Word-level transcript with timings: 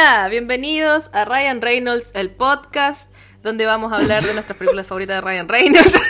Hola, 0.00 0.28
bienvenidos 0.28 1.10
a 1.12 1.24
Ryan 1.24 1.60
Reynolds, 1.60 2.12
el 2.14 2.30
podcast, 2.30 3.12
donde 3.42 3.66
vamos 3.66 3.92
a 3.92 3.96
hablar 3.96 4.22
de 4.22 4.32
nuestras 4.32 4.56
películas 4.56 4.86
favoritas 4.86 5.16
de 5.16 5.20
Ryan 5.22 5.48
Reynolds. 5.48 6.02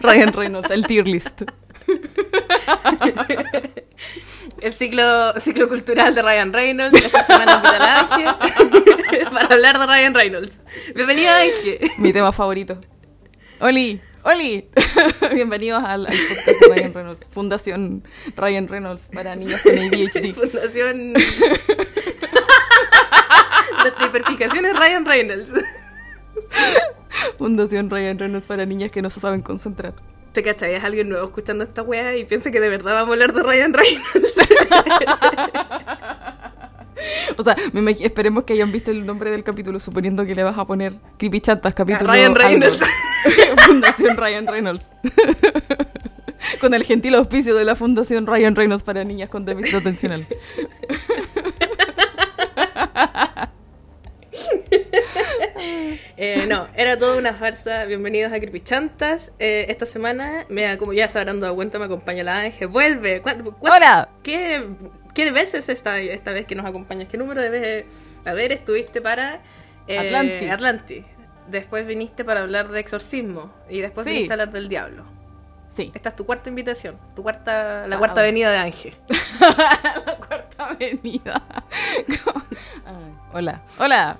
Ryan 0.00 0.32
Reynolds, 0.32 0.70
el 0.70 0.86
tier 0.86 1.06
list. 1.06 1.42
el 4.62 4.72
ciclo, 4.72 5.38
ciclo 5.38 5.68
cultural 5.68 6.14
de 6.14 6.22
Ryan 6.22 6.54
Reynolds, 6.54 7.04
esta 7.04 7.22
semana 7.22 7.60
para 7.60 8.08
hablar 9.50 9.78
de 9.78 9.86
Ryan 9.86 10.14
Reynolds. 10.14 10.60
Bienvenido 10.94 11.30
Ángel. 11.30 11.90
Mi 11.98 12.14
tema 12.14 12.32
favorito. 12.32 12.80
Oli, 13.60 14.00
Oli. 14.22 14.70
Bienvenidos 15.34 15.84
al, 15.84 16.06
al 16.06 16.14
podcast 16.14 16.60
de 16.62 16.74
Ryan 16.74 16.94
Reynolds. 16.94 17.26
Fundación 17.30 18.08
Ryan 18.36 18.68
Reynolds 18.68 19.10
para 19.12 19.36
niños 19.36 19.60
con 19.60 19.78
ADHD. 19.78 20.32
Fundación... 20.32 21.12
Nuestra 23.82 24.06
hiperfijación 24.06 24.66
es 24.66 24.76
Ryan 24.76 25.04
Reynolds. 25.04 25.52
Fundación 27.38 27.90
Ryan 27.90 28.18
Reynolds 28.18 28.46
para 28.46 28.66
niñas 28.66 28.90
que 28.90 29.02
no 29.02 29.10
se 29.10 29.20
saben 29.20 29.42
concentrar. 29.42 29.94
¿Te 30.32 30.42
cachai? 30.42 30.74
Es 30.74 30.84
alguien 30.84 31.08
nuevo 31.08 31.26
escuchando 31.26 31.64
esta 31.64 31.82
wea 31.82 32.16
y 32.16 32.24
piensa 32.24 32.50
que 32.50 32.60
de 32.60 32.68
verdad 32.68 32.94
vamos 32.94 33.10
a 33.10 33.12
hablar 33.14 33.32
de 33.32 33.42
Ryan 33.42 33.72
Reynolds. 33.72 34.38
o 37.36 37.42
sea, 37.42 37.56
me 37.72 37.90
esperemos 37.90 38.44
que 38.44 38.52
hayan 38.52 38.70
visto 38.70 38.90
el 38.90 39.06
nombre 39.06 39.30
del 39.30 39.42
capítulo, 39.42 39.80
suponiendo 39.80 40.24
que 40.26 40.34
le 40.34 40.44
vas 40.44 40.58
a 40.58 40.66
poner 40.66 40.94
Creepy 41.16 41.40
Chantas, 41.40 41.74
capítulo. 41.74 42.12
Ryan. 42.12 42.34
Reynolds. 42.34 42.84
Fundación 43.66 44.16
Ryan 44.16 44.46
Reynolds. 44.46 44.90
con 46.60 46.74
el 46.74 46.84
gentil 46.84 47.14
auspicio 47.14 47.54
de 47.54 47.64
la 47.64 47.74
Fundación 47.74 48.26
Ryan 48.26 48.54
Reynolds 48.54 48.82
para 48.82 49.04
niñas 49.04 49.28
con 49.28 49.44
déficit 49.44 49.76
atencional. 49.76 50.26
Eh, 56.16 56.46
no, 56.48 56.66
era 56.74 56.98
toda 56.98 57.16
una 57.16 57.34
farsa. 57.34 57.84
Bienvenidos 57.84 58.32
a 58.32 58.38
Creepychantas. 58.40 59.32
Eh, 59.38 59.66
esta 59.68 59.86
semana, 59.86 60.44
me, 60.48 60.76
como 60.78 60.92
ya 60.92 61.08
se 61.08 61.18
habrán 61.18 61.38
dado 61.40 61.54
cuenta, 61.54 61.78
me 61.78 61.84
acompaña 61.84 62.24
la 62.24 62.38
Ángel. 62.40 62.68
Vuelve. 62.68 63.22
¿Cuán- 63.22 63.42
cuán- 63.42 63.72
¡Hola! 63.74 64.08
¿Qué, 64.22 64.64
qué 65.14 65.30
veces 65.30 65.68
esta, 65.68 65.98
esta 66.00 66.32
vez 66.32 66.46
que 66.46 66.54
nos 66.56 66.66
acompañas? 66.66 67.08
¿Qué 67.08 67.16
número 67.16 67.40
de 67.42 67.50
veces? 67.50 67.84
A 68.24 68.32
ver, 68.32 68.50
estuviste 68.52 69.00
para 69.00 69.40
eh, 69.86 69.98
Atlantis. 69.98 70.50
Atlantis. 70.50 71.04
Después 71.48 71.86
viniste 71.86 72.24
para 72.24 72.40
hablar 72.40 72.68
de 72.68 72.80
exorcismo. 72.80 73.52
Y 73.68 73.80
después 73.80 74.04
Sí. 74.04 74.12
viniste 74.12 74.32
a 74.32 74.34
hablar 74.34 74.50
del 74.52 74.68
diablo. 74.68 75.04
Sí. 75.74 75.92
Esta 75.94 76.08
es 76.10 76.16
tu 76.16 76.26
cuarta 76.26 76.48
invitación. 76.48 76.98
Tu 77.14 77.22
cuarta, 77.22 77.86
la 77.86 77.96
Ah, 77.96 77.98
cuarta 77.98 78.14
bueno. 78.22 78.26
venida 78.26 78.50
de 78.50 78.58
Ángel. 78.58 78.94
la 80.06 80.16
cuarta 80.16 80.66
avenida. 80.70 81.42
Ay, 82.84 83.12
hola, 83.32 83.62
hola. 83.78 84.18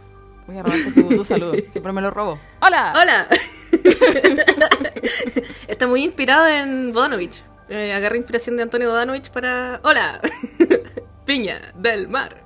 Voy 0.49 0.59
a 0.59 0.63
robarte 0.63 0.91
tu, 0.93 1.09
tu 1.09 1.25
saludo. 1.25 1.53
Siempre 1.73 1.93
me 1.93 2.01
lo 2.01 2.11
robo. 2.11 2.39
¡Hola! 2.61 2.95
¡Hola! 3.01 3.27
Está 5.69 5.87
muy 5.87 6.03
inspirado 6.05 6.47
en 6.49 6.93
Bodanovich. 6.93 7.45
Eh, 7.69 7.93
agarré 7.93 8.17
inspiración 8.17 8.57
de 8.57 8.63
Antonio 8.65 8.89
Bodanovich 8.89 9.31
para. 9.31 9.81
¡Hola! 9.85 10.21
Piña 11.27 11.61
del 11.77 12.09
mar. 12.09 12.43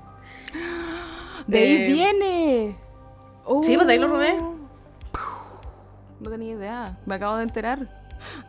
De 1.46 1.58
ahí 1.58 1.76
Eh, 1.76 1.86
viene. 1.92 2.76
sí, 3.62 3.76
pues 3.76 3.86
de 3.86 3.92
ahí 3.94 3.98
lo 4.00 4.08
robé. 4.08 4.34
No 6.20 6.30
tenía 6.30 6.52
idea. 6.54 6.98
Me 7.06 7.14
acabo 7.14 7.36
de 7.36 7.44
enterar. 7.44 7.88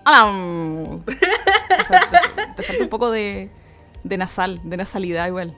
Falta, 0.04 1.04
te 2.56 2.64
falta 2.64 2.84
un 2.84 2.90
poco 2.90 3.12
de, 3.12 3.52
de 4.04 4.18
nasal, 4.18 4.60
de 4.64 4.78
nasalidad 4.78 5.28
igual. 5.28 5.56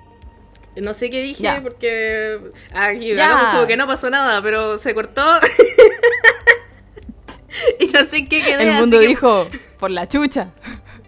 No 0.81 0.94
sé 0.94 1.09
qué 1.09 1.22
dije 1.22 1.44
Ya. 1.44 1.62
porque. 1.64 2.40
Aquí 2.73 3.14
Ya. 3.16 3.26
hagamos 3.26 3.56
como 3.56 3.68
que 3.68 3.78
no 3.78 3.88
pasó 3.88 4.09
nada, 4.09 4.42
pero 4.42 4.78
se 4.78 4.94
cortó. 4.94 5.22
y 7.80 7.88
no 7.88 8.04
sé 8.04 8.28
qué 8.28 8.44
quedé. 8.44 8.64
El 8.64 8.70
así 8.72 8.81
mundo 8.81 9.00
que- 9.00 9.08
dijo, 9.08 9.47
por 9.80 9.91
la 9.91 10.08
chucha. 10.08 10.50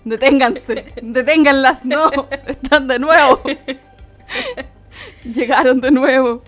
Deténganse, 0.06 0.86
deténganlas, 1.02 1.84
no, 1.84 2.10
están 2.48 2.88
de 2.88 2.98
nuevo. 2.98 3.42
Llegaron 5.26 5.82
de 5.82 5.92
nuevo. 5.92 6.42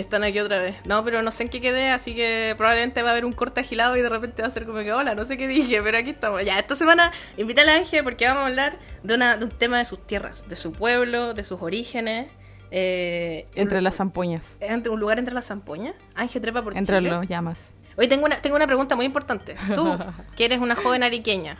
Están 0.00 0.24
aquí 0.24 0.38
otra 0.40 0.58
vez. 0.60 0.76
No, 0.86 1.04
pero 1.04 1.22
no 1.22 1.30
sé 1.30 1.42
en 1.44 1.48
qué 1.50 1.60
quedé, 1.60 1.90
así 1.90 2.14
que 2.14 2.54
probablemente 2.56 3.02
va 3.02 3.08
a 3.10 3.12
haber 3.12 3.24
un 3.26 3.32
corte 3.32 3.60
agilado 3.60 3.96
y 3.96 4.02
de 4.02 4.08
repente 4.08 4.40
va 4.42 4.48
a 4.48 4.50
ser 4.50 4.64
como 4.66 4.78
que, 4.78 4.92
hola, 4.92 5.14
no 5.14 5.24
sé 5.24 5.36
qué 5.36 5.46
dije, 5.46 5.82
pero 5.82 5.98
aquí 5.98 6.10
estamos. 6.10 6.42
Ya, 6.44 6.58
esta 6.58 6.74
semana 6.74 7.12
invité 7.36 7.60
a 7.62 7.76
Ángel 7.76 8.02
porque 8.02 8.26
vamos 8.26 8.44
a 8.44 8.46
hablar 8.46 8.78
de, 9.02 9.14
una, 9.14 9.36
de 9.36 9.44
un 9.44 9.50
tema 9.50 9.78
de 9.78 9.84
sus 9.84 10.06
tierras, 10.06 10.48
de 10.48 10.56
su 10.56 10.72
pueblo, 10.72 11.34
de 11.34 11.44
sus 11.44 11.60
orígenes. 11.60 12.28
eh, 12.70 13.46
Entre 13.54 13.78
un, 13.78 13.84
las 13.84 13.96
zampoñas, 13.96 14.56
entre 14.60 14.90
un 14.90 15.00
lugar 15.00 15.18
entre 15.18 15.34
las 15.34 15.46
zampoñas. 15.46 15.94
Ángel 16.14 16.40
trepa 16.40 16.62
por 16.62 16.76
entre 16.76 16.96
Chile. 16.98 17.10
los 17.10 17.28
llamas. 17.28 17.74
Hoy 17.96 18.08
tengo 18.08 18.24
una, 18.24 18.36
tengo 18.40 18.56
una 18.56 18.66
pregunta 18.66 18.96
muy 18.96 19.04
importante. 19.04 19.56
Tú, 19.74 19.98
que 20.36 20.44
eres 20.46 20.60
una 20.60 20.74
joven 20.76 21.02
ariqueña, 21.02 21.58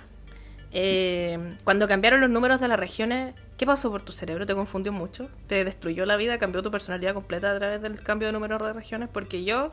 eh, 0.72 1.56
cuando 1.64 1.88
cambiaron 1.88 2.20
los 2.20 2.30
números 2.30 2.60
de 2.60 2.68
las 2.68 2.78
regiones, 2.78 3.34
¿qué 3.60 3.66
pasó 3.66 3.90
por 3.90 4.00
tu 4.00 4.10
cerebro? 4.10 4.46
¿Te 4.46 4.54
confundió 4.54 4.90
mucho? 4.90 5.28
¿Te 5.46 5.66
destruyó 5.66 6.06
la 6.06 6.16
vida? 6.16 6.38
¿Cambió 6.38 6.62
tu 6.62 6.70
personalidad 6.70 7.12
completa 7.12 7.52
a 7.52 7.58
través 7.58 7.82
del 7.82 8.02
cambio 8.02 8.28
de 8.28 8.32
números 8.32 8.58
de 8.62 8.72
regiones? 8.72 9.10
Porque 9.12 9.44
yo 9.44 9.70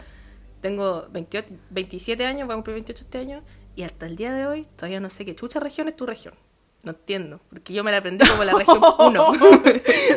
tengo 0.59 1.08
28, 1.14 1.48
27 1.70 2.26
años, 2.26 2.47
voy 2.47 2.56
a 2.56 2.58
cumplir 2.58 2.74
28 2.74 3.03
este 3.06 3.18
año, 3.18 3.44
y 3.78 3.84
hasta 3.84 4.06
el 4.06 4.18
día 4.18 4.34
de 4.34 4.46
hoy 4.46 4.68
todavía 4.76 5.00
no 5.00 5.09
sé 5.09 5.24
qué 5.24 5.34
chucha 5.38 5.62
región 5.62 5.88
es 5.88 5.96
tu 5.96 6.06
región. 6.06 6.34
No 6.84 6.92
entiendo, 6.92 7.40
porque 7.50 7.74
yo 7.74 7.86
me 7.86 7.92
la 7.92 8.00
aprendí 8.00 8.28
como 8.28 8.44
la 8.44 8.56
región 8.56 8.81
1. 9.00 9.31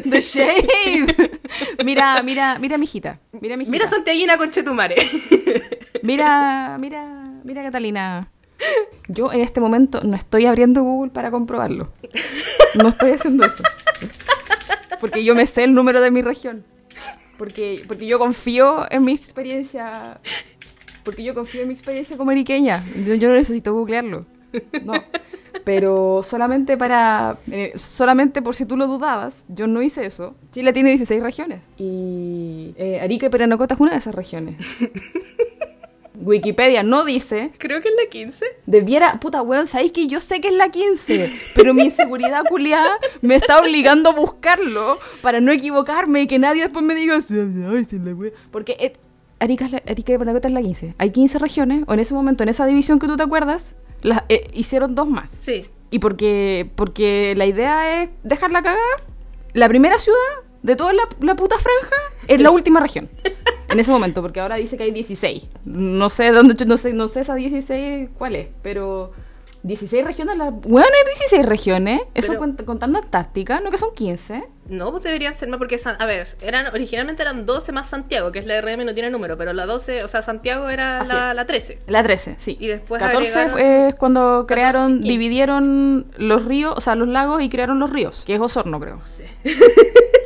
The 0.11 0.21
Shade. 0.21 1.41
Mira, 1.85 2.25
mira, 2.25 2.59
mira, 2.59 2.77
mijita. 2.77 3.21
Mira, 3.41 3.57
mijita. 3.57 3.71
Mira 3.71 3.87
Santiaguina 3.87 4.37
con 4.37 4.51
Chetumare. 4.51 4.97
Mira, 6.03 6.77
mira, 6.81 7.41
mira, 7.45 7.63
Catalina. 7.63 8.33
Yo 9.09 9.33
en 9.33 9.41
este 9.41 9.61
momento 9.61 10.03
no 10.03 10.17
estoy 10.17 10.47
abriendo 10.47 10.83
Google 10.83 11.11
para 11.11 11.31
comprobarlo. 11.31 11.87
No 12.77 12.89
estoy 12.89 13.13
haciendo 13.13 13.45
eso. 13.45 13.63
Porque 15.01 15.25
yo 15.25 15.35
me 15.35 15.47
sé 15.47 15.65
el 15.65 15.75
número 15.75 16.01
de 16.01 16.11
mi 16.11 16.23
región. 16.23 16.65
Porque, 17.39 17.85
porque 17.89 18.07
yo 18.07 18.19
confío 18.19 18.87
en 18.91 19.03
mi 19.03 19.13
experiencia. 19.13 20.21
Porque 21.03 21.25
yo 21.25 21.35
confío 21.35 21.63
en 21.63 21.69
mi 21.69 21.75
experiencia 21.75 22.17
como 22.17 22.31
eriqueña. 22.31 22.85
Yo, 23.07 23.29
no 23.29 23.35
necesito 23.35 23.73
googlearlo. 23.73 24.21
No. 24.85 24.93
Pero 25.65 26.23
solamente 26.23 26.77
para. 26.77 27.39
eh, 27.51 27.73
solamente 27.77 28.43
por 28.43 28.55
si 28.55 28.67
tú 28.67 28.77
lo 28.77 28.87
dudabas, 28.87 29.47
yo 29.49 29.67
no 29.67 29.83
hice 29.83 30.07
eso. 30.07 30.35
Chile 30.53 30.73
tiene 30.73 30.91
16 30.91 31.23
regiones. 31.23 31.61
Y 31.77 32.75
eh, 32.77 33.01
Arica 33.01 33.27
y 33.27 33.29
Paranacota 33.31 33.75
es 33.75 33.81
una 33.81 33.93
de 33.93 33.99
esas 33.99 34.15
regiones. 34.15 34.57
Wikipedia 36.21 36.83
no 36.83 37.05
dice. 37.05 37.53
Creo 37.59 37.81
que 37.81 37.89
es 37.89 37.95
la 38.03 38.09
15. 38.11 38.45
Debiera. 38.67 39.19
Puta 39.21 39.43
weón, 39.43 39.67
sabéis 39.67 39.93
que 39.93 40.07
yo 40.07 40.21
sé 40.21 40.41
que 40.41 40.49
es 40.49 40.55
la 40.55 40.69
15. 40.71 41.31
Pero 41.55 41.75
mi 41.75 41.85
inseguridad 41.85 42.43
culiada 42.49 42.99
me 43.23 43.37
está 43.37 43.59
obligando 43.61 44.11
a 44.11 44.15
buscarlo 44.15 44.99
para 45.23 45.41
no 45.41 45.51
equivocarme 45.53 46.23
y 46.23 46.27
que 46.27 46.39
nadie 46.39 46.63
después 46.63 46.85
me 46.85 46.95
diga. 46.95 47.19
La 47.31 48.15
wea". 48.15 48.31
Porque 48.51 48.77
eh, 48.79 48.93
Arica, 49.39 49.69
la- 49.69 49.83
Arica 49.87 50.13
y 50.13 50.17
es 50.17 50.53
la 50.53 50.63
15. 50.63 50.95
Hay 50.99 51.11
15 51.11 51.39
regiones, 51.39 51.85
o 51.87 51.95
en 51.95 52.01
ese 52.01 52.13
momento, 52.15 52.43
en 52.43 52.49
esa 52.51 52.67
división 52.67 52.99
que 52.99 53.07
tú 53.07 53.17
te 53.17 53.23
acuerdas, 53.23 53.75
las, 54.03 54.23
eh, 54.29 54.51
hicieron 54.53 54.95
dos 54.95 55.09
más. 55.09 55.31
Sí. 55.31 55.67
Y 55.91 55.99
porque, 55.99 56.71
porque 56.77 57.35
la 57.37 57.47
idea 57.47 58.03
es 58.03 58.11
dejarla 58.23 58.63
cagada. 58.63 58.81
La 59.55 59.69
primera 59.69 59.99
ciudad 59.99 60.19
de 60.63 60.77
toda 60.77 60.93
la, 60.93 61.03
la 61.21 61.35
puta 61.37 61.57
franja 61.59 61.97
es 62.29 62.41
la 62.41 62.51
última 62.51 62.81
región. 62.81 63.09
En 63.73 63.79
ese 63.81 63.91
momento, 63.91 64.21
porque 64.23 64.41
ahora 64.41 64.57
dice 64.57 64.77
que 64.77 64.83
hay 64.85 64.91
16. 64.91 65.49
No 65.65 66.11
sé 66.11 66.31
dónde, 66.33 66.65
no 66.65 66.77
sé, 66.77 66.93
no 66.93 67.09
sé 67.09 67.21
esa 67.21 67.35
16 67.35 68.11
cuál 68.19 68.35
es, 68.37 68.49
pero 68.63 69.13
16 69.63 70.05
regiones, 70.05 70.39
la, 70.39 70.51
bueno, 70.51 70.89
hay 70.89 71.05
16 71.15 71.45
regiones. 71.47 72.01
Eso 72.15 72.33
Pero- 72.33 72.41
cont- 72.45 72.65
contando 72.65 72.99
Antártica, 72.99 73.61
no 73.61 73.71
que 73.71 73.77
son 73.79 73.95
15. 73.95 74.43
No, 74.69 74.91
pues 74.93 75.03
deberían 75.03 75.35
ser 75.35 75.49
más 75.49 75.59
porque, 75.59 75.79
a 75.99 76.07
ver, 76.07 76.27
eran 76.41 76.69
originalmente 76.73 77.23
eran 77.23 77.45
12 77.45 77.73
más 77.73 77.89
Santiago, 77.91 78.31
que 78.33 78.39
es 78.39 78.47
la 78.47 78.61
RM 78.61 78.85
no 78.87 78.95
tiene 78.95 79.11
número, 79.11 79.37
pero 79.37 79.53
la 79.53 79.67
12, 79.67 80.03
o 80.05 80.09
sea, 80.09 80.23
Santiago 80.23 80.69
era 80.69 81.05
la, 81.05 81.35
la 81.35 81.45
13. 81.45 81.81
La 81.89 82.03
13, 82.03 82.37
sí. 82.39 82.57
Y 82.61 82.69
después 82.69 83.03
14 83.03 83.39
agregaron- 83.39 83.59
es 83.89 83.95
cuando 83.97 84.47
14 84.47 84.53
y 84.53 84.55
crearon, 84.55 84.93
15. 84.99 85.09
dividieron 85.09 86.07
los 86.17 86.45
ríos, 86.45 86.75
o 86.77 86.81
sea, 86.81 86.95
los 86.95 87.09
lagos 87.09 87.43
y 87.43 87.49
crearon 87.49 87.79
los 87.81 87.91
ríos, 87.91 88.23
que 88.25 88.35
es 88.35 88.41
Osorno, 88.41 88.79
creo. 88.81 88.97
No 88.97 89.05
sé. 89.07 89.27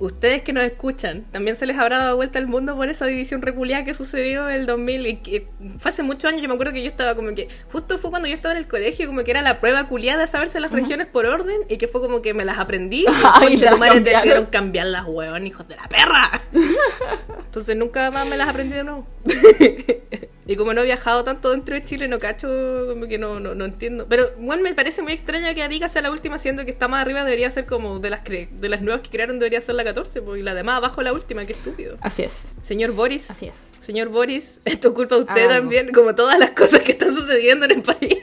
Ustedes 0.00 0.42
que 0.42 0.52
nos 0.52 0.64
escuchan, 0.64 1.24
también 1.32 1.56
se 1.56 1.66
les 1.66 1.76
habrá 1.76 1.98
dado 1.98 2.16
vuelta 2.16 2.38
el 2.38 2.46
mundo 2.46 2.76
por 2.76 2.88
esa 2.88 3.06
división 3.06 3.42
reculiada 3.42 3.84
que 3.84 3.94
sucedió 3.94 4.48
el 4.48 4.66
2000. 4.66 5.06
Y 5.06 5.16
que 5.16 5.46
fue 5.78 5.88
hace 5.88 6.02
muchos 6.02 6.26
años, 6.26 6.40
yo 6.42 6.48
me 6.48 6.54
acuerdo 6.54 6.72
que 6.72 6.82
yo 6.82 6.88
estaba 6.88 7.14
como 7.14 7.34
que. 7.34 7.48
Justo 7.72 7.98
fue 7.98 8.10
cuando 8.10 8.28
yo 8.28 8.34
estaba 8.34 8.52
en 8.52 8.58
el 8.58 8.68
colegio, 8.68 9.06
como 9.06 9.24
que 9.24 9.30
era 9.30 9.42
la 9.42 9.60
prueba 9.60 9.88
culiada 9.88 10.20
de 10.20 10.26
saberse 10.26 10.60
las 10.60 10.70
regiones 10.70 11.06
por 11.06 11.26
orden. 11.26 11.60
Y 11.68 11.78
que 11.78 11.88
fue 11.88 12.00
como 12.00 12.22
que 12.22 12.34
me 12.34 12.44
las 12.44 12.58
aprendí. 12.58 13.06
Y 13.50 13.58
cambiaron. 13.58 14.04
decidieron 14.04 14.46
cambiar 14.46 14.86
las 14.86 15.06
huevón, 15.06 15.46
hijos 15.46 15.66
de 15.68 15.76
la 15.76 15.88
perra. 15.88 16.42
Entonces 17.46 17.76
nunca 17.76 18.10
más 18.10 18.26
me 18.26 18.36
las 18.36 18.48
aprendí 18.48 18.74
de 18.74 18.84
nuevo. 18.84 19.06
Y 20.48 20.56
como 20.56 20.72
no 20.72 20.80
he 20.80 20.84
viajado 20.84 21.22
tanto 21.24 21.50
dentro 21.50 21.74
de 21.74 21.84
Chile, 21.84 22.08
no 22.08 22.18
cacho, 22.18 22.48
como 22.88 23.06
que 23.06 23.18
no, 23.18 23.38
no, 23.38 23.54
no 23.54 23.66
entiendo. 23.66 24.06
Pero 24.08 24.30
igual 24.40 24.62
me 24.62 24.72
parece 24.74 25.02
muy 25.02 25.12
extraño 25.12 25.46
que 25.54 25.62
Arica 25.62 25.88
sea 25.90 26.00
la 26.00 26.10
última, 26.10 26.38
siendo 26.38 26.64
que 26.64 26.70
está 26.70 26.88
más 26.88 27.02
arriba 27.02 27.22
debería 27.22 27.50
ser 27.50 27.66
como 27.66 27.98
de 28.00 28.08
las 28.08 28.24
cre- 28.24 28.48
de 28.50 28.68
las 28.70 28.80
nuevas 28.80 29.02
que 29.02 29.10
crearon 29.10 29.38
debería 29.38 29.60
ser 29.60 29.74
la 29.74 29.84
14, 29.84 30.22
pues, 30.22 30.40
y 30.40 30.42
la 30.42 30.54
de 30.54 30.62
más 30.62 30.78
abajo 30.78 31.02
la 31.02 31.12
última, 31.12 31.44
qué 31.44 31.52
estúpido. 31.52 31.98
Así 32.00 32.22
es. 32.22 32.46
Señor 32.62 32.92
Boris, 32.92 33.30
Así 33.30 33.46
es. 33.46 33.56
señor 33.78 34.08
Boris, 34.08 34.62
esto 34.64 34.88
es 34.88 34.94
culpa 34.94 35.16
de 35.16 35.20
usted 35.22 35.48
también, 35.48 35.92
como 35.92 36.14
todas 36.14 36.38
las 36.38 36.50
cosas 36.52 36.80
que 36.80 36.92
están 36.92 37.12
sucediendo 37.14 37.66
en 37.66 37.72
el 37.72 37.82
país. 37.82 38.16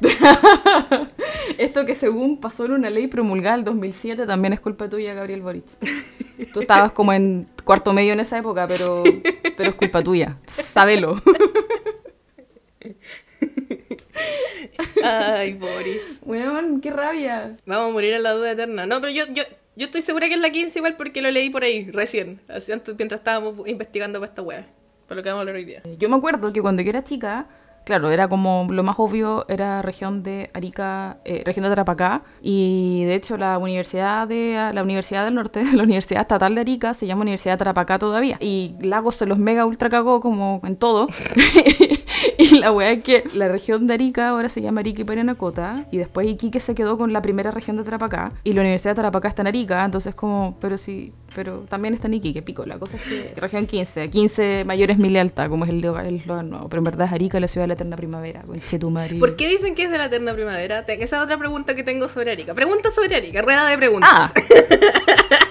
Esto 1.58 1.86
que 1.86 1.94
según 1.94 2.38
pasó 2.40 2.64
en 2.66 2.72
una 2.72 2.90
ley 2.90 3.06
promulgada 3.06 3.56
el 3.56 3.64
2007 3.64 4.26
también 4.26 4.52
es 4.52 4.60
culpa 4.60 4.88
tuya, 4.88 5.14
Gabriel 5.14 5.40
Boric. 5.42 5.64
Tú 6.52 6.60
estabas 6.60 6.92
como 6.92 7.12
en 7.12 7.48
cuarto 7.64 7.92
medio 7.92 8.12
en 8.12 8.20
esa 8.20 8.38
época, 8.38 8.66
pero, 8.66 9.02
pero 9.56 9.70
es 9.70 9.74
culpa 9.74 10.02
tuya. 10.02 10.38
Sábelo. 10.46 11.20
Ay, 15.02 15.54
Boris. 15.54 16.20
Weón, 16.24 16.80
qué 16.80 16.90
rabia. 16.90 17.56
Vamos 17.66 17.90
a 17.90 17.92
morir 17.92 18.14
en 18.14 18.22
la 18.22 18.32
duda 18.32 18.52
eterna. 18.52 18.86
No, 18.86 19.00
pero 19.00 19.12
yo, 19.12 19.24
yo, 19.32 19.42
yo 19.76 19.86
estoy 19.86 20.02
segura 20.02 20.28
que 20.28 20.34
es 20.34 20.40
la 20.40 20.50
15 20.50 20.78
igual 20.78 20.96
porque 20.96 21.22
lo 21.22 21.30
leí 21.30 21.50
por 21.50 21.64
ahí, 21.64 21.90
recién. 21.90 22.40
Mientras 22.98 23.20
estábamos 23.20 23.68
investigando 23.68 24.20
para 24.20 24.30
esta 24.30 24.42
wea. 24.42 24.66
Para 25.06 25.16
lo 25.16 25.22
que 25.22 25.28
vamos 25.28 25.40
a 25.40 25.42
hablar 25.42 25.56
hoy 25.56 25.64
día. 25.64 25.82
Yo 25.98 26.08
me 26.08 26.16
acuerdo 26.16 26.52
que 26.52 26.60
cuando 26.60 26.82
yo 26.82 26.90
era 26.90 27.04
chica, 27.04 27.46
claro, 27.86 28.10
era 28.10 28.28
como 28.28 28.66
lo 28.68 28.82
más 28.82 28.96
obvio, 28.98 29.46
era 29.48 29.80
región 29.80 30.24
de 30.24 30.50
Arica, 30.54 31.18
eh, 31.24 31.42
región 31.46 31.62
de 31.62 31.70
Tarapacá, 31.70 32.22
y 32.42 33.04
de 33.04 33.14
hecho 33.14 33.38
la 33.38 33.58
universidad 33.58 34.26
de 34.26 34.70
la 34.74 34.82
Universidad 34.82 35.24
del 35.24 35.34
Norte, 35.34 35.64
la 35.72 35.84
Universidad 35.84 36.22
Estatal 36.22 36.54
de 36.56 36.62
Arica, 36.62 36.94
se 36.94 37.06
llama 37.06 37.22
Universidad 37.22 37.54
de 37.54 37.58
Tarapacá 37.58 37.98
todavía. 37.98 38.38
Y 38.40 38.74
Lagos 38.80 39.14
se 39.14 39.26
los 39.26 39.38
mega 39.38 39.64
ultra 39.64 39.88
cagó 39.88 40.20
como 40.20 40.60
en 40.64 40.76
todo. 40.76 41.06
y 42.38 42.58
la 42.58 42.72
weá 42.72 42.92
es 42.92 43.02
que 43.02 43.24
la 43.34 43.48
región 43.48 43.86
de 43.86 43.94
Arica 43.94 44.28
ahora 44.28 44.48
se 44.48 44.60
llama 44.60 44.80
Arica 44.80 45.02
y 45.02 45.04
Parinacota, 45.04 45.86
y 45.90 45.98
después 45.98 46.26
Iquique 46.26 46.60
se 46.60 46.74
quedó 46.74 46.98
con 46.98 47.12
la 47.12 47.22
primera 47.22 47.50
región 47.50 47.76
de 47.76 47.84
Tarapacá, 47.84 48.32
y 48.44 48.52
la 48.52 48.60
Universidad 48.60 48.92
de 48.92 48.96
Tarapacá 48.96 49.28
está 49.28 49.42
en 49.42 49.48
Arica, 49.48 49.84
entonces 49.84 50.14
como, 50.14 50.56
pero 50.60 50.78
sí, 50.78 51.12
pero 51.34 51.60
también 51.60 51.94
está 51.94 52.06
en 52.08 52.14
Iquique, 52.14 52.42
pico. 52.42 52.64
La 52.66 52.78
cosa 52.78 52.96
es 52.96 53.02
que 53.02 53.32
región 53.40 53.66
15, 53.66 54.10
15 54.10 54.64
mayores 54.66 54.98
mil 54.98 55.16
alta, 55.16 55.48
como 55.48 55.64
es 55.64 55.70
el 55.70 55.80
lugar 55.80 56.06
el 56.06 56.16
eslogan 56.16 56.50
nuevo, 56.50 56.68
pero 56.68 56.80
en 56.80 56.84
verdad 56.84 57.06
es 57.06 57.12
Arica, 57.12 57.40
la 57.40 57.48
ciudad 57.48 57.64
de 57.64 57.68
la 57.68 57.74
eterna 57.74 57.96
primavera, 57.96 58.42
con 58.42 58.60
Chetumari. 58.60 59.18
¿Por 59.18 59.36
qué 59.36 59.48
dicen 59.48 59.74
que 59.74 59.84
es 59.84 59.90
de 59.90 59.98
la 59.98 60.06
eterna 60.06 60.34
primavera? 60.34 60.84
Esa 60.86 61.16
es 61.16 61.22
otra 61.22 61.38
pregunta 61.38 61.74
que 61.74 61.82
tengo 61.82 62.08
sobre 62.08 62.32
Arica. 62.32 62.54
Pregunta 62.54 62.90
sobre 62.90 63.16
Arica, 63.16 63.42
rueda 63.42 63.68
de 63.68 63.76
preguntas. 63.76 64.10
Ah, 64.10 64.32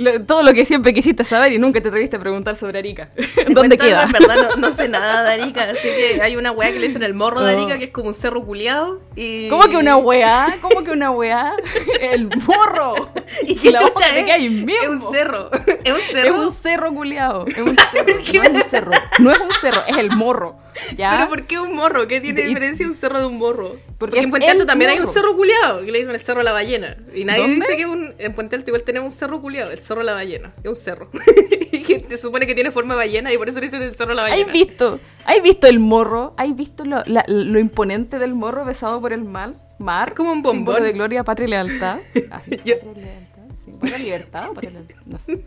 Lo- 0.00 0.20
todo 0.24 0.42
lo 0.42 0.52
que 0.54 0.64
siempre 0.64 0.94
quisiste 0.94 1.24
saber 1.24 1.52
y 1.52 1.58
nunca 1.58 1.80
te 1.80 1.88
atreviste 1.88 2.16
a 2.16 2.18
preguntar 2.18 2.56
sobre 2.56 2.78
Arica. 2.78 3.10
¿Dónde 3.48 3.76
queda? 3.76 4.04
En 4.04 4.12
verdad 4.12 4.36
no, 4.50 4.56
no 4.56 4.72
sé 4.72 4.88
nada 4.88 5.22
de 5.24 5.42
Arica, 5.42 5.64
así 5.70 5.88
que 5.88 6.22
hay 6.22 6.36
una 6.36 6.52
weá 6.52 6.72
que 6.72 6.78
le 6.80 6.86
dicen 6.86 7.02
el 7.02 7.12
morro 7.14 7.42
de. 7.42 7.52
Arica, 7.52 7.78
que 7.78 7.84
es 7.84 7.90
como 7.90 8.08
un 8.08 8.14
cerro 8.14 8.44
culiado. 8.44 9.00
Y... 9.14 9.48
¿Cómo 9.48 9.68
que 9.68 9.76
una 9.76 9.96
weá? 9.98 10.56
¿Cómo 10.62 10.82
que 10.84 10.90
una 10.92 11.10
weá? 11.10 11.52
El 12.00 12.28
morro. 12.46 13.10
¿Y 13.46 13.56
qué 13.56 13.72
La 13.72 13.80
chucha 13.80 14.18
es? 14.18 14.24
que 14.24 14.32
hay 14.32 14.48
mismo. 14.48 14.70
Es 14.82 14.88
un 14.88 15.12
cerro. 15.12 15.50
Es 15.84 15.92
un 15.94 16.00
Es 16.00 16.06
cerro. 16.12 16.46
un 16.46 16.52
cerro 16.52 16.94
culiado. 16.94 17.46
Es 17.46 17.58
un 17.58 17.76
cerro. 17.76 18.06
¿Qué 18.30 18.38
No 18.38 18.42
es 18.44 18.64
un 18.64 18.70
cerro. 18.70 18.90
No 19.18 19.30
es 19.32 19.38
un 19.38 19.50
cerro, 19.60 19.82
es 19.86 19.96
el 19.96 20.10
morro. 20.16 20.54
¿Ya? 20.96 21.10
¿Pero 21.12 21.28
por 21.28 21.46
qué 21.46 21.58
un 21.60 21.74
morro? 21.76 22.06
¿Qué 22.08 22.20
tiene 22.20 22.40
Y- 22.42 22.46
diferencia 22.46 22.86
un 22.86 22.94
cerro 22.94 23.18
de 23.18 23.26
un 23.26 23.36
morro? 23.38 23.76
Porque 24.00 24.18
en 24.18 24.30
Puente 24.30 24.48
Alto 24.48 24.66
también 24.66 24.90
hay 24.90 24.98
un 24.98 25.06
cerro 25.06 25.36
culiado, 25.36 25.84
que 25.84 25.92
le 25.92 25.98
dicen 25.98 26.12
el 26.14 26.20
cerro 26.20 26.42
la 26.42 26.50
ballena. 26.52 26.96
Y 27.14 27.24
nadie 27.24 27.42
¿Dónde? 27.42 27.56
dice 27.56 27.76
que 27.76 27.86
un, 27.86 28.12
en 28.18 28.34
Puente 28.34 28.56
Alto 28.56 28.70
igual 28.70 28.82
tenemos 28.82 29.12
un 29.12 29.16
cerro 29.18 29.40
culiado, 29.40 29.70
el 29.70 29.78
cerro 29.78 30.02
la 30.02 30.14
ballena. 30.14 30.50
Es 30.64 30.68
un 30.68 30.74
cerro. 30.76 31.08
y 31.72 31.82
que 31.82 32.00
te 32.00 32.16
supone 32.18 32.46
que 32.46 32.54
tiene 32.54 32.70
forma 32.72 32.94
de 32.94 32.98
ballena 32.98 33.32
y 33.32 33.36
por 33.38 33.48
eso 33.48 33.60
le 33.60 33.66
dicen 33.66 33.82
el 33.82 33.94
cerro 33.94 34.14
la 34.14 34.24
¿Has 34.24 34.30
ballena. 34.30 34.52
visto? 34.52 34.98
¿Has 35.26 35.42
visto 35.42 35.66
el 35.66 35.78
morro? 35.78 36.32
¿Has 36.38 36.56
visto 36.56 36.84
lo, 36.84 37.02
la- 37.06 37.24
lo 37.28 37.58
imponente 37.60 38.18
del 38.18 38.34
morro 38.34 38.64
besado 38.64 39.00
por 39.00 39.12
el 39.12 39.22
mar? 39.22 39.52
mar 39.78 40.08
Es 40.08 40.14
como 40.14 40.32
un 40.32 40.42
bombón. 40.42 40.82
de 40.82 40.92
gloria, 40.92 41.22
patria 41.22 41.46
y 41.46 41.50
lealtad. 41.50 41.98
Ah, 42.30 42.40
sí, 42.44 42.58
Yo- 42.64 42.78
patria 42.80 42.92
y 42.96 43.04
lealtad. 43.04 43.42
Sí, 43.66 43.72
¿Patria 43.78 43.98
y 43.98 44.02
libertad 44.02 44.50
o 44.50 44.54
patria 44.54 44.70
y 44.70 44.72
lealtad? 44.72 44.96
No 45.04 45.18
sé. 45.18 45.44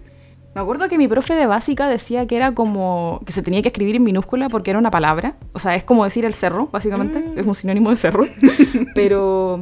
Me 0.56 0.62
acuerdo 0.62 0.88
que 0.88 0.98
mi 1.00 1.08
profe 1.08 1.34
de 1.34 1.48
básica 1.48 1.88
decía 1.88 2.28
que 2.28 2.36
era 2.36 2.54
como 2.54 3.22
que 3.26 3.32
se 3.34 3.42
tenía 3.42 3.62
que 3.64 3.70
escribir 3.70 3.96
en 3.96 4.04
minúscula 4.04 4.50
porque 4.50 4.70
era 4.70 4.78
una 4.80 4.92
palabra. 4.92 5.36
O 5.54 5.60
sea, 5.60 5.74
es 5.76 5.84
como 5.84 6.04
decir 6.04 6.26
el 6.26 6.34
cerro, 6.36 6.68
básicamente. 6.72 7.20
Mm. 7.20 7.40
Es 7.40 7.48
un 7.48 7.56
sinónimo 7.56 7.90
de 7.90 7.96
cerro. 7.96 8.26
Pero 8.96 9.62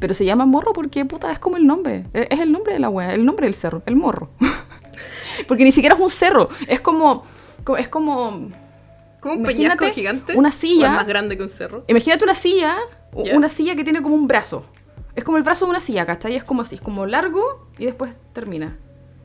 pero 0.00 0.14
se 0.14 0.24
llama 0.24 0.46
morro 0.46 0.72
porque, 0.72 1.04
puta, 1.04 1.32
es 1.32 1.40
como 1.40 1.56
el 1.56 1.66
nombre. 1.66 2.04
Es 2.12 2.28
es 2.30 2.38
el 2.40 2.52
nombre 2.52 2.72
de 2.72 2.78
la 2.78 2.88
wea, 2.88 3.14
el 3.14 3.24
nombre 3.26 3.46
del 3.46 3.54
cerro, 3.54 3.82
el 3.84 3.96
morro. 3.96 4.30
porque 5.48 5.64
ni 5.64 5.72
siquiera 5.72 5.96
es 5.96 6.00
un 6.00 6.08
cerro. 6.10 6.48
Es 6.68 6.80
como. 6.80 7.24
co- 7.64 7.76
Es 7.76 7.88
como. 7.88 8.48
Como 9.20 9.34
un 9.34 9.42
peñasco 9.42 9.86
gigante. 9.90 10.36
una 10.36 10.50
¿O 10.50 10.52
silla. 10.52 10.86
es 10.86 10.92
más 10.92 11.06
grande 11.08 11.36
que 11.36 11.42
un 11.42 11.48
cerro. 11.48 11.82
Imagínate 11.88 12.22
una 12.24 12.34
silla. 12.34 12.76
Una 13.12 13.48
silla 13.48 13.74
que 13.74 13.82
tiene 13.82 14.00
como 14.00 14.14
un 14.14 14.28
brazo. 14.28 14.64
Es 15.16 15.24
como 15.24 15.36
el 15.36 15.42
brazo 15.42 15.64
de 15.64 15.70
una 15.70 15.80
silla, 15.80 16.06
¿cachai? 16.06 16.36
Es 16.36 16.44
como 16.44 16.62
así, 16.62 16.76
es 16.76 16.80
como 16.80 17.04
largo 17.06 17.66
y 17.76 17.86
después 17.86 18.16
termina. 18.32 18.76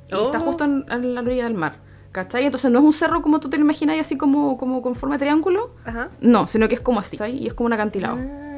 Y 0.10 0.16
está 0.22 0.40
Oh. 0.40 0.42
justo 0.42 0.64
en, 0.66 0.86
en 0.90 1.16
la 1.16 1.22
orilla 1.22 1.44
del 1.46 1.54
mar. 1.56 1.80
¿Cachai? 2.12 2.46
Entonces 2.46 2.70
no 2.70 2.78
es 2.80 2.86
un 2.86 2.94
cerro 2.94 3.22
como 3.24 3.40
tú 3.40 3.50
te 3.50 3.58
lo 3.58 3.64
imaginas, 3.64 3.98
así 4.00 4.18
como, 4.18 4.58
como 4.58 4.82
con 4.84 4.94
forma 4.96 5.16
de 5.16 5.20
triángulo. 5.26 5.72
Ajá. 5.84 6.12
No, 6.22 6.48
sino 6.48 6.68
que 6.68 6.76
es 6.76 6.82
como 6.82 7.00
así. 7.00 7.18
¿cachai? 7.18 7.38
Y 7.44 7.48
es 7.48 7.54
como 7.56 7.66
un 7.68 7.74
acantilado. 7.74 8.18
Ah. 8.20 8.50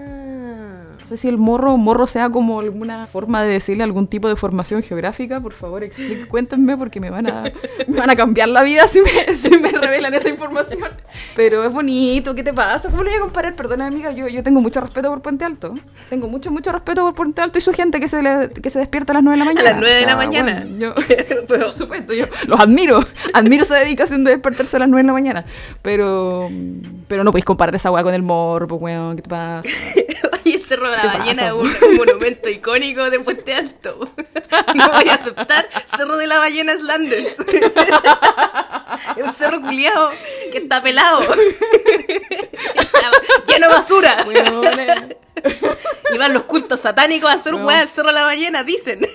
No 1.06 1.10
sé 1.10 1.18
si 1.18 1.28
el 1.28 1.38
morro, 1.38 1.78
morro 1.78 2.08
sea 2.08 2.32
como 2.32 2.60
alguna 2.60 3.06
forma 3.06 3.44
de 3.44 3.50
decirle 3.50 3.84
algún 3.84 4.08
tipo 4.08 4.28
de 4.28 4.36
formación 4.36 4.82
geográfica. 4.82 5.40
Por 5.40 5.54
favor, 5.54 5.84
explique, 5.84 6.26
cuéntenme 6.28 6.76
porque 6.78 7.00
me 7.00 7.12
van 7.12 7.28
a, 7.28 7.44
me 7.88 8.00
van 8.00 8.10
a 8.10 8.16
cambiar 8.16 8.50
la 8.50 8.64
vida 8.64 8.88
si 8.88 9.02
me, 9.02 9.12
si 9.36 9.56
me 9.60 9.70
revelan 9.70 10.16
esa 10.16 10.30
información. 10.30 10.90
Pero 11.36 11.64
es 11.64 11.72
bonito, 11.72 12.34
¿qué 12.34 12.42
te 12.42 12.52
pasa? 12.54 12.90
¿Cómo 12.90 13.04
lo 13.04 13.12
voy 13.12 13.20
a 13.20 13.22
comparar? 13.22 13.56
Perdona, 13.56 13.86
amiga, 13.86 14.12
yo, 14.14 14.28
yo 14.28 14.42
tengo 14.42 14.62
mucho 14.62 14.82
respeto 14.82 15.10
por 15.10 15.22
Puente 15.22 15.46
Alto. 15.46 15.76
Tengo 16.10 16.28
mucho, 16.28 16.50
mucho 16.50 16.72
respeto 16.72 17.04
por 17.04 17.14
Puente 17.14 17.40
Alto 17.40 17.60
y 17.60 17.62
su 17.62 17.72
gente 17.72 18.00
que 18.00 18.08
se, 18.08 18.24
le- 18.24 18.50
que 18.50 18.70
se 18.72 18.80
despierta 18.80 19.14
a 19.14 19.16
las 19.16 19.24
9 19.24 19.38
de 19.38 19.46
la 19.46 19.46
mañana. 19.54 19.70
las 19.70 19.80
9 19.80 19.96
de 19.96 20.02
la 20.02 20.08
O 20.08 20.08
sea, 20.08 20.28
mañana. 20.28 20.66
bueno, 20.68 20.78
yo, 20.80 21.46
por 21.48 21.72
supuesto, 21.72 22.14
yo 22.16 22.26
los 22.48 22.60
admiro. 22.60 23.00
Admiro 23.32 23.62
esa 23.62 23.76
dedicación 23.76 24.24
de 24.24 24.32
despertarse 24.32 24.76
a 24.78 24.80
las 24.80 24.90
9 24.90 25.04
de 25.04 25.08
la 25.08 25.14
mañana. 25.14 25.46
Pero, 25.84 26.50
pero 27.08 27.24
no 27.24 27.32
podéis 27.32 27.46
comparar 27.46 27.76
esa 27.76 27.92
weá 27.92 28.02
con 28.02 28.16
el 28.16 28.24
morro, 28.24 28.68
pues, 28.68 28.82
weón, 28.82 29.16
¿qué 29.18 29.22
te 29.22 29.30
pasa? 29.30 29.62
Oye, 30.46 30.58
cerro 30.60 30.90
la 30.96 31.02
¿Qué 31.02 31.18
ballena 31.18 31.48
es 31.48 31.54
un, 31.54 31.76
un 31.90 31.96
monumento 31.98 32.50
icónico 32.50 33.10
de 33.10 33.20
Puente 33.20 33.54
Alto. 33.54 34.10
No 34.76 34.90
voy 34.92 35.10
a 35.10 35.16
aceptar 35.16 35.68
cerro 35.86 36.16
de 36.18 36.28
la 36.28 36.38
ballena 36.40 36.74
Slanders. 36.74 37.36
Es 39.18 39.24
un 39.24 39.34
cerro 39.34 39.62
culiado 39.62 40.12
que 40.52 40.60
está 40.60 40.82
pelado. 40.82 41.22
Está 42.78 43.12
lleno 43.48 43.68
de 43.68 43.74
basura. 43.74 44.26
Eh. 44.32 45.18
Y 46.14 46.18
van 46.18 46.34
los 46.34 46.44
cultos 46.44 46.80
satánicos 46.80 47.30
a 47.30 47.34
hacer 47.34 47.54
No. 47.54 47.66
weá 47.66 47.82
al 47.82 47.90
cerro 47.90 48.08
de 48.10 48.14
la 48.14 48.24
ballena, 48.26 48.64
dicen. 48.64 49.06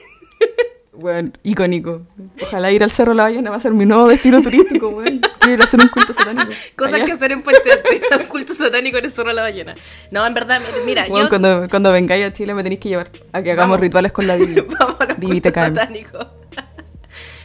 Weón, 1.01 1.37
icónico. 1.43 2.03
Ojalá 2.43 2.71
ir 2.71 2.83
al 2.83 2.91
Cerro 2.91 3.15
La 3.15 3.23
Ballena 3.25 3.51
va 3.51 3.57
a 3.57 3.61
ser 3.61 3.73
mi 3.73 3.87
nuevo 3.87 4.07
destino 4.09 4.43
turístico, 4.43 4.89
weón. 4.91 5.21
Quiero 5.39 5.55
ir 5.55 5.61
a 5.61 5.65
hacer 5.65 5.81
un 5.81 5.89
culto 5.89 6.13
satánico. 6.13 6.51
Cosas 6.77 6.95
Allá. 6.95 7.05
que 7.07 7.13
hacer 7.13 7.33
en 7.33 7.43
Puente 7.43 7.63
Un 8.21 8.27
culto 8.27 8.55
satánico 8.55 8.99
en 8.99 9.05
el 9.07 9.11
cerro 9.11 9.29
de 9.29 9.35
la 9.35 9.43
ballena. 9.43 9.75
No, 10.11 10.27
en 10.27 10.35
verdad, 10.35 10.61
mira, 10.85 11.07
Weón, 11.09 11.25
yo. 11.25 11.29
cuando, 11.29 11.69
cuando 11.71 11.91
vengáis 11.93 12.27
a 12.27 12.33
Chile 12.33 12.53
me 12.55 12.63
tenéis 12.63 12.81
que 12.81 12.89
llevar 12.91 13.11
a 13.33 13.43
que 13.43 13.51
hagamos 13.53 13.71
Vamos. 13.75 13.81
rituales 13.81 14.13
con 14.13 14.27
la 14.27 14.37
Biblia. 14.37 14.65
Vamos 14.79 15.01
a 15.01 15.07
los 15.07 15.17
cultos 15.17 15.55
satánicos. 15.55 16.27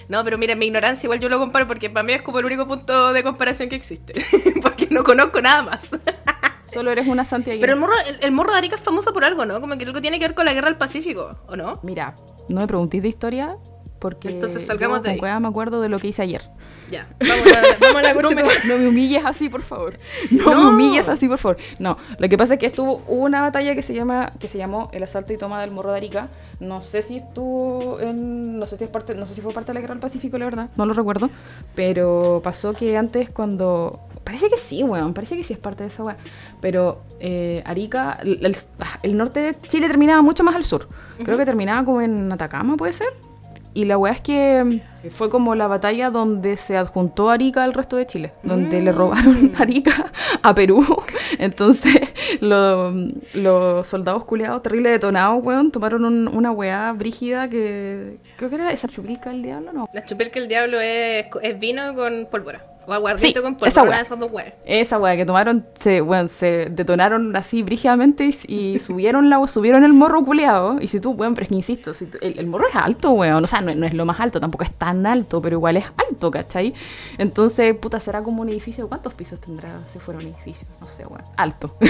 No, 0.08 0.24
pero 0.24 0.38
mira, 0.38 0.54
mi 0.56 0.68
ignorancia 0.68 1.08
igual 1.08 1.20
yo 1.20 1.30
lo 1.30 1.40
comparo 1.40 1.66
porque 1.66 1.90
para 1.90 2.04
mí 2.04 2.14
es 2.14 2.22
como 2.22 2.38
el 2.38 2.46
único 2.46 2.68
punto 2.68 3.12
de 3.12 3.24
comparación 3.24 3.70
que 3.70 3.76
existe. 3.76 4.14
porque 4.62 4.88
no 4.92 5.04
conozco 5.04 5.42
nada 5.42 5.64
más. 5.64 5.96
Solo 6.76 6.92
eres 6.92 7.08
una 7.08 7.26
santiaguina. 7.26 7.62
Pero 7.62 7.74
el 7.74 7.80
morro, 7.80 7.94
el, 8.08 8.18
el 8.22 8.32
morro 8.32 8.52
de 8.52 8.60
Arica 8.60 8.76
es 8.76 8.82
famoso 8.82 9.12
por 9.14 9.24
algo, 9.26 9.46
¿no? 9.46 9.60
Como 9.62 9.78
que 9.78 9.86
algo 9.86 10.02
tiene 10.02 10.20
que 10.20 10.26
ver 10.26 10.36
con 10.36 10.46
la 10.46 10.54
guerra 10.54 10.68
del 10.68 10.78
Pacífico, 10.78 11.32
¿o 11.48 11.56
no? 11.56 11.74
Mira, 11.84 12.14
no 12.50 12.62
me 12.62 12.68
preguntéis 12.68 13.04
de 13.04 13.10
historia 13.10 13.58
porque 14.00 14.28
Entonces 14.30 14.66
salgamos 14.66 14.98
yo 14.98 15.04
de 15.04 15.10
ahí. 15.12 15.16
me 15.40 15.48
acuerdo 15.48 15.82
de 15.82 15.90
lo 15.90 15.98
que 16.00 16.10
hice 16.10 16.22
ayer. 16.22 16.44
Ya, 16.92 17.08
vamos 17.20 17.48
a, 17.48 17.62
vamos 17.80 17.96
a 17.98 18.02
la 18.02 18.14
No 18.22 18.30
me, 18.32 18.44
no 18.44 18.78
me 18.78 18.88
humilles 18.88 19.24
así, 19.26 19.50
por 19.50 19.62
favor. 19.62 19.96
No, 20.32 20.46
No. 20.52 20.64
me 20.64 20.70
humilles 20.70 21.08
así, 21.08 21.28
por 21.28 21.38
favor. 21.40 21.58
No, 21.80 21.98
lo 22.20 22.30
que 22.30 22.38
pasa 22.38 22.54
es 22.54 22.60
que 22.60 22.66
estuvo 22.68 22.98
una 23.08 23.42
batalla 23.42 23.74
que 23.76 23.82
se 23.82 23.94
llama 23.94 24.30
que 24.40 24.48
se 24.48 24.58
llamó 24.58 24.90
el 24.94 25.04
asalto 25.04 25.34
y 25.34 25.38
toma 25.38 25.62
del 25.62 25.72
Morro 25.72 25.92
de 25.92 25.98
Arica. 25.98 26.30
No 26.60 26.82
sé 26.82 27.02
si 27.02 27.18
estuvo 27.18 28.00
en 28.00 28.60
no 28.60 28.66
sé 28.66 28.78
si 28.78 28.84
es 28.86 28.90
parte 28.90 29.14
no 29.16 29.28
sé 29.28 29.36
si 29.36 29.42
fue 29.42 29.52
parte 29.54 29.72
de 29.72 29.74
la 29.76 29.82
Guerra 29.82 29.94
del 29.96 30.02
Pacífico, 30.02 30.38
la 30.38 30.46
verdad, 30.46 30.70
no 30.78 30.86
lo 30.86 30.94
recuerdo, 30.94 31.30
pero 31.76 32.42
pasó 32.44 32.74
que 32.74 32.96
antes 32.98 33.30
cuando 33.34 34.08
parece 34.24 34.50
que 34.50 34.58
sí, 34.58 34.84
weón, 34.84 35.14
parece 35.14 35.36
que 35.38 35.44
sí 35.44 35.54
es 35.54 35.60
parte 35.60 35.84
de 35.84 35.90
esa 35.90 36.04
weá, 36.04 36.18
pero 36.62 37.02
eh, 37.20 37.62
Arica 37.66 38.14
el, 38.24 38.44
el- 38.46 38.56
ah, 38.80 38.98
el 39.04 39.18
norte 39.18 39.40
de 39.42 39.56
Chile 39.68 39.88
terminaba 39.88 40.22
mucho 40.22 40.44
más 40.44 40.56
al 40.56 40.64
sur. 40.64 40.88
Creo 41.24 41.38
que 41.38 41.46
terminaba 41.46 41.84
como 41.86 42.02
en 42.02 42.32
Atacama, 42.32 42.76
puede 42.78 42.94
ser. 42.94 43.08
Y 43.76 43.86
la 43.86 43.98
weá 43.98 44.14
es 44.14 44.22
que 44.22 44.80
fue 45.12 45.30
como 45.30 45.54
la 45.54 45.68
batalla 45.68 46.10
donde 46.10 46.56
se 46.56 46.78
adjuntó 46.78 47.30
Arica 47.30 47.64
al 47.66 47.74
resto 47.74 47.98
de 47.98 48.08
Chile, 48.08 48.32
donde 48.42 48.82
le 48.82 48.92
robaron 48.94 49.52
Arica 49.60 50.12
a 50.42 50.56
Perú. 50.56 50.84
Entonces, 51.40 51.94
lo- 52.40 52.94
los 53.34 53.86
soldados 53.86 54.24
culeados, 54.24 54.62
terrible 54.64 54.92
detonados, 54.92 55.44
weón, 55.44 55.72
tomaron 55.72 56.06
un- 56.06 56.28
una 56.30 56.52
weá 56.52 56.94
brígida 56.94 57.50
que 57.50 58.18
creo 58.38 58.50
que 58.50 58.56
era 58.56 58.72
esa 58.72 58.88
chupilca 58.88 59.30
del 59.30 59.44
diablo, 59.44 59.74
¿no? 59.74 59.90
La 59.94 60.06
chupelca 60.06 60.40
el 60.40 60.48
diablo 60.48 60.80
es, 60.80 61.26
es 61.44 61.60
vino 61.60 61.94
con 61.96 62.28
pólvora. 62.32 62.66
O 62.88 62.94
aguardiente 62.94 63.40
Sí, 63.40 63.44
con 63.44 63.56
polvo, 63.56 63.66
esa 63.68 63.82
una 63.82 63.90
wea. 63.92 63.98
de 64.00 64.04
esas 64.06 64.20
dos 64.20 64.32
weas. 64.32 64.54
Esa 64.66 64.98
weá 65.00 65.16
que 65.16 65.26
tomaron, 65.26 65.66
se, 65.80 66.02
weón, 66.02 66.28
se 66.28 66.68
detonaron 66.72 67.36
así 67.36 67.64
brígidamente 67.64 68.26
y, 68.48 68.56
y 68.76 68.80
subieron 68.80 69.30
la 69.30 69.46
subieron 69.48 69.84
el 69.84 69.94
morro 69.94 70.24
culeado. 70.24 70.78
Y 70.82 70.88
si 70.88 71.00
tú, 71.00 71.12
weón, 71.12 71.34
pero 71.36 71.44
es 71.44 71.50
que 71.50 71.56
insisto, 71.56 71.94
si 71.94 72.06
tú- 72.08 72.18
el, 72.22 72.38
el 72.40 72.48
morro 72.48 72.68
es 72.68 72.76
alto, 72.76 73.12
weón. 73.12 73.44
O 73.44 73.48
sea, 73.48 73.62
no, 73.62 73.74
no 73.76 73.86
es 73.86 73.94
lo 73.94 74.06
más 74.06 74.20
alto, 74.20 74.40
tampoco 74.40 74.64
es 74.64 74.74
tan 74.76 75.06
alto, 75.06 75.42
pero 75.42 75.56
igual 75.58 75.78
es 75.78 75.86
alto, 76.10 76.30
¿cachai? 76.32 76.74
Entonces, 77.18 77.76
puta, 77.76 78.00
será 78.00 78.22
como 78.24 78.42
un 78.42 78.50
edificio. 78.50 78.88
¿Cuántos 78.88 79.14
pisos 79.14 79.40
tendrá 79.40 79.70
si 79.88 80.00
fuera 80.00 80.20
un 80.20 80.28
edificio? 80.28 80.68
No 80.82 80.88
sé, 80.88 81.04
weón. 81.08 81.24
Alto. 81.38 81.76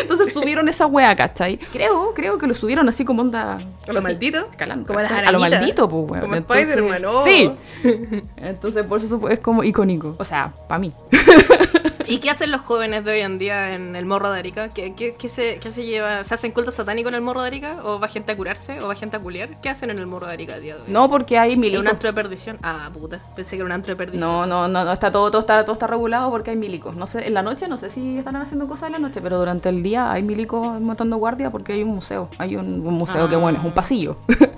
Entonces 0.00 0.32
subieron 0.32 0.68
esa 0.68 0.86
weá, 0.86 1.14
¿cachai? 1.16 1.56
Creo, 1.72 2.12
creo 2.14 2.38
que 2.38 2.46
lo 2.46 2.54
subieron 2.54 2.88
así 2.88 3.04
como 3.04 3.22
onda. 3.22 3.54
A 3.54 3.92
lo 3.92 3.98
así, 3.98 4.06
maldito. 4.08 4.38
escalando, 4.50 4.86
Como 4.86 5.00
las. 5.00 5.10
A 5.10 5.32
lo 5.32 5.38
maldito, 5.40 5.88
pues, 5.88 6.10
weón. 6.10 6.20
Como 6.20 6.34
Spider-Man, 6.36 7.04
oh. 7.06 7.24
Sí. 7.24 7.50
Entonces, 8.36 8.84
por 8.86 9.00
eso 9.00 9.20
es 9.38 9.44
como 9.44 9.64
icónico. 9.64 10.12
O 10.18 10.24
sea, 10.24 10.52
para 10.68 10.80
mí. 10.80 10.92
¿Y 12.08 12.18
qué 12.18 12.30
hacen 12.30 12.50
los 12.50 12.62
jóvenes 12.62 13.04
de 13.04 13.12
hoy 13.12 13.20
en 13.20 13.38
día 13.38 13.74
en 13.74 13.94
el 13.94 14.06
morro 14.06 14.30
de 14.30 14.38
Arica? 14.38 14.70
¿Qué, 14.70 14.94
qué, 14.94 15.14
qué 15.14 15.28
se, 15.28 15.58
qué 15.60 15.70
se 15.70 15.84
lleva? 15.84 16.24
¿Se 16.24 16.32
hacen 16.32 16.52
culto 16.52 16.70
satánico 16.70 17.10
en 17.10 17.14
el 17.14 17.20
morro 17.20 17.42
de 17.42 17.48
Arica? 17.48 17.80
¿O 17.84 18.00
va 18.00 18.08
gente 18.08 18.32
a 18.32 18.36
curarse? 18.36 18.80
¿O 18.80 18.88
va 18.88 18.94
gente 18.94 19.18
a 19.18 19.20
culiar? 19.20 19.60
¿Qué 19.60 19.68
hacen 19.68 19.90
en 19.90 19.98
el 19.98 20.06
morro 20.06 20.26
de 20.26 20.32
Arica 20.32 20.56
el 20.56 20.62
día 20.62 20.76
de 20.76 20.82
hoy? 20.82 20.86
No, 20.88 21.10
porque 21.10 21.38
hay 21.38 21.52
¿Es 21.52 21.58
milicos. 21.58 21.82
un 21.82 21.88
antro 21.88 22.08
de 22.08 22.14
perdición? 22.14 22.56
Ah, 22.62 22.88
puta. 22.92 23.20
Pensé 23.36 23.56
que 23.56 23.56
era 23.56 23.66
un 23.66 23.72
antro 23.72 23.92
de 23.92 23.96
perdición. 23.96 24.26
No, 24.26 24.46
no, 24.46 24.68
no, 24.68 24.84
no, 24.84 24.92
está 24.92 25.12
todo, 25.12 25.30
todo 25.30 25.40
está, 25.40 25.62
todo 25.64 25.74
está 25.74 25.86
regulado 25.86 26.30
porque 26.30 26.50
hay 26.50 26.56
milicos. 26.56 26.96
No 26.96 27.06
sé, 27.06 27.26
en 27.26 27.34
la 27.34 27.42
noche 27.42 27.68
no 27.68 27.76
sé 27.76 27.90
si 27.90 28.16
estarán 28.16 28.40
haciendo 28.40 28.66
cosas 28.66 28.86
en 28.86 28.92
la 28.92 28.98
noche, 28.98 29.20
pero 29.20 29.38
durante 29.38 29.68
el 29.68 29.82
día 29.82 30.10
hay 30.10 30.22
milicos 30.22 30.80
matando 30.80 31.18
guardia 31.18 31.50
porque 31.50 31.74
hay 31.74 31.82
un 31.82 31.90
museo. 31.90 32.30
Hay 32.38 32.56
un, 32.56 32.86
un 32.86 32.94
museo 32.94 33.28
que 33.28 33.36
bueno, 33.36 33.58
es 33.58 33.64
un 33.64 33.72
pasillo. 33.72 34.16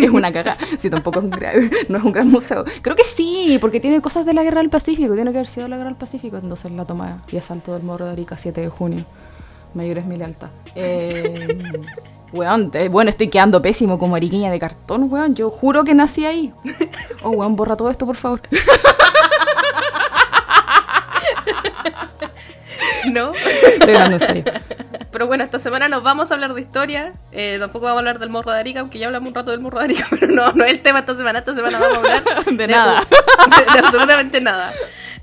es 0.00 0.10
una 0.10 0.32
cagada. 0.32 0.58
Sí, 0.78 0.90
tampoco 0.90 1.18
es 1.18 1.24
un 1.24 1.30
gran, 1.30 1.70
no 1.88 1.98
es 1.98 2.04
un 2.04 2.12
gran 2.12 2.28
museo. 2.28 2.64
Creo 2.82 2.96
que 2.96 3.04
sí, 3.04 3.58
porque 3.60 3.80
tiene 3.80 4.00
cosas 4.00 4.26
de 4.26 4.32
la 4.32 4.42
guerra 4.42 4.60
del 4.60 4.70
Pacífico. 4.70 5.14
Tiene 5.14 5.32
que 5.32 5.38
haber 5.38 5.48
sido 5.48 5.68
la 5.68 5.76
guerra 5.76 5.90
del 5.90 5.98
Pacífico. 5.98 6.36
Entonces 6.36 6.70
la 6.80 6.86
toma 6.86 7.16
y 7.30 7.36
asalto 7.36 7.72
del 7.74 7.82
Morro 7.82 8.06
de 8.06 8.12
Arica 8.12 8.36
7 8.38 8.60
de 8.60 8.68
junio. 8.68 9.04
Mayor 9.74 9.98
es 9.98 10.06
mi 10.06 10.16
lealtad. 10.16 10.48
Eh, 10.74 11.58
weón, 12.32 12.70
eh, 12.74 12.88
bueno, 12.88 13.10
estoy 13.10 13.28
quedando 13.28 13.60
pésimo 13.62 13.98
como 13.98 14.16
ariqueña 14.16 14.50
de 14.50 14.58
cartón, 14.58 15.12
weón. 15.12 15.34
Yo 15.34 15.50
juro 15.50 15.84
que 15.84 15.94
nací 15.94 16.24
ahí. 16.24 16.52
Oh, 17.22 17.30
weón, 17.30 17.54
borra 17.54 17.76
todo 17.76 17.90
esto, 17.90 18.06
por 18.06 18.16
favor. 18.16 18.40
¿No? 23.12 23.32
Estoy 23.34 23.94
hablando 23.94 24.16
en 24.16 24.20
serio. 24.20 24.44
Pero 25.12 25.26
bueno, 25.26 25.44
esta 25.44 25.58
semana 25.58 25.88
nos 25.88 26.02
vamos 26.02 26.30
a 26.30 26.34
hablar 26.34 26.54
de 26.54 26.62
historia. 26.62 27.12
Eh, 27.30 27.58
tampoco 27.60 27.84
vamos 27.84 27.98
a 27.98 28.00
hablar 28.00 28.18
del 28.18 28.30
morro 28.30 28.52
de 28.52 28.58
Arica, 28.58 28.80
aunque 28.80 28.98
ya 28.98 29.04
hablamos 29.06 29.28
un 29.28 29.34
rato 29.34 29.50
del 29.50 29.60
morro 29.60 29.80
de 29.80 29.84
Arica, 29.84 30.06
pero 30.08 30.28
no, 30.28 30.50
no 30.52 30.64
es 30.64 30.70
el 30.70 30.80
tema 30.80 31.00
esta 31.00 31.14
semana. 31.14 31.40
Esta 31.40 31.54
semana 31.54 31.78
vamos 31.78 31.98
a 31.98 32.00
hablar 32.00 32.24
De 32.46 32.66
nada. 32.66 33.02
De, 33.02 33.72
de 33.72 33.78
absolutamente 33.80 34.40
nada. 34.40 34.72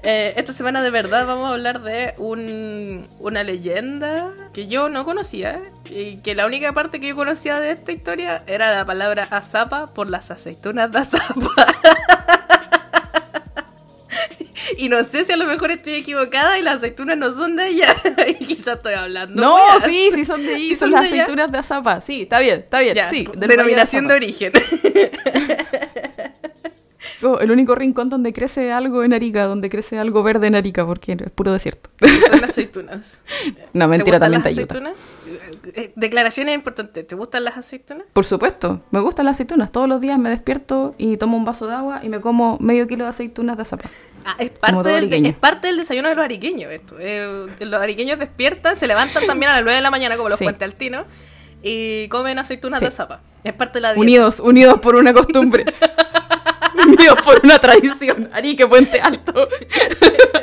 Eh, 0.04 0.34
esta 0.38 0.54
semana 0.54 0.82
de 0.82 0.89
verdad 0.92 1.25
vamos 1.25 1.48
a 1.48 1.50
hablar 1.54 1.82
de 1.82 2.13
un, 2.18 3.08
una 3.20 3.44
leyenda 3.44 4.32
que 4.54 4.68
yo 4.68 4.89
no 4.89 5.04
conocía 5.06 5.62
y 5.89 6.22
que 6.22 6.36
la 6.36 6.46
única 6.46 6.72
parte 6.74 7.00
que 7.00 7.08
yo 7.10 7.16
conocía 7.16 7.60
de 7.60 7.72
esta 7.72 7.92
historia 7.92 8.44
era 8.48 8.72
la 8.72 8.86
palabra 8.86 9.27
azapa 9.30 9.88
por 9.88 10.10
las 10.10 10.30
aceitunas 10.32 10.92
de 10.92 11.00
azapa. 11.00 11.66
Y 14.80 14.89
no 14.89 15.04
sé 15.04 15.25
si 15.25 15.32
a 15.32 15.38
lo 15.38 15.46
mejor 15.48 15.72
estoy 15.72 15.94
equivocada 15.94 16.60
y 16.60 16.62
las 16.62 16.75
aceitunas 16.75 17.18
no 17.18 17.34
son 17.34 17.56
de 17.56 17.63
allá. 17.63 17.88
y 18.39 18.46
quizás 18.46 18.75
estoy 18.77 18.94
hablando. 18.94 19.42
No, 19.42 19.56
weas. 19.56 19.84
sí, 19.86 20.12
sí 20.13 20.25
son 20.25 20.44
de 20.46 20.54
ahí, 20.56 20.68
Sí 20.70 20.75
son 20.75 20.80
son 20.89 20.92
las 20.92 21.01
de 21.01 21.08
allá. 21.08 21.22
aceitunas 21.24 21.51
de 21.51 21.58
azapa. 21.58 22.01
Sí, 22.01 22.24
está 22.24 22.39
bien, 22.39 22.60
está 22.60 22.80
bien, 22.82 22.94
Ya, 22.96 23.10
sí. 23.10 23.27
denominación 23.38 24.08
de 24.08 24.13
origen. 24.13 24.51
Azapa. 27.17 27.27
Oh, 27.27 27.39
el 27.39 27.51
único 27.51 27.75
rincón 27.75 28.09
donde 28.09 28.33
crece 28.33 28.71
algo 28.71 29.03
en 29.03 29.13
Arica, 29.13 29.45
donde 29.45 29.69
crece 29.69 29.97
algo 30.00 30.24
verde 30.24 30.47
en 30.47 30.55
Arica, 30.55 30.86
porque 30.86 31.13
es 31.13 31.31
puro 31.31 31.51
desierto. 31.53 31.89
son 32.29 32.41
las 32.41 32.51
aceitunas. 32.51 33.21
No, 33.74 33.86
¿Te 33.86 33.88
mentira, 33.89 34.17
gustan 34.17 34.19
también 34.19 34.41
las 34.43 34.43
te 34.43 34.50
ayuda. 34.50 34.63
aceitunas? 34.63 34.97
Eh, 35.75 35.91
Declaraciones 35.95 36.55
importantes. 36.55 37.05
¿Te 37.07 37.15
gustan 37.15 37.43
las 37.43 37.57
aceitunas? 37.57 38.05
Por 38.13 38.25
supuesto, 38.25 38.81
me 38.91 39.00
gustan 39.01 39.25
las 39.25 39.36
aceitunas. 39.38 39.71
Todos 39.71 39.88
los 39.89 40.01
días 40.01 40.17
me 40.17 40.29
despierto 40.29 40.95
y 40.97 41.17
tomo 41.17 41.38
un 41.38 41.45
vaso 41.45 41.67
de 41.67 41.74
agua 41.75 42.00
y 42.03 42.09
me 42.09 42.19
como 42.21 42.57
medio 42.59 42.88
kilo 42.88 43.03
de 43.03 43.09
aceitunas 43.09 43.55
de 43.57 43.62
azapa. 43.63 43.89
Ah, 44.25 44.36
es 44.39 44.50
parte, 44.50 44.89
del, 44.89 44.97
ariqueño. 45.05 45.29
es 45.29 45.36
parte 45.36 45.67
del 45.67 45.77
desayuno 45.77 46.09
de 46.09 46.15
los 46.15 46.25
ariqueños 46.25 46.71
esto. 46.71 46.95
Eh, 47.00 47.47
los 47.59 47.81
ariqueños 47.81 48.19
despiertan, 48.19 48.75
se 48.75 48.88
levantan 48.88 49.25
también 49.27 49.51
a 49.51 49.55
las 49.55 49.63
9 49.63 49.75
de 49.77 49.81
la 49.81 49.91
mañana 49.91 50.17
como 50.17 50.29
los 50.29 50.39
Sí. 50.39 50.45
puentealtinos 50.45 51.05
y 51.63 52.07
comen 52.09 52.39
aceitunas 52.39 52.79
Sí. 52.79 52.86
de 52.86 52.91
zapa. 52.91 53.21
Es 53.43 53.53
parte 53.53 53.75
de 53.77 53.81
la 53.81 53.89
dieta. 53.89 54.01
Unidos, 54.01 54.39
unidos 54.39 54.79
por 54.79 54.95
una 54.95 55.13
costumbre. 55.13 55.65
por 57.24 57.39
una 57.43 57.60
tradición. 57.60 58.29
Arica, 58.34 58.67
Puente 58.67 59.00
Alto. 59.01 59.48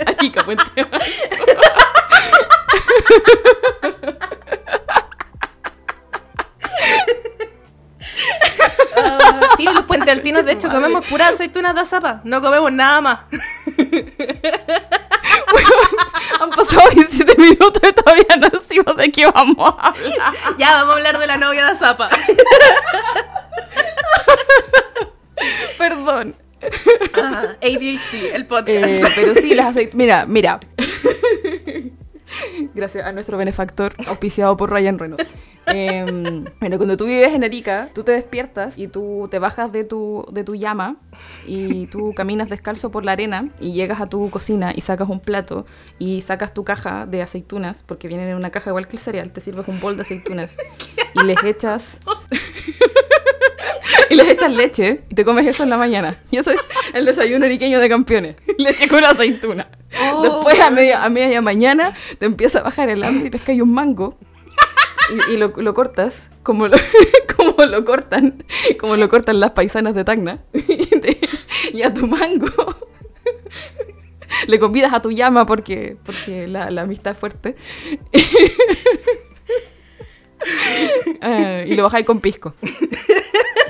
Arica, 0.07 0.45
Puente 0.45 0.65
Alto. 0.81 0.99
Ah, 8.97 9.41
sí, 9.57 9.65
los 9.65 9.85
puentealtinos 9.85 10.45
de 10.45 10.53
hecho 10.53 10.69
Madre. 10.69 10.83
comemos 10.83 11.07
puras 11.07 11.35
aceitunas 11.35 11.75
de 11.75 11.85
zapa. 11.87 12.21
No 12.25 12.41
comemos 12.41 12.71
nada 12.73 13.01
más. 13.01 13.21
Han 16.41 16.51
pasado 16.51 16.91
17 16.91 17.37
minutos 17.41 17.83
y 17.89 17.93
todavía 17.93 18.37
no 18.39 18.49
decimos 18.49 18.97
de 18.97 19.11
qué 19.11 19.27
vamos 19.27 19.75
a 19.79 19.89
hablar. 19.89 20.33
ya, 20.59 20.73
vamos 20.75 20.91
a 20.91 20.97
hablar 20.97 21.19
de 21.19 21.27
la 21.27 21.37
novia 21.37 21.67
de 21.67 21.75
zapa. 21.77 22.09
Perdón. 25.79 26.35
Ah, 27.15 27.57
ADHD, 27.63 28.35
el 28.35 28.47
podcast. 28.47 28.91
Eh, 28.91 29.03
pero 29.15 29.35
sí, 29.35 29.55
las 29.55 29.69
aceitunas. 29.69 29.95
Mira, 29.95 30.27
mira. 30.27 30.61
Gracias 32.75 33.07
a 33.07 33.13
nuestro 33.13 33.37
benefactor, 33.37 33.95
auspiciado 34.07 34.57
por 34.57 34.71
Ryan 34.71 34.99
Reynolds. 34.99 35.27
Eh, 35.67 36.45
bueno, 36.61 36.77
cuando 36.77 36.97
tú 36.97 37.07
vives 37.07 37.33
en 37.33 37.45
Arica, 37.45 37.89
tú 37.95 38.05
te 38.05 38.13
despiertas 38.13 38.77
y 38.77 38.89
tú 38.89 39.29
te 39.31 39.39
bajas 39.39 39.73
de 39.73 39.85
tu, 39.85 40.27
de 40.31 40.45
tu 40.45 40.55
llama 40.55 40.97
y 41.47 41.87
tú 41.87 42.13
caminas 42.15 42.51
descalzo 42.51 42.91
por 42.91 43.05
la 43.05 43.13
arena 43.13 43.49
y 43.61 43.73
llegas 43.73 44.01
a 44.01 44.09
tu 44.09 44.29
cocina 44.31 44.73
y 44.75 44.83
sacas 44.83 45.09
un 45.09 45.21
plato 45.21 45.65
y 45.99 46.21
sacas 46.21 46.53
tu 46.53 46.65
caja 46.65 47.07
de 47.07 47.23
aceitunas, 47.23 47.83
porque 47.83 48.09
vienen 48.09 48.29
en 48.29 48.37
una 48.37 48.51
caja 48.51 48.71
igual 48.71 48.87
que 48.87 48.97
el 48.97 49.03
cereal, 49.03 49.33
te 49.33 49.41
sirves 49.41 49.69
un 49.69 49.81
bol 49.81 49.97
de 49.97 50.03
aceitunas 50.03 50.57
y 51.15 51.25
les 51.25 51.43
echas 51.45 52.01
y 54.11 54.15
les 54.15 54.29
echas 54.29 54.51
leche 54.51 55.03
y 55.11 55.15
te 55.15 55.25
comes 55.25 55.47
eso 55.47 55.63
en 55.63 55.71
la 55.71 55.77
mañana. 55.77 56.19
Y 56.31 56.39
eso 56.39 56.51
es 56.51 56.59
el 56.93 57.05
desayuno 57.05 57.45
ariqueño 57.47 57.81
de 57.81 57.89
campeones. 57.89 58.37
Leche 58.59 58.89
con 58.89 59.05
aceituna. 59.05 59.69
Oh. 60.13 60.23
Después 60.23 60.61
a 60.61 60.71
media, 60.71 61.05
a 61.05 61.09
media 61.11 61.41
mañana 61.43 61.95
te 62.19 62.27
empieza 62.27 62.61
a 62.61 62.63
bajar 62.63 62.89
el 62.89 63.03
hambre 63.05 63.29
y 63.29 63.31
pescas 63.31 63.57
un 63.61 63.73
mango. 63.73 64.17
Y, 65.29 65.33
y 65.35 65.37
lo, 65.37 65.49
lo 65.57 65.75
cortas 65.75 66.31
como 66.43 66.67
lo, 66.69 66.77
como 67.37 67.65
lo 67.67 67.85
cortan 67.85 68.43
como 68.81 68.97
lo 68.97 69.09
cortan 69.11 69.39
las 69.39 69.51
paisanas 69.51 69.95
de 69.95 70.03
Tacna 70.05 70.39
y, 70.55 70.87
te- 70.99 71.19
y 71.75 71.83
a 71.83 71.93
tu 71.93 72.07
mango 72.07 72.49
le 74.47 74.59
convidas 74.59 74.95
a 74.95 75.03
tu 75.03 75.11
llama 75.11 75.45
porque 75.47 75.97
porque 76.05 76.49
la, 76.49 76.71
la 76.71 76.83
amistad 76.83 77.13
es 77.13 77.19
fuerte 77.19 77.55
Eh, 81.27 81.65
y 81.69 81.75
lo 81.75 81.85
bajáis 81.85 82.05
con 82.05 82.21
pisco 82.21 82.53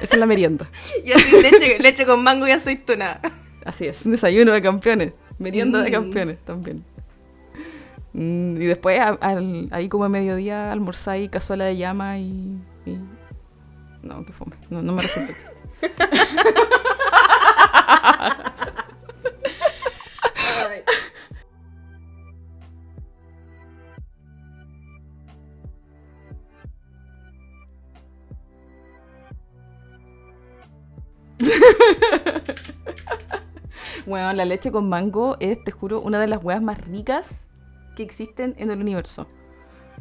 esa 0.03 0.15
es 0.15 0.19
la 0.19 0.27
merienda 0.27 0.69
Y 1.05 1.13
así 1.13 1.41
leche, 1.41 1.79
leche 1.79 2.05
con 2.05 2.23
mango 2.25 2.49
y 2.49 2.51
aceituna. 2.51 3.21
Así 3.65 3.87
es, 3.87 4.05
un 4.05 4.11
desayuno 4.13 4.51
de 4.53 4.61
campeones, 4.61 5.13
merienda 5.39 5.81
de 5.83 5.91
Mm. 5.91 5.93
campeones 5.93 6.39
también. 6.45 6.85
Mm, 8.13 8.61
y 8.61 8.67
después, 8.67 8.99
a- 9.01 9.19
ahí 9.71 9.89
como 9.89 10.05
a 10.05 10.09
mediodía, 10.09 10.73
almorzáis 10.73 11.31
cazuela 11.31 11.65
de 11.65 11.77
llama 11.77 12.19
y, 12.19 12.59
y- 12.87 12.99
No, 14.03 14.23
qué 14.25 14.33
fome, 14.33 14.57
no, 14.71 14.83
no 14.83 14.93
me 14.93 15.03
resulta. 15.03 15.33
Ay. 20.69 20.83
Bueno, 34.07 34.33
la 34.33 34.45
leche 34.45 34.71
con 34.71 34.89
mango 34.89 35.37
es, 35.41 35.63
te 35.65 35.71
juro, 35.73 36.01
una 36.01 36.21
de 36.21 36.27
las 36.27 36.43
huevas 36.43 36.63
más 36.63 36.79
ricas 36.87 37.49
que 37.97 38.03
existen 38.03 38.55
en 38.59 38.71
el 38.71 38.81
universo. 38.81 39.27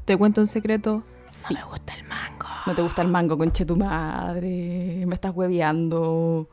¿Te 0.05 0.17
cuento 0.17 0.41
un 0.41 0.47
secreto? 0.47 1.03
Sí. 1.31 1.53
No 1.53 1.61
me 1.61 1.65
gusta 1.67 1.93
el 1.95 2.03
mango. 2.05 2.47
No 2.65 2.75
te 2.75 2.81
gusta 2.81 3.01
el 3.01 3.07
mango, 3.07 3.37
conche 3.37 3.65
tu 3.65 3.75
madre, 3.75 5.03
me 5.07 5.15
estás 5.15 5.31
hueveando. 5.33 6.49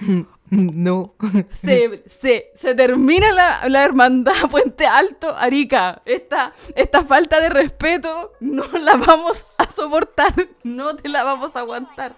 No. 0.50 1.14
Se, 1.50 2.02
se, 2.08 2.50
se 2.56 2.74
termina 2.74 3.30
la, 3.30 3.68
la 3.68 3.84
hermandad 3.84 4.32
Puente 4.50 4.84
Alto, 4.84 5.36
Arica. 5.36 6.02
Esta, 6.04 6.52
esta 6.74 7.04
falta 7.04 7.40
de 7.40 7.50
respeto 7.50 8.32
no 8.40 8.64
la 8.82 8.96
vamos 8.96 9.46
a 9.58 9.66
soportar, 9.66 10.34
no 10.64 10.96
te 10.96 11.08
la 11.08 11.22
vamos 11.22 11.54
a 11.54 11.60
aguantar. 11.60 12.16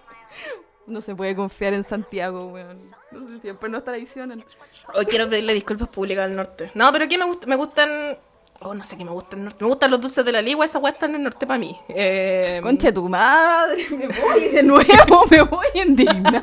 No 0.86 1.00
se 1.00 1.14
puede 1.14 1.34
confiar 1.36 1.74
en 1.74 1.84
Santiago, 1.84 2.48
weón. 2.48 2.90
No 3.12 3.24
sé, 3.26 3.40
siempre 3.40 3.68
nos 3.68 3.84
traicionan. 3.84 4.44
Hoy 4.94 5.06
quiero 5.06 5.28
pedirle 5.28 5.54
disculpas 5.54 5.88
públicas 5.88 6.24
al 6.24 6.34
norte. 6.34 6.70
No, 6.74 6.90
pero 6.92 7.06
¿qué 7.08 7.18
me, 7.18 7.24
gusta? 7.24 7.46
me 7.46 7.56
gustan... 7.56 8.18
Oh, 8.64 8.74
no 8.74 8.84
sé 8.84 8.96
qué 8.96 9.04
me 9.04 9.10
gusta 9.10 9.36
el 9.36 9.44
norte. 9.44 9.64
Me 9.64 9.68
gustan 9.68 9.90
los 9.90 10.00
dulces 10.00 10.24
de 10.24 10.30
la 10.32 10.40
ligua, 10.42 10.64
esa 10.64 10.78
weá 10.78 10.92
está 10.92 11.06
en 11.06 11.16
el 11.16 11.22
norte 11.24 11.46
para 11.46 11.58
mí. 11.58 11.76
Eh, 11.88 12.60
Concha 12.62 12.92
tu 12.94 13.08
madre, 13.08 13.84
me 13.90 14.06
voy 14.08 14.48
de 14.52 14.62
nuevo, 14.62 15.24
me 15.30 15.42
voy 15.42 15.66
a 15.74 15.82
indignar. 15.84 16.42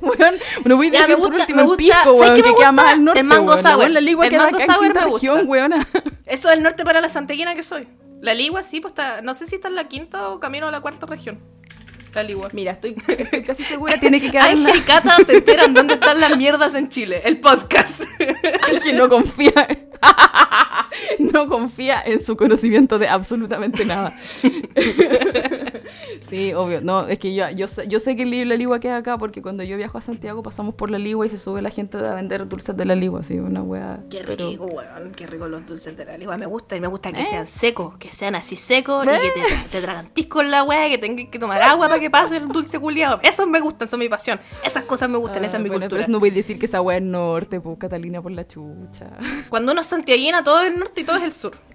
Weón, 0.00 0.34
no 0.64 0.76
voy 0.76 0.88
a 0.88 0.90
decir 0.90 1.16
por 1.16 1.28
gusta- 1.32 1.42
último 1.42 1.56
me 1.62 1.62
gusta- 1.68 2.02
¿sabes 2.04 2.20
weón, 2.20 2.34
que 2.36 2.42
me 2.42 2.50
gusta? 2.50 2.72
más 2.72 2.92
al 2.94 3.04
norte, 3.04 3.20
El 3.20 3.26
mango 3.26 3.52
weón. 3.52 3.62
Sour. 3.62 3.78
weón, 3.78 3.94
La 3.94 4.00
ligua 4.00 4.26
El 4.26 4.36
mango 4.36 4.60
sour 4.60 4.94
me 4.94 5.04
gusta. 5.04 5.04
región, 5.28 5.44
weona. 5.48 5.86
Eso 6.26 6.50
es 6.50 6.56
el 6.56 6.62
norte 6.62 6.82
para 6.84 7.00
la 7.02 7.08
santeguina 7.10 7.54
que 7.54 7.62
soy. 7.62 7.88
La 8.22 8.32
ligua, 8.32 8.62
sí, 8.62 8.80
pues 8.80 8.92
está... 8.92 9.20
No 9.20 9.34
sé 9.34 9.46
si 9.46 9.56
está 9.56 9.68
en 9.68 9.74
la 9.74 9.86
quinta 9.86 10.28
o 10.30 10.40
camino 10.40 10.66
a 10.68 10.70
la 10.70 10.80
cuarta 10.80 11.04
región. 11.06 11.42
Mira, 12.52 12.72
estoy, 12.72 12.96
estoy 13.08 13.42
casi 13.42 13.62
segura, 13.62 13.98
tiene 13.98 14.20
que 14.20 14.30
quedar. 14.32 14.50
Ángel 14.50 14.76
y 14.76 14.80
Cata 14.82 15.16
se 15.24 15.38
enteran 15.38 15.74
dónde 15.74 15.94
están 15.94 16.20
las 16.20 16.36
mierdas 16.36 16.74
en 16.74 16.88
Chile. 16.88 17.22
El 17.24 17.40
podcast. 17.40 18.02
Ángel 18.72 18.96
no 18.96 19.08
confía. 19.08 19.52
no 21.18 21.48
confía 21.48 22.02
en 22.04 22.22
su 22.22 22.36
conocimiento 22.36 22.98
de 22.98 23.08
absolutamente 23.08 23.84
nada. 23.84 24.14
sí, 26.28 26.52
obvio. 26.54 26.80
No, 26.80 27.06
es 27.08 27.18
que 27.18 27.34
yo, 27.34 27.48
yo, 27.50 27.68
sé, 27.68 27.86
yo 27.88 28.00
sé 28.00 28.16
que 28.16 28.22
el- 28.24 28.48
la 28.48 28.56
ligua 28.56 28.80
queda 28.80 28.96
acá 28.98 29.16
porque 29.18 29.40
cuando 29.42 29.62
yo 29.62 29.76
viajo 29.76 29.96
a 29.98 30.00
Santiago 30.00 30.42
pasamos 30.42 30.74
por 30.74 30.90
la 30.90 30.98
ligua 30.98 31.26
y 31.26 31.30
se 31.30 31.38
sube 31.38 31.62
la 31.62 31.70
gente 31.70 31.96
a 31.98 32.14
vender 32.14 32.46
dulces 32.48 32.76
de 32.76 32.84
la 32.84 32.94
ligua, 32.94 33.20
así, 33.20 33.38
una 33.38 33.62
wea. 33.62 34.00
Qué 34.10 34.22
pero- 34.26 34.48
rico, 34.50 34.64
weón. 34.66 35.12
Qué 35.12 35.26
rico 35.26 35.48
los 35.48 35.64
dulces 35.66 35.96
de 35.96 36.04
la 36.04 36.18
ligua. 36.18 36.36
Me 36.36 36.46
gusta 36.46 36.76
y 36.76 36.80
me 36.80 36.88
gusta 36.88 37.12
que 37.12 37.22
¿Eh? 37.22 37.26
sean 37.28 37.46
secos, 37.46 37.96
que 37.98 38.12
sean 38.12 38.34
así 38.34 38.56
secos 38.56 39.06
y 39.06 39.08
que 39.08 39.30
te, 39.30 39.40
tra- 39.40 39.64
te 39.70 39.80
tragantís 39.80 40.26
con 40.26 40.50
la 40.50 40.62
weá, 40.64 40.88
que 40.88 40.98
tengas 40.98 41.28
que 41.30 41.38
tomar 41.38 41.62
agua 41.62 41.88
para 41.88 42.00
que 42.00 42.03
pase 42.10 42.36
el 42.36 42.48
dulce 42.48 42.78
culiado. 42.78 43.20
Esos 43.22 43.46
me 43.46 43.60
gustan, 43.60 43.88
son 43.88 44.00
mi 44.00 44.08
pasión. 44.08 44.40
Esas 44.64 44.84
cosas 44.84 45.08
me 45.08 45.18
gustan, 45.18 45.44
esa 45.44 45.56
es 45.56 45.62
mi 45.62 45.68
Ah, 45.68 45.72
bueno, 45.72 45.84
cultura. 45.84 46.02
pero 46.02 46.12
no 46.12 46.20
voy 46.20 46.30
a 46.30 46.32
decir 46.32 46.58
que 46.58 46.66
esa 46.66 46.80
wea 46.80 46.96
es 46.98 47.02
norte, 47.02 47.60
pues 47.60 47.78
Catalina 47.78 48.20
por 48.22 48.32
la 48.32 48.46
chucha. 48.46 49.06
Cuando 49.48 49.72
uno 49.72 49.80
es 49.80 49.86
santiaguina, 49.86 50.44
todo 50.44 50.60
es 50.62 50.72
el 50.72 50.78
norte 50.78 51.00
y 51.00 51.04
todo 51.04 51.16
es 51.16 51.22
el 51.24 51.32
sur. 51.32 51.56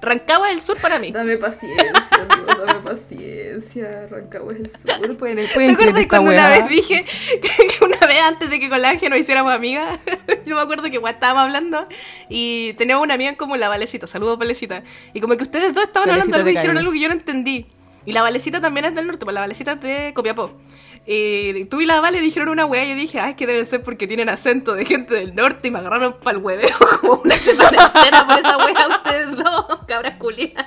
Rancagua 0.00 0.50
es 0.50 0.56
el 0.56 0.60
sur 0.62 0.76
para 0.78 0.98
mí. 0.98 1.12
Dame 1.12 1.36
paciencia, 1.36 1.92
Dios, 1.92 2.66
dame 2.66 2.80
paciencia. 2.80 4.06
Rancagua 4.10 4.52
es 4.52 4.58
el 4.60 4.70
sur. 4.70 5.16
Pueden, 5.16 5.36
¿Te 5.36 5.46
pueden 5.54 5.74
creer 5.76 5.90
acuerdas 5.90 6.06
cuando 6.08 6.30
una 6.32 6.48
vez 6.48 6.68
dije 6.68 7.04
que 7.40 7.84
una 7.84 7.98
vez 8.08 8.20
antes 8.26 8.50
de 8.50 8.58
que 8.58 8.68
con 8.68 8.82
la 8.82 8.90
Ángel 8.90 9.10
nos 9.10 9.20
hiciéramos 9.20 9.52
amigas? 9.52 10.00
Yo 10.46 10.56
me 10.56 10.62
acuerdo 10.62 10.84
que 10.84 10.94
igual 10.96 11.14
estábamos 11.14 11.44
hablando 11.44 11.86
y 12.28 12.72
teníamos 12.74 13.04
una 13.04 13.14
amiga 13.14 13.32
común, 13.34 13.60
la 13.60 13.68
Valecita. 13.68 14.08
Saludos, 14.08 14.38
Valecita. 14.38 14.82
Y 15.14 15.20
como 15.20 15.36
que 15.36 15.44
ustedes 15.44 15.72
dos 15.72 15.84
estaban 15.84 16.08
Valecita 16.08 16.36
hablando 16.36 16.36
algo 16.36 16.50
y 16.50 16.52
te 16.54 16.58
dijeron 16.58 16.78
algo 16.78 16.92
que 16.92 17.00
yo 17.00 17.08
no 17.08 17.14
entendí. 17.14 17.66
Y 18.04 18.12
la 18.12 18.22
Valecita 18.22 18.60
también 18.60 18.84
es 18.86 18.94
del 18.94 19.06
norte, 19.06 19.24
pues 19.24 19.34
la 19.34 19.40
Valecita 19.40 19.72
es 19.72 19.80
de 19.80 20.12
Copiapó. 20.14 20.58
Y 21.06 21.64
tú 21.66 21.80
y 21.80 21.86
la 21.86 22.00
Vale 22.00 22.20
dijeron 22.20 22.48
una 22.48 22.64
wea 22.66 22.84
y 22.84 22.90
yo 22.90 22.94
dije, 22.94 23.18
ay, 23.20 23.30
es 23.30 23.36
que 23.36 23.46
deben 23.46 23.66
ser 23.66 23.82
porque 23.82 24.06
tienen 24.06 24.28
acento 24.28 24.74
de 24.74 24.84
gente 24.84 25.14
del 25.14 25.34
norte 25.34 25.68
y 25.68 25.70
me 25.70 25.78
agarraron 25.80 26.16
pa'l 26.22 26.36
hueveo 26.38 26.68
como 27.00 27.20
una 27.24 27.36
semana 27.38 27.92
entera 27.94 28.26
por 28.26 28.38
esa 28.38 28.56
wea 28.58 28.88
ustedes 28.88 29.30
dos, 29.36 29.66
cabras 29.88 30.14
culiadas. 30.18 30.66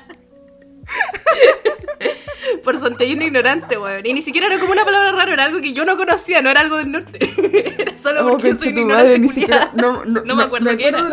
Por 2.63 2.79
santiaguino 2.79 3.23
ignorante, 3.23 3.77
weón. 3.77 4.05
Y 4.05 4.13
ni 4.13 4.21
siquiera 4.21 4.47
era 4.47 4.59
como 4.59 4.71
una 4.71 4.85
palabra 4.85 5.11
rara, 5.11 5.33
era 5.33 5.43
algo 5.45 5.61
que 5.61 5.73
yo 5.73 5.83
no 5.85 5.97
conocía, 5.97 6.41
no 6.41 6.49
era 6.49 6.61
algo 6.61 6.77
del 6.77 6.91
norte. 6.91 7.19
era 7.81 7.97
solo 7.97 8.27
Oh, 8.27 8.29
porque 8.31 8.53
soy 8.53 8.71
madre, 8.73 9.15
ignorante 9.15 9.27
siquiera- 9.39 9.71
no, 9.75 10.05
no, 10.05 10.21
No 10.23 10.35
me 10.35 10.43
acuerdo 10.43 10.75
qué 10.77 10.87
era. 10.87 11.09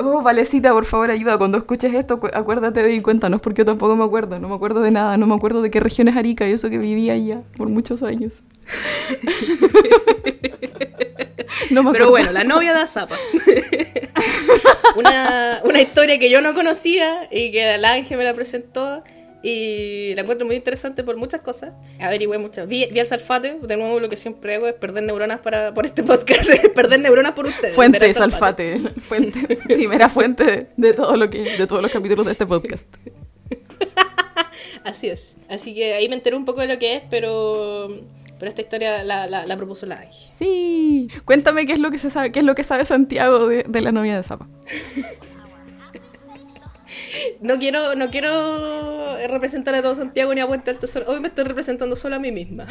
Oh, 0.00 0.22
Valecita, 0.22 0.72
por 0.72 0.84
favor, 0.84 1.10
ayuda. 1.10 1.36
Cuando 1.38 1.58
escuches 1.58 1.92
esto, 1.92 2.20
cu- 2.20 2.28
acuérdate 2.32 2.82
de 2.82 2.94
y 2.94 3.00
cuéntanos, 3.02 3.40
porque 3.40 3.62
yo 3.62 3.66
tampoco 3.66 3.96
me 3.96 4.04
acuerdo. 4.04 4.38
No 4.38 4.48
me 4.48 4.54
acuerdo 4.54 4.80
de 4.80 4.90
nada. 4.92 5.16
No 5.16 5.26
me 5.26 5.34
acuerdo 5.34 5.60
de 5.60 5.70
qué 5.70 5.80
región 5.80 6.08
es 6.08 6.16
Arica 6.16 6.48
y 6.48 6.52
eso 6.52 6.70
que 6.70 6.78
vivía 6.78 7.14
allá 7.14 7.42
por 7.56 7.68
muchos 7.68 8.02
años. 8.02 8.42
no 11.70 11.82
me 11.82 11.90
acuerdo. 11.90 11.92
Pero 11.92 12.10
bueno, 12.10 12.32
la 12.32 12.44
novia 12.44 12.72
de 12.74 12.80
Azapa. 12.80 13.16
una, 14.96 15.60
una 15.64 15.80
historia 15.80 16.18
que 16.18 16.30
yo 16.30 16.40
no 16.40 16.54
conocía 16.54 17.28
y 17.30 17.50
que 17.50 17.78
la 17.78 17.92
Ángel 17.94 18.18
me 18.18 18.24
la 18.24 18.34
presentó 18.34 19.02
y 19.42 20.14
la 20.16 20.22
encuentro 20.22 20.46
muy 20.46 20.56
interesante 20.56 21.04
por 21.04 21.16
muchas 21.16 21.40
cosas. 21.42 21.72
Averigüé 22.00 22.38
muchas. 22.38 22.66
Vi, 22.66 22.86
vi 22.90 23.00
a 23.00 23.04
Salfate, 23.04 23.58
de 23.62 23.76
nuevo 23.76 24.00
lo 24.00 24.08
que 24.08 24.16
siempre 24.16 24.56
hago 24.56 24.66
es 24.66 24.74
perder 24.74 25.04
neuronas 25.04 25.40
para, 25.40 25.72
por 25.74 25.86
este 25.86 26.02
podcast, 26.02 26.50
perder 26.74 27.00
neuronas 27.00 27.32
por 27.32 27.46
ustedes. 27.46 27.74
Fuente, 27.74 28.04
a 28.04 28.14
Salfate. 28.14 28.80
Fuente, 29.00 29.56
primera 29.68 30.08
fuente 30.08 30.44
de, 30.44 30.66
de 30.76 30.92
todo 30.92 31.16
lo 31.16 31.30
que, 31.30 31.42
de 31.42 31.66
todos 31.66 31.82
los 31.82 31.92
capítulos 31.92 32.26
de 32.26 32.32
este 32.32 32.46
podcast. 32.46 32.86
Así 34.84 35.08
es. 35.08 35.36
Así 35.48 35.74
que 35.74 35.94
ahí 35.94 36.08
me 36.08 36.16
enteré 36.16 36.36
un 36.36 36.44
poco 36.44 36.60
de 36.60 36.66
lo 36.66 36.78
que 36.78 36.96
es, 36.96 37.02
pero, 37.08 37.88
pero 38.38 38.48
esta 38.48 38.60
historia 38.60 39.04
la, 39.04 39.26
la, 39.28 39.46
la 39.46 39.56
propuso 39.56 39.86
la 39.86 40.00
Ángel. 40.00 40.32
Sí. 40.36 41.08
Cuéntame 41.24 41.64
qué 41.64 41.74
es 41.74 41.78
lo 41.78 41.90
que 41.92 41.98
se 41.98 42.10
sabe, 42.10 42.32
qué 42.32 42.40
es 42.40 42.44
lo 42.44 42.56
que 42.56 42.64
sabe 42.64 42.84
Santiago 42.84 43.46
de, 43.46 43.64
de 43.68 43.80
la 43.80 43.92
novia 43.92 44.16
de 44.16 44.22
Zapa. 44.24 44.48
No 47.40 47.58
quiero, 47.58 47.94
no 47.94 48.10
quiero 48.10 49.16
representar 49.28 49.74
a 49.74 49.82
todo 49.82 49.94
Santiago 49.94 50.34
ni 50.34 50.40
a 50.40 50.46
Puente 50.46 50.70
Alto 50.70 50.86
solo. 50.86 51.06
Hoy 51.08 51.20
me 51.20 51.28
estoy 51.28 51.44
representando 51.44 51.96
solo 51.96 52.16
a 52.16 52.18
mí 52.18 52.32
misma. 52.32 52.66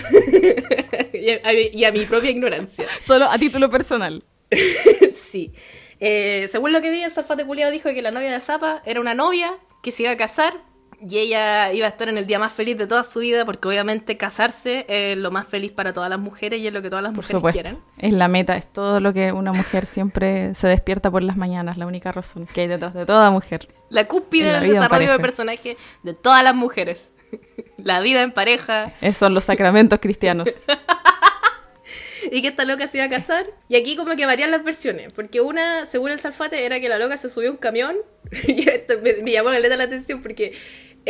y, 1.13 1.29
a, 1.29 1.53
y 1.53 1.83
a 1.83 1.91
mi 1.91 2.05
propia 2.05 2.29
ignorancia. 2.29 2.85
Solo 3.01 3.29
a 3.29 3.37
título 3.37 3.69
personal. 3.69 4.23
sí. 5.13 5.53
Eh, 5.99 6.47
según 6.49 6.73
lo 6.73 6.81
que 6.81 6.91
vi, 6.91 7.01
el 7.01 7.11
Salfate 7.11 7.45
Culiado 7.45 7.71
dijo 7.71 7.89
que 7.89 8.01
la 8.01 8.11
novia 8.11 8.31
de 8.31 8.39
Zapa 8.39 8.81
era 8.85 9.01
una 9.01 9.13
novia 9.13 9.57
que 9.81 9.91
se 9.91 10.03
iba 10.03 10.11
a 10.11 10.17
casar 10.17 10.53
y 10.99 11.19
ella 11.19 11.71
iba 11.73 11.85
a 11.85 11.89
estar 11.89 12.09
en 12.09 12.17
el 12.17 12.25
día 12.25 12.39
más 12.39 12.51
feliz 12.51 12.77
de 12.77 12.87
toda 12.87 13.03
su 13.03 13.19
vida 13.19 13.45
porque 13.45 13.67
obviamente 13.67 14.17
casarse 14.17 14.85
es 14.87 15.17
lo 15.17 15.29
más 15.29 15.47
feliz 15.47 15.71
para 15.71 15.93
todas 15.93 16.09
las 16.09 16.19
mujeres 16.19 16.59
y 16.59 16.67
es 16.67 16.73
lo 16.73 16.81
que 16.81 16.89
todas 16.89 17.03
las 17.03 17.11
Por 17.13 17.23
mujeres 17.23 17.37
supuesto. 17.37 17.61
quieren. 17.61 17.81
Es 17.97 18.13
la 18.13 18.27
meta, 18.27 18.57
es 18.57 18.65
todo 18.65 18.99
lo 18.99 19.13
que 19.13 19.31
una 19.31 19.53
mujer 19.53 19.85
siempre 19.85 20.55
se 20.55 20.67
despierta 20.67 21.11
por 21.11 21.21
las 21.21 21.37
mañanas, 21.37 21.77
la 21.77 21.85
única 21.85 22.11
razón 22.11 22.47
que 22.51 22.61
hay 22.61 22.67
detrás 22.67 22.93
de 22.93 23.05
toda 23.05 23.29
mujer. 23.29 23.67
La 23.89 24.07
cúspide 24.07 24.51
del 24.51 24.71
desarrollo 24.71 25.11
de 25.11 25.19
personaje 25.19 25.77
de 26.03 26.13
todas 26.13 26.43
las 26.43 26.55
mujeres. 26.55 27.11
la 27.77 27.99
vida 28.01 28.21
en 28.21 28.31
pareja, 28.31 28.93
Esos 29.01 29.17
son 29.17 29.33
los 29.33 29.43
sacramentos 29.43 29.99
cristianos. 29.99 30.49
y 32.31 32.41
que 32.41 32.47
esta 32.47 32.65
loca 32.65 32.87
se 32.87 32.97
iba 32.97 33.05
a 33.05 33.09
casar. 33.09 33.45
Y 33.69 33.75
aquí 33.75 33.95
como 33.95 34.15
que 34.15 34.25
varían 34.25 34.51
las 34.51 34.63
versiones, 34.63 35.13
porque 35.13 35.41
una, 35.41 35.85
según 35.85 36.11
el 36.11 36.19
Salfate, 36.19 36.65
era 36.65 36.79
que 36.79 36.89
la 36.89 36.97
loca 36.97 37.17
se 37.17 37.29
subió 37.29 37.49
a 37.49 37.51
un 37.51 37.57
camión, 37.57 37.95
y 38.47 38.67
esto 38.67 38.95
me, 39.01 39.13
me 39.21 39.31
llamó 39.31 39.51
la 39.51 39.59
letra 39.59 39.77
la 39.77 39.85
atención 39.85 40.21
porque 40.21 40.53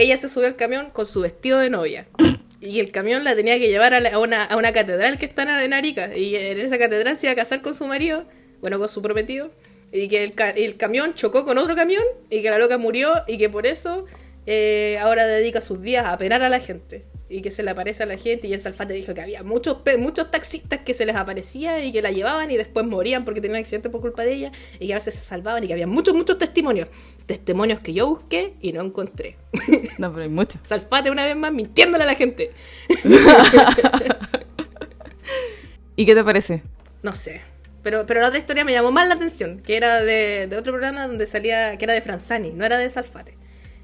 ella 0.01 0.17
se 0.17 0.29
subió 0.29 0.47
al 0.47 0.55
camión 0.55 0.89
con 0.91 1.05
su 1.07 1.21
vestido 1.21 1.60
de 1.60 1.69
novia. 1.69 2.07
Y 2.60 2.79
el 2.79 2.91
camión 2.91 3.23
la 3.23 3.36
tenía 3.36 3.60
que 3.60 3.67
llevar 3.67 3.93
a, 3.93 3.99
la- 3.99 4.10
a 4.10 4.19
una, 4.19 4.43
a 4.43 4.55
una 4.57 4.71
catedral 4.73 5.17
que 5.19 5.25
está 5.25 5.63
en, 5.63 5.73
Arica. 5.73 6.15
Y 6.17 6.36
en 6.36 6.60
esa 6.60 6.77
catedral 6.77 7.17
se 7.17 7.27
iba 7.27 7.33
a 7.33 7.36
casar 7.36 7.62
con 7.62 7.73
su 7.75 7.86
marido, 7.86 8.25
bueno, 8.62 8.79
con 8.79 8.88
su 8.88 9.01
prometido. 9.01 9.51
Y 9.91 10.07
que 10.07 10.23
el, 10.23 10.33
el 10.55 10.75
camión 10.77 11.13
chocó 11.13 11.45
con 11.45 11.57
otro 11.57 11.75
camión 11.75 12.03
y 12.29 12.41
que 12.41 12.49
la 12.49 12.57
loca 12.57 12.77
murió 12.77 13.12
y 13.27 13.38
que 13.38 13.49
por 13.49 13.67
eso 13.67 14.05
eh, 14.45 14.97
ahora 14.99 15.25
dedica 15.27 15.62
sus 15.62 15.81
días 15.81 16.05
a 16.07 16.17
penar 16.17 16.41
a 16.41 16.49
la 16.49 16.60
gente. 16.60 17.05
Y 17.29 17.41
que 17.41 17.51
se 17.51 17.61
le 17.63 17.71
aparece 17.71 18.03
a 18.03 18.05
la 18.05 18.17
gente. 18.17 18.47
Y 18.47 18.53
el 18.53 18.59
Salfate 18.59 18.93
dijo 18.93 19.13
que 19.13 19.21
había 19.21 19.43
muchos, 19.43 19.79
muchos 19.99 20.31
taxistas 20.31 20.79
que 20.85 20.93
se 20.93 21.05
les 21.05 21.15
aparecía 21.15 21.83
y 21.83 21.91
que 21.91 22.01
la 22.01 22.11
llevaban 22.11 22.49
y 22.51 22.57
después 22.57 22.85
morían 22.85 23.25
porque 23.25 23.41
tenían 23.41 23.59
accidentes 23.59 23.91
por 23.91 24.01
culpa 24.01 24.23
de 24.23 24.33
ella. 24.33 24.51
Y 24.79 24.87
que 24.87 24.93
a 24.93 24.97
veces 24.97 25.15
se 25.15 25.23
salvaban 25.23 25.63
y 25.63 25.67
que 25.67 25.73
había 25.73 25.87
muchos, 25.87 26.15
muchos 26.15 26.37
testimonios. 26.37 26.89
Testimonios 27.25 27.79
que 27.81 27.93
yo 27.93 28.07
busqué 28.07 28.53
y 28.61 28.71
no 28.71 28.81
encontré. 28.81 29.37
No, 29.97 30.11
pero 30.11 30.23
hay 30.23 30.29
mucho. 30.29 30.59
Salfate 30.63 31.11
una 31.11 31.25
vez 31.25 31.35
más 31.35 31.51
mintiéndole 31.51 32.03
a 32.03 32.07
la 32.07 32.15
gente. 32.15 32.51
¿Y 35.95 36.05
qué 36.05 36.13
te 36.13 36.23
parece? 36.23 36.63
No 37.01 37.11
sé. 37.11 37.41
Pero, 37.83 38.05
pero 38.05 38.21
la 38.21 38.27
otra 38.27 38.39
historia 38.39 38.65
me 38.65 38.73
llamó 38.73 38.91
más 38.91 39.07
la 39.07 39.13
atención, 39.13 39.61
que 39.61 39.77
era 39.77 40.01
de, 40.03 40.47
de 40.47 40.57
otro 40.57 40.73
programa 40.73 41.07
donde 41.07 41.25
salía, 41.25 41.77
que 41.77 41.85
era 41.85 41.93
de 41.93 42.01
Franzani, 42.01 42.51
no 42.51 42.65
era 42.65 42.77
de 42.77 42.89
Salfate. 42.89 43.37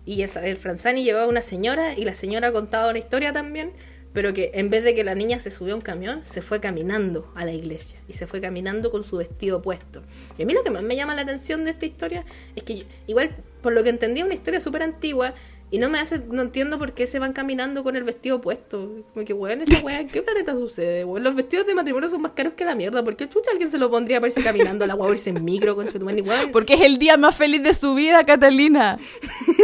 Y 0.06 0.22
esa- 0.24 0.46
el 0.46 0.58
Franzani 0.58 1.04
llevaba 1.04 1.28
una 1.28 1.42
señora 1.42 1.94
y 1.94 2.06
la 2.06 2.13
señora 2.13 2.52
contaba 2.52 2.89
una 2.89 3.00
historia 3.00 3.32
también, 3.34 3.72
pero 4.13 4.34
que 4.34 4.52
en 4.54 4.70
vez 4.70 4.84
de 4.84 4.94
que 4.94 5.04
la 5.04 5.16
niña 5.16 5.39
se 5.39 5.50
subió 5.50 5.74
a 5.74 5.78
un 5.78 5.82
camión, 5.82 6.24
se 6.24 6.42
fue 6.42 6.60
caminando 6.60 7.32
a 7.36 7.46
la 7.46 7.54
iglesia 7.54 8.00
y 8.08 8.13
se 8.13 8.28
fue 8.28 8.42
caminando 8.42 8.92
con 8.92 9.04
su 9.04 9.18
vestido 9.18 9.62
puesto. 9.62 10.04
Y 10.38 10.44
a 10.44 10.46
mí 10.46 10.54
lo 10.54 10.63
que 10.63 10.70
más 10.70 10.84
me 10.84 10.96
llama 10.96 11.16
la 11.16 11.22
atención 11.24 11.63
de 11.63 11.72
esta 11.72 11.86
historia 11.86 12.26
es 12.56 12.63
que 12.63 12.86
igual, 13.08 13.36
por 13.62 13.74
lo 13.74 13.82
que 13.84 13.89
entendí, 13.89 14.22
una 14.22 14.36
historia 14.36 14.60
súper 14.60 14.84
antigua 14.84 15.34
y 15.74 15.80
no 15.80 15.90
me 15.90 15.98
hace, 15.98 16.20
no 16.30 16.44
entiendo 16.44 16.78
por 16.78 16.94
qué 16.94 17.08
se 17.08 17.18
van 17.18 17.34
caminando 17.34 17.84
con 17.84 17.96
el 17.96 18.04
vestido 18.04 18.40
puesto. 18.40 19.04
Como 19.12 19.26
que, 19.26 19.34
weón, 19.34 19.60
esa 19.64 19.84
weá, 19.84 20.02
¿en 20.02 20.08
qué 20.08 20.22
planeta 20.22 20.54
sucede? 20.54 21.04
Weón, 21.04 21.24
los 21.24 21.34
vestidos 21.34 21.66
de 21.66 21.74
matrimonio 21.74 22.08
son 22.10 22.22
más 22.22 22.34
caros 22.34 22.54
que 22.54 22.64
la 22.64 22.76
mierda. 22.76 23.04
¿Por 23.04 23.16
qué 23.16 23.28
chucha 23.28 23.50
alguien 23.50 23.72
se 23.72 23.80
lo 23.80 23.90
pondría 23.90 24.20
para 24.20 24.28
irse 24.28 24.44
caminando 24.44 24.86
a 24.86 24.88
la 24.88 24.94
weá, 24.94 25.10
irse 25.12 25.32
en 25.32 25.44
micro, 25.44 25.76
con 25.76 25.88
tu 25.88 25.98
weón? 25.98 26.52
Porque 26.52 26.76
es 26.76 26.82
el 26.82 27.00
día 27.00 27.18
más 27.18 27.36
feliz 27.36 27.64
de 27.64 27.74
su 27.74 27.96
vida, 27.96 28.24
Catalina. 28.24 29.00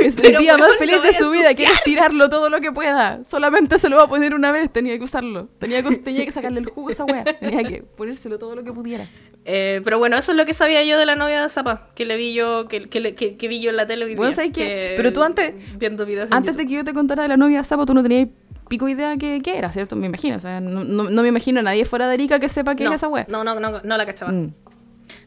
Es 0.01 0.17
el 0.17 0.23
Pero, 0.23 0.39
día 0.39 0.55
weón, 0.55 0.67
más 0.67 0.79
feliz 0.79 0.99
de 1.03 1.13
su 1.13 1.29
vida. 1.29 1.53
Quiere 1.53 1.73
ensuciar. 1.73 1.73
estirarlo 1.73 2.27
todo 2.27 2.49
lo 2.49 2.59
que 2.59 2.71
pueda. 2.71 3.23
Solamente 3.23 3.77
se 3.77 3.87
lo 3.87 3.97
va 3.97 4.05
a 4.05 4.09
poner 4.09 4.33
una 4.33 4.51
vez. 4.51 4.73
Tenía 4.73 4.97
que 4.97 5.03
usarlo. 5.03 5.49
Tenía 5.59 5.83
que, 5.83 5.95
tenía 5.97 6.25
que 6.25 6.31
sacarle 6.31 6.59
el 6.61 6.65
jugo 6.65 6.89
a 6.89 6.91
esa 6.93 7.05
wea. 7.05 7.23
Tenía 7.23 7.63
que 7.63 7.83
ponérselo 7.83 8.39
todo 8.39 8.55
lo 8.55 8.63
que 8.63 8.73
pudiera. 8.73 9.07
Eh, 9.45 9.81
pero 9.83 9.97
bueno, 9.97 10.17
eso 10.17 10.31
es 10.31 10.37
lo 10.37 10.45
que 10.45 10.53
sabía 10.53 10.83
yo 10.83 10.97
de 10.97 11.05
la 11.05 11.15
novia 11.15 11.41
de 11.41 11.49
Zapa, 11.49 11.87
que 11.95 12.05
le 12.05 12.17
vi 12.17 12.33
yo, 12.33 12.67
que, 12.67 12.81
que, 12.81 13.15
que- 13.15 13.35
que 13.37 13.47
vi 13.47 13.61
yo 13.61 13.69
en 13.71 13.77
la 13.77 13.85
tele 13.87 14.05
hoy 14.05 14.15
Bueno, 14.15 14.29
día, 14.29 14.35
¿sabes 14.35 14.51
qué? 14.53 14.63
que- 14.65 14.93
Pero 14.97 15.11
tú 15.13 15.23
antes- 15.23 15.53
Viendo 15.77 16.05
videos 16.05 16.27
Antes 16.31 16.55
de 16.57 16.65
que 16.67 16.73
yo 16.73 16.83
te 16.83 16.93
contara 16.93 17.23
de 17.23 17.29
la 17.29 17.37
novia 17.37 17.59
de 17.59 17.63
Sapo, 17.63 17.85
tú 17.85 17.93
no 17.93 18.03
tenías 18.03 18.27
pico 18.67 18.87
idea 18.87 19.17
que, 19.17 19.41
que 19.41 19.57
era, 19.57 19.71
¿cierto? 19.71 19.95
Me 19.95 20.05
imagino. 20.07 20.35
O 20.37 20.39
sea, 20.39 20.59
no, 20.61 20.83
no- 20.83 21.09
no 21.09 21.21
me 21.23 21.27
imagino 21.29 21.61
a 21.61 21.63
nadie 21.63 21.85
fuera 21.85 22.07
de 22.07 22.13
Arica 22.13 22.39
que 22.39 22.49
sepa 22.49 22.75
qué 22.75 22.83
no, 22.83 22.91
es 22.91 22.97
esa 22.97 23.07
wea. 23.07 23.25
no, 23.29 23.43
no, 23.43 23.59
no, 23.59 23.81
no 23.83 23.97
la 23.97 24.05
cachaba. 24.05 24.31
Mm. 24.31 24.53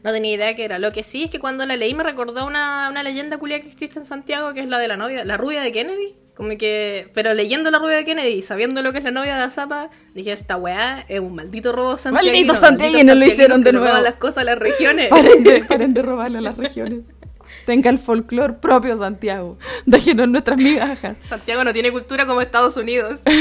No 0.03 0.11
tenía 0.13 0.33
idea 0.35 0.55
qué 0.55 0.63
era. 0.63 0.79
Lo 0.79 0.93
que 0.93 1.03
sí 1.03 1.23
es 1.23 1.29
que 1.29 1.39
cuando 1.39 1.65
la 1.65 1.75
leí 1.75 1.93
me 1.93 2.03
recordó 2.03 2.45
una, 2.47 2.87
una 2.89 3.03
leyenda 3.03 3.37
culia 3.37 3.59
que 3.59 3.67
existe 3.67 3.99
en 3.99 4.05
Santiago, 4.05 4.53
que 4.53 4.61
es 4.61 4.67
la 4.69 4.79
de 4.79 4.87
la 4.87 4.95
novia, 4.95 5.25
la 5.25 5.35
rubia 5.35 5.61
de 5.61 5.73
Kennedy. 5.73 6.15
Como 6.35 6.57
que, 6.57 7.11
pero 7.13 7.33
leyendo 7.35 7.69
la 7.69 7.77
rubia 7.77 7.95
de 7.95 8.05
Kennedy 8.05 8.29
y 8.29 8.41
sabiendo 8.41 8.81
lo 8.81 8.91
que 8.91 8.97
es 8.97 9.03
la 9.03 9.11
novia 9.11 9.37
de 9.37 9.43
Azapa, 9.43 9.91
dije, 10.15 10.31
esta 10.31 10.57
weá 10.57 11.05
es 11.07 11.19
un 11.19 11.35
maldito 11.35 11.71
robo 11.73 11.95
santiaguino. 11.97 12.33
Maldito 12.33 12.55
santiaguino, 12.55 13.13
lo 13.13 13.25
hicieron 13.25 13.63
de 13.63 13.71
nuevo. 13.73 13.99
las 13.99 14.15
cosas 14.15 14.39
a 14.39 14.43
las 14.45 14.57
regiones. 14.57 15.07
Paren 15.11 15.43
de, 15.43 15.63
paren 15.63 15.93
de 15.93 16.01
robarle 16.01 16.39
a 16.39 16.41
las 16.41 16.57
regiones. 16.57 17.01
Tenga 17.65 17.91
el 17.91 17.99
folclore 17.99 18.53
propio 18.53 18.97
Santiago. 18.97 19.59
Déjenos 19.85 20.27
nuestras 20.27 20.57
migajas. 20.57 21.17
Santiago 21.23 21.63
no 21.63 21.71
tiene 21.71 21.91
cultura 21.91 22.25
como 22.25 22.41
Estados 22.41 22.77
Unidos. 22.77 23.21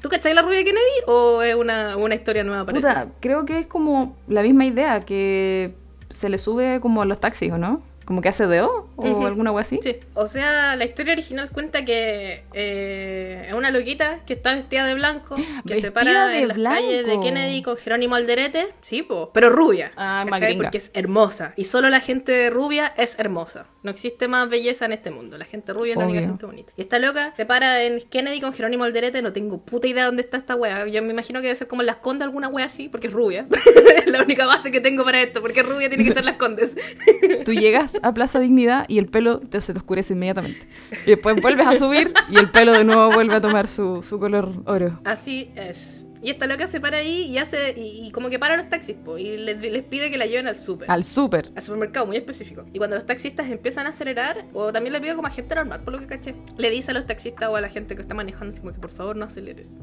¿Tú 0.00 0.08
cachai 0.08 0.32
la 0.34 0.40
rubia 0.42 0.58
de 0.58 0.64
Kennedy 0.64 1.02
o 1.06 1.42
es 1.42 1.54
una, 1.54 1.96
una 1.96 2.14
historia 2.14 2.44
nueva 2.44 2.64
para 2.64 2.78
ti? 2.78 2.82
Puta, 2.82 3.08
creo 3.20 3.44
que 3.44 3.58
es 3.58 3.66
como 3.66 4.16
la 4.26 4.40
misma 4.42 4.64
idea 4.64 5.04
que 5.04 5.74
se 6.10 6.30
le 6.30 6.38
sube 6.38 6.80
como 6.80 7.02
a 7.02 7.04
los 7.04 7.20
taxis, 7.20 7.52
¿o 7.52 7.58
no? 7.58 7.82
Como 8.04 8.20
que 8.20 8.28
hace 8.28 8.46
deo 8.46 8.90
o 8.96 9.26
alguna 9.26 9.50
wea 9.50 9.62
así. 9.62 9.78
Sí, 9.82 9.96
o 10.14 10.28
sea, 10.28 10.76
la 10.76 10.84
historia 10.84 11.14
original 11.14 11.50
cuenta 11.50 11.84
que 11.84 12.44
eh, 12.52 13.44
es 13.48 13.54
una 13.54 13.70
loquita 13.70 14.20
que 14.26 14.34
está 14.34 14.54
vestida 14.54 14.86
de 14.86 14.94
blanco, 14.94 15.36
que 15.66 15.80
se 15.80 15.90
para 15.90 16.38
en 16.38 16.48
las 16.48 16.58
calles 16.58 16.98
de 16.98 17.02
blanco. 17.04 17.22
Kennedy 17.22 17.62
con 17.62 17.76
Jerónimo 17.76 18.14
Alderete, 18.14 18.68
sí, 18.80 19.02
po, 19.02 19.30
pero 19.32 19.50
rubia, 19.50 19.92
Ah, 19.96 20.26
porque 20.28 20.78
es 20.78 20.90
hermosa, 20.94 21.54
y 21.56 21.64
solo 21.64 21.88
la 21.90 22.00
gente 22.00 22.50
rubia 22.50 22.92
es 22.96 23.18
hermosa, 23.18 23.66
no 23.82 23.90
existe 23.90 24.28
más 24.28 24.48
belleza 24.48 24.84
en 24.84 24.92
este 24.92 25.10
mundo, 25.10 25.38
la 25.38 25.44
gente 25.44 25.72
rubia 25.72 25.92
es 25.92 25.98
la 25.98 26.06
única 26.06 26.20
gente 26.20 26.46
bonita. 26.46 26.72
Y 26.76 26.82
esta 26.82 26.98
loca 26.98 27.32
se 27.36 27.46
para 27.46 27.82
en 27.84 28.00
Kennedy 28.00 28.40
con 28.40 28.52
Jerónimo 28.52 28.84
Alderete, 28.84 29.22
no 29.22 29.32
tengo 29.32 29.58
puta 29.58 29.86
idea 29.86 30.06
dónde 30.06 30.22
está 30.22 30.36
esta 30.36 30.54
wea, 30.56 30.86
yo 30.86 31.02
me 31.02 31.12
imagino 31.12 31.40
que 31.40 31.46
debe 31.46 31.56
ser 31.56 31.68
como 31.68 31.82
en 31.82 31.86
las 31.86 31.96
condes 31.96 32.26
alguna 32.26 32.48
wea 32.48 32.66
así, 32.66 32.88
porque 32.88 33.06
es 33.06 33.12
rubia, 33.12 33.46
es 33.96 34.10
la 34.10 34.22
única 34.22 34.46
base 34.46 34.70
que 34.70 34.80
tengo 34.80 35.04
para 35.04 35.22
esto, 35.22 35.40
porque 35.40 35.62
rubia 35.62 35.88
tiene 35.88 36.04
que 36.04 36.12
ser 36.12 36.24
las 36.24 36.36
condes. 36.36 36.76
Tú 37.44 37.52
llegas 37.52 37.93
a 38.02 38.12
Plaza 38.12 38.40
Dignidad 38.40 38.86
y 38.88 38.98
el 38.98 39.06
pelo 39.06 39.40
te, 39.40 39.60
se 39.60 39.72
te 39.72 39.78
oscurece 39.78 40.14
inmediatamente. 40.14 40.66
Y 41.06 41.10
después 41.10 41.40
vuelves 41.40 41.66
a 41.66 41.76
subir 41.76 42.12
y 42.30 42.36
el 42.36 42.50
pelo 42.50 42.72
de 42.72 42.84
nuevo 42.84 43.10
vuelve 43.12 43.34
a 43.34 43.40
tomar 43.40 43.66
su, 43.66 44.02
su 44.02 44.18
color 44.18 44.62
oro. 44.66 45.00
Así 45.04 45.50
es. 45.56 46.04
Y 46.24 46.30
esta 46.30 46.46
loca 46.46 46.66
se 46.66 46.80
para 46.80 46.96
ahí 46.96 47.26
y 47.26 47.36
hace 47.36 47.74
y, 47.76 48.06
y 48.06 48.10
como 48.10 48.30
que 48.30 48.38
para 48.38 48.56
los 48.56 48.70
taxis, 48.70 48.96
po, 48.96 49.18
y 49.18 49.36
les, 49.36 49.60
les 49.60 49.82
pide 49.82 50.10
que 50.10 50.16
la 50.16 50.24
lleven 50.24 50.46
al 50.46 50.56
súper. 50.56 50.90
Al 50.90 51.04
súper. 51.04 51.52
Al 51.54 51.62
supermercado, 51.62 52.06
muy 52.06 52.16
específico. 52.16 52.64
Y 52.72 52.78
cuando 52.78 52.96
los 52.96 53.04
taxistas 53.04 53.50
empiezan 53.50 53.84
a 53.84 53.90
acelerar, 53.90 54.46
o 54.54 54.72
también 54.72 54.94
le 54.94 55.02
pide 55.02 55.14
como 55.16 55.26
a 55.26 55.30
gente 55.30 55.54
normal, 55.54 55.82
por 55.84 55.92
lo 55.92 56.00
que 56.00 56.06
caché, 56.06 56.34
le 56.56 56.70
dice 56.70 56.92
a 56.92 56.94
los 56.94 57.04
taxistas 57.04 57.50
o 57.50 57.56
a 57.56 57.60
la 57.60 57.68
gente 57.68 57.94
que 57.94 58.00
está 58.00 58.14
manejando, 58.14 58.52
así 58.52 58.60
como 58.60 58.72
que 58.72 58.80
por 58.80 58.90
favor 58.90 59.16
no 59.16 59.26
aceleres. 59.26 59.76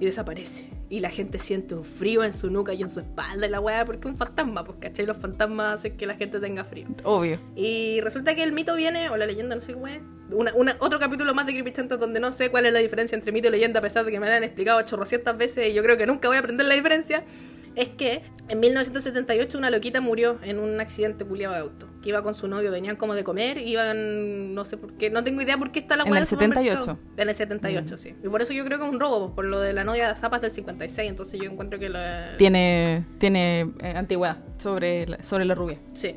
Y 0.00 0.06
desaparece. 0.06 0.68
Y 0.88 1.00
la 1.00 1.10
gente 1.10 1.38
siente 1.38 1.74
un 1.74 1.84
frío 1.84 2.24
en 2.24 2.32
su 2.32 2.50
nuca 2.50 2.72
y 2.74 2.82
en 2.82 2.88
su 2.88 3.00
espalda 3.00 3.46
y 3.46 3.50
la 3.50 3.60
weá, 3.60 3.84
porque 3.84 4.00
es 4.00 4.12
un 4.12 4.16
fantasma, 4.16 4.64
pues 4.64 4.78
caché, 4.80 5.04
los 5.06 5.16
fantasmas 5.16 5.74
hacen 5.80 5.96
que 5.96 6.06
la 6.06 6.14
gente 6.14 6.40
tenga 6.40 6.64
frío. 6.64 6.86
Obvio. 7.04 7.38
Y 7.56 8.00
resulta 8.00 8.34
que 8.34 8.42
el 8.42 8.52
mito 8.52 8.74
viene, 8.76 9.10
o 9.10 9.16
la 9.16 9.26
leyenda, 9.26 9.54
no 9.54 9.60
sé 9.60 9.74
cómo 9.74 9.86
es. 9.88 10.00
Una, 10.30 10.52
una- 10.54 10.76
otro 10.80 10.98
capítulo 10.98 11.34
más 11.34 11.46
de 11.46 11.52
Creepy 11.52 11.72
Chantas 11.72 11.98
donde 11.98 12.20
no 12.20 12.32
sé 12.32 12.50
cuál 12.50 12.66
es 12.66 12.72
la 12.72 12.78
diferencia 12.80 13.16
entre 13.16 13.32
mito 13.32 13.48
y 13.48 13.50
leyenda, 13.50 13.80
a 13.80 13.82
pesar 13.82 14.04
de 14.04 14.10
que 14.12 14.20
me 14.20 14.28
la 14.28 14.36
han 14.36 14.44
explicado 14.44 14.80
chorrocientas 14.82 15.36
veces 15.36 15.68
y 15.68 15.72
yo 15.74 15.82
creo 15.82 15.96
que 15.96 16.06
nunca 16.06 16.28
voy 16.28 16.36
a 16.36 16.40
aprender 16.40 16.66
la 16.66 16.74
diferencia. 16.74 17.24
Es 17.74 17.88
que 17.88 18.22
en 18.48 18.60
1978 18.60 19.58
una 19.58 19.70
loquita 19.70 20.00
murió 20.00 20.38
en 20.42 20.58
un 20.58 20.80
accidente 20.80 21.24
culiado 21.24 21.54
de 21.54 21.60
auto. 21.60 21.88
Que 22.02 22.10
iba 22.10 22.22
con 22.22 22.34
su 22.34 22.48
novio, 22.48 22.70
venían 22.70 22.96
como 22.96 23.14
de 23.14 23.24
comer, 23.24 23.58
iban, 23.58 24.54
no 24.54 24.64
sé 24.64 24.76
por 24.76 24.92
qué, 24.94 25.10
no 25.10 25.24
tengo 25.24 25.42
idea 25.42 25.58
por 25.58 25.70
qué 25.70 25.80
está 25.80 25.96
la 25.96 26.04
En 26.04 26.08
el 26.08 26.14
del 26.14 26.26
supermercado. 26.26 26.80
78. 26.82 26.98
En 27.16 27.28
el 27.28 27.34
78, 27.34 27.98
sí. 27.98 28.14
Y 28.22 28.28
por 28.28 28.42
eso 28.42 28.52
yo 28.52 28.64
creo 28.64 28.78
que 28.78 28.84
es 28.84 28.90
un 28.90 29.00
robo, 29.00 29.20
pues, 29.20 29.32
por 29.32 29.44
lo 29.44 29.60
de 29.60 29.72
la 29.72 29.84
novia 29.84 30.08
de 30.08 30.16
Zapas 30.16 30.40
del 30.40 30.50
56. 30.50 31.08
Entonces 31.08 31.40
yo 31.40 31.50
encuentro 31.50 31.78
que 31.78 31.88
la, 31.88 32.36
Tiene, 32.36 33.04
tiene 33.18 33.72
eh, 33.80 33.92
antigüedad 33.96 34.38
sobre 34.58 35.06
la, 35.06 35.22
sobre 35.22 35.44
la 35.44 35.54
rubia. 35.54 35.78
Sí. 35.92 36.14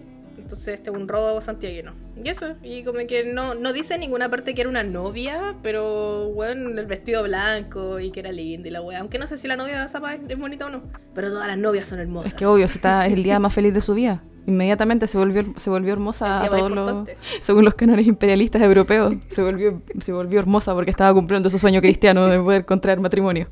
Entonces 0.52 0.76
este 0.76 0.90
es 0.90 0.98
un 0.98 1.08
robo 1.08 1.40
santiaguino. 1.40 1.94
Y 2.22 2.28
eso, 2.28 2.56
y 2.62 2.84
como 2.84 3.00
que 3.08 3.24
no, 3.24 3.56
no 3.56 3.72
dice 3.72 3.94
en 3.94 4.02
ninguna 4.02 4.30
parte 4.30 4.54
que 4.54 4.60
era 4.60 4.70
una 4.70 4.84
novia, 4.84 5.56
pero 5.64 6.30
bueno, 6.34 6.78
el 6.78 6.86
vestido 6.88 7.24
blanco 7.24 8.02
y 8.02 8.12
que 8.12 8.20
era 8.20 8.34
linda 8.34 8.68
y 8.68 8.72
la 8.72 8.82
wea. 8.82 9.00
Aunque 9.00 9.18
no 9.18 9.28
sé 9.28 9.38
si 9.38 9.48
la 9.48 9.56
novia 9.56 9.82
de 9.82 9.88
Zapa 9.88 10.16
es, 10.16 10.22
es 10.28 10.38
bonita 10.38 10.66
o 10.66 10.70
no. 10.70 10.84
Pero 11.16 11.30
todas 11.30 11.48
las 11.48 11.58
novias 11.58 11.88
son 11.88 12.00
hermosas. 12.00 12.32
Es 12.32 12.38
que 12.38 12.46
obvio, 12.46 12.66
está, 12.66 13.08
es 13.08 13.14
el 13.14 13.24
día 13.24 13.40
más 13.40 13.54
feliz 13.54 13.74
de 13.74 13.80
su 13.80 13.94
vida. 13.94 14.22
Inmediatamente 14.46 15.08
se 15.08 15.18
volvió, 15.18 15.46
se 15.56 15.70
volvió 15.70 15.94
hermosa 15.94 16.44
a 16.44 16.50
todos 16.50 16.70
los, 16.70 17.08
según 17.40 17.64
los 17.64 17.76
cánones 17.76 18.06
imperialistas 18.06 18.62
europeos. 18.62 19.16
Se 19.30 19.42
volvió, 19.42 19.82
se 20.02 20.12
volvió 20.12 20.40
hermosa 20.40 20.74
porque 20.74 20.92
estaba 20.92 21.14
cumpliendo 21.14 21.50
su 21.50 21.60
sueño 21.60 21.80
cristiano 21.80 22.28
de 22.28 22.40
poder 22.40 22.66
contraer 22.66 23.00
matrimonio. 23.00 23.48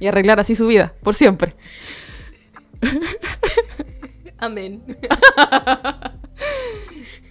Y 0.00 0.08
arreglar 0.08 0.40
así 0.40 0.56
su 0.56 0.66
vida, 0.66 0.92
por 1.04 1.14
siempre. 1.14 1.54
Amén. 4.38 4.82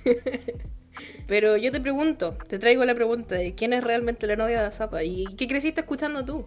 Pero 1.28 1.56
yo 1.58 1.72
te 1.72 1.80
pregunto, 1.80 2.38
te 2.48 2.60
traigo 2.60 2.84
la 2.86 2.94
pregunta 2.96 3.36
de 3.36 3.56
quién 3.56 3.74
es 3.74 3.84
realmente 3.84 4.28
la 4.28 4.36
novia 4.36 4.62
de 4.64 4.72
Zapa 4.72 5.04
y 5.04 5.26
qué 5.38 5.48
creciste 5.48 5.82
escuchando 5.82 6.26
tú. 6.26 6.46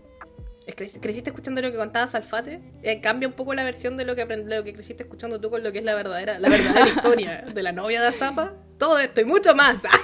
¿Es 0.67 0.77
cre- 0.77 1.01
¿Creciste 1.01 1.31
escuchando 1.31 1.61
lo 1.61 1.71
que 1.71 1.77
contaba 1.77 2.07
Salfate? 2.07 2.61
Eh, 2.83 3.01
cambia 3.01 3.29
un 3.29 3.35
poco 3.35 3.53
la 3.55 3.65
versión 3.65 3.97
de 3.97 4.05
lo 4.05 4.15
que 4.17 4.27
aprend- 4.27 4.45
lo 4.55 4.65
que 4.65 4.73
creciste 4.73 5.03
escuchando 5.03 5.41
tú 5.41 5.51
con 5.51 5.63
lo 5.63 5.73
que 5.73 5.79
es 5.79 5.85
la 5.85 5.95
verdadera, 5.95 6.39
la 6.39 6.49
verdadera 6.49 6.89
historia 6.97 7.45
de 7.53 7.63
la 7.63 7.73
novia 7.73 8.03
de 8.03 8.13
Zapa. 8.13 8.53
Todo 8.79 8.99
esto 8.99 9.21
y 9.21 9.25
mucho 9.25 9.55
más. 9.55 9.83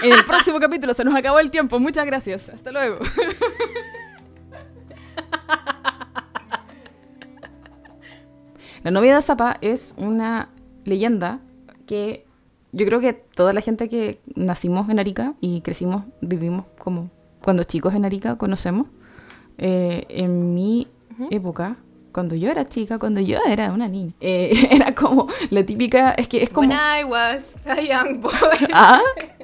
En 0.00 0.12
el 0.12 0.24
próximo 0.24 0.60
capítulo 0.60 0.94
se 0.94 1.02
nos 1.02 1.12
acabó 1.16 1.40
el 1.40 1.50
tiempo. 1.50 1.80
Muchas 1.80 2.06
gracias. 2.06 2.48
Hasta 2.50 2.70
luego. 2.70 2.98
La 8.84 8.90
novia 8.90 9.16
de 9.16 9.22
Zapa 9.22 9.58
es 9.60 9.94
una 9.96 10.50
leyenda 10.84 11.40
que 11.88 12.24
yo 12.72 12.86
creo 12.86 13.00
que 13.00 13.14
toda 13.14 13.52
la 13.52 13.60
gente 13.60 13.88
que 13.88 14.20
nacimos 14.36 14.88
en 14.90 15.00
Arica 15.00 15.34
y 15.40 15.62
crecimos, 15.62 16.04
vivimos 16.20 16.66
como 16.78 17.10
cuando 17.42 17.64
chicos 17.64 17.94
en 17.94 18.04
Arica 18.04 18.36
conocemos. 18.36 18.86
Eh, 19.56 20.04
en 20.10 20.54
mi 20.54 20.86
época, 21.30 21.78
cuando 22.12 22.36
yo 22.36 22.50
era 22.50 22.68
chica, 22.68 22.98
cuando 22.98 23.20
yo 23.20 23.38
era 23.48 23.72
una 23.72 23.88
niña, 23.88 24.12
eh, 24.20 24.68
era 24.70 24.94
como 24.94 25.28
la 25.50 25.64
típica, 25.64 26.12
es 26.12 26.28
que 26.28 26.42
es 26.42 26.50
como... 26.50 26.68
When 26.68 26.78
I 26.78 27.04
was 27.04 27.56
a 27.66 27.80
young 27.80 28.20
boy. 28.20 28.68
Ah, 28.72 29.00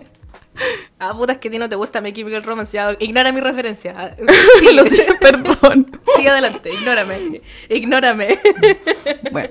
Ah, 0.99 1.13
puta, 1.15 1.33
es 1.33 1.39
que 1.39 1.49
a 1.49 1.51
ti 1.51 1.59
no 1.59 1.69
te 1.69 1.77
gusta 1.77 2.01
My 2.01 2.13
Chemical 2.13 2.43
Romance. 2.43 2.75
Ya, 2.75 2.93
ignora 3.01 3.33
mi 3.33 3.41
referencia. 3.41 3.93
Ah, 3.97 4.11
sí, 4.61 4.73
lo 4.73 4.85
sé, 4.85 5.07
perdón. 5.21 6.01
Sigue 6.17 6.29
adelante, 6.29 6.73
ignórame. 6.73 7.43
Ignórame. 7.69 8.29
Bueno, 9.33 9.49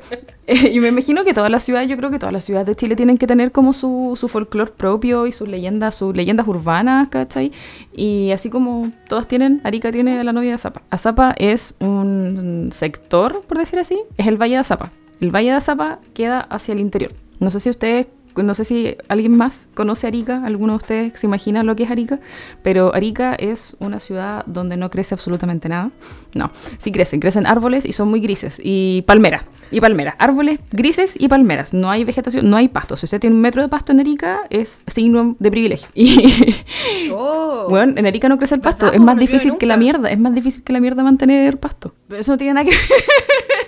eh, 0.47 0.73
yo 0.73 0.81
me 0.81 0.87
imagino 0.87 1.23
que 1.25 1.33
todas 1.33 1.51
las 1.51 1.63
ciudades, 1.63 1.89
yo 1.89 1.97
creo 1.97 2.09
que 2.09 2.19
todas 2.19 2.33
las 2.33 2.43
ciudades 2.43 2.67
de 2.67 2.75
Chile 2.75 2.95
tienen 2.95 3.17
que 3.17 3.27
tener 3.27 3.51
como 3.51 3.73
su, 3.73 4.17
su 4.19 4.27
folclore 4.29 4.71
propio 4.71 5.27
y 5.27 5.31
sus 5.31 5.47
leyendas, 5.47 5.95
sus 5.95 6.15
leyendas 6.15 6.47
urbanas, 6.47 7.09
¿cachai? 7.09 7.51
Y 7.93 8.31
así 8.31 8.49
como 8.49 8.91
todas 9.07 9.27
tienen, 9.27 9.61
Arica 9.63 9.91
tiene 9.91 10.19
a 10.19 10.23
la 10.23 10.33
novia 10.33 10.49
de 10.49 10.55
Azapa. 10.55 10.81
Azapa 10.89 11.35
es 11.37 11.75
un 11.79 12.69
sector, 12.71 13.41
por 13.41 13.57
decir 13.57 13.77
así, 13.79 13.99
es 14.17 14.27
el 14.27 14.41
Valle 14.41 14.55
de 14.55 14.59
Azapa. 14.61 14.91
El 15.19 15.31
Valle 15.35 15.51
de 15.51 15.57
Azapa 15.57 15.99
queda 16.13 16.39
hacia 16.39 16.73
el 16.73 16.79
interior. 16.79 17.11
No 17.39 17.49
sé 17.49 17.59
si 17.59 17.69
ustedes, 17.69 18.07
no 18.37 18.53
sé 18.53 18.63
si 18.63 18.95
alguien 19.09 19.35
más 19.37 19.67
conoce 19.75 20.07
Arica, 20.07 20.41
alguno 20.45 20.73
de 20.73 20.77
ustedes 20.77 21.19
se 21.19 21.27
imagina 21.27 21.63
lo 21.63 21.75
que 21.75 21.83
es 21.83 21.91
Arica, 21.91 22.19
pero 22.63 22.95
Arica 22.95 23.35
es 23.35 23.75
una 23.79 23.99
ciudad 23.99 24.43
donde 24.47 24.77
no 24.77 24.89
crece 24.89 25.13
absolutamente 25.13 25.69
nada. 25.69 25.91
No, 26.33 26.51
sí 26.79 26.91
crecen, 26.91 27.19
crecen 27.19 27.45
árboles 27.45 27.85
y 27.85 27.91
son 27.91 28.09
muy 28.09 28.19
grises. 28.19 28.59
Y 28.63 29.03
palmeras, 29.03 29.43
y 29.71 29.79
palmeras. 29.81 30.15
Árboles 30.17 30.59
grises 30.71 31.15
y 31.19 31.27
palmeras. 31.27 31.73
No 31.73 31.89
hay 31.91 32.03
vegetación, 32.05 32.49
no 32.49 32.57
hay 32.57 32.69
pasto. 32.69 32.95
Si 32.95 33.05
usted 33.05 33.19
tiene 33.19 33.35
un 33.35 33.41
metro 33.41 33.61
de 33.61 33.67
pasto 33.69 33.91
en 33.91 33.99
Arica, 33.99 34.41
es 34.49 34.83
signo 34.87 35.35
de 35.39 35.51
privilegio. 35.51 35.89
Y 35.95 37.09
Oh. 37.11 37.67
bueno, 37.69 37.93
en 37.97 38.05
Arica 38.05 38.27
no 38.29 38.37
crece 38.37 38.55
el 38.55 38.61
pasto. 38.61 38.85
¿Verdad, 38.85 38.95
Es 38.95 38.99
po? 38.99 39.05
más 39.05 39.15
No 39.15 39.21
difícil 39.21 39.57
que 39.57 39.65
la 39.65 39.77
mierda. 39.77 40.09
Es 40.09 40.19
más 40.19 40.33
difícil 40.33 40.63
que 40.63 40.73
la 40.73 40.79
mierda 40.79 41.03
mantener 41.03 41.59
pasto. 41.59 41.93
Pero 42.07 42.21
eso 42.21 42.31
no 42.31 42.37
tiene 42.37 42.53
nada 42.55 42.65
que 42.65 42.71
ver. 42.71 42.79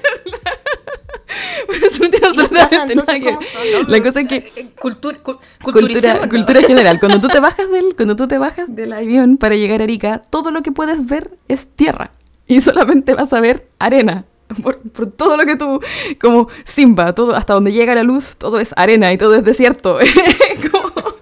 La 3.87 3.97
no, 3.97 4.03
cosa 4.03 4.19
es 4.21 4.27
que 4.27 4.35
eh, 4.37 4.67
cultur- 4.79 5.19
cu- 5.21 5.37
cultura, 5.63 6.27
cultura 6.29 6.61
general. 6.67 6.99
Cuando 6.99 7.19
tú 7.21 7.27
te 7.27 7.39
bajas 7.39 7.69
del, 7.71 7.95
cuando 7.95 8.15
tú 8.15 8.27
te 8.27 8.37
bajas 8.37 8.65
del 8.67 8.93
avión 8.93 9.37
para 9.37 9.55
llegar 9.55 9.81
a 9.81 9.83
Arica, 9.85 10.21
todo 10.29 10.51
lo 10.51 10.61
que 10.63 10.71
puedes 10.71 11.05
ver 11.05 11.31
es 11.47 11.67
tierra 11.75 12.11
y 12.47 12.61
solamente 12.61 13.13
vas 13.13 13.33
a 13.33 13.41
ver 13.41 13.67
arena. 13.79 14.25
Por, 14.61 14.79
por 14.91 15.07
todo 15.11 15.37
lo 15.37 15.45
que 15.45 15.55
tú, 15.55 15.81
como 16.21 16.47
Simba, 16.65 17.13
todo 17.13 17.35
hasta 17.35 17.55
donde 17.55 17.71
llega 17.71 17.95
la 17.95 18.03
luz, 18.03 18.35
todo 18.37 18.59
es 18.59 18.73
arena 18.77 19.11
y 19.11 19.17
todo 19.17 19.35
es 19.35 19.43
desierto. 19.43 19.97
Como- 20.71 21.15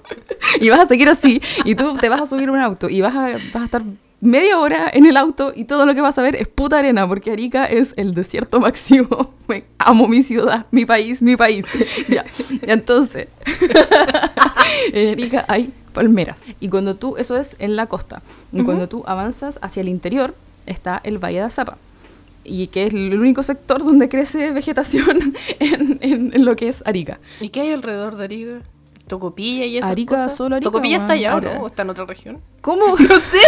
y 0.60 0.70
vas 0.70 0.82
a 0.82 0.88
seguir 0.88 1.10
así 1.10 1.42
y 1.64 1.76
tú 1.76 1.96
te 1.96 2.10
vas 2.10 2.22
a 2.22 2.26
subir 2.26 2.50
a 2.50 2.52
un 2.52 2.60
auto 2.60 2.90
y 2.90 3.02
vas 3.02 3.16
a, 3.16 3.22
vas 3.32 3.56
a 3.56 3.66
estar 3.66 3.82
media 4.24 4.60
hora 4.60 4.90
en 4.94 5.06
el 5.06 5.18
auto 5.18 5.52
y 5.56 5.66
todo 5.66 5.86
lo 5.86 5.94
que 5.96 6.02
vas 6.02 6.18
a 6.18 6.22
ver 6.22 6.36
es 6.36 6.48
puta 6.48 6.80
arena, 6.80 7.08
porque 7.08 7.32
Arica 7.32 7.66
es 7.66 7.94
el 7.98 8.14
desierto 8.14 8.60
máximo. 8.60 9.34
Me 9.48 9.66
amo 9.78 10.08
mi 10.08 10.24
ciudad, 10.24 10.66
mi 10.72 10.86
país, 10.86 11.22
mi 11.22 11.36
país. 11.36 11.66
ya, 12.10 12.26
y 12.50 12.60
entonces, 12.70 13.28
en 14.94 15.10
Arica 15.12 15.46
hay 15.48 15.72
palmeras. 15.94 16.40
Y 16.60 16.70
cuando 16.70 16.96
tú, 16.96 17.18
eso 17.18 17.38
es 17.38 17.56
en 17.60 17.76
la 17.76 17.88
costa, 17.88 18.22
y 18.52 18.64
cuando 18.64 18.88
tú 18.90 19.04
avanzas 19.06 19.60
hacia 19.62 19.82
el 19.82 19.90
interior, 19.90 20.36
está 20.66 21.00
el 21.04 21.18
Valle 21.24 21.40
de 21.40 21.44
Azapa. 21.46 21.78
Y 22.46 22.68
que 22.68 22.88
es 22.88 22.94
el 22.94 23.18
único 23.18 23.42
sector 23.42 23.84
donde 23.86 24.10
crece 24.10 24.52
vegetación 24.52 25.34
en, 25.60 25.98
en- 26.02 26.32
en 26.34 26.46
lo 26.46 26.56
que 26.58 26.68
es 26.68 26.84
Arica. 26.86 27.20
¿Y 27.40 27.50
qué 27.50 27.62
hay 27.62 27.72
alrededor 27.72 28.16
de 28.18 28.24
Arica? 28.26 28.62
¿Tocopilla 29.08 29.66
y 29.66 29.78
esas 29.78 29.92
Arica, 29.92 30.16
cosas? 30.16 30.38
solo 30.38 30.56
Arica, 30.56 30.70
¿Tocopilla 30.72 30.98
está 30.98 31.14
allá 31.14 31.32
o 31.32 31.34
ahora. 31.34 31.56
no? 31.56 31.62
¿O 31.64 31.68
está 31.68 31.82
en 31.82 31.90
otra 31.90 32.06
región? 32.06 32.42
¿Cómo? 32.62 32.96
No 32.98 33.20
sé. 33.20 33.38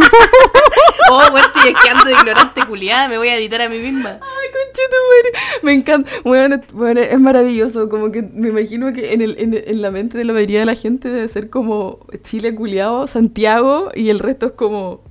Oh, 1.08 1.22
bueno, 1.30 1.46
estoy 1.54 1.72
quedando 1.82 2.10
ignorante 2.10 2.66
culiada. 2.66 3.06
Me 3.08 3.16
voy 3.16 3.28
a 3.28 3.36
editar 3.36 3.62
a 3.62 3.68
mí 3.68 3.78
misma. 3.78 4.18
Ay, 4.20 4.48
conchetumare. 4.52 5.62
Me 5.62 5.72
encanta. 5.72 6.10
Bueno, 6.24 6.60
bueno, 6.74 7.00
es 7.00 7.20
maravilloso. 7.20 7.88
Como 7.88 8.10
que 8.10 8.22
me 8.22 8.48
imagino 8.48 8.92
que 8.92 9.12
en, 9.12 9.20
el, 9.22 9.36
en, 9.38 9.54
en 9.54 9.82
la 9.82 9.92
mente 9.92 10.18
de 10.18 10.24
la 10.24 10.32
mayoría 10.32 10.58
de 10.60 10.66
la 10.66 10.74
gente 10.74 11.08
debe 11.08 11.28
ser 11.28 11.48
como 11.48 12.00
Chile 12.24 12.54
culiado, 12.56 13.06
Santiago, 13.06 13.90
y 13.94 14.08
el 14.08 14.18
resto 14.18 14.46
es 14.46 14.52
como 14.52 15.02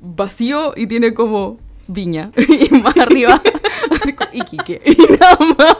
vacío 0.00 0.72
y 0.74 0.86
tiene 0.86 1.12
como 1.12 1.58
Viña. 1.86 2.32
Y 2.36 2.70
más 2.76 2.96
arriba, 2.96 3.42
Iquique. 4.32 4.80
Y 4.86 4.96
nada 5.18 5.38
más. 5.58 5.76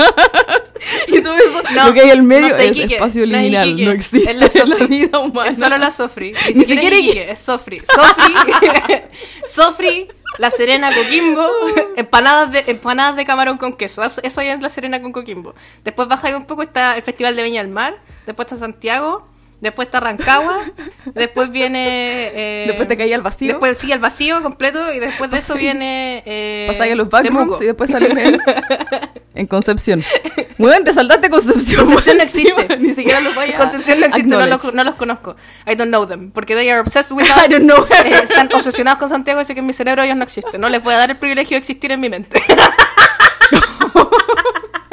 Y 1.06 1.22
todo 1.22 1.34
eso, 1.34 1.62
No, 1.76 1.86
lo 1.86 1.94
que 1.94 2.00
hay 2.00 2.10
al 2.10 2.22
medio 2.24 2.48
no 2.48 2.56
es 2.56 2.76
espacio 2.76 3.26
no 3.26 3.36
es. 3.38 3.52
Iquique, 3.52 3.84
No 3.84 3.90
existe 3.92 4.30
es 4.30 4.36
la 4.40 4.50
Sofri. 4.50 4.86
vida 4.86 5.18
humana. 5.20 5.50
Es 5.50 5.58
solo 5.58 5.78
la 5.78 5.90
Sofri. 5.90 6.32
Ni, 6.32 6.54
Ni 6.54 6.64
siquiera 6.64 6.96
siquiera 6.96 7.32
es 7.32 7.38
es 7.38 7.44
Sofri. 7.44 7.82
Sofri, 7.86 8.34
Sofri, 9.46 10.08
La 10.38 10.50
Serena 10.50 10.92
Coquimbo, 10.94 11.46
empanadas 11.96 12.52
de, 12.52 12.64
empanadas 12.72 13.16
de 13.16 13.24
camarón 13.24 13.58
con 13.58 13.74
queso. 13.74 14.02
Eso, 14.02 14.20
eso 14.24 14.40
hay 14.40 14.48
en 14.48 14.62
La 14.62 14.70
Serena 14.70 15.00
con 15.00 15.12
Coquimbo. 15.12 15.54
Después 15.84 16.08
baja 16.08 16.36
un 16.36 16.46
poco, 16.46 16.62
está 16.62 16.96
el 16.96 17.02
Festival 17.02 17.36
de 17.36 17.42
Viña 17.42 17.62
del 17.62 17.72
Mar. 17.72 17.94
Después 18.26 18.46
está 18.46 18.56
Santiago. 18.56 19.28
Después 19.62 19.86
está 19.86 20.00
Rancagua. 20.00 20.60
Después 21.14 21.50
viene. 21.50 22.30
eh, 22.34 22.64
Después 22.66 22.88
te 22.88 22.96
caí 22.96 23.12
al 23.12 23.22
vacío. 23.22 23.48
Después 23.48 23.78
sigue 23.78 23.94
el 23.94 24.00
vacío 24.00 24.42
completo. 24.42 24.92
Y 24.92 24.98
después 24.98 25.30
de 25.30 25.38
eso 25.38 25.54
viene. 25.54 26.22
Eh, 26.26 26.66
Pasáis 26.68 26.92
a 26.92 26.96
los 26.96 27.08
backrooms 27.08 27.62
y 27.62 27.66
después 27.66 27.88
sales 27.90 28.10
en, 28.16 28.40
en 29.36 29.46
Concepción. 29.46 30.02
Muy 30.58 30.68
bien, 30.70 30.82
te 30.82 30.92
saltaste 30.92 31.30
Concepción. 31.30 31.86
Concepción 31.86 32.16
no 32.18 32.24
existe. 32.24 32.76
Ni 32.78 32.92
siquiera 32.92 33.20
los 33.20 33.36
vayas 33.36 33.54
a 33.54 33.58
Concepción 33.64 34.00
no 34.00 34.06
existe, 34.06 34.28
no 34.36 34.44
los, 34.46 34.74
no 34.74 34.82
los 34.84 34.94
conozco. 34.96 35.36
I 35.66 35.76
don't 35.76 35.90
know 35.90 36.06
them. 36.06 36.32
Porque 36.32 36.56
they 36.56 36.68
are 36.68 36.80
obsessed 36.80 37.12
with 37.16 37.24
I 37.28 37.44
us. 37.44 37.48
don't 37.48 37.62
know. 37.64 37.86
Eh, 38.04 38.20
están 38.24 38.52
obsesionados 38.52 38.98
con 38.98 39.08
Santiago 39.08 39.40
y 39.40 39.44
sé 39.44 39.54
que 39.54 39.60
en 39.60 39.66
mi 39.66 39.72
cerebro 39.72 40.02
ellos 40.02 40.16
no 40.16 40.24
existen. 40.24 40.60
No 40.60 40.68
les 40.68 40.82
voy 40.82 40.94
a 40.94 40.96
dar 40.96 41.10
el 41.10 41.16
privilegio 41.16 41.54
de 41.54 41.58
existir 41.60 41.92
en 41.92 42.00
mi 42.00 42.08
mente. 42.10 42.42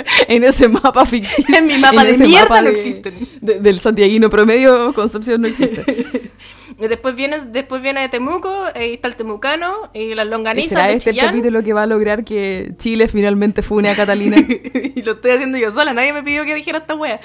En 0.28 0.44
ese 0.44 0.68
mapa 0.68 1.06
ficticio. 1.06 1.44
En 1.58 1.68
mi 1.68 1.78
mapa 1.78 2.04
de 2.04 2.12
ese 2.12 2.24
mierda 2.26 2.42
mapa 2.44 2.60
no 2.62 2.66
de- 2.66 2.72
existen. 2.72 3.28
de- 3.42 3.60
del 3.60 3.80
santiaguino 3.80 4.30
promedio, 4.30 4.94
Concepción 4.94 5.42
no 5.42 5.48
existe. 5.48 6.32
Después 6.80 7.14
viene, 7.14 7.38
después 7.48 7.82
viene 7.82 8.08
Temuco, 8.08 8.50
y 8.80 8.94
está 8.94 9.10
el 9.10 9.16
temucano, 9.18 9.90
y 9.94 10.16
las 10.16 10.26
¿Y 10.26 10.30
longanizas 10.30 10.70
¿Será 10.70 10.88
de 10.88 10.94
este 10.94 11.10
el 11.10 11.16
Chillán. 11.18 11.32
capítulo 11.34 11.62
que 11.62 11.74
va 11.74 11.84
a 11.84 11.88
lograr 11.88 12.24
que 12.24 12.72
Chile 12.78 13.10
finalmente 13.10 13.62
fune 13.64 13.90
a 13.90 13.96
Catalina? 13.98 14.38
y 14.96 15.02
lo 15.02 15.12
estoy 15.14 15.32
haciendo 15.32 15.58
yo 15.58 15.74
sola, 15.74 15.92
nadie 15.94 16.14
me 16.14 16.24
pidió 16.24 16.46
que 16.46 16.56
dijera 16.56 16.78
esta 16.78 16.96
wea. 16.96 17.20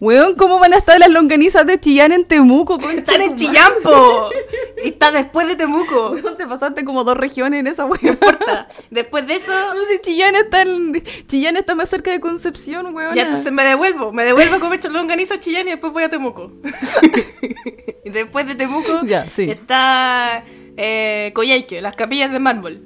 Weón, 0.00 0.34
¿cómo 0.34 0.58
van 0.58 0.72
a 0.72 0.78
estar 0.78 0.98
las 0.98 1.10
longanizas 1.10 1.66
de 1.66 1.78
Chillán 1.78 2.12
en 2.12 2.24
Temuco? 2.24 2.78
Están 2.88 3.20
en 3.20 3.36
Chillán, 3.36 3.70
po. 3.82 4.30
Está 4.82 5.12
después 5.12 5.46
de 5.46 5.56
Temuco. 5.56 6.10
Weón, 6.12 6.38
te 6.38 6.46
pasaste 6.46 6.86
como 6.86 7.04
dos 7.04 7.18
regiones 7.18 7.60
en 7.60 7.66
esa 7.66 7.84
weón. 7.84 8.00
importa. 8.02 8.68
Después 8.90 9.26
de 9.26 9.34
eso, 9.34 9.52
No 9.74 9.84
sé, 9.84 10.00
Chillán 10.00 10.36
está, 10.36 10.62
en- 10.62 11.02
Chillán 11.28 11.58
está 11.58 11.74
más 11.74 11.90
cerca 11.90 12.10
de 12.10 12.18
Concepción, 12.18 12.94
weón. 12.94 13.14
Ya 13.14 13.24
entonces 13.24 13.52
me 13.52 13.62
devuelvo, 13.62 14.10
me 14.10 14.24
devuelvo 14.24 14.54
a 14.56 14.60
comer 14.60 14.80
longaniza 14.90 15.34
a 15.34 15.40
Chillán 15.40 15.68
y 15.68 15.72
después 15.72 15.92
voy 15.92 16.04
a 16.04 16.08
Temuco. 16.08 16.50
y 18.04 18.08
después 18.08 18.46
de 18.46 18.54
Temuco 18.54 19.02
Ya, 19.04 19.26
sí. 19.28 19.50
está 19.50 20.44
eh, 20.78 21.30
Coyhaique, 21.34 21.82
las 21.82 21.94
capillas 21.94 22.32
de 22.32 22.38
mármol. 22.38 22.80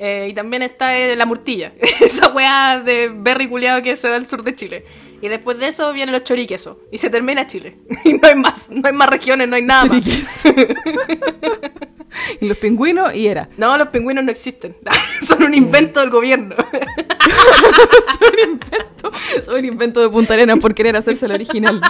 Eh, 0.00 0.28
y 0.30 0.34
también 0.34 0.62
está 0.62 0.96
eh, 0.96 1.16
la 1.16 1.26
murtilla, 1.26 1.72
esa 1.80 2.28
weá 2.32 2.80
de 2.84 3.10
berry 3.12 3.48
culiado 3.48 3.82
que 3.82 3.96
se 3.96 4.08
da 4.08 4.16
al 4.16 4.26
sur 4.26 4.42
de 4.44 4.54
Chile. 4.54 4.84
Y 5.20 5.28
después 5.28 5.58
de 5.58 5.68
eso 5.68 5.92
vienen 5.92 6.12
los 6.12 6.24
choriquesos. 6.24 6.76
Y 6.92 6.98
se 6.98 7.10
termina 7.10 7.46
Chile. 7.46 7.78
y 8.04 8.14
no 8.14 8.28
hay 8.28 8.36
más, 8.36 8.70
no 8.70 8.86
hay 8.86 8.94
más 8.94 9.08
regiones, 9.08 9.48
no 9.48 9.56
hay 9.56 9.62
nada 9.62 9.86
más. 9.86 10.02
Y 12.40 12.48
los 12.48 12.58
pingüinos 12.58 13.14
y 13.14 13.26
era. 13.26 13.48
No, 13.56 13.76
los 13.76 13.88
pingüinos 13.88 14.24
no 14.24 14.30
existen. 14.30 14.76
Son 15.22 15.42
un 15.42 15.54
invento 15.54 16.00
del 16.00 16.10
gobierno. 16.10 16.54
Son 18.18 18.38
invento, 18.38 19.12
son 19.44 19.64
invento 19.64 20.00
de 20.00 20.08
Punta 20.08 20.34
Arenas 20.34 20.58
por 20.58 20.74
querer 20.74 20.96
hacerse 20.96 21.26
el 21.26 21.32
original. 21.32 21.80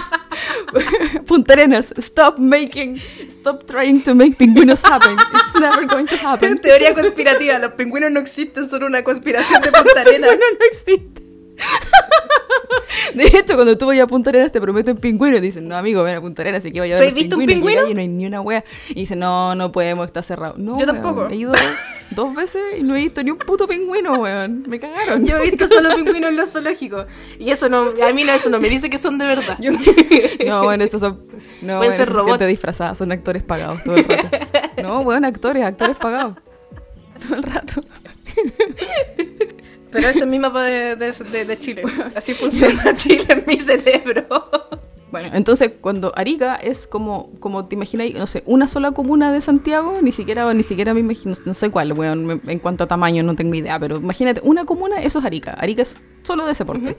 Punta 1.25 1.53
Arenas, 1.53 1.93
stop 1.97 2.37
making, 2.37 2.99
stop 3.29 3.65
trying 3.65 4.03
to 4.03 4.13
make 4.13 4.35
pingüinos 4.37 4.83
happen. 4.83 5.13
It's 5.13 5.59
never 5.59 5.87
going 5.87 6.05
to 6.05 6.15
happen. 6.15 6.59
Teoría 6.59 6.93
conspirativa, 6.93 7.57
los 7.59 7.73
pingüinos 7.73 8.11
no 8.11 8.19
existen, 8.19 8.69
son 8.69 8.83
una 8.83 9.03
conspiración 9.03 9.61
de 9.61 9.71
Punta 9.71 10.01
Arenas. 10.01 10.29
Bueno, 10.29 10.45
no 10.59 10.65
existe. 10.65 11.28
De 13.13 13.25
hecho, 13.25 13.55
cuando 13.55 13.77
tú 13.77 13.87
vayas 13.87 14.03
a 14.03 14.07
Punta 14.07 14.29
Arenas 14.29 14.51
te 14.51 14.61
prometen 14.61 14.95
pingüinos. 14.97 15.41
Dicen, 15.41 15.67
no, 15.67 15.75
amigo, 15.75 16.03
ven 16.03 16.17
a 16.17 16.21
Punta 16.21 16.41
Arenas, 16.41 16.59
así 16.59 16.71
que 16.71 16.79
vaya 16.79 16.95
a 16.95 16.97
¿Tú 16.97 17.01
ver 17.01 17.07
has 17.09 17.13
los 17.15 17.23
visto 17.23 17.37
un 17.37 17.45
pingüinos. 17.45 17.85
pingüino? 17.85 17.87
Llegáis 17.87 17.91
Y 17.91 17.95
no 17.95 18.01
hay 18.01 18.07
ni 18.07 18.25
una 18.27 18.41
wea. 18.41 18.63
Y 18.89 18.93
dicen, 18.95 19.19
no, 19.19 19.55
no 19.55 19.71
podemos, 19.71 20.05
está 20.05 20.21
cerrado. 20.21 20.53
No, 20.57 20.77
Yo 20.77 20.85
weón, 20.85 21.01
tampoco. 21.01 21.27
He 21.29 21.35
ido 21.35 21.53
dos 22.11 22.35
veces 22.35 22.61
y 22.77 22.83
no 22.83 22.95
he 22.95 22.99
visto 22.99 23.23
ni 23.23 23.31
un 23.31 23.37
puto 23.37 23.67
pingüino, 23.67 24.13
weón. 24.13 24.63
Me 24.67 24.79
cagaron. 24.79 25.25
Yo 25.25 25.37
he 25.37 25.49
visto 25.49 25.67
solo 25.73 25.95
pingüinos 25.95 26.29
en 26.29 26.37
los 26.37 26.51
zoológicos. 26.51 27.05
Y 27.39 27.49
eso 27.49 27.67
no, 27.69 27.93
a 28.07 28.13
mí 28.13 28.23
no, 28.23 28.31
eso 28.33 28.49
no 28.49 28.59
me 28.59 28.69
dice 28.69 28.89
que 28.89 28.97
son 28.99 29.17
de 29.17 29.25
verdad. 29.25 29.57
Yo- 29.59 29.71
No, 30.45 30.63
bueno, 30.63 30.83
estos 30.83 31.01
son. 31.01 31.19
No, 31.61 31.77
Pueden 31.77 31.91
bueno, 31.91 31.95
ser 31.95 32.09
robots. 32.09 32.31
gente 32.33 32.47
disfrazada, 32.47 32.95
son 32.95 33.11
actores 33.11 33.43
pagados 33.43 33.83
todo 33.83 33.95
el 33.95 34.05
rato. 34.05 34.37
No, 34.83 35.03
bueno, 35.03 35.27
actores, 35.27 35.63
actores 35.63 35.97
pagados. 35.97 36.35
Todo 37.27 37.35
el 37.37 37.43
rato. 37.43 37.81
Pero 39.91 40.07
ese 40.09 40.19
es 40.21 40.27
mi 40.27 40.39
mapa 40.39 40.63
de, 40.63 40.95
de, 40.95 41.11
de- 41.11 41.45
de 41.45 41.59
Chile. 41.59 41.83
Así 42.15 42.33
funciona 42.33 42.93
Chile 42.95 43.25
en 43.29 43.43
mi 43.47 43.57
cerebro. 43.59 44.25
Bueno, 45.11 45.29
entonces 45.33 45.71
cuando 45.81 46.13
Arica 46.15 46.53
es 46.55 46.85
como, 46.85 47.31
como 47.39 47.65
te 47.65 47.73
imaginas, 47.75 48.13
no 48.13 48.27
sé, 48.27 48.43
una 48.45 48.67
sola 48.67 48.91
comuna 48.91 49.31
de 49.31 49.41
Santiago, 49.41 49.95
ni 50.03 50.11
siquiera, 50.11 50.53
ni 50.53 50.61
siquiera 50.61 50.93
me 50.93 50.99
imagino, 50.99 51.33
no 51.45 51.55
sé 51.55 51.71
cuál, 51.71 51.93
weón, 51.93 52.39
en 52.45 52.59
cuanto 52.59 52.83
a 52.83 52.87
tamaño 52.87 53.23
no 53.23 53.35
tengo 53.35 53.55
idea, 53.55 53.79
pero 53.79 53.97
imagínate, 53.97 54.39
una 54.43 54.65
comuna, 54.65 55.01
eso 55.01 55.17
es 55.17 55.25
Arica. 55.25 55.53
Arica 55.53 55.81
es 55.81 55.97
solo 56.21 56.45
de 56.45 56.51
ese 56.51 56.63
porte. 56.63 56.95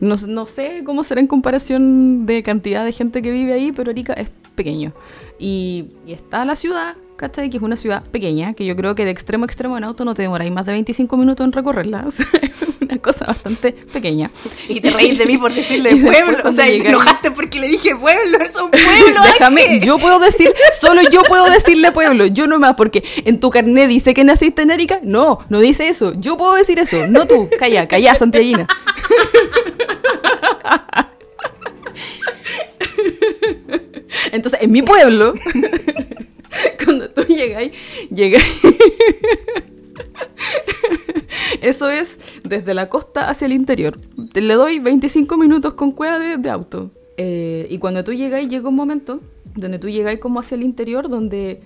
no, 0.00 0.14
no 0.28 0.46
sé 0.46 0.82
cómo 0.84 1.02
será 1.02 1.20
en 1.20 1.26
comparación 1.26 2.26
de 2.26 2.44
cantidad 2.44 2.84
de 2.84 2.92
gente 2.92 3.22
que 3.22 3.32
vive 3.32 3.54
ahí, 3.54 3.72
pero 3.72 3.90
Arica 3.90 4.12
es 4.12 4.30
pequeño. 4.58 4.92
Y, 5.38 5.86
y 6.04 6.12
está 6.12 6.44
la 6.44 6.56
ciudad, 6.56 6.96
¿cachai? 7.16 7.48
Que 7.48 7.58
es 7.58 7.62
una 7.62 7.76
ciudad 7.76 8.02
pequeña, 8.10 8.54
que 8.54 8.66
yo 8.66 8.74
creo 8.74 8.96
que 8.96 9.04
de 9.04 9.12
extremo 9.12 9.44
a 9.44 9.46
extremo 9.46 9.78
en 9.78 9.84
auto 9.84 10.04
no 10.04 10.14
te 10.14 10.22
demoráis 10.22 10.52
más 10.52 10.66
de 10.66 10.72
25 10.72 11.16
minutos 11.16 11.46
en 11.46 11.52
recorrerla. 11.52 12.02
O 12.04 12.10
sea, 12.10 12.26
es 12.42 12.78
una 12.80 12.98
cosa 12.98 13.24
bastante 13.24 13.72
pequeña. 13.72 14.30
Y 14.68 14.80
te 14.80 14.90
reís 14.90 15.16
de 15.16 15.26
mí 15.26 15.38
por 15.38 15.54
decirle 15.54 15.94
pueblo. 15.96 16.38
O 16.44 16.50
sea, 16.50 16.68
y 16.68 16.82
te 16.82 16.88
enojaste 16.88 17.30
porque 17.30 17.60
le 17.60 17.68
dije 17.68 17.94
pueblo. 17.94 18.38
Es 18.38 18.56
un 18.56 18.72
pueblo. 18.72 19.22
Déjame, 19.22 19.80
yo 19.80 19.98
puedo 19.98 20.18
decir, 20.18 20.52
solo 20.80 21.02
yo 21.08 21.22
puedo 21.22 21.48
decirle 21.50 21.92
pueblo, 21.92 22.26
yo 22.26 22.48
no 22.48 22.58
más, 22.58 22.74
porque 22.74 23.04
en 23.24 23.38
tu 23.38 23.50
carnet 23.50 23.88
dice 23.88 24.14
que 24.14 24.24
naciste 24.24 24.62
en 24.62 24.72
Arica. 24.72 24.98
No, 25.04 25.38
no 25.48 25.60
dice 25.60 25.88
eso. 25.88 26.14
Yo 26.16 26.36
puedo 26.36 26.54
decir 26.54 26.80
eso, 26.80 27.06
no 27.06 27.26
tú. 27.26 27.48
Calla, 27.60 27.86
calla, 27.86 28.16
Santiaguina. 28.16 28.66
Entonces, 34.32 34.60
en 34.62 34.70
mi 34.70 34.82
pueblo, 34.82 35.34
cuando 36.84 37.08
tú 37.10 37.22
llegáis, 37.22 37.72
llegáis. 38.10 38.44
Eso 41.60 41.90
es 41.90 42.18
desde 42.44 42.74
la 42.74 42.88
costa 42.88 43.28
hacia 43.28 43.46
el 43.46 43.52
interior. 43.52 43.98
Te 44.32 44.40
le 44.40 44.54
doy 44.54 44.78
25 44.78 45.36
minutos 45.36 45.74
con 45.74 45.92
cueva 45.92 46.18
de, 46.18 46.50
auto. 46.50 46.90
Eh, 47.16 47.66
y 47.70 47.78
cuando 47.78 48.04
tú 48.04 48.12
llegáis, 48.12 48.48
llega 48.48 48.68
un 48.68 48.76
momento 48.76 49.20
donde 49.54 49.78
tú 49.78 49.88
llegáis 49.88 50.20
como 50.20 50.40
hacia 50.40 50.54
el 50.54 50.62
interior, 50.62 51.08
donde 51.08 51.60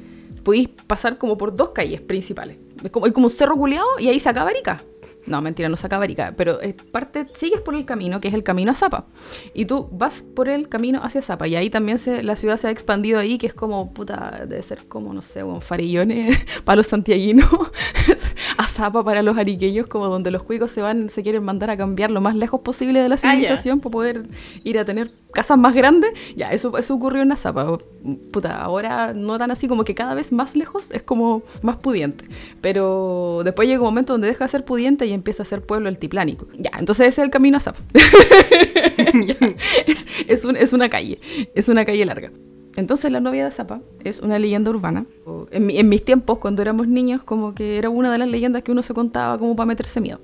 podéis 0.44 0.68
pasar 0.68 1.18
como 1.18 1.36
por 1.36 1.54
dos 1.54 1.70
calles 1.70 2.00
principales. 2.00 2.56
Es 2.82 2.90
como, 2.90 3.06
hay 3.06 3.12
como 3.12 3.26
un 3.26 3.30
cerro 3.30 3.56
culeado 3.56 3.86
y 3.98 4.08
ahí 4.08 4.18
se 4.18 4.28
acaba 4.28 4.50
Arica. 4.50 4.82
No, 5.26 5.40
mentira, 5.40 5.68
no 5.68 5.76
se 5.76 5.86
acaba 5.86 6.04
Arica, 6.04 6.34
pero 6.36 6.60
es 6.60 6.74
parte, 6.74 7.26
sigues 7.34 7.60
por 7.60 7.74
el 7.74 7.84
camino, 7.84 8.20
que 8.20 8.28
es 8.28 8.34
el 8.34 8.42
camino 8.42 8.72
a 8.72 8.74
Zapa. 8.74 9.06
Y 9.54 9.66
tú 9.66 9.88
vas 9.92 10.22
por 10.34 10.48
el 10.48 10.68
camino 10.68 11.00
hacia 11.02 11.22
Zapa. 11.22 11.46
Y 11.46 11.56
ahí 11.56 11.70
también 11.70 11.98
se, 11.98 12.22
la 12.22 12.36
ciudad 12.36 12.56
se 12.56 12.68
ha 12.68 12.70
expandido 12.70 13.20
ahí, 13.20 13.38
que 13.38 13.46
es 13.46 13.54
como, 13.54 13.92
puta, 13.92 14.44
debe 14.48 14.62
ser 14.62 14.86
como, 14.88 15.12
no 15.14 15.22
sé, 15.22 15.44
un 15.44 15.62
farillones 15.62 16.44
para 16.64 16.76
los 16.76 16.86
santiaguinos. 16.86 17.48
a 18.58 18.66
zapa 18.66 19.02
para 19.04 19.22
los 19.22 19.38
ariqueños, 19.38 19.86
como 19.86 20.08
donde 20.08 20.30
los 20.30 20.42
cuicos 20.42 20.70
se 20.70 20.82
van, 20.82 21.08
se 21.08 21.22
quieren 21.22 21.44
mandar 21.44 21.70
a 21.70 21.76
cambiar 21.76 22.10
lo 22.10 22.20
más 22.20 22.34
lejos 22.34 22.60
posible 22.60 23.00
de 23.00 23.08
la 23.08 23.14
Ah, 23.14 23.18
civilización 23.18 23.80
para 23.80 23.90
poder 23.90 24.22
ir 24.64 24.78
a 24.78 24.84
tener 24.84 25.10
casas 25.32 25.58
más 25.58 25.74
grandes. 25.74 26.10
Ya, 26.36 26.52
eso, 26.52 26.76
eso 26.78 26.94
ocurrió 26.94 27.22
en 27.22 27.28
la 27.30 27.36
zapa. 27.36 27.78
Puta, 28.30 28.60
ahora 28.62 29.12
no 29.14 29.38
tan 29.38 29.50
así 29.50 29.68
como 29.68 29.84
que 29.84 29.94
cada 29.94 30.14
vez 30.14 30.32
más 30.32 30.54
lejos 30.56 30.90
es 30.90 31.02
como 31.02 31.42
más 31.62 31.76
pudiente. 31.78 32.24
Pero 32.60 33.42
después 33.44 33.66
llega 33.68 33.80
un 33.80 33.86
momento 33.86 34.12
donde 34.14 34.28
deja 34.28 34.44
de 34.44 34.48
ser 34.48 34.64
pudiente 34.64 35.06
y 35.06 35.12
empieza 35.12 35.42
a 35.42 35.46
ser 35.46 35.62
pueblo 35.62 35.88
altiplánico. 35.88 36.46
Ya, 36.58 36.70
entonces 36.78 37.08
ese 37.08 37.20
es 37.22 37.24
el 37.26 37.30
camino 37.30 37.56
a 37.56 37.60
zapa. 37.60 37.80
Es, 39.86 40.06
es 40.28 40.44
un- 40.44 40.56
es 40.56 40.72
una 40.72 40.88
calle, 40.88 41.18
es 41.54 41.68
una 41.68 41.84
calle 41.84 42.04
larga. 42.04 42.30
Entonces 42.76 43.10
la 43.12 43.20
novia 43.20 43.44
de 43.44 43.50
Zapa 43.50 43.80
es 44.02 44.20
una 44.20 44.38
leyenda 44.38 44.70
urbana. 44.70 45.04
En, 45.50 45.66
mi- 45.66 45.78
en 45.78 45.88
mis 45.90 46.04
tiempos, 46.04 46.38
cuando 46.38 46.62
éramos 46.62 46.88
niños, 46.88 47.22
como 47.22 47.54
que 47.54 47.76
era 47.76 47.90
una 47.90 48.10
de 48.10 48.16
las 48.18 48.28
leyendas 48.28 48.62
que 48.62 48.72
uno 48.72 48.82
se 48.82 48.94
contaba 48.94 49.36
como 49.38 49.54
para 49.54 49.66
meterse 49.66 50.00
miedo. 50.00 50.20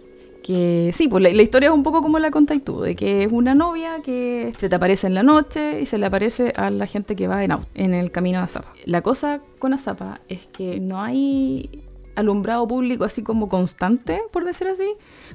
Que 0.48 0.92
sí, 0.94 1.08
pues 1.08 1.22
la, 1.22 1.30
la 1.30 1.42
historia 1.42 1.68
es 1.68 1.74
un 1.74 1.82
poco 1.82 2.00
como 2.00 2.18
la 2.18 2.30
contáis 2.30 2.64
tú, 2.64 2.80
de 2.80 2.96
que 2.96 3.24
es 3.24 3.30
una 3.30 3.54
novia 3.54 4.00
que 4.02 4.54
se 4.56 4.70
te 4.70 4.76
aparece 4.76 5.06
en 5.06 5.12
la 5.12 5.22
noche 5.22 5.82
y 5.82 5.84
se 5.84 5.98
le 5.98 6.06
aparece 6.06 6.54
a 6.56 6.70
la 6.70 6.86
gente 6.86 7.14
que 7.14 7.28
va 7.28 7.44
en 7.44 7.52
auto, 7.52 7.68
en 7.74 7.92
el 7.92 8.10
camino 8.10 8.38
a 8.38 8.44
Azapa. 8.44 8.72
La 8.86 9.02
cosa 9.02 9.42
con 9.58 9.74
Azapa 9.74 10.20
es 10.30 10.46
que 10.46 10.80
no 10.80 11.02
hay 11.02 11.84
alumbrado 12.16 12.66
público 12.66 13.04
así 13.04 13.22
como 13.22 13.50
constante, 13.50 14.22
por 14.32 14.46
decir 14.46 14.68
así. 14.68 14.88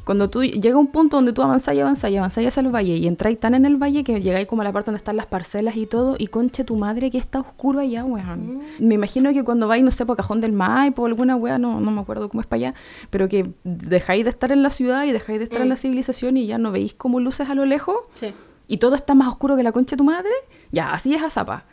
Cuando 0.05 0.29
tú 0.29 0.43
llega 0.43 0.77
un 0.77 0.87
punto 0.87 1.17
donde 1.17 1.31
tú 1.31 1.41
avanzás 1.41 1.75
y 1.75 1.79
avanzás 1.79 2.11
y 2.11 2.17
avanzás 2.17 2.45
hacia 2.45 2.61
el 2.61 2.69
valle 2.69 2.97
y 2.97 3.07
entráis 3.07 3.39
tan 3.39 3.55
en 3.55 3.65
el 3.65 3.77
valle 3.77 4.03
que 4.03 4.19
llegáis 4.21 4.47
como 4.47 4.61
a 4.61 4.65
la 4.65 4.73
parte 4.73 4.87
donde 4.87 4.97
están 4.97 5.15
las 5.15 5.27
parcelas 5.27 5.77
y 5.77 5.85
todo 5.85 6.15
y 6.17 6.27
conche 6.27 6.63
tu 6.63 6.75
madre 6.75 7.09
que 7.09 7.17
está 7.17 7.39
oscuro 7.39 7.79
allá, 7.79 8.03
weón. 8.03 8.61
Me 8.79 8.95
imagino 8.95 9.31
que 9.31 9.43
cuando 9.43 9.67
vais, 9.67 9.83
no 9.83 9.91
sé, 9.91 10.05
por 10.05 10.17
Cajón 10.17 10.41
del 10.41 10.51
Maipo 10.51 11.03
o 11.03 11.05
alguna 11.05 11.35
wea, 11.35 11.57
no, 11.57 11.79
no 11.79 11.91
me 11.91 12.01
acuerdo 12.01 12.27
cómo 12.29 12.41
es 12.41 12.47
para 12.47 12.57
allá, 12.57 12.73
pero 13.09 13.29
que 13.29 13.49
dejáis 13.63 14.23
de 14.23 14.29
estar 14.29 14.51
en 14.51 14.61
la 14.63 14.69
ciudad 14.69 15.05
y 15.05 15.11
dejáis 15.11 15.39
de 15.39 15.45
estar 15.45 15.61
en 15.61 15.69
la 15.69 15.77
civilización 15.77 16.35
y 16.37 16.47
ya 16.47 16.57
no 16.57 16.71
veis 16.71 16.93
como 16.93 17.19
luces 17.19 17.49
a 17.49 17.55
lo 17.55 17.65
lejos 17.65 17.95
Sí. 18.13 18.33
Y 18.73 18.77
todo 18.77 18.95
está 18.95 19.13
más 19.13 19.27
oscuro 19.27 19.55
que 19.55 19.61
la 19.61 19.71
concha 19.71 19.91
de 19.91 19.97
tu 19.97 20.03
madre, 20.03 20.31
ya, 20.71 20.93
así 20.93 21.13
es 21.13 21.21
Azapa. 21.21 21.65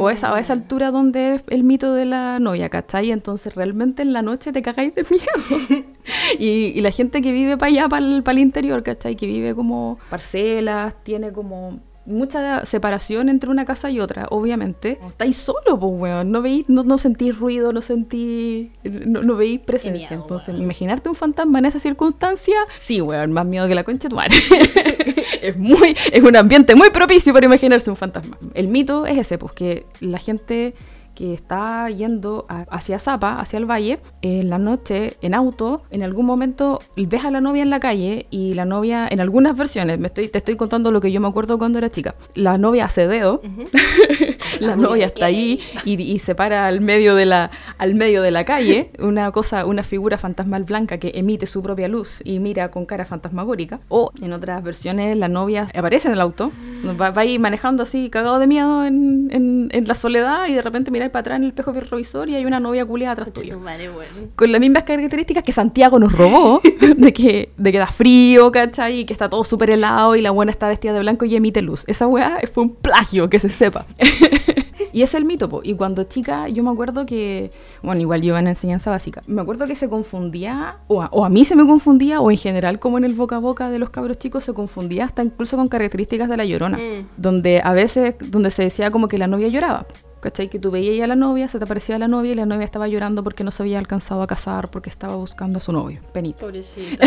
O 0.00 0.10
esa, 0.10 0.34
a 0.34 0.40
esa 0.40 0.54
altura 0.54 0.90
donde 0.90 1.36
es 1.36 1.44
el 1.46 1.62
mito 1.62 1.94
de 1.94 2.04
la 2.04 2.40
novia, 2.40 2.68
¿cachai? 2.68 3.12
Entonces 3.12 3.54
realmente 3.54 4.02
en 4.02 4.12
la 4.12 4.22
noche 4.22 4.50
te 4.50 4.60
cagáis 4.60 4.92
de 4.92 5.06
miedo. 5.08 5.84
y, 6.40 6.72
y 6.74 6.80
la 6.80 6.90
gente 6.90 7.22
que 7.22 7.30
vive 7.30 7.56
para 7.56 7.70
allá, 7.70 7.88
para 7.88 8.04
el, 8.04 8.38
interior, 8.40 8.82
¿cachai? 8.82 9.14
Que 9.14 9.28
vive 9.28 9.54
como 9.54 10.00
parcelas, 10.10 10.96
tiene 11.04 11.30
como 11.30 11.78
mucha 12.08 12.64
separación 12.64 13.28
entre 13.28 13.50
una 13.50 13.64
casa 13.64 13.90
y 13.90 14.00
otra, 14.00 14.26
obviamente. 14.30 14.98
Estáis 15.06 15.36
solo, 15.36 15.78
pues, 15.78 15.92
weón. 15.94 16.30
No, 16.32 16.42
veis, 16.42 16.64
no, 16.68 16.82
no 16.82 16.98
sentís 16.98 17.38
ruido, 17.38 17.72
no 17.72 17.82
sentís... 17.82 18.70
No, 18.82 19.22
no 19.22 19.36
veis 19.36 19.60
presencia. 19.60 20.08
miedo, 20.08 20.22
Entonces, 20.22 20.48
weón. 20.54 20.62
imaginarte 20.64 21.08
un 21.08 21.14
fantasma 21.14 21.58
en 21.58 21.66
esa 21.66 21.78
circunstancia, 21.78 22.56
sí, 22.78 23.00
weón, 23.00 23.32
más 23.32 23.46
miedo 23.46 23.68
que 23.68 23.74
la 23.74 23.84
concha 23.84 24.04
de 24.04 24.10
tu 24.10 24.16
madre. 24.16 24.36
es 25.42 25.56
muy 25.56 25.96
es 26.12 26.22
un 26.22 26.36
ambiente 26.36 26.74
muy 26.74 26.90
propicio 26.90 27.32
para 27.32 27.46
imaginarse 27.46 27.90
un 27.90 27.96
fantasma. 27.96 28.38
El 28.54 28.68
mito 28.68 29.06
es 29.06 29.18
ese, 29.18 29.38
pues 29.38 29.52
que 29.52 29.86
la 30.00 30.18
gente 30.18 30.74
que 31.18 31.34
está 31.34 31.90
yendo 31.90 32.46
a- 32.48 32.64
hacia 32.70 33.00
Zapa, 33.00 33.34
hacia 33.40 33.56
el 33.58 33.66
valle, 33.68 33.98
en 34.22 34.48
la 34.50 34.58
noche, 34.58 35.16
en 35.20 35.34
auto, 35.34 35.82
en 35.90 36.04
algún 36.04 36.26
momento 36.26 36.78
ves 36.96 37.24
a 37.24 37.32
la 37.32 37.40
novia 37.40 37.64
en 37.64 37.70
la 37.70 37.80
calle 37.80 38.26
y 38.30 38.54
la 38.54 38.64
novia, 38.64 39.08
en 39.10 39.18
algunas 39.18 39.56
versiones, 39.56 39.98
me 39.98 40.06
estoy, 40.06 40.28
te 40.28 40.38
estoy 40.38 40.54
contando 40.54 40.92
lo 40.92 41.00
que 41.00 41.10
yo 41.10 41.20
me 41.20 41.26
acuerdo 41.26 41.58
cuando 41.58 41.78
era 41.78 41.90
chica, 41.90 42.14
la 42.36 42.56
novia 42.56 42.84
hace 42.84 43.08
dedo, 43.08 43.42
la 44.60 44.76
novia 44.76 45.06
está 45.06 45.26
ahí 45.26 45.60
y, 45.84 46.00
y 46.00 46.18
se 46.20 46.36
para 46.36 46.66
al 46.66 46.80
medio 46.80 47.14
de 47.16 47.26
la 47.26 47.50
al 47.78 47.94
medio 47.94 48.22
de 48.22 48.30
la 48.30 48.44
calle 48.44 48.90
una 49.00 49.30
cosa 49.32 49.66
una 49.66 49.82
figura 49.82 50.18
fantasmal 50.18 50.64
blanca 50.64 50.98
que 50.98 51.12
emite 51.14 51.46
su 51.46 51.62
propia 51.62 51.88
luz 51.88 52.20
y 52.24 52.38
mira 52.38 52.70
con 52.70 52.86
cara 52.86 53.04
fantasmagórica. 53.04 53.80
O 53.88 54.10
en 54.22 54.32
otras 54.32 54.62
versiones 54.62 55.16
la 55.16 55.28
novia 55.28 55.66
aparece 55.74 56.08
en 56.08 56.14
el 56.14 56.20
auto 56.20 56.52
va, 57.00 57.10
va 57.10 57.22
ahí 57.22 57.38
manejando 57.38 57.82
así 57.82 58.08
cagado 58.10 58.38
de 58.38 58.46
miedo 58.46 58.84
en, 58.84 59.28
en- 59.32 59.68
en 59.72 59.88
la 59.88 59.94
soledad 59.94 60.46
y 60.48 60.52
de 60.54 60.62
repente 60.62 60.90
miráis 61.08 61.12
para 61.12 61.20
atrás 61.20 61.36
en 61.36 61.42
el 61.44 61.48
espejo 61.50 61.72
retrovisor 61.72 62.28
y 62.28 62.34
hay 62.34 62.44
una 62.44 62.60
novia 62.60 62.84
culiada 62.84 63.12
atrás 63.12 63.32
tuyo 63.32 63.58
madre, 63.58 63.90
con 64.36 64.52
las 64.52 64.60
mismas 64.60 64.82
características 64.84 65.42
que 65.42 65.52
Santiago 65.52 65.98
nos 65.98 66.12
robó, 66.12 66.60
de 66.96 67.12
que, 67.12 67.50
de 67.56 67.72
que 67.72 67.78
da 67.78 67.86
frío, 67.86 68.52
¿cachai? 68.52 69.00
Y 69.00 69.04
que 69.04 69.12
está 69.12 69.28
todo 69.28 69.44
súper 69.44 69.70
helado 69.70 70.16
y 70.16 70.22
la 70.22 70.30
buena 70.30 70.50
está 70.52 70.68
vestida 70.68 70.92
de 70.92 71.00
blanco 71.00 71.24
y 71.24 71.34
emite 71.34 71.62
luz. 71.62 71.84
Esa 71.86 72.06
weá 72.06 72.38
fue 72.52 72.64
un 72.64 72.74
plagio, 72.74 73.28
que 73.28 73.38
se 73.38 73.48
sepa. 73.48 73.86
y 74.92 75.02
es 75.02 75.14
el 75.14 75.24
mito, 75.24 75.48
po. 75.48 75.60
Y 75.62 75.74
cuando 75.74 76.04
chica, 76.04 76.48
yo 76.48 76.62
me 76.62 76.70
acuerdo 76.70 77.06
que, 77.06 77.50
bueno, 77.82 78.00
igual 78.00 78.22
yo 78.22 78.36
en 78.38 78.48
enseñanza 78.48 78.90
básica, 78.90 79.22
me 79.26 79.40
acuerdo 79.42 79.66
que 79.66 79.74
se 79.74 79.88
confundía, 79.88 80.78
o 80.86 81.02
a, 81.02 81.08
o 81.12 81.24
a 81.24 81.28
mí 81.28 81.44
se 81.44 81.56
me 81.56 81.66
confundía, 81.66 82.20
o 82.20 82.30
en 82.30 82.36
general, 82.36 82.78
como 82.78 82.98
en 82.98 83.04
el 83.04 83.14
boca 83.14 83.36
a 83.36 83.38
boca 83.38 83.70
de 83.70 83.78
los 83.78 83.90
cabros 83.90 84.18
chicos, 84.18 84.44
se 84.44 84.52
confundía 84.54 85.04
hasta 85.04 85.22
incluso 85.22 85.56
con 85.56 85.68
características 85.68 86.28
de 86.28 86.36
la 86.36 86.44
llorona, 86.44 86.78
Mm. 86.78 87.06
donde 87.16 87.60
a 87.62 87.72
veces, 87.72 88.14
donde 88.20 88.50
se 88.50 88.62
decía 88.62 88.90
como 88.90 89.08
que 89.08 89.18
la 89.18 89.26
novia 89.26 89.48
lloraba. 89.48 89.86
¿Cachai? 90.28 90.50
Que 90.50 90.58
tú 90.58 90.70
veías 90.70 91.02
a 91.02 91.06
la 91.06 91.16
novia, 91.16 91.48
se 91.48 91.58
te 91.58 91.64
aparecía 91.64 91.98
la 91.98 92.06
novia 92.06 92.32
y 92.32 92.34
la 92.34 92.44
novia 92.44 92.66
estaba 92.66 92.86
llorando 92.86 93.24
porque 93.24 93.44
no 93.44 93.50
se 93.50 93.62
había 93.62 93.78
alcanzado 93.78 94.20
a 94.20 94.26
casar, 94.26 94.70
porque 94.70 94.90
estaba 94.90 95.16
buscando 95.16 95.56
a 95.56 95.60
su 95.62 95.72
novio. 95.72 96.02
Penita. 96.12 96.40
Pobrecita. 96.40 97.02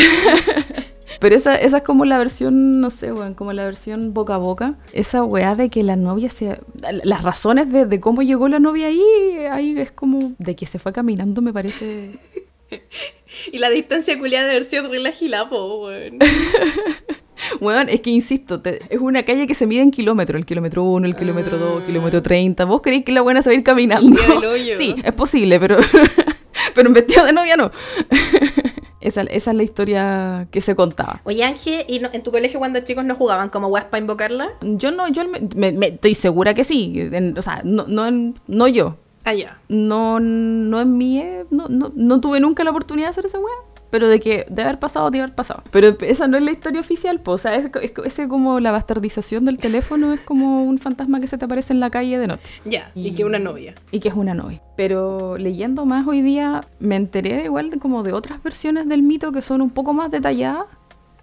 Pero 1.20 1.36
esa, 1.36 1.54
esa 1.56 1.78
es 1.78 1.84
como 1.84 2.06
la 2.06 2.18
versión, 2.18 2.82
no 2.82 2.90
sé, 2.90 3.14
weón, 3.14 3.36
como 3.36 3.54
la 3.54 3.64
versión 3.64 4.16
boca 4.16 4.34
a 4.34 4.38
boca. 4.38 4.74
Esa 4.92 5.24
weá 5.24 5.56
de 5.56 5.70
que 5.70 5.84
la 5.84 5.96
novia 5.96 6.32
se... 6.32 6.60
Las 7.04 7.22
razones 7.22 7.72
de, 7.72 7.86
de 7.86 8.00
cómo 8.00 8.24
llegó 8.24 8.48
la 8.48 8.58
novia 8.58 8.88
ahí, 8.88 9.04
ahí 9.52 9.78
es 9.78 9.92
como... 9.92 10.34
De 10.40 10.56
que 10.56 10.66
se 10.66 10.80
fue 10.80 10.92
caminando 10.92 11.44
me 11.44 11.54
parece... 11.54 12.14
y 13.52 13.60
la 13.60 13.70
distancia 13.70 14.18
culiada 14.18 14.46
de 14.46 14.52
haber 14.54 14.66
sido 14.66 14.88
re 14.88 15.00
la 15.00 15.12
gilapo, 15.12 15.86
weón. 15.86 16.18
Weón, 17.62 17.90
es 17.90 18.02
que 18.02 18.10
insisto, 18.10 18.62
te- 18.62 18.80
es 18.90 19.00
una 19.00 19.24
calle 19.24 19.48
que 19.48 19.54
se 19.54 19.66
mide 19.68 19.82
en 19.82 19.92
kilómetros, 19.92 20.40
el 20.40 20.46
kilómetro 20.46 20.84
1, 20.84 21.06
el 21.08 21.16
kilómetro 21.16 21.58
2, 21.58 21.80
el 21.82 21.86
kilómetro 21.88 22.22
30. 22.22 22.66
¿Vos 22.66 22.82
creéis 22.82 23.04
que 23.06 23.12
la 23.12 23.22
buena 23.22 23.42
se 23.42 23.50
va 23.50 23.54
a 23.54 23.58
ir 23.58 23.64
caminando? 23.64 24.20
Sí, 24.78 24.96
es 25.04 25.14
posible, 25.14 25.60
pero, 25.60 25.78
pero 26.76 26.88
en 26.88 26.94
vestido 26.94 27.26
de 27.26 27.34
novia 27.34 27.56
no. 27.58 27.72
esa, 29.02 29.22
esa 29.24 29.52
es 29.52 29.58
la 29.58 29.64
historia 29.64 30.48
que 30.52 30.62
se 30.62 30.76
contaba. 30.76 31.22
Oye, 31.24 31.44
Ángel, 31.44 31.84
¿y 31.88 32.00
no- 32.00 32.10
en 32.14 32.22
tu 32.24 32.32
colegio 32.32 32.60
cuando 32.60 32.80
chicos 32.82 33.04
no 33.06 33.16
jugaban 33.16 33.50
como 33.50 33.68
weas 33.68 33.86
para 33.86 34.02
invocarla? 34.02 34.50
Yo 34.62 34.92
no, 34.92 35.08
yo 35.08 35.24
me- 35.56 35.88
estoy 35.88 36.14
segura 36.14 36.54
que 36.54 36.64
sí. 36.64 36.94
en- 37.12 37.38
o 37.38 37.42
sea, 37.42 37.62
no, 37.64 37.86
no, 37.88 38.34
no 38.48 38.68
yo. 38.68 38.98
Ah, 39.24 39.34
ya. 39.36 39.60
No, 39.70 40.20
no 40.20 40.82
en 40.82 40.98
mi... 40.98 41.20
e- 41.20 41.46
No, 41.52 41.68
no, 41.68 41.92
no 41.96 42.22
tuve 42.22 42.40
nunca 42.40 42.64
la 42.64 42.72
oportunidad 42.72 43.08
de 43.08 43.12
hacer 43.12 43.26
esa 43.28 43.38
weá. 43.40 43.54
Pero 43.92 44.08
de 44.08 44.20
que 44.20 44.46
de 44.50 44.62
haber 44.64 44.80
pasado, 44.80 45.12
de 45.12 45.20
haber 45.20 45.36
pasado. 45.36 45.64
Pero 45.70 45.96
esa 46.02 46.28
no 46.28 46.38
es 46.38 46.44
la 46.44 46.52
historia 46.52 46.80
oficial, 46.80 47.20
po. 47.20 47.34
O 47.34 47.38
sea, 47.38 47.56
es, 47.56 47.70
es, 47.82 48.20
es 48.20 48.28
como 48.28 48.60
la 48.60 48.72
bastardización 48.72 49.46
del 49.46 49.58
teléfono, 49.58 50.14
es 50.14 50.22
como 50.22 50.64
un 50.64 50.80
fantasma 50.80 51.20
que 51.20 51.28
se 51.28 51.38
te 51.38 51.46
aparece 51.46 51.74
en 51.74 51.80
la 51.80 51.90
calle 51.90 52.18
de 52.18 52.28
noche. 52.28 52.54
Ya, 52.66 52.92
y, 52.96 53.12
que 53.14 53.26
una 53.26 53.40
novia. 53.40 53.76
Y 53.92 54.00
que 54.00 54.10
es 54.10 54.16
una 54.16 54.34
novia. 54.34 54.62
Pero 54.76 55.38
leyendo 55.38 55.86
más 55.86 56.08
hoy 56.08 56.22
día, 56.22 56.66
me 56.80 56.96
enteré 56.96 57.36
de 57.36 57.44
igual 57.46 57.70
de 57.70 57.78
como 57.78 58.04
de 58.04 58.14
otras 58.14 58.42
versiones 58.42 58.88
del 58.88 59.04
mito 59.04 59.32
que 59.32 59.42
son 59.42 59.62
un 59.62 59.70
poco 59.70 59.94
más 59.94 60.10
detalladas. 60.10 60.66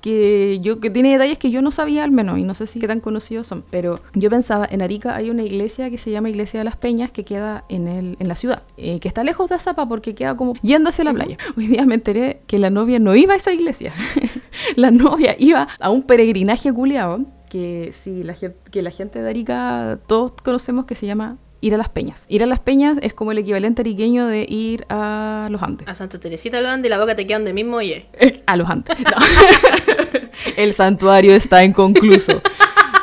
Que 0.00 0.60
yo 0.60 0.80
que 0.80 0.90
tiene 0.90 1.12
detalles 1.12 1.38
que 1.38 1.50
yo 1.50 1.60
no 1.62 1.70
sabía 1.70 2.04
al 2.04 2.10
menos 2.10 2.38
y 2.38 2.42
no 2.42 2.54
sé 2.54 2.66
si 2.66 2.78
qué 2.78 2.86
tan 2.86 3.00
conocidos 3.00 3.46
son. 3.46 3.64
Pero 3.70 4.00
yo 4.14 4.30
pensaba, 4.30 4.66
en 4.70 4.82
Arica 4.82 5.16
hay 5.16 5.30
una 5.30 5.42
iglesia 5.42 5.90
que 5.90 5.98
se 5.98 6.10
llama 6.10 6.30
Iglesia 6.30 6.60
de 6.60 6.64
las 6.64 6.76
Peñas 6.76 7.10
que 7.10 7.24
queda 7.24 7.64
en, 7.68 7.88
el, 7.88 8.16
en 8.18 8.28
la 8.28 8.34
ciudad. 8.34 8.62
eh, 8.76 9.00
que 9.00 9.08
está 9.08 9.24
lejos 9.24 9.48
de 9.48 9.56
Azapa 9.56 9.88
porque 9.88 10.14
queda 10.14 10.36
como 10.36 10.54
yendo 10.62 10.90
hacia 10.90 11.04
la 11.04 11.12
playa. 11.12 11.36
Hoy 11.56 11.66
día 11.66 11.84
me 11.86 11.94
enteré 11.94 12.42
que 12.46 12.58
la 12.58 12.70
novia 12.70 12.98
no 12.98 13.14
iba 13.14 13.34
a 13.34 13.36
esa 13.36 13.52
iglesia. 13.52 13.92
la 14.76 14.90
novia 14.90 15.34
iba 15.38 15.68
a 15.80 15.90
un 15.90 16.02
peregrinaje 16.02 16.72
culiado 16.72 17.20
que 17.48 17.90
si 17.92 18.22
la 18.22 18.34
gente, 18.34 18.58
que 18.70 18.82
la 18.82 18.90
gente 18.90 19.22
de 19.22 19.28
Arica 19.30 19.98
todos 20.06 20.32
conocemos 20.32 20.84
que 20.84 20.94
se 20.94 21.06
llama 21.06 21.38
ir 21.60 21.74
a 21.74 21.78
las 21.78 21.88
peñas. 21.88 22.24
Ir 22.28 22.42
a 22.42 22.46
las 22.46 22.60
peñas 22.60 22.98
es 23.02 23.14
como 23.14 23.32
el 23.32 23.38
equivalente 23.38 23.82
ariqueño 23.82 24.26
de 24.26 24.46
ir 24.48 24.86
a 24.88 25.48
los 25.50 25.62
Andes. 25.62 25.88
A 25.88 25.94
Santa 25.94 26.18
Teresita 26.18 26.60
lo 26.60 26.68
y 26.74 26.88
la 26.88 26.98
boca 26.98 27.16
te 27.16 27.26
queda 27.26 27.38
donde 27.38 27.52
mismo, 27.52 27.76
oye. 27.76 28.06
A 28.46 28.56
los 28.56 28.68
Andes. 28.68 28.98
No. 29.00 29.16
el 30.56 30.72
santuario 30.72 31.34
está 31.34 31.64
inconcluso. 31.64 32.40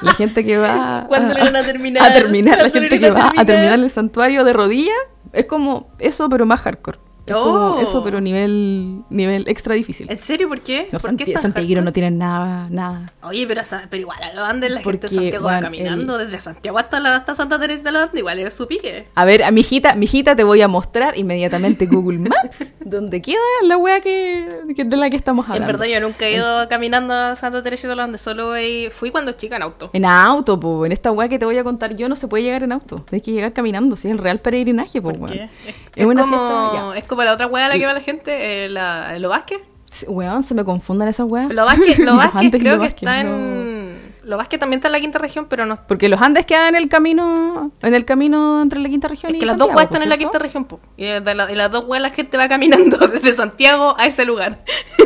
La 0.02 0.14
gente 0.14 0.44
que 0.44 0.58
va 0.58 1.06
¿Cuándo 1.08 1.34
lo 1.34 1.40
van 1.40 1.56
a 1.56 1.66
terminar? 1.66 2.04
a 2.12 2.14
terminar, 2.14 2.58
la 2.58 2.70
¿Cuándo 2.70 2.80
lo 2.80 2.82
gente 2.82 3.00
que 3.00 3.08
a 3.08 3.12
va 3.14 3.20
a 3.20 3.24
terminar? 3.24 3.46
terminar 3.46 3.80
el 3.80 3.90
santuario 3.90 4.44
de 4.44 4.54
rodillas 4.54 4.96
es 5.34 5.46
como 5.46 5.88
eso 6.00 6.30
pero 6.30 6.46
más 6.46 6.62
hardcore. 6.62 7.00
Es 7.28 7.34
como 7.34 7.76
Oh. 7.76 7.80
eso 7.82 8.04
pero 8.04 8.22
nivel 8.22 9.02
nivel 9.10 9.46
extra 9.48 9.74
difícil. 9.76 10.08
¿En 10.10 10.18
serio? 10.18 10.48
¿Por 10.48 10.62
qué? 10.62 10.88
Los 10.92 11.02
¿Por 11.02 11.16
qué 11.16 11.24
santi- 11.26 11.34
tan 11.34 11.42
santiagueros 11.44 11.84
no 11.84 11.92
tienen 11.92 12.18
nada 12.18 12.68
nada. 12.70 13.14
Oye, 13.24 13.46
pero, 13.48 13.62
pero 13.90 14.02
igual 14.02 14.22
a 14.22 14.34
los 14.34 14.48
Andes 14.48 14.70
la 14.72 14.82
gente 14.82 14.92
de 14.92 15.02
Porque, 15.02 15.16
Santiago 15.16 15.46
va 15.46 15.52
weón, 15.54 15.62
caminando 15.64 16.18
desde 16.18 16.40
Santiago 16.40 16.78
hasta, 16.78 17.00
la, 17.00 17.16
hasta 17.16 17.34
Santa 17.34 17.60
Teresa 17.60 17.84
de 17.84 17.92
los 17.94 18.02
Andes, 18.04 18.20
igual 18.20 18.38
era 18.40 18.52
su 18.52 18.68
pique. 18.68 19.08
A 19.16 19.26
ver, 19.26 19.44
a 19.44 19.52
mi 19.52 19.62
hijita, 19.62 19.96
mi 19.96 20.06
hijita 20.06 20.36
te 20.36 20.44
voy 20.44 20.62
a 20.62 20.68
mostrar 20.68 21.18
inmediatamente 21.18 21.88
Google 21.88 22.20
Maps 22.20 22.64
donde 22.86 23.22
queda 23.22 23.40
la 23.64 23.78
wea 23.78 24.02
que, 24.02 24.48
que- 24.76 24.84
de 24.84 24.96
la 24.98 25.10
que 25.10 25.16
estamos 25.18 25.46
En 25.48 25.54
hablando. 25.54 25.74
verdad 25.80 25.86
yo 25.94 26.00
nunca 26.02 26.26
he 26.28 26.36
ido 26.36 26.68
caminando 26.70 27.14
a 27.14 27.36
Santa 27.36 27.64
Teresa 27.64 27.88
de 27.88 27.96
los 27.96 28.04
Andes, 28.06 28.22
solo 28.22 28.56
he- 28.56 28.92
fui 28.92 29.10
cuando 29.12 29.32
chica 29.32 29.56
en 29.56 29.64
auto. 29.64 29.90
En 29.94 30.06
auto, 30.06 30.60
po. 30.60 30.86
En 30.86 30.92
esta 30.92 31.12
weá 31.12 31.28
que 31.28 31.40
te 31.40 31.46
voy 31.46 31.58
a 31.58 31.64
contar 31.64 31.96
yo 31.96 32.08
no 32.08 32.16
se 32.16 32.28
puede 32.28 32.44
llegar 32.44 32.62
en 32.64 32.72
auto. 32.72 32.98
Tienes 33.10 33.24
que 33.26 33.32
llegar 33.32 33.52
caminando, 33.54 33.96
si 33.96 34.08
es 34.08 34.12
el 34.12 34.20
real 34.20 34.40
peregrinaje, 34.40 35.02
po, 35.02 35.12
¿Por 35.12 35.32
qué? 35.32 35.46
Es, 35.46 35.50
Es 35.70 35.76
es 35.96 36.06
una 36.06 36.22
como, 36.22 36.38
fiesta, 36.72 36.98
es 37.00 37.04
como 37.06 37.15
la 37.24 37.34
otra 37.34 37.48
wea 37.48 37.66
a 37.68 37.70
la 37.70 37.78
que 37.78 37.86
va 37.86 37.94
la 37.94 38.02
gente, 38.02 38.66
eh, 38.66 38.70
la, 38.70 39.18
¿lo 39.20 39.30
Vázquez? 39.30 39.60
Sí, 39.90 40.06
Weón, 40.10 40.44
se 40.44 40.54
me 40.54 40.66
confundan 40.66 41.08
esas 41.08 41.26
weas. 41.30 41.54
Lo 41.54 41.64
Vázquez, 41.66 42.00
lo 42.00 42.16
Vázquez 42.18 42.44
y 42.44 42.52
creo 42.52 42.80
que 42.80 42.88
está 42.88 43.24
no. 43.24 43.30
en... 43.30 43.76
Lo 44.24 44.38
Vázquez 44.38 44.60
también 44.60 44.80
está 44.80 44.88
en 44.88 44.94
la 44.94 45.00
quinta 45.00 45.20
región, 45.20 45.46
pero 45.48 45.68
no... 45.68 45.78
Porque 45.88 46.10
los 46.10 46.20
Andes 46.20 46.48
quedan 46.48 46.70
en 46.70 46.82
el 46.82 46.90
camino, 46.90 47.72
en 47.84 47.94
el 47.94 48.06
camino 48.06 48.62
entre 48.64 48.80
la 48.80 48.90
quinta 48.90 49.08
región 49.08 49.30
Es 49.30 49.36
y 49.36 49.40
que 49.40 49.46
las 49.46 49.56
dos 49.56 49.68
weas 49.70 49.84
están 49.84 50.02
en 50.02 50.10
la 50.10 50.18
quinta 50.18 50.40
región, 50.40 50.66
po. 50.66 50.80
Y 50.98 51.06
de, 51.06 51.36
la- 51.36 51.46
de 51.46 51.56
las 51.56 51.72
dos 51.72 51.86
weas 51.86 52.02
la 52.02 52.10
gente 52.10 52.36
va 52.36 52.48
caminando 52.48 52.98
desde 53.08 53.34
Santiago 53.36 53.96
a 54.00 54.08
ese 54.08 54.26
lugar. 54.26 54.58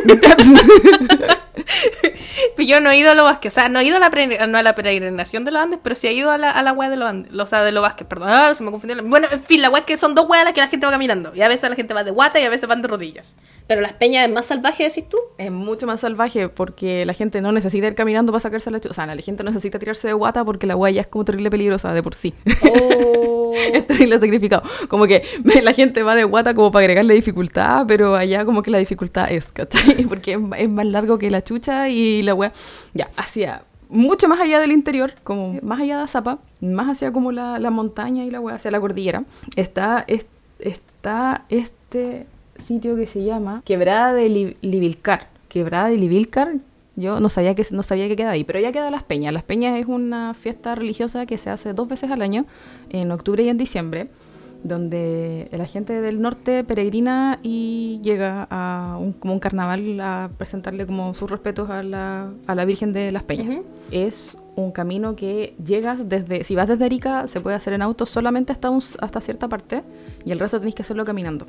Pero 2.56 2.68
yo 2.68 2.80
no 2.80 2.90
he 2.90 2.98
ido 2.98 3.10
a 3.10 3.14
lo 3.14 3.24
Vázquez, 3.24 3.52
o 3.52 3.54
sea, 3.54 3.68
no 3.68 3.80
he 3.80 3.84
ido 3.84 3.96
a 3.96 4.00
la, 4.00 4.46
no 4.46 4.58
a 4.58 4.62
la 4.62 4.74
peregrinación 4.74 5.44
de 5.44 5.50
los 5.50 5.62
Andes, 5.62 5.80
pero 5.82 5.94
sí 5.94 6.06
he 6.06 6.12
ido 6.12 6.30
a 6.30 6.38
la, 6.38 6.50
a 6.50 6.62
la 6.62 6.72
de 6.72 6.96
los 6.96 7.08
Andes, 7.08 7.32
o 7.32 7.46
sea, 7.46 7.62
de 7.62 7.72
los 7.72 7.82
Vázquez, 7.82 8.06
perdón, 8.06 8.28
ah, 8.30 8.54
se 8.54 8.62
me 8.62 8.70
confundió. 8.70 9.02
Bueno, 9.04 9.28
en 9.30 9.42
fin, 9.42 9.60
la 9.60 9.70
wea 9.70 9.80
es 9.80 9.86
que 9.86 9.96
son 9.96 10.14
dos 10.14 10.28
weas 10.28 10.44
las 10.44 10.54
que 10.54 10.60
la 10.60 10.68
gente 10.68 10.86
va 10.86 10.92
caminando, 10.92 11.32
y 11.34 11.42
a 11.42 11.48
veces 11.48 11.68
la 11.68 11.76
gente 11.76 11.94
va 11.94 12.04
de 12.04 12.10
guata 12.10 12.40
y 12.40 12.44
a 12.44 12.50
veces 12.50 12.68
van 12.68 12.82
de 12.82 12.88
rodillas. 12.88 13.34
Pero 13.70 13.82
las 13.82 13.92
peñas 13.92 14.26
es 14.26 14.34
más 14.34 14.46
salvaje, 14.46 14.82
decís 14.82 15.08
tú. 15.08 15.16
Es 15.38 15.52
mucho 15.52 15.86
más 15.86 16.00
salvaje 16.00 16.48
porque 16.48 17.06
la 17.06 17.12
gente 17.14 17.40
no 17.40 17.52
necesita 17.52 17.86
ir 17.86 17.94
caminando 17.94 18.32
para 18.32 18.40
sacarse 18.40 18.68
la 18.72 18.80
chucha. 18.80 18.90
O 18.90 18.94
sea, 18.94 19.06
la 19.06 19.22
gente 19.22 19.44
no 19.44 19.50
necesita 19.50 19.78
tirarse 19.78 20.08
de 20.08 20.14
guata 20.14 20.44
porque 20.44 20.66
la 20.66 20.74
wea 20.74 20.90
ya 20.90 21.02
es 21.02 21.06
como 21.06 21.24
terrible 21.24 21.52
peligrosa 21.52 21.94
de 21.94 22.02
por 22.02 22.16
sí. 22.16 22.34
Oh. 22.68 23.52
es 23.72 23.86
terrible 23.86 24.18
sacrificado. 24.18 24.64
Como 24.88 25.06
que 25.06 25.22
la 25.62 25.72
gente 25.72 26.02
va 26.02 26.16
de 26.16 26.24
guata 26.24 26.52
como 26.52 26.72
para 26.72 26.80
agregarle 26.82 27.14
dificultad, 27.14 27.84
pero 27.86 28.16
allá 28.16 28.44
como 28.44 28.60
que 28.62 28.72
la 28.72 28.78
dificultad 28.78 29.30
es, 29.30 29.52
¿cachai? 29.52 30.04
Porque 30.08 30.32
es, 30.32 30.40
es 30.58 30.68
más 30.68 30.86
largo 30.86 31.16
que 31.18 31.30
la 31.30 31.44
chucha 31.44 31.88
y 31.88 32.22
la 32.24 32.34
wea. 32.34 32.52
Ya, 32.92 33.08
hacia 33.16 33.62
mucho 33.88 34.26
más 34.26 34.40
allá 34.40 34.58
del 34.58 34.72
interior, 34.72 35.12
como 35.22 35.60
más 35.62 35.78
allá 35.80 35.98
de 35.98 36.02
Azapa, 36.02 36.40
más 36.60 36.88
hacia 36.88 37.12
como 37.12 37.30
la, 37.30 37.60
la 37.60 37.70
montaña 37.70 38.24
y 38.24 38.32
la 38.32 38.40
wea, 38.40 38.56
hacia 38.56 38.72
la 38.72 38.80
cordillera, 38.80 39.22
está, 39.54 40.04
es- 40.08 40.26
está 40.58 41.44
este 41.50 42.26
sitio 42.60 42.96
que 42.96 43.06
se 43.06 43.24
llama 43.24 43.62
Quebrada 43.64 44.12
de 44.12 44.28
Li- 44.28 44.56
Libilcar. 44.62 45.28
Quebrada 45.48 45.88
de 45.88 45.96
Libilcar. 45.96 46.54
Yo 46.96 47.18
no 47.20 47.28
sabía 47.28 47.54
que 47.54 47.64
no 47.70 47.82
sabía 47.82 48.08
que 48.08 48.16
queda 48.16 48.30
ahí, 48.30 48.44
pero 48.44 48.60
ya 48.60 48.72
queda 48.72 48.90
Las 48.90 49.04
Peñas. 49.04 49.32
Las 49.32 49.42
Peñas 49.44 49.78
es 49.78 49.86
una 49.86 50.34
fiesta 50.34 50.74
religiosa 50.74 51.24
que 51.26 51.38
se 51.38 51.48
hace 51.50 51.72
dos 51.72 51.88
veces 51.88 52.10
al 52.10 52.20
año, 52.22 52.44
en 52.90 53.10
octubre 53.10 53.42
y 53.42 53.48
en 53.48 53.56
diciembre, 53.56 54.08
donde 54.62 55.48
la 55.52 55.64
gente 55.66 56.00
del 56.02 56.20
norte 56.20 56.62
peregrina 56.64 57.38
y 57.42 58.00
llega 58.02 58.46
a 58.50 58.98
un, 59.00 59.12
como 59.14 59.32
un 59.32 59.40
carnaval 59.40 59.98
a 60.00 60.30
presentarle 60.36 60.84
como 60.86 61.14
sus 61.14 61.30
respetos 61.30 61.70
a 61.70 61.82
la, 61.82 62.30
a 62.46 62.54
la 62.54 62.64
Virgen 62.66 62.92
de 62.92 63.10
Las 63.12 63.22
Peñas. 63.22 63.60
Es 63.90 64.36
un 64.56 64.70
camino 64.72 65.16
que 65.16 65.54
llegas 65.64 66.08
desde, 66.08 66.44
si 66.44 66.54
vas 66.54 66.68
desde 66.68 66.84
Arica, 66.84 67.26
se 67.26 67.40
puede 67.40 67.56
hacer 67.56 67.72
en 67.72 67.80
auto 67.82 68.04
solamente 68.04 68.52
hasta, 68.52 68.68
un- 68.68 68.82
hasta 69.00 69.20
cierta 69.22 69.48
parte 69.48 69.82
y 70.26 70.32
el 70.32 70.38
resto 70.38 70.58
tenés 70.60 70.74
que 70.74 70.82
hacerlo 70.82 71.04
caminando. 71.06 71.46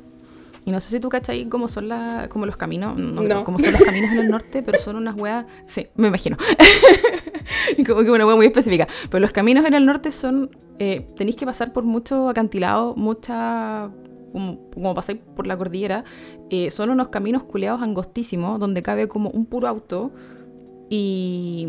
Y 0.64 0.70
no 0.70 0.80
sé 0.80 0.90
si 0.90 1.00
tú 1.00 1.08
cachai 1.08 1.48
cómo 1.48 1.66
son 1.66 1.88
la, 1.88 2.28
como 2.30 2.46
los 2.46 2.56
caminos, 2.56 2.96
no, 2.96 3.22
No. 3.22 3.44
cómo 3.44 3.58
son 3.58 3.72
los 3.72 3.82
caminos 3.82 4.12
en 4.12 4.18
el 4.20 4.28
norte, 4.28 4.62
pero 4.62 4.78
son 4.78 4.96
unas 4.96 5.16
weas, 5.16 5.44
sí, 5.66 5.88
me 5.96 6.08
imagino. 6.08 6.36
como 7.86 8.02
que 8.02 8.10
una 8.10 8.26
wea 8.26 8.36
muy 8.36 8.46
específica. 8.46 8.86
Pero 9.10 9.20
los 9.20 9.32
caminos 9.32 9.64
en 9.64 9.74
el 9.74 9.84
norte 9.84 10.12
son, 10.12 10.50
eh, 10.78 11.08
tenéis 11.16 11.36
que 11.36 11.46
pasar 11.46 11.72
por 11.72 11.82
mucho 11.84 12.28
acantilado, 12.28 12.94
mucha, 12.94 13.90
como, 14.32 14.70
como 14.70 14.94
pasáis 14.94 15.18
por 15.34 15.46
la 15.48 15.56
cordillera, 15.56 16.04
eh, 16.50 16.70
son 16.70 16.90
unos 16.90 17.08
caminos 17.08 17.42
culeados 17.42 17.82
angostísimos, 17.82 18.60
donde 18.60 18.82
cabe 18.82 19.08
como 19.08 19.30
un 19.30 19.46
puro 19.46 19.66
auto 19.68 20.12
y... 20.88 21.66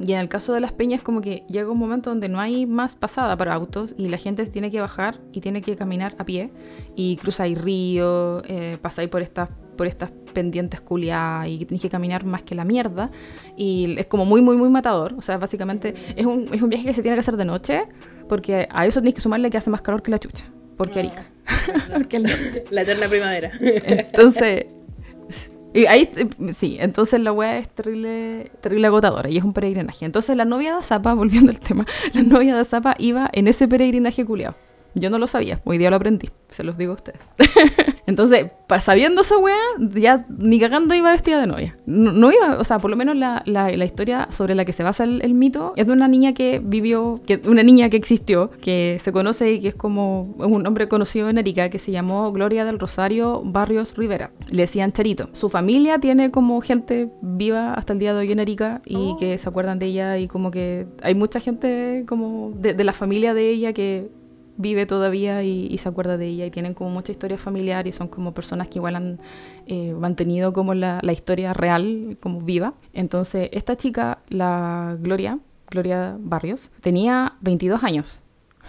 Y 0.00 0.12
en 0.12 0.20
el 0.20 0.28
caso 0.28 0.52
de 0.52 0.60
las 0.60 0.72
peñas, 0.72 1.02
como 1.02 1.20
que 1.20 1.44
llega 1.48 1.70
un 1.70 1.78
momento 1.78 2.10
donde 2.10 2.28
no 2.28 2.40
hay 2.40 2.66
más 2.66 2.96
pasada 2.96 3.36
para 3.36 3.54
autos 3.54 3.94
y 3.96 4.08
la 4.08 4.18
gente 4.18 4.44
tiene 4.46 4.70
que 4.70 4.80
bajar 4.80 5.20
y 5.32 5.40
tiene 5.40 5.62
que 5.62 5.76
caminar 5.76 6.16
a 6.18 6.24
pie 6.24 6.50
y 6.96 7.16
cruzáis 7.16 7.60
ríos, 7.60 8.42
eh, 8.48 8.78
pasáis 8.82 9.08
por 9.08 9.22
estas, 9.22 9.48
por 9.76 9.86
estas 9.86 10.10
pendientes 10.32 10.80
culiadas 10.80 11.48
y 11.48 11.64
tenéis 11.64 11.82
que 11.82 11.90
caminar 11.90 12.24
más 12.24 12.42
que 12.42 12.56
la 12.56 12.64
mierda. 12.64 13.10
Y 13.56 13.94
es 13.98 14.06
como 14.06 14.24
muy, 14.24 14.42
muy, 14.42 14.56
muy 14.56 14.68
matador. 14.68 15.14
O 15.16 15.22
sea, 15.22 15.38
básicamente 15.38 15.94
es 16.16 16.26
un, 16.26 16.52
es 16.52 16.60
un 16.60 16.68
viaje 16.68 16.86
que 16.86 16.94
se 16.94 17.02
tiene 17.02 17.16
que 17.16 17.20
hacer 17.20 17.36
de 17.36 17.44
noche 17.44 17.86
porque 18.28 18.66
a 18.70 18.86
eso 18.86 19.00
tenéis 19.00 19.14
que 19.14 19.20
sumarle 19.20 19.50
que 19.50 19.58
hace 19.58 19.70
más 19.70 19.82
calor 19.82 20.02
que 20.02 20.10
la 20.10 20.18
chucha. 20.18 20.44
Porque 20.76 20.98
Arica. 20.98 21.24
porque 21.92 22.16
el. 22.16 22.26
La 22.70 22.82
eterna 22.82 23.06
primavera. 23.06 23.52
Entonces, 23.60 24.66
y 25.74 25.86
ahí, 25.86 26.08
eh, 26.14 26.52
sí, 26.52 26.76
entonces 26.78 27.20
la 27.20 27.32
weá 27.32 27.58
es 27.58 27.68
terrible, 27.68 28.52
terrible 28.60 28.86
agotadora 28.86 29.28
y 29.28 29.38
es 29.38 29.44
un 29.44 29.52
peregrinaje. 29.52 30.04
Entonces 30.04 30.36
la 30.36 30.44
novia 30.44 30.72
de 30.72 30.78
Azapa, 30.78 31.14
volviendo 31.14 31.50
al 31.50 31.58
tema, 31.58 31.84
la 32.12 32.22
novia 32.22 32.54
de 32.54 32.60
Azapa 32.60 32.94
iba 32.98 33.28
en 33.32 33.48
ese 33.48 33.66
peregrinaje 33.66 34.24
culiado. 34.24 34.54
Yo 34.94 35.10
no 35.10 35.18
lo 35.18 35.26
sabía, 35.26 35.60
hoy 35.64 35.78
día 35.78 35.90
lo 35.90 35.96
aprendí, 35.96 36.30
se 36.48 36.62
los 36.62 36.78
digo 36.78 36.92
a 36.92 36.94
ustedes. 36.94 37.20
Entonces, 38.06 38.50
sabiendo 38.80 39.22
esa 39.22 39.38
weá, 39.38 39.56
ya 39.78 40.26
ni 40.38 40.58
cagando 40.60 40.94
iba 40.94 41.10
vestida 41.10 41.40
de 41.40 41.46
novia. 41.46 41.76
No, 41.86 42.12
no 42.12 42.30
iba, 42.32 42.58
o 42.58 42.64
sea, 42.64 42.78
por 42.78 42.90
lo 42.90 42.96
menos 42.96 43.16
la, 43.16 43.42
la- 43.46 43.70
la 43.74 43.84
historia 43.84 44.28
sobre 44.30 44.54
la 44.54 44.64
que 44.64 44.72
se 44.72 44.82
basa 44.82 45.04
el, 45.04 45.22
el 45.22 45.34
mito 45.34 45.72
es 45.76 45.86
de 45.86 45.92
una 45.92 46.06
niña 46.08 46.34
que 46.34 46.60
vivió, 46.62 47.20
que, 47.26 47.40
una 47.46 47.62
niña 47.62 47.88
que 47.88 47.96
existió, 47.96 48.50
que 48.62 48.98
se 49.02 49.12
conoce 49.12 49.52
y 49.52 49.60
que 49.60 49.68
es 49.68 49.74
como 49.74 50.34
es 50.40 50.46
un 50.46 50.62
nombre 50.62 50.88
conocido 50.88 51.28
en 51.30 51.38
Arica, 51.38 51.68
que 51.70 51.78
se 51.78 51.92
llamó 51.92 52.30
Gloria 52.32 52.64
del 52.64 52.78
Rosario 52.78 53.42
Barrios 53.44 53.96
Rivera. 53.96 54.30
Le 54.50 54.62
decían 54.62 54.92
Charito. 54.92 55.28
Su 55.32 55.48
familia 55.48 55.98
tiene 55.98 56.30
como 56.30 56.60
gente 56.60 57.08
viva 57.22 57.74
hasta 57.74 57.92
el 57.94 57.98
día 57.98 58.12
de 58.12 58.20
hoy 58.20 58.32
en 58.32 58.40
Arica 58.40 58.80
y 58.86 58.96
Oh. 58.96 59.16
que 59.16 59.38
se 59.38 59.48
acuerdan 59.48 59.78
de 59.78 59.86
ella 59.86 60.18
y 60.18 60.28
como 60.28 60.50
que 60.50 60.86
hay 61.02 61.14
mucha 61.14 61.40
gente 61.40 62.04
como 62.06 62.52
de, 62.56 62.74
de 62.74 62.84
la 62.84 62.92
familia 62.92 63.34
de 63.34 63.50
ella 63.50 63.72
que 63.72 64.08
vive 64.56 64.86
todavía 64.86 65.42
y, 65.42 65.66
y 65.70 65.78
se 65.78 65.88
acuerda 65.88 66.16
de 66.16 66.26
ella 66.26 66.46
y 66.46 66.50
tienen 66.50 66.74
como 66.74 66.90
mucha 66.90 67.12
historia 67.12 67.38
familiar 67.38 67.86
y 67.86 67.92
son 67.92 68.08
como 68.08 68.32
personas 68.32 68.68
que 68.68 68.78
igual 68.78 68.96
han 68.96 69.20
eh, 69.66 69.94
mantenido 69.94 70.52
como 70.52 70.74
la, 70.74 71.00
la 71.02 71.12
historia 71.12 71.52
real 71.52 72.16
como 72.20 72.40
viva. 72.40 72.74
Entonces 72.92 73.48
esta 73.52 73.76
chica, 73.76 74.18
la 74.28 74.96
Gloria, 75.00 75.38
Gloria 75.70 76.16
Barrios, 76.18 76.70
tenía 76.80 77.34
22 77.40 77.82
años. 77.82 78.20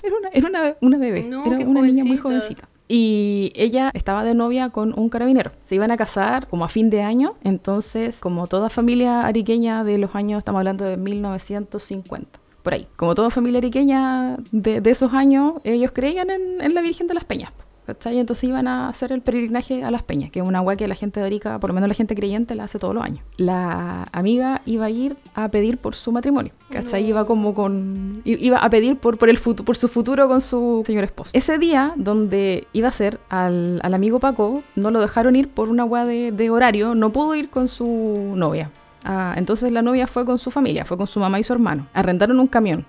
Era 0.03 0.15
una, 0.17 0.29
era 0.29 0.49
una, 0.49 0.75
una 0.81 0.97
bebé, 0.97 1.23
No, 1.23 1.45
era 1.45 1.57
una 1.67 1.81
niña 1.81 2.03
muy 2.03 2.17
jovencita. 2.17 2.67
Y 2.87 3.51
ella 3.55 3.91
estaba 3.95 4.23
de 4.23 4.35
novia 4.35 4.69
con 4.69 4.97
un 4.97 5.09
carabinero. 5.09 5.51
Se 5.65 5.73
iban 5.75 5.89
a 5.89 5.97
casar 5.97 6.47
como 6.47 6.65
a 6.65 6.67
fin 6.67 6.91
de 6.91 7.01
año. 7.01 7.35
Entonces, 7.43 8.19
como 8.19 8.45
toda 8.45 8.69
familia 8.69 9.25
ariqueña 9.25 9.83
de 9.83 9.97
los 9.97 10.13
años, 10.15 10.39
estamos 10.39 10.59
hablando 10.59 10.85
de 10.85 10.97
1950. 10.97 12.39
Por 12.65 12.73
ahí. 12.73 12.87
Como 12.97 13.13
toda 13.13 13.29
familia 13.29 13.59
ariqueña 13.59 14.37
de, 14.51 14.81
de 14.81 14.89
esos 14.89 15.13
años, 15.13 15.53
ellos 15.63 15.91
creían 15.93 16.31
en, 16.31 16.61
en 16.61 16.73
la 16.73 16.81
Virgen 16.81 17.05
de 17.05 17.13
las 17.13 17.23
Peñas. 17.23 17.51
¿cachai? 17.85 18.17
Entonces 18.17 18.45
iban 18.45 18.67
a 18.67 18.89
hacer 18.89 19.11
el 19.11 19.21
peregrinaje 19.21 19.83
a 19.83 19.91
las 19.91 20.01
Peñas, 20.01 20.31
que 20.31 20.39
es 20.39 20.47
una 20.47 20.57
agua 20.57 20.75
que 20.75 20.87
la 20.87 20.95
gente 20.95 21.19
de 21.19 21.27
Arica, 21.27 21.59
por 21.59 21.69
lo 21.69 21.75
menos 21.75 21.87
la 21.87 21.93
gente 21.93 22.15
creyente, 22.15 22.55
la 22.55 22.63
hace 22.63 22.79
todos 22.79 22.95
los 22.95 23.03
años. 23.03 23.19
La 23.37 24.05
amiga 24.11 24.63
iba 24.65 24.85
a 24.85 24.89
ir 24.89 25.15
a 25.35 25.49
pedir 25.49 25.77
por 25.77 25.93
su 25.93 26.11
matrimonio. 26.11 26.51
¿cachai? 26.71 27.03
No. 27.03 27.09
Iba 27.09 27.25
como 27.25 27.53
con. 27.53 28.23
Iba 28.25 28.57
a 28.57 28.69
pedir 28.71 28.97
por, 28.97 29.19
por, 29.19 29.29
el 29.29 29.37
por 29.37 29.75
su 29.75 29.87
futuro 29.87 30.27
con 30.27 30.41
su 30.41 30.83
señor 30.87 31.03
esposo. 31.03 31.29
Ese 31.33 31.59
día, 31.59 31.93
donde 31.97 32.67
iba 32.73 32.87
a 32.87 32.91
ser 32.91 33.19
al, 33.29 33.79
al 33.83 33.93
amigo 33.93 34.19
Paco, 34.19 34.63
no 34.75 34.89
lo 34.89 35.01
dejaron 35.01 35.35
ir 35.35 35.49
por 35.49 35.69
una 35.69 35.83
agua 35.83 36.05
de, 36.05 36.31
de 36.31 36.49
horario, 36.49 36.95
no 36.95 37.11
pudo 37.11 37.35
ir 37.35 37.51
con 37.51 37.67
su 37.67 38.33
novia. 38.35 38.71
Ah, 39.05 39.35
entonces 39.37 39.71
la 39.71 39.83
novia 39.83 40.07
fue 40.07 40.25
con 40.25 40.39
su 40.39 40.49
familia, 40.49 40.83
fue 40.83 40.97
con 40.97 41.05
su 41.05 41.19
mamá 41.19 41.39
y 41.39 41.43
su 41.43 41.53
hermano. 41.53 41.87
Arrendaron 41.93 42.39
un 42.39 42.47
camión 42.47 42.85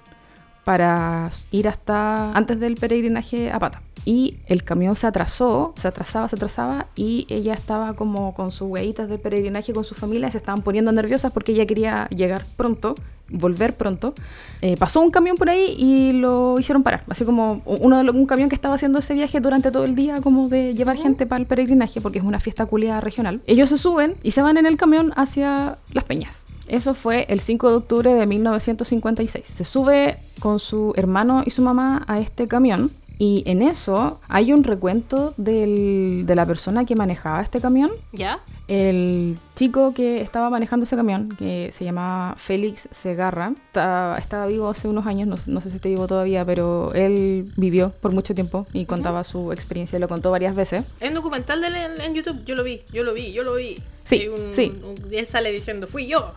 para 0.64 1.30
ir 1.50 1.68
hasta 1.68 2.32
antes 2.32 2.58
del 2.58 2.74
peregrinaje 2.76 3.52
a 3.52 3.58
pata. 3.58 3.82
Y 4.06 4.36
el 4.46 4.62
camión 4.62 4.94
se 4.94 5.08
atrasó, 5.08 5.74
se 5.76 5.88
atrasaba, 5.88 6.28
se 6.28 6.36
atrasaba 6.36 6.86
y 6.94 7.26
ella 7.28 7.52
estaba 7.52 7.92
como 7.94 8.32
con 8.34 8.52
sus 8.52 8.68
hueitas 8.68 9.08
de 9.08 9.18
peregrinaje 9.18 9.72
con 9.72 9.82
su 9.82 9.96
familia 9.96 10.30
se 10.30 10.38
estaban 10.38 10.62
poniendo 10.62 10.92
nerviosas 10.92 11.32
porque 11.32 11.52
ella 11.52 11.66
quería 11.66 12.06
llegar 12.08 12.44
pronto, 12.56 12.94
volver 13.28 13.74
pronto. 13.74 14.14
Eh, 14.62 14.76
pasó 14.76 15.00
un 15.00 15.10
camión 15.10 15.36
por 15.36 15.50
ahí 15.50 15.74
y 15.76 16.12
lo 16.12 16.56
hicieron 16.58 16.84
parar, 16.84 17.02
así 17.08 17.24
como 17.24 17.62
uno 17.64 18.02
de 18.02 18.10
un 18.10 18.26
camión 18.26 18.48
que 18.48 18.54
estaba 18.54 18.76
haciendo 18.76 19.00
ese 19.00 19.14
viaje 19.14 19.40
durante 19.40 19.72
todo 19.72 19.84
el 19.84 19.96
día 19.96 20.20
como 20.20 20.48
de 20.48 20.74
llevar 20.74 20.96
gente 20.96 21.26
para 21.26 21.40
el 21.40 21.46
peregrinaje 21.46 22.00
porque 22.00 22.20
es 22.20 22.24
una 22.24 22.38
fiesta 22.38 22.66
culiada 22.66 23.00
regional. 23.00 23.40
Ellos 23.46 23.70
se 23.70 23.78
suben 23.78 24.14
y 24.22 24.30
se 24.30 24.42
van 24.42 24.56
en 24.56 24.66
el 24.66 24.76
camión 24.76 25.12
hacia 25.16 25.78
Las 25.92 26.04
Peñas. 26.04 26.44
Eso 26.68 26.94
fue 26.94 27.26
el 27.28 27.40
5 27.40 27.70
de 27.70 27.76
octubre 27.76 28.14
de 28.14 28.26
1956. 28.26 29.46
Se 29.46 29.64
sube 29.64 30.16
con 30.40 30.58
su 30.58 30.92
hermano 30.96 31.42
y 31.44 31.50
su 31.50 31.62
mamá 31.62 32.04
a 32.08 32.18
este 32.18 32.46
camión 32.48 32.90
Y 33.18 33.42
en 33.46 33.62
eso 33.62 34.20
hay 34.28 34.52
un 34.52 34.62
recuento 34.62 35.32
del- 35.38 36.24
de 36.26 36.34
la 36.34 36.44
persona 36.44 36.84
que 36.84 36.94
manejaba 36.94 37.40
este 37.40 37.60
camión. 37.60 37.90
¿Ya? 38.12 38.40
El 38.68 39.38
chico 39.54 39.94
que 39.94 40.20
estaba 40.20 40.50
manejando 40.50 40.84
ese 40.84 40.96
camión, 40.96 41.34
que 41.38 41.70
se 41.72 41.84
llamaba 41.84 42.34
Félix 42.36 42.88
Segarra, 42.90 43.52
está- 43.68 44.16
estaba 44.18 44.46
vivo 44.46 44.68
hace 44.68 44.86
unos 44.88 45.06
años, 45.06 45.28
no, 45.28 45.36
no 45.54 45.60
sé 45.60 45.70
si 45.70 45.76
está 45.76 45.88
vivo 45.88 46.06
todavía, 46.06 46.44
pero 46.44 46.92
él 46.94 47.46
vivió 47.56 47.90
por 48.00 48.12
mucho 48.12 48.34
tiempo 48.34 48.66
y 48.72 48.84
contaba 48.86 49.22
su 49.24 49.52
experiencia, 49.52 49.98
lo 49.98 50.08
contó 50.08 50.30
varias 50.30 50.54
veces. 50.54 50.84
Un 51.00 51.14
documental 51.14 51.60
de 51.62 51.68
él 51.68 51.74
en, 51.76 52.00
en 52.02 52.14
YouTube, 52.14 52.44
yo 52.44 52.54
lo 52.54 52.64
vi, 52.64 52.82
yo 52.92 53.02
lo 53.04 53.14
vi, 53.14 53.32
yo 53.32 53.44
lo 53.44 53.54
vi. 53.54 53.76
Sí, 54.04 54.28
un- 54.28 54.52
sí. 54.54 54.72
un- 54.84 55.12
él 55.14 55.26
sale 55.26 55.52
diciendo, 55.52 55.86
fui 55.86 56.06
yo, 56.06 56.32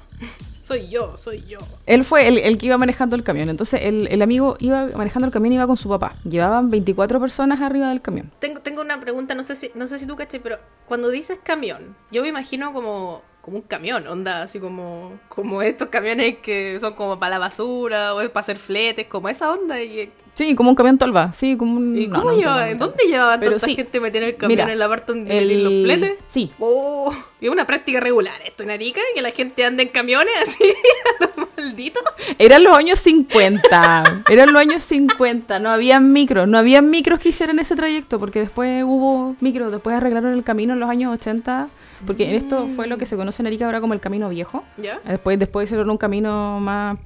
soy 0.70 0.88
yo, 0.88 1.18
soy 1.18 1.44
yo. 1.48 1.58
Él 1.88 2.04
fue 2.04 2.28
el, 2.28 2.38
el 2.38 2.60
que 2.60 2.68
iba 2.68 2.78
manejando 2.78 3.16
el 3.16 3.24
camión, 3.24 3.50
entonces 3.50 3.82
el, 3.84 4.06
el 4.06 4.22
amigo 4.22 4.56
iba 4.60 4.86
manejando 4.96 5.26
el 5.26 5.34
camión 5.34 5.54
y 5.54 5.56
iba 5.56 5.66
con 5.66 5.78
su 5.78 5.90
papá. 5.90 6.14
Llevaban 6.24 6.70
24 6.70 7.20
personas 7.20 7.60
arriba 7.60 7.90
del 7.90 8.02
camión. 8.02 8.32
Tengo, 8.38 8.62
tengo 8.62 8.82
una 8.82 9.00
pregunta, 9.00 9.34
no 9.34 9.42
sé 9.44 9.56
si, 9.56 9.72
no 9.74 9.88
sé 9.88 9.98
si 9.98 10.06
tú 10.06 10.16
caché, 10.16 10.40
pero 10.40 10.60
cuando 10.86 11.10
dices 11.10 11.40
camión, 11.42 11.96
yo 12.12 12.22
me 12.22 12.28
imagino 12.28 12.72
como, 12.72 13.24
como 13.42 13.58
un 13.58 13.64
camión, 13.64 14.06
onda, 14.08 14.44
así 14.44 14.60
como, 14.60 15.20
como 15.28 15.62
estos 15.62 15.90
camiones 15.90 16.38
que 16.40 16.78
son 16.80 16.94
como 16.94 17.20
para 17.20 17.32
la 17.32 17.40
basura 17.40 18.14
o 18.14 18.22
es 18.22 18.30
para 18.30 18.42
hacer 18.42 18.58
fletes, 18.58 19.08
como 19.08 19.30
esa 19.30 19.52
onda. 19.52 19.82
¿Y, 19.82 20.12
Sí, 20.36 20.56
como 20.56 20.70
un 20.70 20.76
camión 20.76 20.98
tolva, 20.98 21.34
sí, 21.34 21.58
como 21.58 21.76
un... 21.76 21.98
y 21.98 22.08
no, 22.08 22.20
cómo 22.20 22.30
no 22.30 22.36
un 22.38 22.40
lleva-. 22.42 22.74
¿Dónde 22.76 23.04
llevaban 23.06 23.42
tanta 23.42 23.66
sí. 23.66 23.76
gente 23.76 24.00
metida 24.00 24.22
en 24.22 24.30
el 24.30 24.36
camión 24.38 24.58
Mira, 24.60 24.72
en 24.72 24.80
la 24.80 24.88
parte 24.88 25.12
donde 25.12 25.38
el- 25.38 25.64
los 25.66 25.84
fletes? 25.84 26.18
Sí. 26.28 26.54
Oh, 26.60 27.14
y 27.42 27.48
es 27.48 27.52
una 27.52 27.68
práctica 27.68 28.00
regular 28.00 28.42
esto 28.46 28.64
en 28.64 28.72
Arica, 28.72 29.02
que 29.14 29.22
la 29.22 29.32
gente 29.32 29.66
anda 29.66 29.84
en 29.84 29.90
camiones 29.90 30.34
así, 30.42 30.64
a 31.20 31.26
lo 31.42 31.48
maldito. 31.58 32.00
Eran 32.38 32.64
los 32.64 32.74
años 32.74 33.00
50. 33.00 34.24
Eran 34.30 34.54
los 34.54 34.62
años 34.62 34.84
50. 34.84 35.60
No 35.60 35.70
había 35.72 36.00
micros. 36.00 36.48
No 36.48 36.58
había 36.58 36.82
micros 36.82 37.20
que 37.20 37.30
hicieran 37.30 37.60
ese 37.60 37.76
trayecto. 37.76 38.18
Porque 38.20 38.40
después 38.40 38.84
hubo 38.86 39.36
micros. 39.42 39.72
Después 39.72 39.96
arreglaron 39.96 40.34
el 40.34 40.44
camino 40.44 40.74
en 40.74 40.80
los 40.80 40.90
años 40.90 41.14
80. 41.14 41.68
Porque 42.06 42.36
esto 42.36 42.68
fue 42.76 42.88
lo 42.88 42.98
que 42.98 43.06
se 43.06 43.16
conoce 43.16 43.42
en 43.42 43.48
Arica 43.48 43.66
ahora 43.66 43.82
como 43.82 43.94
el 43.94 44.00
camino 44.00 44.30
viejo. 44.30 44.64
¿Ya? 44.78 45.00
Después, 45.08 45.38
después 45.40 45.66
hicieron 45.70 45.90
un 45.90 45.98
camino 45.98 46.60
más 46.60 46.98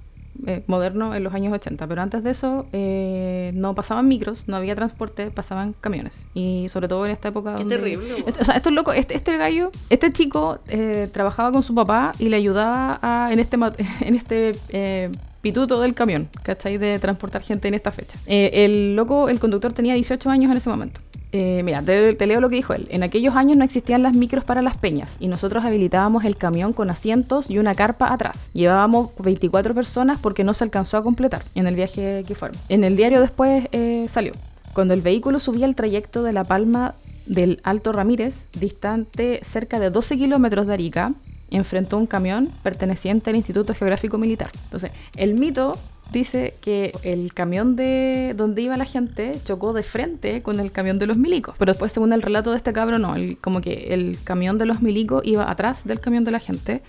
eh, 0.48 0.64
moderno 0.68 1.14
en 1.16 1.24
los 1.24 1.34
años 1.34 1.54
80. 1.54 1.88
Pero 1.88 2.02
antes 2.02 2.24
de 2.24 2.32
eso 2.32 2.66
eh, 2.74 3.52
no 3.56 3.76
pasaban 3.76 4.08
micros, 4.08 4.48
no 4.48 4.56
había 4.56 4.76
transporte, 4.76 5.30
pasaban 5.32 5.74
camiones. 5.80 6.28
Y 6.34 6.68
sobre 6.70 6.88
todo 6.88 7.06
en 7.06 7.12
esta 7.12 7.30
época. 7.30 7.56
Qué 7.56 7.66
terrible, 7.66 8.24
Esto- 8.26 8.42
o 8.42 8.44
sea, 8.46 8.56
esto 8.56 8.70
es 8.70 8.76
loco. 8.76 8.94
Este, 8.94 9.16
este 9.16 9.38
gallo, 9.38 9.72
este 9.90 10.12
chico 10.12 10.60
eh, 10.68 11.08
trabajaba 11.14 11.52
con 11.52 11.64
su 11.64 11.74
papá 11.76 12.14
y 12.20 12.30
le 12.30 12.36
ayudaba 12.38 13.00
a- 13.02 13.30
en 13.32 13.40
este, 13.40 13.58
en 14.02 14.16
este 14.16 14.52
eh, 14.70 15.10
pituto 15.42 15.82
del 15.82 15.94
camión, 15.94 16.30
¿cachai? 16.44 16.78
De 16.78 16.98
transportar 17.00 17.42
gente 17.44 17.68
en 17.68 17.74
esta 17.74 17.92
fecha. 17.92 18.18
El 18.28 18.96
loco, 18.96 19.28
el 19.30 19.40
conductor 19.40 19.74
tenía 19.74 19.94
18 19.94 20.30
años 20.30 20.50
en 20.52 20.58
ese 20.58 20.70
momento. 20.70 21.02
Eh, 21.36 21.64
mira, 21.64 21.82
te, 21.82 22.28
leo 22.28 22.40
lo 22.40 22.48
que 22.48 22.58
dijo 22.58 22.74
él. 22.74 22.88
En 22.92 23.02
aquellos 23.02 23.36
años 23.36 23.58
no 23.58 23.66
existían 23.66 24.04
las 24.04 24.16
micros 24.16 24.44
para 24.44 24.62
las 24.62 24.78
peñas 24.78 25.18
y 25.20 25.28
nosotros 25.28 25.66
habilitábamos 25.66 26.26
el 26.26 26.38
camión 26.38 26.74
con 26.74 26.92
asientos 26.92 27.50
y 27.50 27.58
una 27.58 27.74
carpa 27.74 28.14
atrás. 28.14 28.50
Llevábamos 28.54 29.12
24 29.18 29.74
personas 29.74 30.20
porque 30.22 30.44
no 30.44 30.54
se 30.54 30.64
alcanzó 30.64 30.98
a 30.98 31.04
completar 31.04 31.44
en 31.56 31.66
el 31.66 31.74
viaje 31.74 32.24
que 32.28 32.36
fueron. 32.36 32.56
En 32.70 32.84
el 32.84 32.96
diario 32.96 33.20
después 33.20 33.68
eh, 33.72 34.06
salió. 34.10 34.32
Cuando 34.74 34.94
el 34.94 35.02
vehículo 35.02 35.40
subía 35.40 35.66
el 35.66 35.76
trayecto 35.76 36.22
de 36.22 36.34
La 36.34 36.44
Palma 36.44 36.94
del 37.26 37.62
Alto 37.64 37.94
Ramírez, 37.94 38.48
distante 38.54 39.40
cerca 39.44 39.80
de 39.80 39.90
12 39.90 40.18
kilómetros 40.18 40.68
de 40.68 40.74
Arica, 40.74 41.14
enfrentó 41.50 41.98
un 41.98 42.06
camión 42.06 42.52
perteneciente 42.62 43.32
al 43.32 43.38
Instituto 43.38 43.74
Geográfico 43.74 44.20
Militar. 44.20 44.52
Entonces, 44.66 44.92
el 45.18 45.34
mito 45.34 45.78
dice 46.14 46.54
que 46.62 46.94
el 47.04 47.34
camión 47.34 47.76
de 47.76 48.34
donde 48.38 48.62
iba 48.62 48.78
la 48.78 48.86
gente 48.86 49.34
chocó 49.44 49.74
de 49.74 49.84
frente 49.84 50.42
con 50.42 50.62
el 50.62 50.72
camión 50.72 51.00
de 51.00 51.08
los 51.08 51.18
milicos. 51.18 51.56
Pero 51.60 51.74
después, 51.74 51.92
según 51.92 52.14
el 52.14 52.22
relato 52.22 52.52
de 52.52 52.58
este 52.58 52.72
cabro, 52.72 53.00
no, 53.00 53.16
como 53.42 53.60
que 53.60 53.94
el 53.94 54.18
camión 54.24 54.58
de 54.58 54.66
los 54.66 54.82
milicos 54.82 55.24
iba 55.26 55.52
atrás 55.52 55.86
del 55.86 56.00
camión 56.00 56.24
de 56.24 56.32
la 56.32 56.40
gente, 56.40 56.82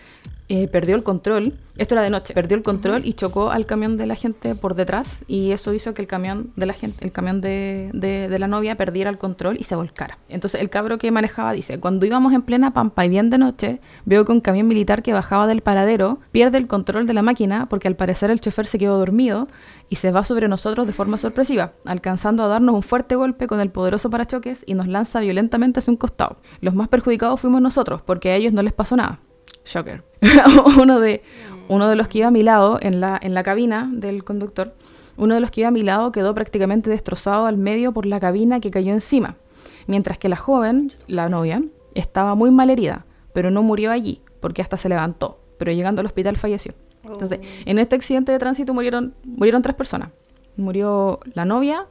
eh, 0.49 0.69
perdió 0.69 0.95
el 0.97 1.03
control. 1.03 1.55
Esto 1.77 1.95
era 1.97 2.03
de 2.03 2.11
noche, 2.11 2.35
perdió 2.35 2.57
el 2.57 2.63
control 2.63 3.03
y 3.05 3.15
chocó 3.15 3.51
al 3.51 3.67
camión 3.67 3.97
de 3.97 4.07
la 4.07 4.15
gente 4.15 4.55
por 4.55 4.75
detrás 4.77 5.25
y 5.27 5.51
eso 5.51 5.73
hizo 5.75 5.93
que 5.95 6.03
el 6.03 6.07
camión 6.07 6.53
de 6.55 6.67
la 6.67 6.73
gente, 6.73 7.05
el 7.05 7.11
camión 7.11 7.41
de, 7.41 7.91
de- 7.93 8.29
de 8.29 8.39
la 8.39 8.47
novia 8.47 8.77
perdiera 8.77 9.11
el 9.11 9.19
control 9.19 9.57
y 9.59 9.65
se 9.65 9.75
volcara. 9.75 10.19
Entonces 10.29 10.61
el 10.61 10.71
cabro 10.71 10.99
que 10.99 11.11
manejaba 11.11 11.53
dice, 11.53 11.81
cuando 11.81 12.07
íbamos 12.07 12.33
en 12.33 12.43
plena 12.43 12.73
pampa 12.73 13.05
y 13.05 13.09
bien 13.09 13.29
de 13.31 13.39
noche, 13.39 13.81
veo 14.05 14.25
que 14.25 14.31
un 14.33 14.41
camión 14.41 14.69
militar 14.69 15.03
que 15.03 15.13
bajaba 15.13 15.47
del 15.49 15.63
paradero 15.63 16.21
pierde 16.31 16.59
el 16.59 16.69
control 16.69 17.07
de 17.09 17.15
la 17.15 17.23
máquina 17.23 17.67
porque 17.69 17.89
al 17.89 17.97
parecer 17.97 18.31
el 18.31 18.41
chofer 18.41 18.67
se 18.67 18.79
quedó 18.79 18.99
dormido 18.99 19.49
y 19.89 19.97
se 19.97 20.13
va 20.13 20.23
sobre 20.25 20.47
nosotros 20.47 20.87
de 20.87 20.93
forma 20.93 21.19
sorpresiva, 21.19 21.73
alcanzando 21.87 22.45
a 22.45 22.49
darnos 22.49 22.75
un 22.77 22.83
fuerte 22.83 23.17
golpe 23.17 23.47
con 23.49 23.59
el 23.61 23.71
poderoso 23.71 24.11
parachoques 24.11 24.63
y 24.67 24.75
nos 24.75 24.87
lanza 24.87 25.19
violentamente 25.21 25.81
hacia 25.81 25.91
un 25.91 25.97
costado. 25.97 26.37
Los 26.61 26.75
más 26.77 26.87
perjudicados 26.89 27.41
fuimos 27.41 27.61
nosotros 27.61 28.01
porque 28.03 28.31
a 28.31 28.37
ellos 28.37 28.53
no 28.53 28.63
les 28.63 28.73
pasó 28.73 28.95
nada. 28.97 29.19
Shocker. 29.65 30.03
uno, 30.79 31.01
de, 31.01 31.23
uno 31.69 31.89
de 31.89 31.97
los 31.97 32.09
que 32.09 32.19
iba 32.19 32.29
a 32.29 32.31
mi 32.31 32.43
lado 32.43 32.79
en 32.81 33.01
la, 33.01 33.19
en 33.21 33.35
la 33.35 33.43
cabina 33.43 33.91
del 33.93 34.25
conductor, 34.25 34.75
uno 35.17 35.35
de 35.35 35.41
los 35.41 35.51
que 35.51 35.63
iba 35.63 35.69
a 35.69 35.73
mi 35.73 35.83
lado 35.83 36.13
quedó 36.13 36.35
prácticamente 36.35 36.91
destrozado 36.91 37.47
al 37.47 37.57
medio 37.57 37.93
por 37.93 38.07
la 38.07 38.21
cabina 38.21 38.61
que 38.61 38.71
cayó 38.71 38.93
encima, 38.93 39.37
mientras 39.87 40.19
que 40.19 40.29
la 40.29 40.37
joven, 40.37 40.91
la 41.07 41.29
novia, 41.29 41.63
estaba 41.95 42.35
muy 42.35 42.51
mal 42.51 42.71
herida, 42.71 43.07
pero 43.33 43.51
no 43.51 43.63
murió 43.63 43.91
allí, 43.91 44.23
porque 44.41 44.63
hasta 44.63 44.77
se 44.77 44.89
levantó, 44.89 45.41
pero 45.59 45.73
llegando 45.73 46.01
al 46.01 46.07
hospital 46.07 46.37
falleció. 46.37 46.75
Entonces, 47.05 47.41
en 47.67 47.79
este 47.79 47.97
accidente 47.97 48.33
de 48.33 48.39
tránsito 48.39 48.73
murieron, 48.73 49.15
murieron 49.25 49.63
tres 49.63 49.77
personas. 49.77 50.11
Murió 50.57 51.21
la 51.35 51.45
novia, 51.45 51.87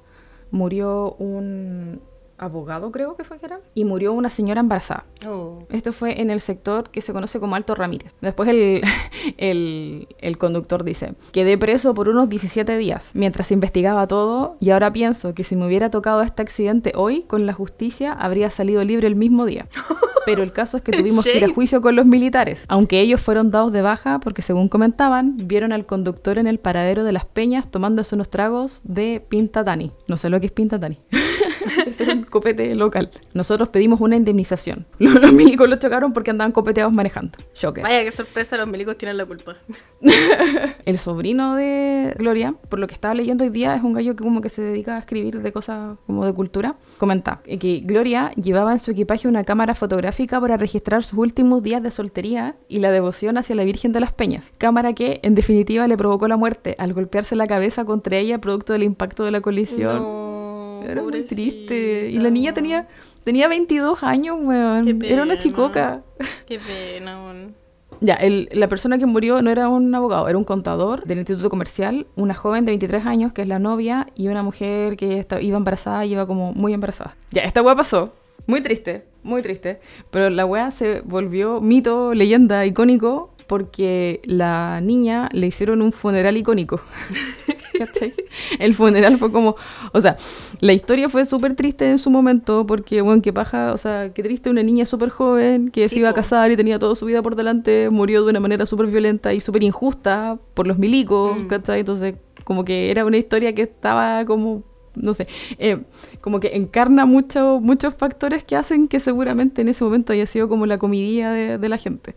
murió 0.51 1.13
un 1.19 2.01
abogado, 2.37 2.91
creo 2.91 3.15
que 3.15 3.23
fue 3.23 3.39
que 3.39 3.45
era, 3.45 3.59
y 3.73 3.85
murió 3.85 4.13
una 4.13 4.29
señora 4.29 4.59
embarazada. 4.59 5.05
Oh. 5.27 5.65
Esto 5.69 5.93
fue 5.93 6.21
en 6.21 6.29
el 6.29 6.39
sector 6.39 6.89
que 6.89 7.01
se 7.01 7.13
conoce 7.13 7.39
como 7.39 7.55
Alto 7.55 7.75
Ramírez. 7.75 8.13
Después 8.21 8.49
el, 8.49 8.81
el, 9.37 10.07
el 10.19 10.37
conductor 10.37 10.83
dice, 10.83 11.15
quedé 11.31 11.57
preso 11.57 11.93
por 11.93 12.09
unos 12.09 12.29
17 12.29 12.77
días 12.77 13.11
mientras 13.13 13.51
investigaba 13.51 14.07
todo 14.07 14.57
y 14.59 14.71
ahora 14.71 14.91
pienso 14.91 15.33
que 15.33 15.43
si 15.43 15.55
me 15.55 15.65
hubiera 15.65 15.89
tocado 15.89 16.21
este 16.21 16.41
accidente 16.41 16.93
hoy 16.95 17.23
con 17.23 17.45
la 17.45 17.53
justicia 17.53 18.13
habría 18.13 18.49
salido 18.49 18.83
libre 18.83 19.07
el 19.07 19.15
mismo 19.15 19.45
día. 19.45 19.67
Pero 20.25 20.43
el 20.43 20.51
caso 20.51 20.77
es 20.77 20.83
que 20.83 20.91
tuvimos 20.91 21.25
que 21.25 21.37
ir 21.37 21.43
a 21.43 21.49
juicio 21.49 21.81
con 21.81 21.95
los 21.95 22.05
militares, 22.05 22.63
aunque 22.67 23.01
ellos 23.01 23.19
fueron 23.19 23.51
dados 23.51 23.73
de 23.73 23.81
baja 23.81 24.19
porque 24.19 24.41
según 24.41 24.69
comentaban, 24.69 25.35
vieron 25.35 25.73
al 25.73 25.85
conductor 25.85 26.37
en 26.37 26.47
el 26.47 26.59
paradero 26.59 27.03
de 27.03 27.11
las 27.11 27.25
peñas 27.25 27.69
tomándose 27.69 28.15
unos 28.15 28.29
tragos 28.29 28.81
de 28.83 29.21
Pintatani. 29.27 29.91
No 30.07 30.17
sé 30.17 30.29
lo 30.29 30.39
que 30.39 30.47
es 30.47 30.51
Pintatani. 30.51 30.99
Ese 31.85 32.22
copete 32.29 32.73
local. 32.75 33.09
Nosotros 33.33 33.69
pedimos 33.69 34.01
una 34.01 34.15
indemnización. 34.15 34.85
Los, 34.99 35.21
los 35.21 35.33
milicos 35.33 35.67
lo 35.69 35.75
chocaron 35.75 36.13
porque 36.13 36.31
andaban 36.31 36.51
copeteados 36.51 36.93
manejando. 36.93 37.37
Shocker. 37.55 37.83
Vaya, 37.83 38.03
qué 38.03 38.11
sorpresa, 38.11 38.57
los 38.57 38.67
milicos 38.67 38.97
tienen 38.97 39.17
la 39.17 39.25
culpa. 39.25 39.55
El 40.85 40.97
sobrino 40.97 41.55
de 41.55 42.13
Gloria, 42.17 42.55
por 42.69 42.79
lo 42.79 42.87
que 42.87 42.93
estaba 42.93 43.13
leyendo 43.13 43.43
hoy 43.43 43.49
día, 43.49 43.75
es 43.75 43.83
un 43.83 43.93
gallo 43.93 44.15
que 44.15 44.23
como 44.23 44.41
que 44.41 44.49
se 44.49 44.61
dedica 44.61 44.95
a 44.95 44.99
escribir 44.99 45.41
de 45.41 45.51
cosas 45.51 45.97
como 46.05 46.25
de 46.25 46.33
cultura. 46.33 46.75
Comenta 46.97 47.41
que 47.43 47.81
Gloria 47.83 48.31
llevaba 48.31 48.71
en 48.71 48.79
su 48.79 48.91
equipaje 48.91 49.27
una 49.27 49.43
cámara 49.43 49.75
fotográfica 49.75 50.39
para 50.39 50.57
registrar 50.57 51.03
sus 51.03 51.19
últimos 51.19 51.63
días 51.63 51.83
de 51.83 51.91
soltería 51.91 52.55
y 52.67 52.79
la 52.79 52.91
devoción 52.91 53.37
hacia 53.37 53.55
la 53.55 53.63
Virgen 53.63 53.91
de 53.91 53.99
las 53.99 54.13
Peñas. 54.13 54.51
Cámara 54.57 54.93
que, 54.93 55.19
en 55.23 55.35
definitiva, 55.35 55.87
le 55.87 55.97
provocó 55.97 56.27
la 56.27 56.37
muerte 56.37 56.75
al 56.77 56.93
golpearse 56.93 57.35
la 57.35 57.47
cabeza 57.47 57.85
contra 57.85 58.17
ella 58.17 58.39
producto 58.39 58.73
del 58.73 58.83
impacto 58.83 59.23
de 59.23 59.31
la 59.31 59.41
colisión. 59.41 59.97
No, 59.97 60.42
Era 60.91 61.01
muy 61.01 61.11
triste. 61.23 62.09
Y 62.11 62.17
la 62.19 62.29
niña 62.29 62.53
tenía, 62.53 62.87
tenía 63.23 63.47
22 63.47 64.03
años, 64.03 64.37
weón. 64.41 64.99
Qué 64.99 65.11
Era 65.13 65.23
una 65.23 65.37
chicoca. 65.37 66.01
Qué 66.47 66.59
pena, 66.59 67.23
weón. 67.23 67.55
Ya, 68.01 68.15
el- 68.15 68.49
la 68.51 68.67
persona 68.67 68.97
que 68.97 69.05
murió 69.05 69.41
no 69.41 69.49
era 69.49 69.69
un 69.69 69.93
abogado, 69.95 70.27
era 70.27 70.37
un 70.37 70.43
contador 70.43 71.05
del 71.05 71.19
instituto 71.19 71.49
comercial, 71.49 72.05
una 72.15 72.33
joven 72.33 72.65
de 72.65 72.71
23 72.71 73.05
años 73.05 73.31
que 73.31 73.43
es 73.43 73.47
la 73.47 73.59
novia 73.59 74.07
y 74.15 74.27
una 74.27 74.43
mujer 74.43 74.97
que 74.97 75.19
esta- 75.19 75.39
iba 75.41 75.57
embarazada 75.57 76.05
y 76.05 76.11
iba 76.11 76.27
como 76.27 76.53
muy 76.53 76.73
embarazada. 76.73 77.15
Ya, 77.31 77.43
esta 77.43 77.61
weá 77.61 77.75
pasó. 77.75 78.13
Muy 78.45 78.59
triste, 78.61 79.05
muy 79.23 79.41
triste. 79.41 79.79
Pero 80.11 80.29
la 80.29 80.45
weá 80.45 80.69
se 80.71 80.99
volvió 81.01 81.61
mito, 81.61 82.13
leyenda, 82.13 82.65
icónico 82.65 83.29
porque 83.47 84.19
la 84.25 84.81
niña 84.81 85.29
le 85.31 85.47
hicieron 85.47 85.81
un 85.81 85.93
funeral 85.93 86.35
icónico. 86.35 86.81
¿Cachai? 87.77 88.13
El 88.59 88.73
funeral 88.73 89.17
fue 89.17 89.31
como, 89.31 89.55
o 89.91 90.01
sea, 90.01 90.15
la 90.59 90.73
historia 90.73 91.09
fue 91.09 91.25
súper 91.25 91.55
triste 91.55 91.89
en 91.89 91.97
su 91.99 92.09
momento 92.09 92.65
porque, 92.65 93.01
bueno, 93.01 93.21
qué 93.21 93.33
paja, 93.33 93.73
o 93.73 93.77
sea, 93.77 94.13
qué 94.13 94.23
triste 94.23 94.49
una 94.49 94.63
niña 94.63 94.85
súper 94.85 95.09
joven 95.09 95.69
que 95.69 95.87
Sí, 95.87 95.95
se 95.95 95.99
iba 95.99 96.09
a 96.09 96.13
casar 96.13 96.51
y 96.51 96.55
tenía 96.55 96.79
toda 96.79 96.95
su 96.95 97.05
vida 97.05 97.21
por 97.21 97.35
delante, 97.35 97.89
murió 97.89 98.23
de 98.23 98.29
una 98.29 98.39
manera 98.39 98.65
súper 98.65 98.87
violenta 98.87 99.33
y 99.33 99.41
súper 99.41 99.63
injusta 99.63 100.37
por 100.53 100.67
los 100.67 100.77
milicos, 100.77 101.37
Mm. 101.37 101.47
¿cachai? 101.47 101.79
Entonces, 101.81 102.15
como 102.43 102.63
que 102.65 102.91
era 102.91 103.05
una 103.05 103.17
historia 103.17 103.53
que 103.55 103.63
estaba 103.63 104.25
como, 104.25 104.63
no 104.95 105.13
sé, 105.13 105.27
eh, 105.57 105.79
como 106.21 106.39
que 106.39 106.55
encarna 106.55 107.05
mucho, 107.05 107.59
muchos 107.61 107.93
factores 107.95 108.43
que 108.43 108.55
hacen 108.55 108.87
que 108.87 108.99
seguramente 108.99 109.61
en 109.61 109.69
ese 109.69 109.83
momento 109.83 110.13
haya 110.13 110.25
sido 110.27 110.47
como 110.49 110.65
la 110.65 110.77
comidilla 110.77 111.31
de, 111.31 111.57
de 111.57 111.69
la 111.69 111.77
gente. 111.77 112.15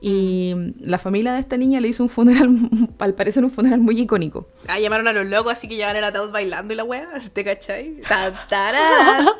Y 0.00 0.54
la 0.80 0.96
familia 0.98 1.32
de 1.32 1.40
esta 1.40 1.56
niña 1.56 1.80
le 1.80 1.88
hizo 1.88 2.04
un 2.04 2.08
funeral, 2.08 2.48
al 2.98 3.14
parecer 3.14 3.44
un 3.44 3.50
funeral 3.50 3.80
muy 3.80 4.00
icónico. 4.00 4.48
Ah, 4.68 4.78
llamaron 4.78 5.08
a 5.08 5.12
los 5.12 5.26
locos, 5.26 5.52
así 5.52 5.66
que 5.68 5.74
llevan 5.74 5.96
el 5.96 6.04
ataúd 6.04 6.30
bailando 6.30 6.72
y 6.72 6.76
la 6.76 6.84
wea, 6.84 7.08
te 7.32 7.44
cachai. 7.44 8.00
Tarara. 8.48 9.34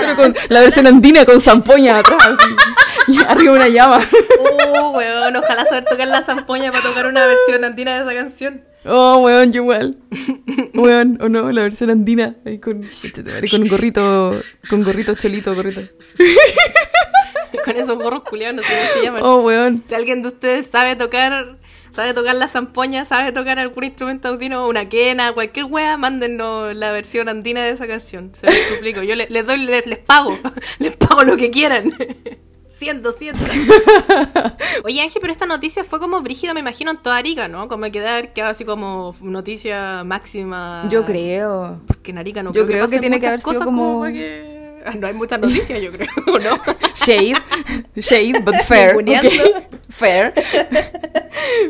Pero 0.00 0.16
con 0.16 0.34
la 0.48 0.60
versión 0.60 0.86
andina 0.86 1.26
con 1.26 1.40
zampoña 1.40 1.98
atrás, 1.98 2.36
y 3.08 3.22
arriba 3.24 3.52
una 3.52 3.68
llama. 3.68 4.00
Uh, 4.38 4.96
weón, 4.96 5.36
ojalá 5.36 5.64
saber 5.66 5.84
tocar 5.84 6.08
la 6.08 6.22
zampoña 6.22 6.72
para 6.72 6.82
tocar 6.82 7.06
una 7.06 7.26
versión 7.26 7.62
andina 7.64 7.94
de 7.94 8.02
esa 8.02 8.14
canción. 8.14 8.64
Oh, 8.86 9.18
weón, 9.18 9.52
yo 9.52 9.62
igual. 9.62 9.98
Weón, 10.74 11.18
o 11.20 11.28
no, 11.28 11.50
la 11.52 11.62
versión 11.62 11.90
andina, 11.90 12.36
ahí 12.46 12.58
con, 12.58 12.82
con 13.50 13.62
un 13.62 13.68
gorrito, 13.68 14.32
con 14.68 14.82
gorrito 14.82 15.14
cholito, 15.14 15.54
gorrito. 15.54 15.80
Con 17.64 17.76
esos 17.76 17.96
gorros 17.98 18.22
culiados, 18.24 18.56
no 18.56 18.62
sé 18.62 18.68
cómo 18.68 18.92
se 18.94 19.02
llaman. 19.04 19.22
Oh, 19.24 19.36
weón. 19.42 19.82
Si 19.84 19.94
alguien 19.94 20.22
de 20.22 20.28
ustedes 20.28 20.66
sabe 20.66 20.96
tocar, 20.96 21.58
sabe 21.90 22.14
tocar 22.14 22.34
la 22.34 22.48
zampoña, 22.48 23.04
sabe 23.04 23.32
tocar 23.32 23.58
algún 23.58 23.84
instrumento 23.84 24.28
andino, 24.28 24.66
una 24.68 24.88
quena, 24.88 25.32
cualquier 25.32 25.66
wea, 25.66 25.96
mándennos 25.96 26.74
la 26.74 26.92
versión 26.92 27.28
andina 27.28 27.62
de 27.64 27.70
esa 27.70 27.86
canción. 27.86 28.30
Se 28.34 28.46
los 28.46 28.56
suplico. 28.74 29.02
Yo 29.02 29.14
le- 29.14 29.28
les 29.30 29.46
doy, 29.46 29.58
les, 29.58 29.86
les 29.86 29.98
pago. 29.98 30.38
Les 30.78 30.96
pago 30.96 31.22
lo 31.24 31.36
que 31.36 31.50
quieran. 31.50 31.92
Siento, 32.66 33.12
siento. 33.12 33.38
Oye, 34.82 35.00
Ángel, 35.00 35.20
pero 35.20 35.32
esta 35.32 35.46
noticia 35.46 35.84
fue 35.84 36.00
como 36.00 36.20
brígida, 36.22 36.54
me 36.54 36.58
imagino, 36.60 36.90
en 36.90 36.96
toda 36.96 37.18
Arica, 37.18 37.46
¿no? 37.46 37.68
Como 37.68 37.88
que 37.90 38.00
haber 38.00 38.32
quedado 38.32 38.50
así 38.50 38.64
como 38.64 39.14
noticia 39.20 40.02
máxima. 40.04 40.88
Yo 40.90 41.04
creo. 41.04 41.80
Porque 41.86 42.10
en 42.10 42.18
Arica 42.18 42.42
no 42.42 42.52
Yo 42.52 42.66
creo, 42.66 42.86
creo 42.86 42.88
que 42.88 42.98
tiene 42.98 43.20
que 43.20 43.28
haber 43.28 43.38
sido 43.40 43.52
cosas 43.52 43.64
como- 43.64 44.02
que- 44.06 44.63
No 44.98 45.06
hay 45.06 45.14
muchas 45.14 45.40
noticias, 45.40 45.80
yo 45.82 45.90
creo, 45.92 46.08
¿no? 46.26 46.60
Shade, 46.94 47.34
shade, 47.96 48.40
but 48.44 48.54
fair. 48.66 48.94
Fair. 49.94 50.32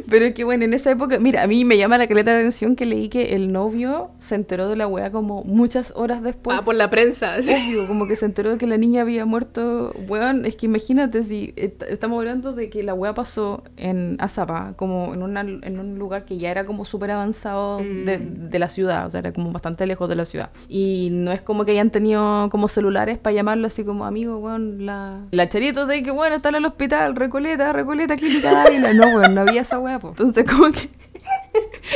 Pero 0.09 0.25
es 0.25 0.35
que 0.35 0.45
bueno, 0.45 0.65
en 0.65 0.73
esa 0.73 0.91
época, 0.91 1.19
mira, 1.19 1.43
a 1.43 1.47
mí 1.47 1.65
me 1.65 1.77
llama 1.77 1.99
la 1.99 2.07
caleta 2.07 2.33
de 2.33 2.39
atención 2.39 2.75
que 2.77 2.87
leí 2.87 3.09
que 3.11 3.35
el 3.35 3.53
novio 3.53 4.13
se 4.19 4.35
enteró 4.35 4.69
de 4.69 4.77
la 4.77 4.87
weá 4.87 5.11
como 5.11 5.43
muchas 5.45 5.93
horas 5.97 6.23
después. 6.23 6.57
ah, 6.59 6.63
por 6.65 6.75
la 6.75 6.89
prensa. 6.89 7.43
sí. 7.43 7.53
Obvio, 7.53 7.87
como 7.87 8.07
que 8.07 8.17
se 8.17 8.25
enteró 8.25 8.51
de 8.53 8.59
que 8.59 8.67
la 8.67 8.79
niña 8.79 9.03
había 9.03 9.27
muerto. 9.27 9.93
Weón, 10.09 10.47
es 10.47 10.57
que 10.57 10.67
imagínate 10.67 11.23
si 11.25 11.53
est- 11.57 11.83
estamos 11.83 12.19
hablando 12.19 12.53
de 12.53 12.71
que 12.71 12.83
la 12.83 12.95
weá 12.95 13.13
pasó 13.15 13.63
en 13.77 14.17
Azapa, 14.21 14.73
como 14.77 15.13
en, 15.13 15.23
una, 15.23 15.41
en 15.43 15.79
un 15.79 15.99
lugar 15.99 16.25
que 16.25 16.39
ya 16.39 16.51
era 16.51 16.65
como 16.65 16.85
súper 16.87 17.11
avanzado 17.11 17.79
de, 17.79 18.19
de 18.19 18.59
la 18.59 18.69
ciudad, 18.71 19.07
o 19.07 19.11
sea, 19.11 19.21
era 19.21 19.33
como 19.35 19.53
bastante 19.53 19.87
lejos 19.87 20.09
de 20.09 20.17
la 20.17 20.25
ciudad. 20.25 20.51
Y 20.69 21.09
no 21.13 21.31
es 21.33 21.43
como 21.43 21.65
que 21.67 21.73
hayan 21.73 21.91
tenido 21.91 22.49
como 22.51 22.69
celulares 23.05 23.19
para 23.19 23.35
llamarlo 23.35 23.67
así 23.67 23.85
como 23.85 24.05
amigo, 24.05 24.39
weón, 24.39 24.87
la, 24.87 25.21
la 25.31 25.49
charito 25.49 25.87
de 25.87 26.03
que 26.03 26.11
bueno, 26.11 26.37
está 26.37 26.49
en 26.51 26.57
el 26.57 26.65
hospital, 26.65 27.15
Recoleta, 27.17 27.73
Recoleta, 27.73 28.17
Clínica 28.17 28.53
Dávila. 28.53 28.93
No, 28.95 29.07
weón, 29.17 29.35
no 29.35 29.43
había 29.43 29.63
esa 29.63 29.79
weá, 29.79 29.99
po. 29.99 30.09
Entonces, 30.09 30.45
como 30.51 30.71
que. 30.73 30.89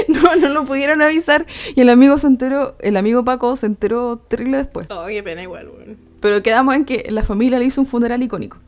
No, 0.09 0.37
no 0.37 0.51
lo 0.51 0.65
pudieron 0.65 1.03
avisar 1.03 1.45
y 1.75 1.81
el 1.81 1.89
amigo 1.89 2.17
se 2.19 2.27
enteró, 2.29 2.77
el 2.79 2.97
amigo 2.97 3.25
Paco 3.25 3.57
se 3.57 3.67
enteró 3.67 4.19
terrible 4.19 4.59
después. 4.59 4.87
Oh, 4.91 5.07
qué 5.09 5.23
pena 5.23 5.43
igual, 5.43 5.69
weón. 5.69 5.97
Pero 6.21 6.43
quedamos 6.43 6.75
en 6.75 6.85
que 6.85 7.07
la 7.11 7.23
familia 7.23 7.59
le 7.59 7.65
hizo 7.67 7.81
un 7.81 7.87
funeral 7.87 8.23
icónico. 8.23 8.59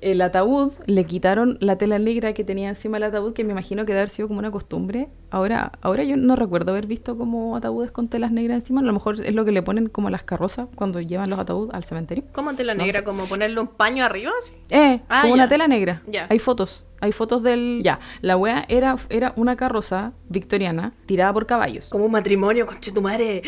El 0.00 0.20
ataúd, 0.20 0.72
le 0.86 1.04
quitaron 1.04 1.56
la 1.60 1.76
tela 1.76 1.98
negra 1.98 2.32
que 2.32 2.44
tenía 2.44 2.68
encima 2.68 2.96
del 2.96 3.04
ataúd, 3.04 3.32
que 3.32 3.42
me 3.44 3.52
imagino 3.52 3.82
que 3.84 3.92
debe 3.92 4.00
haber 4.00 4.08
sido 4.10 4.28
como 4.28 4.38
una 4.38 4.50
costumbre. 4.50 5.08
Ahora, 5.30 5.72
ahora 5.82 6.04
yo 6.04 6.16
no 6.16 6.36
recuerdo 6.36 6.72
haber 6.72 6.86
visto 6.86 7.16
como 7.18 7.56
ataúdes 7.56 7.90
con 7.90 8.08
telas 8.08 8.30
negras 8.32 8.56
encima. 8.62 8.80
A 8.80 8.84
lo 8.84 8.92
mejor 8.92 9.24
es 9.24 9.34
lo 9.34 9.44
que 9.44 9.52
le 9.52 9.62
ponen 9.62 9.88
como 9.88 10.08
a 10.08 10.10
las 10.10 10.22
carrozas 10.24 10.68
cuando 10.74 11.00
llevan 11.00 11.30
los 11.30 11.38
ataúdes 11.38 11.74
al 11.74 11.84
cementerio. 11.84 12.24
¿Cómo 12.32 12.54
tela 12.54 12.74
No 12.74 12.84
negra? 12.84 13.00
sé. 13.00 13.04
¿Como 13.04 13.24
ponerle 13.26 13.60
un 13.60 13.68
paño 13.68 14.04
arriba? 14.04 14.30
así? 14.40 14.54
Eh, 14.70 15.00
Ah, 15.08 15.22
como 15.22 15.34
ya. 15.36 15.42
una 15.42 15.48
tela 15.48 15.66
negra. 15.68 16.02
Ya. 16.06 16.26
Hay 16.30 16.38
fotos. 16.38 16.84
Hay 17.00 17.10
fotos 17.10 17.42
del... 17.42 17.80
Ya, 17.82 17.98
la 18.20 18.36
wea 18.36 18.64
era, 18.68 18.94
era 19.10 19.32
una 19.36 19.56
carroza 19.56 20.12
victoriana 20.28 20.92
tirada 21.06 21.32
por 21.32 21.46
caballos. 21.46 21.88
Como 21.88 22.04
un 22.04 22.12
matrimonio, 22.12 22.64
conche 22.64 22.92
tu 22.92 23.02
madre. 23.02 23.42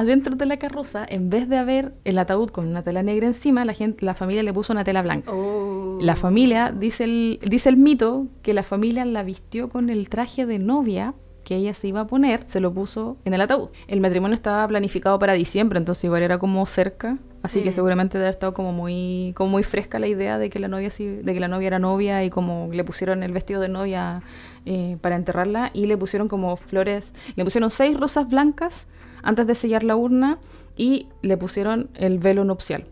Adentro 0.00 0.34
de 0.34 0.46
la 0.46 0.56
carroza, 0.56 1.04
en 1.06 1.28
vez 1.28 1.46
de 1.46 1.58
haber 1.58 1.92
el 2.04 2.18
ataúd 2.18 2.48
con 2.48 2.66
una 2.66 2.82
tela 2.82 3.02
negra 3.02 3.26
encima, 3.26 3.66
la, 3.66 3.74
gente, 3.74 4.02
la 4.06 4.14
familia 4.14 4.42
le 4.42 4.50
puso 4.50 4.72
una 4.72 4.82
tela 4.82 5.02
blanca. 5.02 5.30
Oh. 5.30 5.98
La 6.00 6.16
familia, 6.16 6.72
dice 6.74 7.04
el, 7.04 7.38
dice 7.42 7.68
el 7.68 7.76
mito, 7.76 8.26
que 8.40 8.54
la 8.54 8.62
familia 8.62 9.04
la 9.04 9.22
vistió 9.22 9.68
con 9.68 9.90
el 9.90 10.08
traje 10.08 10.46
de 10.46 10.58
novia 10.58 11.12
que 11.44 11.56
ella 11.56 11.74
se 11.74 11.88
iba 11.88 12.00
a 12.00 12.06
poner, 12.06 12.44
se 12.46 12.60
lo 12.60 12.72
puso 12.72 13.18
en 13.26 13.34
el 13.34 13.42
ataúd. 13.42 13.68
El 13.88 14.00
matrimonio 14.00 14.34
estaba 14.34 14.66
planificado 14.68 15.18
para 15.18 15.34
diciembre, 15.34 15.78
entonces 15.78 16.04
igual 16.04 16.22
era 16.22 16.38
como 16.38 16.64
cerca, 16.64 17.18
así 17.42 17.60
que 17.62 17.68
Mm. 17.68 17.72
seguramente 17.72 18.16
debe 18.16 18.28
haber 18.28 18.36
estado 18.36 18.54
como 18.54 18.72
muy, 18.72 19.32
como 19.36 19.50
muy 19.50 19.62
fresca 19.62 19.98
la 19.98 20.06
idea 20.06 20.38
de 20.38 20.48
que 20.48 20.58
la 20.60 20.68
novia 20.68 20.90
sí, 20.90 21.04
de 21.06 21.34
que 21.34 21.40
la 21.40 21.48
novia 21.48 21.66
era 21.66 21.78
novia 21.78 22.24
y 22.24 22.30
como 22.30 22.70
le 22.72 22.84
pusieron 22.84 23.22
el 23.22 23.32
vestido 23.32 23.60
de 23.60 23.68
novia 23.68 24.22
eh, 24.64 24.96
para 25.02 25.16
enterrarla 25.16 25.70
y 25.74 25.84
le 25.86 25.98
pusieron 25.98 26.28
como 26.28 26.56
flores, 26.56 27.12
le 27.36 27.44
pusieron 27.44 27.70
seis 27.70 27.98
rosas 28.00 28.28
blancas 28.30 28.86
antes 29.22 29.46
de 29.46 29.54
sellar 29.54 29.84
la 29.84 29.96
urna 29.96 30.38
y 30.76 31.06
le 31.22 31.36
pusieron 31.36 31.88
el 31.94 32.18
velo 32.18 32.44
nupcial. 32.44 32.84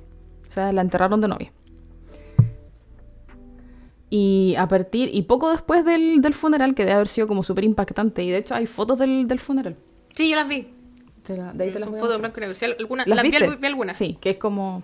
O 0.48 0.50
sea, 0.50 0.72
la 0.72 0.80
enterraron 0.82 1.20
de 1.20 1.28
novia. 1.28 1.52
Y 4.10 4.54
a 4.56 4.66
partir, 4.66 5.10
y 5.12 5.22
poco 5.22 5.50
después 5.50 5.84
del, 5.84 6.22
del 6.22 6.32
funeral, 6.34 6.74
que 6.74 6.82
debe 6.84 6.94
haber 6.94 7.08
sido 7.08 7.26
como 7.28 7.42
súper 7.42 7.64
impactante, 7.64 8.22
y 8.22 8.30
de 8.30 8.38
hecho 8.38 8.54
hay 8.54 8.66
fotos 8.66 8.98
del, 8.98 9.28
del 9.28 9.38
funeral. 9.38 9.76
Sí, 10.14 10.30
yo 10.30 10.36
las 10.36 10.48
vi. 10.48 10.68
La- 11.28 11.52
de 11.52 11.64
ahí 11.64 11.70
te 11.70 11.78
las 11.78 11.88
Son 11.90 11.98
fotos 11.98 12.18
blanco 12.18 12.38
y 12.38 12.46
negro. 12.46 12.56
Alguna- 12.78 13.04
¿Las 13.06 13.16
las 13.16 13.22
vi, 13.22 13.56
vi 13.60 13.66
algunas. 13.66 13.96
Sí, 13.98 14.16
que 14.18 14.30
es 14.30 14.36
como... 14.38 14.82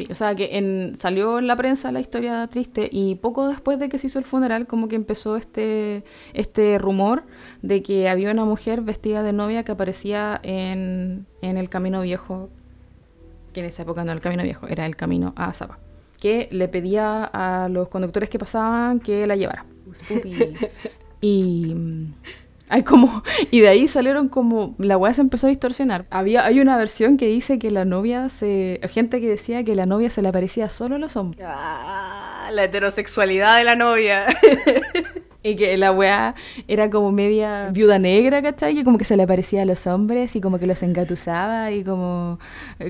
Sí, 0.00 0.08
o 0.10 0.14
sea 0.14 0.34
que 0.34 0.56
en, 0.56 0.94
salió 0.98 1.38
en 1.38 1.46
la 1.46 1.56
prensa 1.56 1.92
la 1.92 2.00
historia 2.00 2.46
triste 2.46 2.88
y 2.90 3.16
poco 3.16 3.48
después 3.48 3.78
de 3.78 3.90
que 3.90 3.98
se 3.98 4.06
hizo 4.06 4.18
el 4.18 4.24
funeral 4.24 4.66
como 4.66 4.88
que 4.88 4.96
empezó 4.96 5.36
este, 5.36 6.04
este 6.32 6.78
rumor 6.78 7.24
de 7.60 7.82
que 7.82 8.08
había 8.08 8.30
una 8.30 8.46
mujer 8.46 8.80
vestida 8.80 9.22
de 9.22 9.34
novia 9.34 9.62
que 9.62 9.72
aparecía 9.72 10.40
en, 10.42 11.26
en 11.42 11.58
el 11.58 11.68
Camino 11.68 12.00
Viejo, 12.00 12.48
que 13.52 13.60
en 13.60 13.66
esa 13.66 13.82
época 13.82 14.02
no 14.02 14.12
era 14.12 14.14
el 14.14 14.22
Camino 14.22 14.42
Viejo, 14.42 14.68
era 14.68 14.86
el 14.86 14.96
Camino 14.96 15.34
a 15.36 15.52
Zapa, 15.52 15.78
que 16.18 16.48
le 16.50 16.66
pedía 16.68 17.24
a 17.24 17.68
los 17.68 17.88
conductores 17.88 18.30
que 18.30 18.38
pasaban 18.38 19.00
que 19.00 19.26
la 19.26 19.36
llevara. 19.36 19.66
Y, 21.22 21.76
hay 22.70 22.82
como 22.82 23.22
y 23.50 23.60
de 23.60 23.68
ahí 23.68 23.88
salieron 23.88 24.28
como 24.28 24.74
la 24.78 24.96
weá 24.96 25.12
se 25.14 25.20
empezó 25.20 25.46
a 25.46 25.50
distorsionar. 25.50 26.06
Había 26.10 26.44
hay 26.44 26.60
una 26.60 26.76
versión 26.76 27.16
que 27.16 27.26
dice 27.26 27.58
que 27.58 27.70
la 27.70 27.84
novia 27.84 28.28
se 28.28 28.80
gente 28.90 29.20
que 29.20 29.28
decía 29.28 29.64
que 29.64 29.74
la 29.74 29.84
novia 29.84 30.10
se 30.10 30.22
le 30.22 30.28
aparecía 30.28 30.68
solo 30.68 30.96
a 30.96 30.98
los 30.98 31.16
hombres 31.16 31.46
Ah, 31.46 32.50
la 32.52 32.64
heterosexualidad 32.64 33.58
de 33.58 33.64
la 33.64 33.76
novia. 33.76 34.24
y 35.42 35.56
que 35.56 35.76
la 35.76 35.92
weá 35.92 36.34
era 36.68 36.90
como 36.90 37.12
media 37.12 37.70
viuda 37.72 37.98
negra, 37.98 38.42
¿cachai? 38.42 38.74
Que 38.74 38.84
como 38.84 38.98
que 38.98 39.04
se 39.04 39.16
le 39.16 39.22
aparecía 39.22 39.62
a 39.62 39.64
los 39.64 39.86
hombres 39.86 40.36
y 40.36 40.40
como 40.40 40.58
que 40.58 40.66
los 40.66 40.82
engatusaba 40.82 41.70
y 41.72 41.82
como 41.84 42.38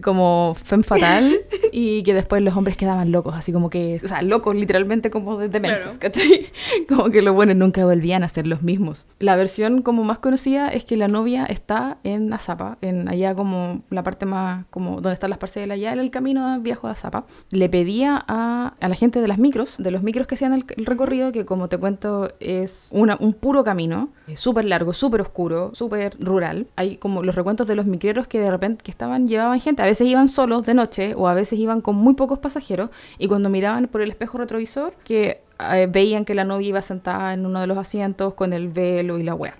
como 0.03 0.55
femme 0.63 0.83
fatal 0.85 1.33
y 1.73 2.03
que 2.03 2.15
después 2.15 2.43
los 2.43 2.57
hombres 2.57 2.77
quedaban 2.77 3.13
locos, 3.13 3.35
así 3.37 3.53
como 3.53 3.71
que, 3.71 4.01
o 4.05 4.09
sea, 4.09 4.23
locos 4.23 4.55
literalmente 4.55 5.11
como 5.11 5.37
de 5.39 5.49
dementes, 5.49 5.99
Claro. 5.99 5.99
¿cachai? 6.01 6.47
Como 6.89 7.11
que 7.11 7.23
los 7.23 7.35
buenos 7.35 7.57
nunca 7.57 7.85
volvían 7.85 8.23
a 8.25 8.29
ser 8.29 8.47
los 8.47 8.63
mismos. 8.63 9.07
La 9.19 9.37
versión 9.37 9.83
como 9.83 10.03
más 10.05 10.19
conocida 10.19 10.69
es 10.69 10.85
que 10.85 10.97
la 10.97 11.09
novia 11.09 11.45
está 11.47 11.99
en 12.05 12.33
Azapa, 12.33 12.79
en 12.81 13.09
allá 13.09 13.35
como 13.35 13.83
la 13.91 14.03
parte 14.03 14.27
más, 14.27 14.65
como 14.71 14.97
donde 14.97 15.13
están 15.13 15.31
las 15.31 15.39
parcelas, 15.39 15.75
allá 15.77 15.93
en 15.93 15.99
el 16.01 16.11
camino 16.11 16.59
viejo 16.61 16.87
de 16.89 16.93
Azapa. 16.93 17.27
Le 17.51 17.69
pedía 17.69 18.23
a, 18.27 18.75
a 18.81 18.89
la 18.89 18.95
gente 18.95 19.21
de 19.21 19.29
las 19.29 19.39
micros, 19.39 19.77
de 19.79 19.91
los 19.91 20.03
micros 20.03 20.27
que 20.27 20.35
hacían 20.35 20.53
el, 20.55 20.65
el 20.77 20.87
recorrido, 20.87 21.33
que 21.33 21.45
como 21.45 21.69
te 21.69 21.79
cuento 21.79 22.33
es 22.41 22.89
una- 22.93 23.17
un 23.21 23.33
puro 23.35 23.63
camino, 23.65 24.09
súper 24.35 24.65
largo, 24.65 24.93
súper 24.93 25.21
oscuro, 25.21 25.71
súper 25.75 26.17
rural. 26.19 26.67
Hay 26.77 26.97
como 26.97 27.23
los 27.23 27.35
recuentos 27.35 27.67
de 27.67 27.75
los 27.77 27.87
micreros 27.87 28.27
que 28.27 28.41
de 28.41 28.51
repente 28.51 28.83
que 28.83 28.91
estaban, 28.91 29.29
llevaban 29.29 29.61
gente, 29.61 29.83
a 29.83 29.87
veces 29.87 30.07
iban 30.09 30.29
solos 30.29 30.67
de 30.67 30.75
noche 30.75 31.15
o 31.15 31.29
a 31.29 31.35
veces 31.35 31.59
iban 31.59 31.81
con 31.81 31.97
muy 31.97 32.15
pocos 32.15 32.39
pasajeros 32.39 32.91
y 33.19 33.29
cuando 33.29 33.49
miraban 33.51 33.87
por 33.89 34.01
el 34.03 34.11
espejo 34.11 34.39
retrovisor 34.39 34.95
que 35.05 35.43
eh, 35.73 35.87
veían 35.91 36.25
que 36.25 36.35
la 36.35 36.45
novia 36.45 36.69
iba 36.69 36.83
sentada 36.83 37.35
en 37.35 37.45
uno 37.45 37.61
de 37.61 37.67
los 37.67 37.77
asientos 37.77 38.33
con 38.35 38.53
el 38.55 38.69
velo 38.69 39.19
y 39.19 39.23
la 39.23 39.35
wea. 39.35 39.53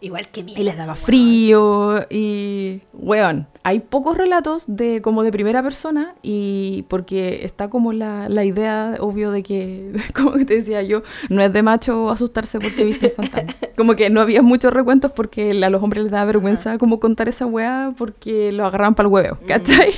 Igual 0.00 0.28
que 0.28 0.42
mierda. 0.42 0.60
Y 0.60 0.64
les 0.64 0.76
daba 0.76 0.94
frío 0.94 2.06
y... 2.10 2.82
Weón, 2.92 3.46
hay 3.62 3.80
pocos 3.80 4.16
relatos 4.16 4.64
de 4.66 5.02
como 5.02 5.22
de 5.22 5.32
primera 5.32 5.62
persona 5.62 6.14
y 6.22 6.84
porque 6.88 7.44
está 7.44 7.68
como 7.68 7.92
la, 7.92 8.28
la 8.28 8.44
idea, 8.44 8.96
obvio, 9.00 9.30
de 9.30 9.42
que, 9.42 9.92
como 10.14 10.32
que 10.32 10.44
te 10.44 10.54
decía 10.54 10.82
yo, 10.82 11.02
no 11.28 11.42
es 11.42 11.52
de 11.52 11.62
macho 11.62 12.10
asustarse 12.10 12.60
porque 12.60 12.84
viste 12.84 13.14
un 13.18 13.26
fantasma. 13.26 13.68
Como 13.76 13.94
que 13.96 14.10
no 14.10 14.20
había 14.20 14.42
muchos 14.42 14.72
recuentos 14.72 15.12
porque 15.12 15.50
a 15.50 15.70
los 15.70 15.82
hombres 15.82 16.04
les 16.04 16.12
daba 16.12 16.26
vergüenza 16.26 16.78
como 16.78 17.00
contar 17.00 17.28
esa 17.28 17.46
weá 17.46 17.92
porque 17.96 18.52
lo 18.52 18.64
agarraban 18.64 18.94
para 18.94 19.08
el 19.08 19.12
huevo, 19.12 19.38
¿cachai? 19.46 19.92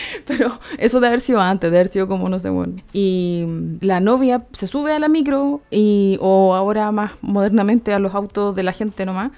Pero 0.26 0.58
eso 0.78 1.00
de 1.00 1.06
haber 1.06 1.20
sido 1.20 1.40
antes, 1.40 1.70
de 1.70 1.76
haber 1.78 1.88
sido 1.88 2.08
como, 2.08 2.28
no 2.28 2.38
sé, 2.38 2.50
bueno. 2.50 2.76
Y 2.92 3.44
la 3.80 4.00
novia 4.00 4.46
se 4.52 4.66
sube 4.66 4.92
a 4.92 4.98
la 4.98 5.08
micro 5.08 5.62
y, 5.70 6.18
o 6.20 6.54
ahora 6.54 6.90
más 6.92 7.12
modernamente 7.20 7.92
a 7.92 7.98
los 7.98 8.14
autos 8.14 8.54
de 8.54 8.62
la 8.62 8.72
gente 8.72 9.06
nomás 9.06 9.32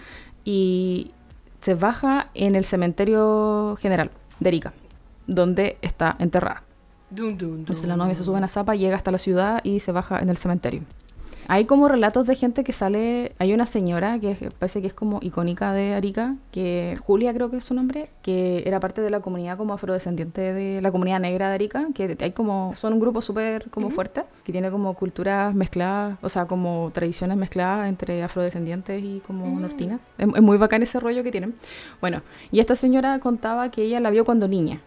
y 0.44 1.12
se 1.60 1.74
baja 1.74 2.28
en 2.34 2.54
el 2.56 2.64
cementerio 2.64 3.76
general 3.80 4.10
de 4.40 4.48
Erika, 4.48 4.72
donde 5.26 5.78
está 5.82 6.16
enterrada. 6.18 6.62
Dun, 7.10 7.38
dun, 7.38 7.50
dun. 7.50 7.58
Entonces 7.60 7.86
la 7.86 7.96
novia 7.96 8.14
se 8.14 8.24
sube 8.24 8.36
en 8.36 8.42
la 8.42 8.48
zapa, 8.48 8.74
llega 8.74 8.96
hasta 8.96 9.10
la 9.10 9.18
ciudad 9.18 9.60
y 9.62 9.80
se 9.80 9.92
baja 9.92 10.18
en 10.18 10.28
el 10.28 10.36
cementerio. 10.36 10.82
Hay 11.48 11.64
como 11.66 11.88
relatos 11.88 12.26
de 12.26 12.34
gente 12.34 12.64
que 12.64 12.72
sale. 12.72 13.32
Hay 13.38 13.52
una 13.52 13.66
señora 13.66 14.18
que 14.18 14.32
es- 14.32 14.38
parece 14.58 14.80
que 14.80 14.86
es 14.88 14.94
como 14.94 15.18
icónica 15.22 15.72
de 15.72 15.94
Arica, 15.94 16.36
que 16.52 16.94
Julia 17.04 17.32
creo 17.34 17.50
que 17.50 17.58
es 17.58 17.64
su 17.64 17.74
nombre, 17.74 18.08
que 18.22 18.62
era 18.66 18.80
parte 18.80 19.00
de 19.02 19.10
la 19.10 19.20
comunidad 19.20 19.56
como 19.56 19.74
afrodescendiente 19.74 20.40
de 20.54 20.80
la 20.82 20.90
comunidad 20.90 21.20
negra 21.20 21.48
de 21.48 21.54
Arica, 21.54 21.86
que 21.94 22.16
hay 22.20 22.32
como 22.32 22.72
son 22.76 22.92
un 22.94 23.00
grupo 23.00 23.20
súper 23.20 23.68
como 23.70 23.90
fuerte, 23.90 24.22
que 24.44 24.52
tiene 24.52 24.70
como 24.70 24.94
culturas 24.94 25.54
mezcladas, 25.54 26.16
o 26.22 26.28
sea, 26.28 26.46
como 26.46 26.90
tradiciones 26.92 27.36
mezcladas 27.36 27.88
entre 27.88 28.22
afrodescendientes 28.22 29.02
y 29.02 29.20
como 29.26 29.58
nortinas. 29.60 30.00
Es, 30.18 30.28
es 30.34 30.42
muy 30.42 30.56
bacán 30.58 30.82
ese 30.82 30.98
rollo 31.00 31.22
que 31.22 31.30
tienen. 31.30 31.54
Bueno, 32.00 32.22
y 32.50 32.60
esta 32.60 32.74
señora 32.76 33.18
contaba 33.18 33.70
que 33.70 33.82
ella 33.82 34.00
la 34.00 34.10
vio 34.10 34.24
cuando 34.24 34.48
niña, 34.48 34.80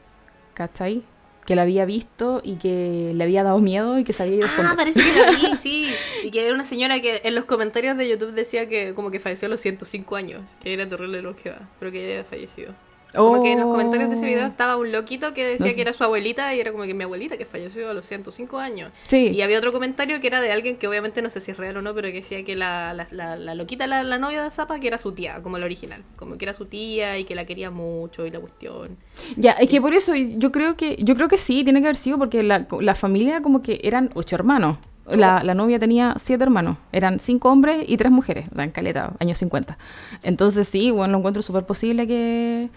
¿cachai? 0.54 1.04
Que 1.48 1.56
la 1.56 1.64
había 1.64 1.86
visto 1.86 2.42
y 2.44 2.58
que 2.58 3.14
le 3.16 3.24
había 3.24 3.42
dado 3.42 3.60
miedo 3.60 3.98
y 3.98 4.04
que 4.04 4.14
se 4.14 4.22
había 4.22 4.36
ido 4.36 4.48
Ah, 4.60 4.76
parece 4.78 5.02
que 5.02 5.20
la 5.20 5.32
vi, 5.32 5.58
sí. 5.58 5.90
Y 6.24 6.30
que 6.30 6.46
era 6.46 6.54
una 6.54 6.66
señora 6.66 7.00
que 7.00 7.22
en 7.24 7.34
los 7.34 7.46
comentarios 7.46 7.98
de 7.98 8.08
YouTube 8.08 8.34
decía 8.34 8.68
que 8.68 8.94
como 8.94 9.10
que 9.10 9.20
falleció 9.20 9.48
a 9.48 9.50
los 9.50 9.62
105 9.62 10.16
años, 10.16 10.52
que 10.62 10.74
era 10.74 10.88
terrible 10.88 11.22
longeva, 11.24 11.68
pero 11.80 11.92
que 11.92 12.00
ya 12.00 12.06
había 12.20 12.24
fallecido. 12.26 12.74
Como 13.18 13.42
que 13.44 13.52
en 13.54 13.60
los 13.60 13.70
comentarios 13.70 14.10
de 14.10 14.16
ese 14.16 14.26
video 14.26 14.44
Oh. 14.44 14.48
estaba 14.48 14.78
un 14.78 14.92
loquito 14.92 15.34
que 15.34 15.44
decía 15.46 15.66
No 15.66 15.70
sé. 15.70 15.76
que 15.76 15.82
era 15.82 15.94
su 15.94 16.04
abuelita 16.04 16.54
y 16.56 16.60
era 16.60 16.72
como 16.72 16.84
que 16.86 16.94
mi 16.94 17.04
abuelita 17.04 17.38
que 17.38 17.46
falleció 17.46 17.90
a 17.90 17.94
los 17.94 18.06
105 18.06 18.58
años. 18.60 18.92
Sí. 19.08 19.30
Y 19.34 19.42
había 19.42 19.58
otro 19.58 19.72
comentario 19.72 20.20
que 20.22 20.28
era 20.28 20.40
de 20.42 20.52
alguien 20.52 20.78
que 20.78 20.88
obviamente 20.88 21.22
no 21.22 21.30
sé 21.30 21.40
si 21.40 21.52
es 21.52 21.58
real 21.58 21.78
o 21.78 21.82
no, 21.82 21.94
pero 21.94 22.08
que 22.10 22.16
decía 22.16 22.44
que 22.44 22.56
la, 22.56 22.94
la, 22.94 23.06
la- 23.12 23.36
la 23.36 23.56
loquita, 23.56 23.88
la, 23.88 24.04
la 24.04 24.18
novia 24.18 24.44
de 24.44 24.52
Zapa, 24.52 24.80
que 24.80 24.88
era 24.88 24.98
su 24.98 25.12
tía, 25.14 25.42
como 25.44 25.58
la 25.58 25.66
original. 25.66 26.04
Como 26.16 26.38
que 26.38 26.46
era 26.46 26.54
su 26.54 26.66
tía 26.66 27.18
y 27.18 27.24
que 27.26 27.36
la 27.36 27.46
quería 27.46 27.72
mucho 27.72 28.26
y 28.26 28.32
la 28.32 28.40
cuestión. 28.40 28.98
Ya, 29.36 29.52
es 29.54 29.68
que 29.70 29.82
por 29.82 29.94
eso 29.94 30.14
yo 30.16 30.52
creo 30.52 30.76
que 30.76 30.96
yo 31.00 31.16
creo 31.16 31.28
que 31.28 31.38
sí, 31.38 31.64
tiene 31.64 31.82
que 31.82 31.88
haber 31.88 31.96
sido 31.98 32.18
porque 32.18 32.44
la, 32.44 32.68
la 32.80 32.96
familia 32.96 33.42
como 33.42 33.62
que 33.62 33.80
eran 33.84 34.12
ocho 34.14 34.36
hermanos. 34.36 34.78
La, 35.10 35.42
la 35.42 35.54
novia 35.54 35.80
tenía 35.80 36.16
siete 36.18 36.44
hermanos. 36.44 36.78
Eran 36.92 37.22
cinco 37.22 37.50
hombres 37.50 37.86
y 37.88 37.96
tres 37.96 38.12
mujeres. 38.12 38.48
O 38.52 38.56
sea, 38.56 38.66
en 38.66 38.72
caleta, 38.72 39.14
años 39.20 39.38
50. 39.38 39.78
Entonces 40.24 40.68
sí, 40.68 40.92
bueno, 40.92 41.14
lo 41.14 41.18
encuentro 41.20 41.42
súper 41.42 41.64
posible 41.66 42.06
que, 42.08 42.70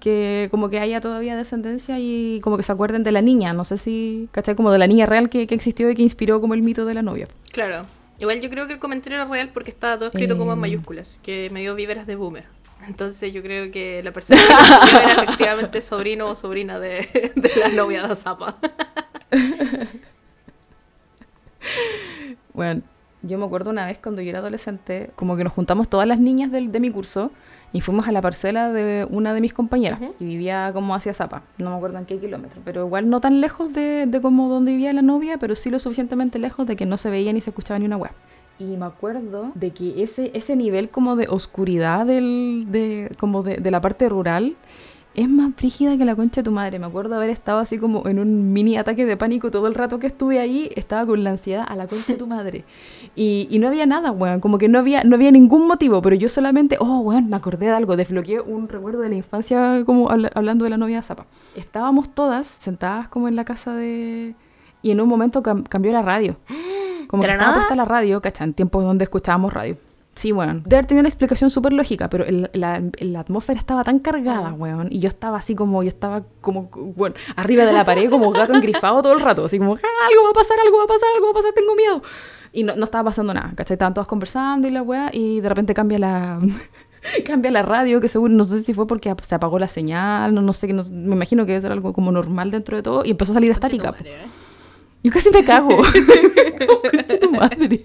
que 0.00 0.48
como 0.50 0.68
que 0.70 0.78
haya 0.80 1.00
todavía 1.00 1.36
descendencia 1.36 1.98
y 1.98 2.40
como 2.42 2.56
que 2.56 2.62
se 2.62 2.72
acuerden 2.72 3.02
de 3.02 3.12
la 3.12 3.20
niña. 3.22 3.52
No 3.52 3.64
sé 3.64 3.76
si, 3.78 4.28
¿cachai? 4.32 4.54
Como 4.54 4.70
de 4.70 4.78
la 4.78 4.86
niña 4.86 5.06
real 5.06 5.28
que, 5.30 5.46
que 5.46 5.54
existió 5.54 5.90
y 5.90 5.94
que 5.94 6.02
inspiró 6.02 6.40
como 6.40 6.54
el 6.54 6.62
mito 6.62 6.84
de 6.84 6.94
la 6.94 7.02
novia. 7.02 7.26
Claro. 7.52 7.84
Igual 8.20 8.40
yo 8.40 8.50
creo 8.50 8.66
que 8.66 8.72
el 8.74 8.78
comentario 8.78 9.20
era 9.20 9.24
real 9.30 9.50
porque 9.54 9.70
estaba 9.70 9.96
todo 9.96 10.08
escrito 10.08 10.36
como 10.36 10.52
en 10.52 10.58
Eh. 10.58 10.60
mayúsculas, 10.62 11.18
que 11.22 11.50
me 11.50 11.60
dio 11.60 11.74
víveras 11.74 12.06
de 12.06 12.16
boomer. 12.16 12.44
Entonces 12.86 13.32
yo 13.32 13.42
creo 13.42 13.70
que 13.72 14.02
la 14.04 14.12
persona 14.12 14.40
que 14.40 14.96
era 14.96 15.12
efectivamente 15.22 15.82
sobrino 15.82 16.28
o 16.30 16.34
sobrina 16.34 16.78
de, 16.78 17.32
de 17.34 17.50
la 17.60 17.68
novia 17.68 18.06
de 18.06 18.14
Zapa. 18.16 18.56
Bueno, 22.54 22.82
yo 23.22 23.38
me 23.38 23.44
acuerdo 23.44 23.70
una 23.70 23.86
vez 23.86 23.98
cuando 23.98 24.22
yo 24.22 24.30
era 24.30 24.38
adolescente, 24.40 25.10
como 25.16 25.36
que 25.36 25.44
nos 25.44 25.52
juntamos 25.52 25.88
todas 25.88 26.06
las 26.06 26.18
niñas 26.18 26.50
del- 26.50 26.72
de 26.72 26.80
mi 26.80 26.90
curso 26.90 27.30
y 27.72 27.80
fuimos 27.80 28.08
a 28.08 28.12
la 28.12 28.20
parcela 28.20 28.72
de 28.72 29.06
una 29.10 29.34
de 29.34 29.40
mis 29.40 29.52
compañeras, 29.52 30.00
Ujú. 30.00 30.14
que 30.18 30.24
vivía 30.24 30.70
como 30.72 30.94
hacia 30.94 31.12
Zapa, 31.12 31.42
no 31.58 31.70
me 31.70 31.76
acuerdo 31.76 31.98
en 31.98 32.06
qué 32.06 32.18
kilómetro, 32.18 32.60
pero 32.64 32.86
igual 32.86 33.10
no 33.10 33.20
tan 33.20 33.40
lejos 33.40 33.72
de, 33.72 34.06
de 34.06 34.20
como 34.20 34.48
donde 34.48 34.72
vivía 34.72 34.92
la 34.92 35.02
novia, 35.02 35.36
pero 35.38 35.54
sí 35.54 35.70
lo 35.70 35.78
suficientemente 35.78 36.38
lejos 36.38 36.66
de 36.66 36.76
que 36.76 36.86
no 36.86 36.96
se 36.96 37.10
veía 37.10 37.32
ni 37.32 37.40
se 37.40 37.50
escuchaba 37.50 37.78
ni 37.78 37.84
una 37.86 37.96
web. 37.96 38.12
Y 38.60 38.76
me 38.76 38.86
acuerdo 38.86 39.52
de 39.54 39.70
que 39.70 40.02
ese, 40.02 40.32
ese 40.34 40.56
nivel 40.56 40.88
como 40.90 41.14
de 41.14 41.28
oscuridad 41.28 42.06
del, 42.06 42.64
de, 42.68 43.08
como 43.18 43.44
de, 43.44 43.58
de 43.58 43.70
la 43.70 43.80
parte 43.80 44.08
rural 44.08 44.56
es 45.20 45.28
más 45.28 45.52
frígida 45.56 45.96
que 45.98 46.04
la 46.04 46.14
concha 46.16 46.40
de 46.40 46.44
tu 46.44 46.50
madre. 46.52 46.78
Me 46.78 46.86
acuerdo 46.86 47.16
haber 47.16 47.30
estado 47.30 47.58
así 47.58 47.76
como 47.78 48.06
en 48.06 48.18
un 48.18 48.52
mini 48.52 48.76
ataque 48.76 49.04
de 49.04 49.16
pánico 49.16 49.50
todo 49.50 49.66
el 49.66 49.74
rato 49.74 49.98
que 49.98 50.06
estuve 50.06 50.38
ahí. 50.38 50.70
Estaba 50.76 51.04
con 51.06 51.24
la 51.24 51.30
ansiedad 51.30 51.64
a 51.68 51.74
la 51.76 51.86
concha 51.86 52.12
de 52.12 52.18
tu 52.18 52.26
madre. 52.26 52.64
Y, 53.16 53.48
y 53.50 53.58
no 53.58 53.66
había 53.68 53.84
nada, 53.86 54.12
weón. 54.12 54.40
Como 54.40 54.58
que 54.58 54.68
no 54.68 54.78
había, 54.78 55.02
no 55.04 55.16
había 55.16 55.30
ningún 55.30 55.66
motivo. 55.66 56.00
Pero 56.02 56.16
yo 56.16 56.28
solamente, 56.28 56.76
oh, 56.80 57.00
weón, 57.00 57.28
me 57.28 57.36
acordé 57.36 57.66
de 57.66 57.72
algo. 57.72 57.96
Desbloqueé 57.96 58.40
un 58.40 58.68
recuerdo 58.68 59.00
de 59.00 59.08
la 59.08 59.16
infancia 59.16 59.82
como 59.84 60.08
habla- 60.10 60.30
hablando 60.34 60.64
de 60.64 60.70
la 60.70 60.76
novia 60.76 60.96
de 60.98 61.02
Zapa. 61.02 61.26
Estábamos 61.56 62.08
todas 62.14 62.46
sentadas 62.46 63.08
como 63.08 63.28
en 63.28 63.36
la 63.36 63.44
casa 63.44 63.74
de... 63.74 64.34
Y 64.82 64.92
en 64.92 65.00
un 65.00 65.08
momento 65.08 65.42
cam- 65.42 65.64
cambió 65.68 65.92
la 65.92 66.02
radio. 66.02 66.36
Como 67.08 67.22
¿De 67.22 67.26
que 67.28 67.32
estaba 67.32 67.50
nada? 67.50 67.54
puesta 67.62 67.74
la 67.74 67.84
radio, 67.84 68.20
¿cachai? 68.22 68.46
En 68.48 68.54
tiempos 68.54 68.84
donde 68.84 69.02
escuchábamos 69.04 69.52
radio. 69.52 69.76
Sí, 70.18 70.32
weón. 70.32 70.64
Debe 70.64 70.78
haber 70.78 70.86
tenido 70.86 71.02
una 71.02 71.08
explicación 71.10 71.48
súper 71.48 71.72
lógica, 71.72 72.10
pero 72.10 72.24
el- 72.24 72.50
la, 72.52 72.82
la 72.98 73.20
atmósfera 73.20 73.56
estaba 73.56 73.84
tan 73.84 74.00
cargada, 74.00 74.52
weón. 74.52 74.88
Y 74.90 74.98
yo 74.98 75.06
estaba 75.06 75.36
así 75.38 75.54
como, 75.54 75.84
yo 75.84 75.88
estaba 75.88 76.24
como, 76.40 76.68
bueno, 76.96 77.14
arriba 77.36 77.64
de 77.64 77.72
la 77.72 77.84
pared, 77.84 78.10
como 78.10 78.32
gato 78.32 78.52
engrifado 78.52 79.00
todo 79.00 79.12
el 79.12 79.20
rato. 79.20 79.44
Así 79.44 79.58
como, 79.58 79.74
"Ah, 79.74 80.06
algo 80.10 80.24
va 80.24 80.30
a 80.30 80.32
pasar, 80.32 80.56
algo 80.64 80.76
va 80.78 80.84
a 80.84 80.86
pasar, 80.88 81.08
algo 81.14 81.26
va 81.26 81.30
a 81.30 81.34
pasar, 81.34 81.52
tengo 81.52 81.76
miedo. 81.76 82.02
Y 82.52 82.64
no, 82.64 82.74
no 82.74 82.82
estaba 82.82 83.04
pasando 83.10 83.32
nada, 83.32 83.52
¿cachai? 83.54 83.76
Estaban 83.76 83.94
todas 83.94 84.08
conversando 84.08 84.66
y 84.66 84.72
la 84.72 84.82
weá, 84.82 85.10
y 85.12 85.38
de 85.40 85.48
repente 85.48 85.72
cambia 85.72 86.00
la... 86.00 86.40
cambia 87.24 87.52
la 87.52 87.62
radio, 87.62 88.00
que 88.00 88.08
seguro, 88.08 88.34
no 88.34 88.42
sé 88.42 88.60
si 88.64 88.74
fue 88.74 88.88
porque 88.88 89.14
se 89.22 89.34
apagó 89.36 89.60
la 89.60 89.68
señal, 89.68 90.34
no, 90.34 90.42
no 90.42 90.52
sé, 90.52 90.66
no- 90.72 90.82
me 90.90 91.14
imagino 91.14 91.46
que 91.46 91.52
debe 91.52 91.60
ser 91.60 91.70
algo 91.70 91.92
como 91.92 92.10
normal 92.10 92.50
dentro 92.50 92.76
de 92.76 92.82
todo, 92.82 93.04
y 93.04 93.10
empezó 93.12 93.30
a 93.30 93.34
salir 93.34 93.52
estática. 93.52 93.92
madre, 93.92 94.16
¿eh? 94.16 94.26
Yo 95.04 95.12
casi 95.12 95.30
me 95.30 95.44
cago. 95.44 95.68
Tu 97.20 97.30
madre. 97.30 97.84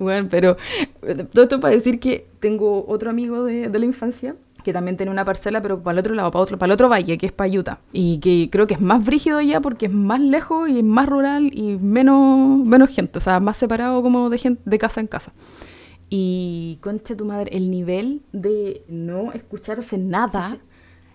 Bueno, 0.00 0.28
pero 0.30 0.56
eh, 1.02 1.14
todo 1.32 1.44
esto 1.44 1.60
para 1.60 1.74
decir 1.74 2.00
que 2.00 2.26
tengo 2.40 2.84
otro 2.88 3.10
amigo 3.10 3.44
de, 3.44 3.68
de 3.68 3.78
la 3.78 3.84
infancia 3.84 4.34
que 4.62 4.72
también 4.72 4.96
tiene 4.96 5.12
una 5.12 5.24
parcela, 5.24 5.62
pero 5.62 5.82
para 5.82 5.92
el 5.92 5.98
otro 6.00 6.14
lado, 6.14 6.30
para, 6.30 6.42
otro, 6.42 6.58
para 6.58 6.68
el 6.68 6.74
otro 6.74 6.88
valle, 6.88 7.18
que 7.18 7.26
es 7.26 7.32
para 7.32 7.50
Utah. 7.50 7.80
Y 7.92 8.18
que 8.18 8.48
creo 8.50 8.66
que 8.66 8.74
es 8.74 8.80
más 8.80 9.04
brígido 9.04 9.40
ya 9.40 9.60
porque 9.60 9.86
es 9.86 9.92
más 9.92 10.20
lejos 10.20 10.68
y 10.68 10.78
es 10.78 10.84
más 10.84 11.08
rural 11.08 11.50
y 11.52 11.76
menos, 11.78 12.58
menos 12.64 12.90
gente, 12.90 13.18
o 13.18 13.20
sea, 13.20 13.40
más 13.40 13.56
separado 13.56 14.02
como 14.02 14.30
de, 14.30 14.38
gente, 14.38 14.62
de 14.64 14.78
casa 14.78 15.00
en 15.00 15.06
casa. 15.06 15.32
Y 16.08 16.78
concha 16.80 17.16
tu 17.16 17.24
madre, 17.24 17.56
el 17.56 17.70
nivel 17.70 18.22
de 18.32 18.82
no 18.88 19.32
escucharse 19.32 19.96
nada, 19.96 20.58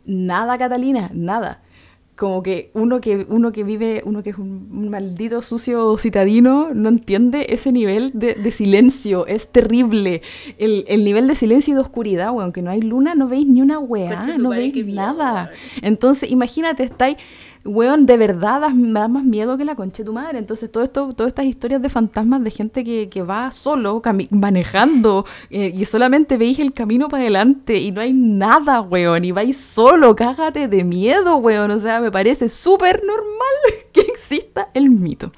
nada 0.06 0.58
Catalina, 0.58 1.12
nada. 1.14 1.62
Como 2.16 2.41
que 2.43 2.72
uno 2.74 3.01
que, 3.01 3.26
uno 3.30 3.51
que 3.51 3.63
vive, 3.63 4.01
uno 4.05 4.24
que 4.24 4.30
es 4.30 4.38
un, 4.38 4.70
un 4.72 4.89
maldito 4.89 5.41
sucio 5.41 5.97
citadino, 5.97 6.70
no 6.74 6.88
entiende 6.88 7.47
ese 7.49 7.72
nivel 7.74 8.11
de, 8.13 8.36
de 8.36 8.51
silencio. 8.51 9.28
Es 9.28 9.49
terrible. 9.49 10.22
El, 10.57 10.86
el 10.88 11.03
nivel 11.03 11.28
de 11.28 11.36
silencio 11.36 11.74
y 11.74 11.76
de 11.76 11.82
oscuridad, 11.82 12.32
weón. 12.32 12.53
Que 12.53 12.61
no 12.61 12.72
hay 12.72 12.82
luna, 12.82 13.16
no 13.16 13.28
veis 13.28 13.49
ni 13.49 13.61
una 13.61 13.80
weá, 13.80 14.22
no 14.38 14.49
veis 14.51 14.86
nada. 14.88 15.51
Entonces, 15.82 16.32
imagínate, 16.32 16.84
estáis, 16.84 17.18
weón, 17.66 18.05
de 18.05 18.18
verdad 18.18 18.70
me 18.70 18.99
da 18.99 19.07
más 19.07 19.24
miedo 19.24 19.57
que 19.57 19.66
la 19.66 19.76
concha 19.76 19.97
de 19.97 20.05
tu 20.05 20.13
madre. 20.13 20.38
Entonces, 20.38 20.72
todo 20.72 20.84
esto, 20.84 21.13
todas 21.13 21.30
estas 21.30 21.45
historias 21.45 21.82
de 21.82 21.89
fantasmas 21.89 22.43
de 22.43 22.51
gente 22.51 22.84
que, 22.84 23.09
que 23.09 23.24
va 23.24 23.51
solo, 23.51 24.01
manejando, 24.30 25.26
eh, 25.49 25.74
y 25.76 25.86
solamente 25.86 26.38
veis 26.38 26.59
el 26.59 26.74
camino 26.74 27.09
para 27.09 27.24
adelante 27.24 27.78
y 27.78 27.91
no 27.91 28.01
hay 28.01 28.13
nada, 28.13 28.82
weón, 28.82 29.26
y 29.26 29.32
vais 29.32 29.57
solo, 29.57 30.16
cágate 30.16 30.68
de 30.68 30.84
miedo, 30.84 31.38
weón. 31.38 31.72
O 31.72 31.80
sea, 31.80 31.99
me 31.99 32.11
parece 32.11 32.49
súper 32.49 33.01
normal 33.03 33.55
que 33.91 34.01
exista 34.01 34.70
el 34.74 34.89
mito. 34.89 35.32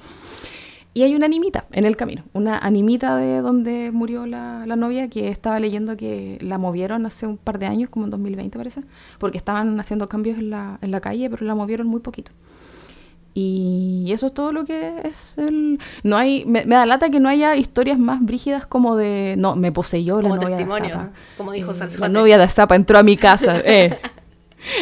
Y 0.94 1.02
hay 1.02 1.14
una 1.14 1.26
animita 1.26 1.66
en 1.70 1.84
el 1.84 1.96
camino, 1.96 2.24
una 2.32 2.58
animita 2.58 3.16
de 3.16 3.40
donde 3.40 3.90
murió 3.92 4.26
la, 4.26 4.64
la 4.66 4.74
novia 4.74 5.08
que 5.08 5.28
estaba 5.28 5.60
leyendo 5.60 5.96
que 5.96 6.38
la 6.40 6.58
movieron 6.58 7.06
hace 7.06 7.26
un 7.26 7.36
par 7.36 7.58
de 7.58 7.66
años, 7.66 7.88
como 7.90 8.06
en 8.06 8.10
2020 8.10 8.58
parece, 8.58 8.80
porque 9.18 9.38
estaban 9.38 9.78
haciendo 9.78 10.08
cambios 10.08 10.38
en 10.38 10.50
la, 10.50 10.78
en 10.82 10.90
la 10.90 11.00
calle, 11.00 11.30
pero 11.30 11.46
la 11.46 11.54
movieron 11.54 11.86
muy 11.86 12.00
poquito. 12.00 12.32
Y 13.34 14.10
eso 14.10 14.26
es 14.26 14.34
todo 14.34 14.50
lo 14.52 14.64
que 14.64 14.94
es 15.04 15.34
el... 15.38 15.78
No 16.02 16.16
hay... 16.16 16.44
Me, 16.44 16.64
me 16.64 16.74
da 16.74 16.86
lata 16.86 17.08
que 17.08 17.20
no 17.20 17.28
haya 17.28 17.54
historias 17.54 17.96
más 17.96 18.20
brígidas 18.20 18.66
como 18.66 18.96
de... 18.96 19.36
No, 19.38 19.54
me 19.54 19.70
poseyó 19.70 20.16
la 20.16 20.22
Como 20.22 20.36
novia 20.36 20.56
testimonio, 20.56 20.88
de 20.88 20.92
Zapa. 20.94 21.12
como 21.36 21.52
dijo 21.52 21.70
Eh, 21.70 21.74
Salfate. 21.74 22.00
La 22.00 22.08
novia 22.08 22.36
de 22.38 22.48
Zapa 22.48 22.74
entró 22.74 22.98
a 22.98 23.04
mi 23.04 23.16
casa, 23.16 23.58
eh. 23.64 23.96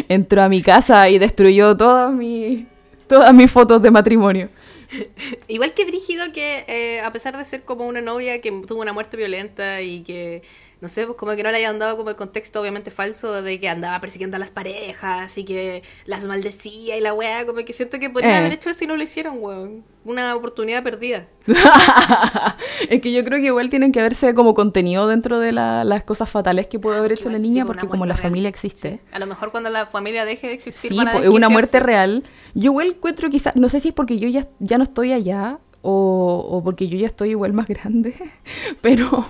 Entró 0.08 0.42
a 0.42 0.48
mi 0.48 0.62
casa 0.62 1.10
y 1.10 1.18
destruyó 1.18 1.76
todas 1.76 2.10
mis... 2.12 2.64
Todas 3.08 3.34
mis 3.34 3.50
fotos 3.50 3.82
de 3.82 3.90
matrimonio. 3.90 4.48
Igual 5.48 5.72
que 5.74 5.84
Brígido 5.84 6.32
que 6.32 6.64
eh, 6.68 7.00
a 7.00 7.12
pesar 7.12 7.36
de 7.36 7.44
ser 7.44 7.62
como 7.64 7.86
una 7.86 8.00
novia 8.00 8.40
que 8.40 8.50
tuvo 8.66 8.80
una 8.80 8.92
muerte 8.92 9.16
violenta 9.16 9.80
y 9.82 10.02
que, 10.02 10.42
no 10.80 10.88
sé, 10.88 11.06
pues 11.06 11.16
como 11.18 11.34
que 11.36 11.42
no 11.42 11.50
le 11.50 11.56
hayan 11.58 11.78
dado 11.78 11.96
como 11.96 12.10
el 12.10 12.16
contexto 12.16 12.60
obviamente 12.60 12.90
falso 12.90 13.42
de 13.42 13.58
que 13.60 13.68
andaba 13.68 14.00
persiguiendo 14.00 14.36
a 14.36 14.40
las 14.40 14.50
parejas 14.50 15.36
y 15.38 15.44
que 15.44 15.82
las 16.04 16.24
maldecía 16.24 16.96
y 16.96 17.00
la 17.00 17.12
weá, 17.14 17.46
como 17.46 17.64
que 17.64 17.72
siento 17.72 17.98
que 17.98 18.10
podrían 18.10 18.34
Eh. 18.34 18.38
haber 18.38 18.52
hecho 18.52 18.70
eso 18.70 18.84
y 18.84 18.86
no 18.86 18.96
lo 18.96 19.02
hicieron, 19.02 19.38
weón. 19.42 19.84
Una 20.06 20.34
oportunidad 20.36 20.82
perdida. 20.84 21.26
es 22.90 23.00
que 23.00 23.12
yo 23.12 23.24
creo 23.24 23.40
que 23.40 23.46
igual 23.46 23.68
tienen 23.70 23.92
que 23.92 24.00
verse 24.00 24.34
como 24.34 24.54
contenido 24.54 25.08
dentro 25.08 25.38
de 25.40 25.52
la- 25.52 25.84
las 25.84 26.04
cosas 26.04 26.30
fatales 26.30 26.66
que 26.68 26.78
puede 26.78 26.98
haber 26.98 27.12
hecho 27.12 27.28
la 27.28 27.38
niña, 27.38 27.64
una 27.64 27.66
porque 27.66 27.88
como 27.88 28.06
la 28.06 28.14
real. 28.14 28.22
familia 28.22 28.48
existe. 28.48 29.00
Sí. 29.04 29.08
A 29.12 29.18
lo 29.18 29.26
mejor 29.26 29.50
cuando 29.50 29.68
la 29.70 29.86
familia 29.86 30.24
deje 30.24 30.46
de 30.48 30.52
existir 30.54 30.90
Sí, 30.92 30.98
es 31.22 31.28
una 31.28 31.48
muerte 31.48 31.80
real. 31.80 32.22
Yo 32.54 32.70
igual 32.70 32.88
encuentro 32.88 33.28
quizás, 33.30 33.56
no 33.56 33.68
sé 33.68 33.80
si 33.80 33.88
es 33.88 33.94
porque 33.94 34.18
yo 34.18 34.28
ya, 34.28 34.46
ya 34.60 34.78
no 34.78 34.84
estoy 34.84 35.12
allá 35.12 35.58
o, 35.82 36.46
o 36.50 36.62
porque 36.62 36.88
yo 36.88 36.96
ya 36.98 37.06
estoy 37.06 37.30
igual 37.30 37.52
más 37.52 37.66
grande, 37.66 38.14
pero 38.80 39.26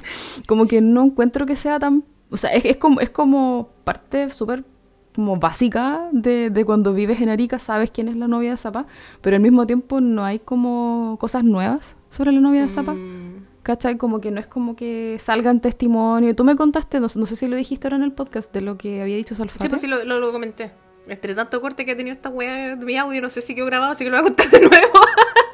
como 0.47 0.67
que 0.67 0.81
no 0.81 1.05
encuentro 1.05 1.47
que 1.47 1.57
sea 1.57 1.79
tan... 1.79 2.05
O 2.31 2.37
sea, 2.37 2.51
es, 2.51 2.65
es 2.65 2.77
como, 2.77 3.01
es 3.01 3.09
como 3.11 3.71
parte 3.85 4.31
súper 4.31 4.65
como 5.17 5.37
básica 5.37 6.09
de, 6.13 6.51
de 6.51 6.65
cuando 6.65 6.93
vives 6.93 7.21
en 7.21 7.31
Arica, 7.31 7.59
sabes 7.59 7.91
quién 7.91 8.09
es 8.09 8.17
la 8.17 8.29
novia 8.29 8.51
de 8.51 8.57
Zapa, 8.57 8.87
pero 9.23 9.35
al 9.37 9.43
mismo 9.43 9.67
tiempo 9.67 10.01
no 10.01 10.25
hay 10.25 10.39
como 10.39 11.17
cosas 11.19 11.43
nuevas 11.43 11.97
sobre 12.11 12.33
la 12.33 12.41
novia 12.41 12.63
de 12.63 12.69
Zapa. 12.69 12.93
Mm. 12.93 13.47
¿Cachai? 13.63 13.97
Como 13.97 14.21
que 14.21 14.31
no 14.31 14.39
es 14.39 14.47
como 14.47 14.77
que 14.77 15.17
salgan 15.19 15.61
testimonio. 15.61 16.37
Tú 16.37 16.45
me 16.45 16.55
contaste, 16.55 17.01
no, 17.01 17.09
no 17.13 17.27
sé 17.27 17.35
si 17.35 17.49
lo 17.49 17.57
dijiste 17.57 17.89
ahora 17.89 17.97
en 17.97 18.05
el 18.05 18.13
podcast, 18.13 18.53
de 18.53 18.61
lo 18.61 18.79
que 18.79 19.03
había 19.03 19.17
dicho 19.17 19.35
Salfate. 19.35 19.65
Sí, 19.65 19.69
pues 19.69 19.81
sí, 19.81 19.87
lo, 19.89 20.05
lo, 20.05 20.21
lo 20.21 20.31
comenté. 20.31 20.71
Entre 21.09 21.35
tanto 21.35 21.61
corte 21.61 21.85
que 21.85 21.93
ha 21.93 21.97
tenido 21.97 22.15
esta 22.15 22.29
weá 22.29 22.77
de 22.77 22.85
mi 22.85 22.97
audio, 22.97 23.21
no 23.23 23.31
sé 23.31 23.41
si 23.41 23.57
quedó 23.57 23.67
grabado, 23.67 23.93
así 23.93 24.05
que 24.05 24.11
lo 24.11 24.19
voy 24.19 24.27
a 24.27 24.29
contar 24.29 24.51
de 24.51 24.61
nuevo. 24.61 24.93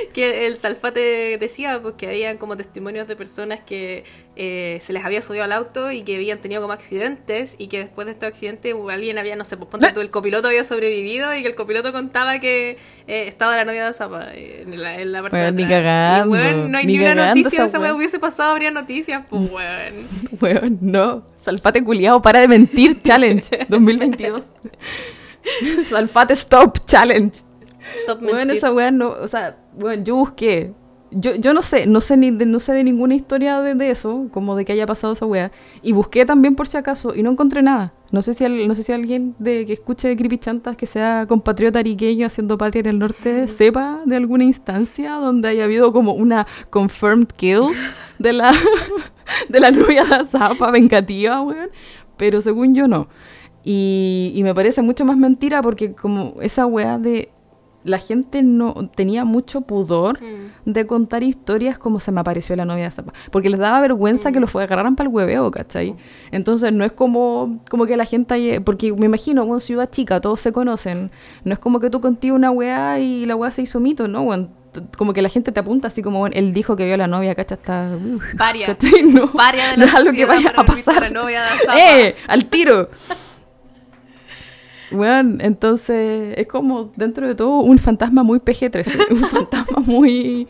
que 0.12 0.46
el 0.46 0.56
Salfate 0.56 1.36
decía 1.38 1.80
pues, 1.82 1.94
que 1.96 2.08
habían 2.08 2.36
como 2.38 2.56
testimonios 2.56 3.08
de 3.08 3.16
personas 3.16 3.60
que 3.60 4.04
eh, 4.36 4.78
se 4.80 4.92
les 4.92 5.04
había 5.04 5.22
subido 5.22 5.44
al 5.44 5.52
auto 5.52 5.90
y 5.92 6.02
que 6.02 6.16
habían 6.16 6.40
tenido 6.40 6.60
como 6.62 6.72
accidentes 6.72 7.54
y 7.58 7.68
que 7.68 7.78
después 7.78 8.06
de 8.06 8.12
estos 8.12 8.28
accidentes 8.28 8.74
alguien 8.90 9.18
había, 9.18 9.36
no 9.36 9.44
sé, 9.44 9.56
pues 9.56 9.68
ponte 9.70 9.92
tú, 9.92 10.00
el 10.00 10.10
copiloto 10.10 10.48
había 10.48 10.64
sobrevivido 10.64 11.34
y 11.34 11.42
que 11.42 11.48
el 11.48 11.54
copiloto 11.54 11.92
contaba 11.92 12.38
que 12.38 12.78
eh, 13.06 13.24
estaba 13.28 13.56
la 13.56 13.64
novia 13.64 13.86
de 13.86 13.92
Zapa 13.92 14.28
eh, 14.34 14.62
en 14.62 14.82
la, 14.82 15.00
en 15.00 15.12
la 15.12 15.22
parte 15.22 15.36
Weón, 15.36 15.56
de 15.56 15.62
ni 15.62 15.64
atrás. 15.64 15.82
cagando, 15.82 16.36
Y, 16.36 16.38
weón, 16.38 16.70
no 16.72 16.78
hay 16.78 16.86
ni 16.86 16.98
ni, 16.98 16.98
una 17.00 17.14
noticia 17.14 17.62
de 17.62 17.68
esa 17.68 17.78
weá. 17.80 17.94
Hubiese 17.94 18.18
pasado, 18.18 18.50
habría 18.52 18.70
noticias, 18.70 19.24
pues 19.28 19.50
weón. 19.50 20.08
Weón, 20.40 20.78
no. 20.80 21.26
Salfate 21.36 21.82
culiao, 21.84 22.20
para 22.22 22.40
de 22.40 22.48
mentir, 22.48 23.02
challenge 23.02 23.66
2022. 23.68 24.44
Salfate 25.88 26.34
stop, 26.34 26.78
challenge. 26.86 27.40
Stop 28.02 28.22
Weón, 28.22 28.36
mentir. 28.36 28.56
esa 28.58 28.72
weá 28.72 28.90
no, 28.90 29.08
o 29.10 29.26
sea, 29.28 29.56
weón, 29.78 30.04
yo 30.04 30.16
busqué. 30.16 30.72
Yo, 31.12 31.34
yo 31.34 31.52
no 31.54 31.60
sé, 31.60 31.86
no 31.86 32.00
sé 32.00 32.16
ni 32.16 32.30
de, 32.30 32.46
no 32.46 32.60
sé 32.60 32.72
de 32.72 32.84
ninguna 32.84 33.16
historia 33.16 33.60
de, 33.60 33.74
de 33.74 33.90
eso, 33.90 34.28
como 34.30 34.54
de 34.54 34.64
que 34.64 34.72
haya 34.74 34.86
pasado 34.86 35.12
esa 35.14 35.26
weá. 35.26 35.50
Y 35.82 35.90
busqué 35.90 36.24
también 36.24 36.54
por 36.54 36.68
si 36.68 36.76
acaso 36.76 37.16
y 37.16 37.24
no 37.24 37.30
encontré 37.32 37.62
nada. 37.62 37.92
No 38.12 38.22
sé 38.22 38.32
si 38.32 38.44
al- 38.44 38.68
no 38.68 38.76
sé 38.76 38.84
si 38.84 38.92
alguien 38.92 39.34
de 39.40 39.66
que 39.66 39.72
escuche 39.72 40.16
Creepy 40.16 40.38
Chantas 40.38 40.76
que 40.76 40.86
sea 40.86 41.26
compatriota 41.28 41.80
ariqueño 41.80 42.26
haciendo 42.26 42.56
patria 42.58 42.80
en 42.80 42.86
el 42.86 42.98
norte 43.00 43.48
sepa 43.48 44.02
de 44.06 44.14
alguna 44.16 44.44
instancia 44.44 45.14
donde 45.14 45.48
haya 45.48 45.64
habido 45.64 45.92
como 45.92 46.12
una 46.12 46.46
confirmed 46.70 47.26
kill 47.36 47.62
de 48.20 48.32
la 48.32 48.52
de 49.48 49.60
la 49.60 49.72
novia 49.72 50.04
de 50.04 50.24
Zapa 50.26 50.70
vengativa, 50.70 51.42
weón. 51.42 51.70
Pero 52.16 52.40
según 52.40 52.72
yo 52.74 52.86
no. 52.86 53.08
Y, 53.64 54.32
y 54.34 54.42
me 54.44 54.54
parece 54.54 54.80
mucho 54.82 55.04
más 55.04 55.16
mentira 55.16 55.60
porque 55.60 55.92
como 55.92 56.34
esa 56.40 56.66
weá 56.66 56.98
de 56.98 57.30
la 57.82 57.98
gente 57.98 58.42
no 58.42 58.74
tenía 58.94 59.24
mucho 59.24 59.62
pudor 59.62 60.20
Mm. 60.20 60.70
de 60.70 60.86
contar 60.86 61.22
historias 61.22 61.78
como 61.78 61.98
se 62.00 62.12
me 62.12 62.20
apareció 62.20 62.54
la 62.56 62.64
novia 62.66 62.84
de 62.84 62.90
Zapa. 62.90 63.12
Porque 63.30 63.48
les 63.48 63.58
daba 63.58 63.80
vergüenza 63.80 64.32
que 64.32 64.40
lo 64.40 64.46
fue, 64.46 64.62
agarraran 64.62 64.96
para 64.96 65.08
el 65.08 65.14
hueveo, 65.14 65.50
¿cachai? 65.50 65.96
Entonces 66.30 66.72
no 66.72 66.84
es 66.84 66.92
como, 66.92 67.58
como 67.70 67.86
que 67.86 67.96
la 67.96 68.04
gente... 68.04 68.60
Porque 68.60 68.92
me 68.92 69.06
imagino, 69.06 69.42
en 69.44 69.60
ciudad 69.60 69.88
chica, 69.90 70.20
todos 70.20 70.40
se 70.40 70.52
conocen. 70.52 71.10
No 71.44 71.52
es 71.54 71.58
como 71.58 71.80
que 71.80 71.88
tú 71.90 72.00
contigo 72.00 72.36
una 72.36 72.50
weá 72.50 72.98
y 72.98 73.24
la 73.26 73.34
weá 73.36 73.50
se 73.50 73.62
hizo 73.62 73.80
mito, 73.80 74.08
¿no? 74.08 74.28
como 74.96 75.12
que 75.12 75.20
la 75.20 75.28
gente 75.28 75.50
te 75.50 75.58
apunta 75.58 75.88
así 75.88 76.00
como, 76.00 76.20
bueno, 76.20 76.36
él 76.36 76.52
dijo 76.52 76.76
que 76.76 76.84
vio 76.84 76.94
a 76.94 76.98
la 76.98 77.06
novia, 77.08 77.34
¿cachai? 77.34 77.58
Está... 77.58 77.90
Paria. 78.38 78.66
¿cachai? 78.66 79.02
No, 79.04 79.32
Paria 79.32 79.70
de 79.70 79.76
no 79.78 79.84
es 79.86 79.94
algo 79.94 80.12
que 80.12 80.24
vaya 80.26 80.52
a 80.56 80.62
pasar. 80.64 81.02
la 81.02 81.10
novia 81.10 81.42
de 81.42 81.48
Zapa. 81.64 81.78
¡Eh! 81.98 82.14
¡Al 82.28 82.44
tiro! 82.44 82.86
Bueno, 84.92 85.38
entonces 85.40 86.34
es 86.36 86.46
como 86.46 86.90
dentro 86.96 87.26
de 87.28 87.34
todo 87.34 87.60
un 87.60 87.78
fantasma 87.78 88.22
muy 88.22 88.38
PG-13, 88.40 89.06
un 89.10 89.18
fantasma 89.18 89.78
muy... 89.86 90.48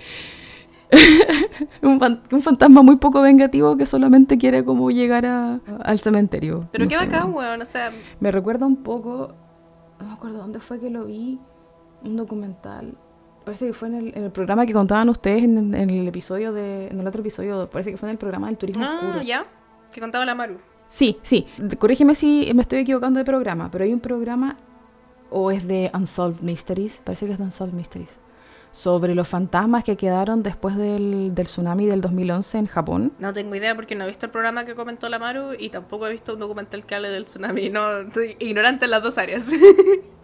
un, 1.82 2.00
fan- 2.00 2.20
un 2.32 2.42
fantasma 2.42 2.82
muy 2.82 2.96
poco 2.96 3.20
vengativo 3.22 3.76
que 3.76 3.86
solamente 3.86 4.38
quiere 4.38 4.64
como 4.64 4.90
llegar 4.90 5.24
a- 5.26 5.60
al 5.84 5.98
cementerio. 5.98 6.68
Pero 6.72 6.84
No 6.84 6.88
qué 6.90 6.96
sé, 6.96 7.04
bacán, 7.06 7.32
weón. 7.32 7.62
O 7.62 7.64
sea, 7.64 7.92
Me 8.18 8.30
recuerda 8.32 8.66
un 8.66 8.76
poco, 8.76 9.34
no 10.00 10.06
me 10.06 10.12
acuerdo 10.12 10.38
dónde 10.38 10.58
fue 10.58 10.80
que 10.80 10.90
lo 10.90 11.04
vi, 11.04 11.38
un 12.02 12.16
documental. 12.16 12.94
Parece 13.44 13.66
que 13.68 13.72
fue 13.72 13.88
en 13.88 13.94
el, 13.94 14.12
en 14.16 14.24
el 14.24 14.30
programa 14.32 14.66
que 14.66 14.72
contaban 14.72 15.08
ustedes 15.08 15.44
en, 15.44 15.74
en 15.74 15.90
el 15.90 16.08
episodio 16.08 16.52
de, 16.52 16.88
en 16.88 16.98
el 17.00 17.06
otro 17.06 17.20
episodio, 17.20 17.68
parece 17.70 17.90
que 17.92 17.96
fue 17.96 18.08
en 18.08 18.12
el 18.12 18.18
programa 18.18 18.48
del 18.48 18.56
turismo 18.58 18.84
ah, 18.84 18.98
oscuro. 19.02 19.22
ya. 19.22 19.46
Que 19.92 20.00
contaba 20.00 20.24
la 20.24 20.34
Maru. 20.34 20.58
Sí, 20.90 21.18
sí. 21.22 21.46
Corrígeme 21.78 22.14
si 22.16 22.50
me 22.52 22.62
estoy 22.62 22.80
equivocando 22.80 23.18
de 23.18 23.24
programa, 23.24 23.70
pero 23.70 23.84
hay 23.84 23.92
un 23.92 24.00
programa, 24.00 24.56
o 25.30 25.52
es 25.52 25.66
de 25.68 25.88
Unsolved 25.94 26.40
Mysteries, 26.42 27.00
parece 27.04 27.26
que 27.26 27.32
es 27.32 27.38
de 27.38 27.44
Unsolved 27.44 27.74
Mysteries, 27.74 28.10
sobre 28.72 29.14
los 29.14 29.28
fantasmas 29.28 29.84
que 29.84 29.96
quedaron 29.96 30.42
después 30.42 30.76
del, 30.76 31.32
del 31.34 31.44
tsunami 31.46 31.86
del 31.86 32.00
2011 32.00 32.58
en 32.58 32.66
Japón. 32.66 33.12
No 33.20 33.32
tengo 33.32 33.54
idea 33.54 33.76
porque 33.76 33.94
no 33.94 34.02
he 34.04 34.08
visto 34.08 34.26
el 34.26 34.32
programa 34.32 34.64
que 34.64 34.74
comentó 34.74 35.08
la 35.08 35.20
Maru 35.20 35.52
y 35.56 35.68
tampoco 35.68 36.08
he 36.08 36.10
visto 36.12 36.34
un 36.34 36.40
documental 36.40 36.84
que 36.84 36.96
hable 36.96 37.08
del 37.10 37.24
tsunami. 37.24 37.70
No, 37.70 37.98
estoy 37.98 38.34
ignorante 38.40 38.86
en 38.86 38.90
las 38.90 39.02
dos 39.02 39.16
áreas. 39.16 39.50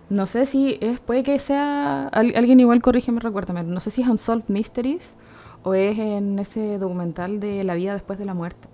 No 0.09 0.27
sé 0.27 0.47
si 0.47 0.79
es, 0.81 1.01
puede 1.01 1.25
que 1.25 1.37
sea, 1.41 2.07
al- 2.07 2.33
alguien 2.37 2.61
igual 2.61 2.81
corrígeme, 2.81 3.19
recuérdame, 3.19 3.65
no 3.65 3.81
sé 3.81 3.91
si 3.91 4.03
es 4.03 4.09
Unsolved 4.09 4.45
Mysteries 4.47 5.17
o 5.65 5.75
es 5.75 5.99
en 5.99 6.39
ese 6.39 6.79
documental 6.79 7.41
de 7.41 7.65
la 7.65 7.75
vida 7.75 7.93
después 7.93 8.17
de 8.17 8.25
la 8.25 8.33
muerte. 8.33 8.69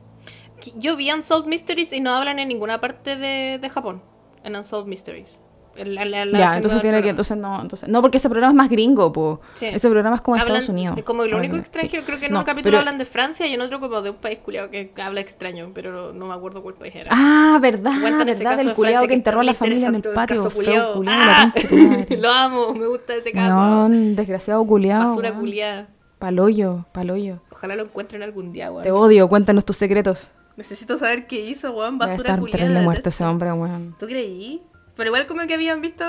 Yo 0.77 0.97
vi 0.97 1.11
Unsolved 1.13 1.49
Mysteries 1.49 1.93
y 1.93 2.01
no 2.01 2.11
hablan 2.11 2.39
en 2.39 2.49
ninguna 2.49 2.81
parte 2.81 3.17
de, 3.17 3.59
de 3.61 3.71
Japón. 3.71 4.03
En 4.45 4.57
Unsolved 4.57 4.89
Mysteries. 4.89 5.39
En 5.75 5.95
la- 5.95 6.05
la- 6.05 6.27
la 6.27 6.39
ya, 6.39 6.57
entonces 6.57 6.83
tiene 6.83 7.01
que, 7.01 7.09
entonces 7.09 7.35
no, 7.39 7.59
entonces, 7.63 7.89
no, 7.89 8.03
porque 8.03 8.19
ese 8.19 8.29
programa 8.29 8.51
es 8.53 8.57
más 8.59 8.69
gringo, 8.69 9.11
po. 9.11 9.41
Sí. 9.55 9.65
Ese 9.65 9.89
programa 9.89 10.17
es 10.17 10.23
como 10.23 10.37
Hablan- 10.37 10.47
Estados 10.49 10.69
Unidos. 10.69 10.99
Como 11.03 11.25
lo 11.25 11.39
único 11.39 11.57
extranjero, 11.57 12.03
sí. 12.03 12.07
creo 12.07 12.21
que 12.21 12.27
en 12.27 12.33
No, 12.33 12.41
un 12.41 12.45
capítulo 12.45 12.73
pero- 12.73 12.79
hablan 12.81 12.99
de 12.99 13.07
Francia 13.07 13.47
y 13.47 13.55
en 13.55 13.61
otro 13.63 13.81
como 13.81 14.03
de 14.03 14.11
un 14.11 14.17
país 14.17 14.39
culiado 14.41 14.69
que 14.69 14.93
habla 15.03 15.21
extraño, 15.21 15.71
pero 15.73 16.13
no 16.13 16.27
me 16.27 16.35
acuerdo 16.35 16.63
cuál 16.63 16.75
país 16.75 16.95
era. 16.95 17.09
Ah, 17.11 17.59
verdad, 17.63 17.93
Cuentan 18.03 18.29
ese 18.29 18.41
verdad, 18.41 18.51
caso 18.51 18.59
del 18.59 18.67
de 18.69 18.75
culiado 18.75 18.95
Francia 18.97 19.09
que 19.09 19.15
enterró 19.15 19.41
a 19.41 19.45
la 19.45 19.55
familia 19.55 19.89
en 19.89 19.95
el 19.95 20.03
patio. 20.03 20.51
culiao. 20.51 20.95
culiao, 20.95 21.15
¡Ah! 21.19 21.55
Lo 22.19 22.31
amo, 22.31 22.75
me 22.75 22.87
gusta 22.89 23.15
ese 23.15 23.33
caso. 23.33 23.55
Weón, 23.57 24.15
desgraciado 24.15 24.67
culiao. 24.67 25.09
Basura 25.09 25.33
culiada. 25.33 25.89
Paloyo, 26.19 26.85
paloyo. 26.93 27.39
Ojalá 27.51 27.77
lo 27.77 27.85
encuentren 27.85 28.23
algún 28.23 28.53
día, 28.53 28.71
weón. 28.71 28.83
Te 28.83 28.93
odio, 28.93 29.27
cuéntanos 29.29 29.65
tus 29.65 29.77
secretos. 29.77 30.31
Necesito 30.57 30.99
saber 30.99 31.27
qué 31.27 31.41
hizo, 31.47 31.73
weón. 31.73 31.99
Debe 31.99 32.11
Basura 32.11 32.29
estar 32.29 32.41
culiada. 32.41 32.59
terrible 32.59 32.83
muerto 32.83 32.99
detesto. 33.01 33.25
ese 33.25 33.31
hombre, 33.31 33.53
weón. 33.53 33.97
¿Tú 33.99 34.07
creí? 34.07 34.63
Pero 35.03 35.11
igual 35.17 35.27
como 35.27 35.45
que 35.49 35.55
habían 35.55 35.81
visto... 35.81 36.05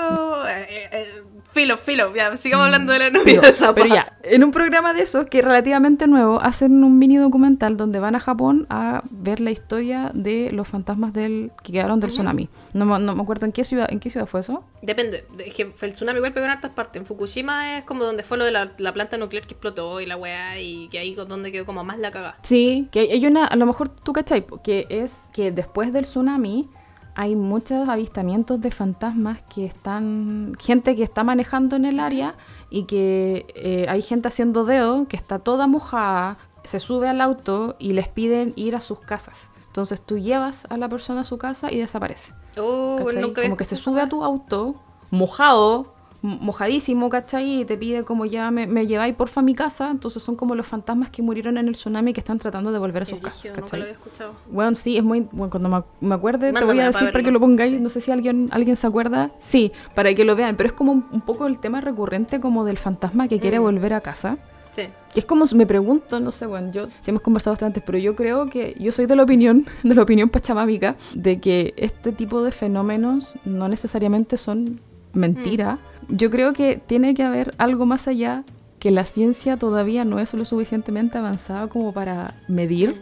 eh, 0.46 0.66
eh, 0.70 0.88
eh, 0.92 1.22
filo, 1.50 1.76
filo. 1.76 2.14
Ya, 2.14 2.36
sigamos 2.36 2.66
hablando 2.66 2.92
de 2.92 3.00
la 3.00 3.10
novia 3.10 3.24
Pero, 3.24 3.42
de 3.42 3.52
Zapa. 3.52 3.74
pero 3.74 3.92
ya, 3.92 4.16
en 4.22 4.44
un 4.44 4.52
programa 4.52 4.94
de 4.94 5.02
esos 5.02 5.26
que 5.26 5.40
es 5.40 5.44
relativamente 5.44 6.06
nuevo, 6.06 6.40
hacen 6.40 6.84
un 6.84 6.96
mini 6.96 7.16
documental 7.16 7.76
donde 7.76 7.98
van 7.98 8.14
a 8.14 8.20
Japón 8.20 8.68
a 8.70 9.02
ver 9.10 9.40
la 9.40 9.50
historia 9.50 10.12
de 10.14 10.50
los 10.52 10.68
fantasmas 10.68 11.12
del 11.12 11.50
que 11.64 11.72
quedaron 11.72 11.98
del 11.98 12.10
tsunami. 12.10 12.48
No, 12.72 12.84
me- 12.84 13.00
no 13.00 13.16
me 13.16 13.22
acuerdo 13.22 13.46
en 13.46 13.52
qué 13.52 13.64
ciudad, 13.64 13.88
en 13.90 13.98
qué 13.98 14.10
ciudad 14.10 14.26
fue 14.26 14.40
eso. 14.40 14.62
Depende. 14.82 15.26
Es 15.44 15.54
que 15.54 15.72
el 15.80 15.92
tsunami 15.92 16.18
igual 16.18 16.32
pegó 16.32 16.46
en 16.46 16.52
hartas 16.52 16.72
partes. 16.72 17.00
En 17.00 17.04
Fukushima 17.06 17.78
es 17.78 17.84
como 17.84 18.04
donde 18.04 18.22
fue 18.22 18.38
lo 18.38 18.44
de 18.44 18.52
la, 18.52 18.70
la 18.78 18.92
planta 18.92 19.16
nuclear 19.16 19.44
que 19.44 19.54
explotó 19.54 20.00
y 20.00 20.06
la 20.06 20.16
weá 20.16 20.60
y 20.60 20.86
que 20.90 21.00
ahí 21.00 21.10
es 21.18 21.28
donde 21.28 21.50
quedó 21.50 21.66
como 21.66 21.82
más 21.82 21.98
la 21.98 22.12
cagada. 22.12 22.36
Sí, 22.42 22.86
que 22.92 23.00
hay- 23.00 23.26
una, 23.26 23.44
a 23.46 23.56
lo 23.56 23.66
mejor 23.66 23.88
tú 23.88 24.12
cachai, 24.12 24.46
que 24.62 24.86
es 24.88 25.30
que 25.32 25.50
después 25.50 25.92
del 25.92 26.04
tsunami 26.04 26.68
hay 27.14 27.36
muchos 27.36 27.88
avistamientos 27.88 28.60
de 28.60 28.70
fantasmas 28.70 29.42
que 29.42 29.66
están, 29.66 30.56
gente 30.58 30.96
que 30.96 31.02
está 31.02 31.22
manejando 31.22 31.76
en 31.76 31.84
el 31.84 32.00
área 32.00 32.34
y 32.70 32.84
que 32.84 33.46
eh, 33.54 33.86
hay 33.88 34.02
gente 34.02 34.28
haciendo 34.28 34.64
dedo 34.64 35.06
que 35.06 35.16
está 35.16 35.38
toda 35.38 35.66
mojada, 35.66 36.36
se 36.64 36.80
sube 36.80 37.08
al 37.08 37.20
auto 37.20 37.76
y 37.78 37.92
les 37.92 38.08
piden 38.08 38.52
ir 38.56 38.74
a 38.74 38.80
sus 38.80 38.98
casas. 38.98 39.50
Entonces 39.66 40.00
tú 40.00 40.18
llevas 40.18 40.66
a 40.70 40.76
la 40.76 40.88
persona 40.88 41.20
a 41.20 41.24
su 41.24 41.38
casa 41.38 41.70
y 41.70 41.78
desaparece. 41.78 42.34
Oh, 42.56 42.98
nunca 43.16 43.42
como 43.42 43.56
que 43.56 43.64
se 43.64 43.76
sube 43.76 44.00
a 44.00 44.08
tu 44.08 44.24
auto, 44.24 44.76
mojado, 45.10 45.94
mojadísimo, 46.24 47.08
¿cachai? 47.08 47.60
Y 47.60 47.64
te 47.64 47.76
pide 47.76 48.04
como 48.04 48.24
ya 48.24 48.50
me, 48.50 48.66
me 48.66 48.86
lleváis 48.86 49.14
porfa 49.14 49.40
a 49.40 49.44
mi 49.44 49.54
casa. 49.54 49.90
Entonces 49.90 50.22
son 50.22 50.36
como 50.36 50.54
los 50.54 50.66
fantasmas 50.66 51.10
que 51.10 51.22
murieron 51.22 51.58
en 51.58 51.68
el 51.68 51.74
tsunami 51.74 52.12
que 52.12 52.20
están 52.20 52.38
tratando 52.38 52.72
de 52.72 52.78
volver 52.78 53.02
a 53.02 53.06
sus 53.06 53.18
casas, 53.20 53.52
nunca 53.56 53.76
lo 53.76 53.82
había 53.82 53.94
escuchado. 53.94 54.32
Bueno, 54.50 54.74
sí, 54.74 54.96
es 54.96 55.04
muy... 55.04 55.20
Bueno, 55.32 55.50
cuando 55.50 55.68
me, 55.68 56.08
me 56.08 56.14
acuerde 56.14 56.52
te 56.52 56.64
voy 56.64 56.80
a 56.80 56.86
decir 56.86 57.10
para 57.12 57.22
que 57.24 57.30
lo 57.30 57.40
pongáis. 57.40 57.74
Sí. 57.74 57.80
No 57.80 57.90
sé 57.90 58.00
si 58.00 58.10
alguien, 58.10 58.48
alguien 58.52 58.76
se 58.76 58.86
acuerda. 58.86 59.30
Sí, 59.38 59.72
para 59.94 60.14
que 60.14 60.24
lo 60.24 60.34
vean. 60.36 60.56
Pero 60.56 60.66
es 60.68 60.72
como 60.72 60.92
un, 60.92 61.06
un 61.12 61.20
poco 61.20 61.46
el 61.46 61.58
tema 61.58 61.80
recurrente 61.80 62.40
como 62.40 62.64
del 62.64 62.78
fantasma 62.78 63.28
que 63.28 63.38
quiere 63.38 63.60
Mm. 63.60 63.62
volver 63.62 63.92
a 63.94 64.00
casa. 64.00 64.38
Sí. 64.72 64.82
Es 65.14 65.24
como, 65.24 65.44
me 65.54 65.66
pregunto, 65.66 66.18
no 66.18 66.32
sé, 66.32 66.46
bueno, 66.46 66.72
yo, 66.72 66.88
si 67.00 67.10
hemos 67.10 67.22
conversado 67.22 67.52
bastante, 67.52 67.80
pero 67.80 67.98
yo 67.98 68.16
creo 68.16 68.46
que, 68.46 68.74
yo 68.80 68.90
soy 68.90 69.06
de 69.06 69.14
la 69.14 69.22
opinión, 69.22 69.64
de 69.84 69.94
la 69.94 70.02
opinión 70.02 70.28
pachamámica, 70.28 70.96
de 71.14 71.38
que 71.38 71.74
este 71.76 72.10
tipo 72.10 72.42
de 72.42 72.50
fenómenos 72.50 73.36
no 73.44 73.68
necesariamente 73.68 74.36
son 74.36 74.80
mentira. 75.14 75.78
Yo 76.08 76.30
creo 76.30 76.52
que 76.52 76.80
tiene 76.86 77.14
que 77.14 77.22
haber 77.22 77.54
algo 77.58 77.86
más 77.86 78.08
allá 78.08 78.44
que 78.78 78.90
la 78.90 79.04
ciencia 79.04 79.56
todavía 79.56 80.04
no 80.04 80.18
es 80.18 80.34
lo 80.34 80.44
suficientemente 80.44 81.16
avanzada 81.18 81.68
como 81.68 81.92
para 81.92 82.34
medir 82.48 83.00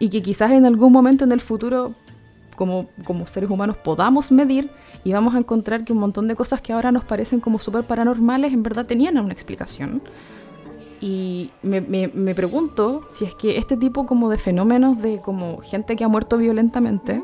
y 0.00 0.08
que 0.08 0.22
quizás 0.22 0.50
en 0.50 0.66
algún 0.66 0.92
momento 0.92 1.22
en 1.24 1.30
el 1.30 1.40
futuro 1.40 1.94
como, 2.56 2.86
como 3.04 3.26
seres 3.26 3.48
humanos 3.50 3.76
podamos 3.76 4.32
medir 4.32 4.68
y 5.04 5.12
vamos 5.12 5.34
a 5.34 5.38
encontrar 5.38 5.84
que 5.84 5.92
un 5.92 6.00
montón 6.00 6.26
de 6.26 6.34
cosas 6.34 6.60
que 6.60 6.72
ahora 6.72 6.90
nos 6.90 7.04
parecen 7.04 7.38
como 7.40 7.58
súper 7.60 7.84
paranormales 7.84 8.52
en 8.52 8.62
verdad 8.64 8.84
tenían 8.86 9.16
una 9.18 9.32
explicación. 9.32 10.02
Y 11.00 11.50
me, 11.62 11.80
me- 11.80 12.08
me 12.08 12.34
pregunto 12.34 13.02
si 13.08 13.24
es 13.24 13.34
que 13.34 13.56
este 13.58 13.76
tipo 13.76 14.06
como 14.06 14.28
de 14.30 14.38
fenómenos 14.38 15.00
de 15.02 15.20
como 15.20 15.58
gente 15.58 15.96
que 15.96 16.04
ha 16.04 16.08
muerto 16.08 16.38
violentamente 16.38 17.22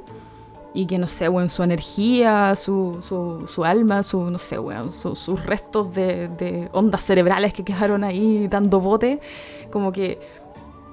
y 0.79 0.87
que 0.87 0.97
no 0.97 1.09
sé, 1.09 1.29
weón, 1.29 1.49
su 1.49 1.65
energía, 1.65 2.55
su, 2.55 2.99
su, 3.03 3.49
su 3.49 3.65
alma, 3.65 4.05
su, 4.05 4.31
no 4.31 4.39
sé, 4.39 4.61
weón, 4.61 4.93
su- 4.93 5.17
sus 5.17 5.45
restos 5.45 5.93
de, 5.93 6.29
de 6.29 6.69
ondas 6.73 7.03
cerebrales 7.03 7.53
que 7.53 7.65
quedaron 7.65 8.05
ahí 8.05 8.47
dando 8.47 8.79
bote, 8.79 9.19
como 9.73 9.91
que 9.91 10.21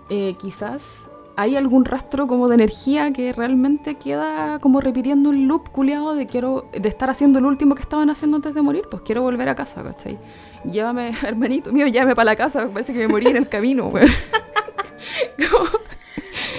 eh, 0.10 0.36
quizás 0.42 1.08
hay 1.36 1.56
algún 1.56 1.86
rastro 1.86 2.26
como 2.26 2.48
de 2.48 2.56
energía 2.56 3.14
que 3.14 3.32
realmente 3.32 3.94
queda 3.96 4.58
como 4.60 4.82
repitiendo 4.82 5.30
un 5.30 5.48
loop 5.48 5.70
culiado 5.70 6.16
de 6.16 6.26
quiero 6.26 6.66
de 6.72 6.90
estar 6.90 7.12
haciendo 7.12 7.38
el 7.38 7.46
último 7.46 7.76
que 7.76 7.84
estaban 7.84 8.10
haciendo 8.10 8.38
antes 8.38 8.56
de 8.56 8.64
morir, 8.64 8.86
pues 8.90 9.04
quiero 9.06 9.22
volver 9.22 9.50
a 9.50 9.56
casa, 9.56 9.84
¿cachai? 9.84 10.18
Llévame, 10.64 11.14
hermanito 11.24 11.72
mío, 11.72 11.86
llévame 11.86 12.16
para 12.16 12.32
la 12.32 12.36
casa, 12.36 12.68
parece 12.74 12.92
que 12.92 13.00
me 13.00 13.08
morí 13.10 13.28
en 13.28 13.38
el 13.38 13.48
camino, 13.48 13.86
weón. 13.86 14.10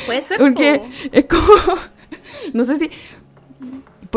Puede 0.07 0.21
ser. 0.21 0.39
porque 0.39 0.79
po. 0.79 0.85
es 1.13 1.25
como. 1.25 1.47
No 2.53 2.65
sé 2.65 2.79
si. 2.79 2.91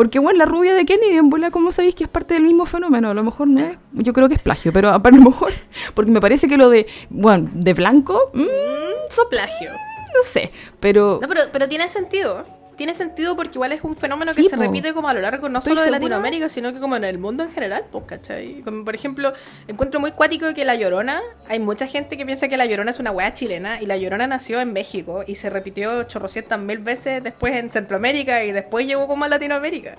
Porque, 0.00 0.18
bueno, 0.18 0.38
la 0.38 0.46
rubia 0.46 0.74
de 0.74 0.86
Kennedy 0.86 1.18
en 1.18 1.28
bola, 1.28 1.50
¿cómo 1.50 1.72
sabéis 1.72 1.94
que 1.94 2.04
es 2.04 2.08
parte 2.08 2.32
del 2.32 2.44
mismo 2.44 2.64
fenómeno? 2.64 3.10
A 3.10 3.12
lo 3.12 3.22
mejor 3.22 3.48
no 3.48 3.60
es. 3.60 3.76
Yo 3.92 4.14
creo 4.14 4.28
que 4.30 4.34
es 4.34 4.40
plagio, 4.40 4.72
pero 4.72 4.88
a 4.88 4.98
lo 4.98 5.16
mejor. 5.18 5.52
Porque 5.92 6.10
me 6.10 6.22
parece 6.22 6.48
que 6.48 6.56
lo 6.56 6.70
de. 6.70 6.86
Bueno, 7.10 7.50
de 7.52 7.74
blanco. 7.74 8.30
mm, 8.32 9.10
Son 9.10 9.28
plagio. 9.28 9.72
no 9.72 10.22
sé. 10.24 10.50
Pero. 10.80 11.18
No, 11.20 11.28
pero, 11.28 11.42
pero 11.52 11.68
tiene 11.68 11.86
sentido. 11.86 12.46
Tiene 12.80 12.94
sentido 12.94 13.36
porque 13.36 13.58
igual 13.58 13.72
es 13.72 13.84
un 13.84 13.94
fenómeno 13.94 14.32
que 14.34 14.42
Sí, 14.42 14.48
se 14.48 14.56
po. 14.56 14.62
repite 14.62 14.94
como 14.94 15.06
a 15.06 15.12
lo 15.12 15.20
largo 15.20 15.50
no 15.50 15.60
solo 15.60 15.82
de. 15.82 15.90
Latinoamérica, 15.90 16.48
sino 16.48 16.72
que 16.72 16.80
como 16.80 16.96
en 16.96 17.04
el 17.04 17.18
mundo 17.18 17.44
en 17.44 17.52
general, 17.52 17.84
pues, 17.92 18.04
¿cachai? 18.06 18.62
Como 18.62 18.86
por 18.86 18.94
ejemplo, 18.94 19.34
encuentro 19.68 20.00
muy 20.00 20.12
cuático 20.12 20.46
que 20.54 20.64
La 20.64 20.74
Llorona, 20.76 21.20
hay 21.46 21.58
mucha 21.58 21.86
gente 21.86 22.16
que 22.16 22.24
piensa 22.24 22.48
que 22.48 22.56
La 22.56 22.64
Llorona 22.64 22.90
es 22.90 22.98
una 22.98 23.10
weá 23.10 23.34
chilena 23.34 23.82
y 23.82 23.84
La 23.84 23.98
Llorona 23.98 24.26
nació 24.26 24.62
en 24.62 24.72
México 24.72 25.24
y 25.26 25.34
se 25.34 25.50
repitió 25.50 26.04
chorrocientas 26.04 26.58
mil 26.58 26.78
veces 26.78 27.22
después 27.22 27.52
en 27.54 27.68
Centroamérica 27.68 28.44
y 28.44 28.52
después 28.52 28.86
llegó 28.86 29.06
como 29.06 29.26
a 29.26 29.28
Latinoamérica. 29.28 29.96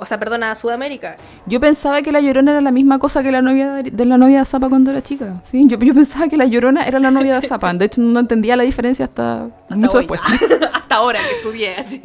O 0.00 0.04
sea, 0.04 0.18
perdona, 0.18 0.50
a 0.50 0.54
Sudamérica. 0.54 1.16
Yo 1.46 1.60
pensaba 1.60 2.02
que 2.02 2.12
la 2.12 2.20
llorona 2.20 2.52
era 2.52 2.60
la 2.60 2.70
misma 2.70 2.98
cosa 2.98 3.22
que 3.22 3.30
la 3.32 3.42
novia 3.42 3.72
de, 3.72 3.90
de 3.90 4.04
la 4.04 4.18
novia 4.18 4.38
de 4.40 4.44
Zapa 4.44 4.68
cuando 4.68 4.90
era 4.90 5.02
chica. 5.02 5.42
¿sí? 5.44 5.64
Yo, 5.66 5.78
yo 5.78 5.94
pensaba 5.94 6.28
que 6.28 6.36
la 6.36 6.46
llorona 6.46 6.86
era 6.86 6.98
la 6.98 7.10
novia 7.10 7.38
de 7.38 7.46
Zapa. 7.46 7.72
De 7.74 7.84
hecho, 7.86 8.00
no 8.00 8.20
entendía 8.20 8.56
la 8.56 8.64
diferencia 8.64 9.04
hasta, 9.04 9.44
Hasta 9.44 9.74
mucho 9.76 9.98
hoy. 9.98 10.06
después. 10.06 10.20
Hasta 10.72 10.94
ahora 10.96 11.20
que 11.28 11.36
estudié. 11.36 11.76
así. 11.76 12.02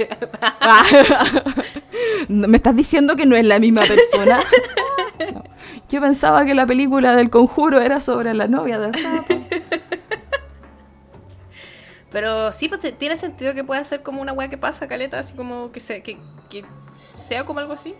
¿Me 2.30 2.58
estás 2.58 2.76
diciendo 2.76 3.16
que 3.16 3.26
no 3.26 3.36
es 3.36 3.46
la 3.46 3.60
misma 3.60 3.82
persona? 3.82 4.40
No. 5.34 5.44
Yo 5.90 6.00
pensaba 6.00 6.46
que 6.46 6.54
la 6.54 6.68
película 6.68 7.16
del 7.16 7.32
conjuro 7.32 7.82
era 7.82 8.02
sobre 8.02 8.36
la 8.36 8.48
novia 8.48 8.78
de 8.78 8.96
Zapa. 8.98 9.36
Pero 12.12 12.52
sí, 12.52 12.70
pues 12.70 12.80
tiene 12.98 13.18
sentido 13.18 13.54
que 13.54 13.64
pueda 13.64 13.84
ser 13.84 14.02
como 14.02 14.22
una 14.22 14.32
weá 14.32 14.48
que 14.50 14.58
pasa, 14.58 14.88
caleta, 14.88 15.20
así 15.20 15.34
como 15.34 15.72
que, 15.72 15.80
se, 15.80 16.02
que, 16.04 16.18
que 16.50 16.64
sea 17.18 17.46
como 17.46 17.60
algo 17.60 17.74
así. 17.74 17.94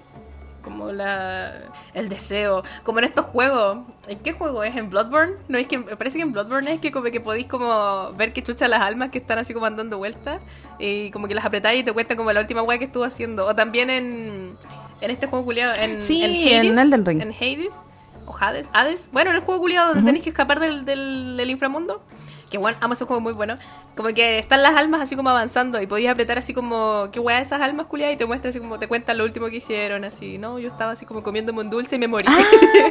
Como 0.64 0.92
la 0.92 1.54
el 1.94 2.10
deseo. 2.10 2.62
Como 2.84 3.00
en 3.00 3.06
estos 3.06 3.26
juegos. 3.26 3.80
¿En 4.08 4.20
qué 4.20 4.34
juego 4.34 4.64
es? 4.64 4.76
¿En 4.76 4.90
Bloodborne? 4.90 5.36
No 5.48 5.58
es 5.58 5.66
que 5.68 5.80
parece 5.80 6.18
que 6.18 6.24
en 6.24 6.34
Bloodborne 6.34 6.74
es 6.74 6.82
que 6.82 6.92
como 6.92 7.06
que 7.06 7.22
podéis 7.22 7.48
como 7.48 8.12
ver 8.14 8.34
que 8.34 8.44
chucha 8.44 8.68
las 8.68 8.82
almas 8.82 9.10
que 9.10 9.18
están 9.18 9.40
así 9.40 9.54
como 9.54 9.66
andando 9.66 9.98
vueltas. 9.98 10.42
Y 10.78 11.10
como 11.12 11.28
que 11.30 11.36
las 11.36 11.46
apretáis 11.46 11.82
y 11.82 11.84
te 11.84 11.94
cuenta 11.94 12.18
como 12.18 12.34
la 12.34 12.42
última 12.42 12.64
weá 12.64 12.78
que 12.78 12.86
estuvo 12.86 13.06
haciendo. 13.06 13.46
O 13.46 13.56
también 13.56 13.90
en, 13.90 14.58
en 15.00 15.12
este 15.12 15.28
juego 15.28 15.46
culiado. 15.46 15.74
En, 15.76 16.02
Sí, 16.02 16.24
en 16.24 16.32
en 16.66 16.78
Elden 16.78 17.06
Ring. 17.06 17.22
En 17.22 17.32
Hades. 17.32 17.84
O 18.26 18.36
Hades. 18.38 18.70
Hades. 18.74 19.08
Bueno, 19.14 19.30
en 19.30 19.38
el 19.38 19.44
juego 19.44 19.62
culiado 19.62 19.90
donde 19.94 20.04
tenéis 20.04 20.24
que 20.26 20.32
escapar 20.32 20.60
del, 20.60 20.84
del, 20.84 21.38
del 21.38 21.50
inframundo. 21.50 22.02
Que 22.50 22.58
bueno, 22.58 22.78
amo 22.80 22.94
ese 22.94 23.04
juego 23.04 23.20
muy 23.20 23.34
bueno. 23.34 23.58
Como 23.96 24.10
que 24.10 24.40
están 24.40 24.64
las 24.64 24.76
almas 24.78 25.02
así 25.02 25.16
como 25.18 25.30
avanzando 25.30 25.82
y 25.82 25.88
podías 25.88 26.14
apretar 26.14 26.38
así 26.38 26.54
como, 26.54 27.10
qué 27.12 27.20
weá 27.20 27.42
esas 27.42 27.62
almas 27.62 27.88
culiadas 27.88 28.16
y 28.16 28.18
te 28.18 28.26
muestra 28.26 28.50
así 28.50 28.60
como, 28.60 28.80
te 28.80 28.88
cuentan 28.88 29.18
lo 29.18 29.26
último 29.26 29.48
que 29.48 29.58
hicieron, 29.58 30.06
así, 30.06 30.38
¿no? 30.38 30.58
Yo 30.60 30.70
estaba 30.70 30.94
así 30.94 31.06
como 31.06 31.24
comiéndome 31.24 31.60
un 31.62 31.70
dulce 31.70 31.96
y 31.98 32.00
me 32.00 32.08
morí. 32.08 32.26
¡Ah, 32.28 32.40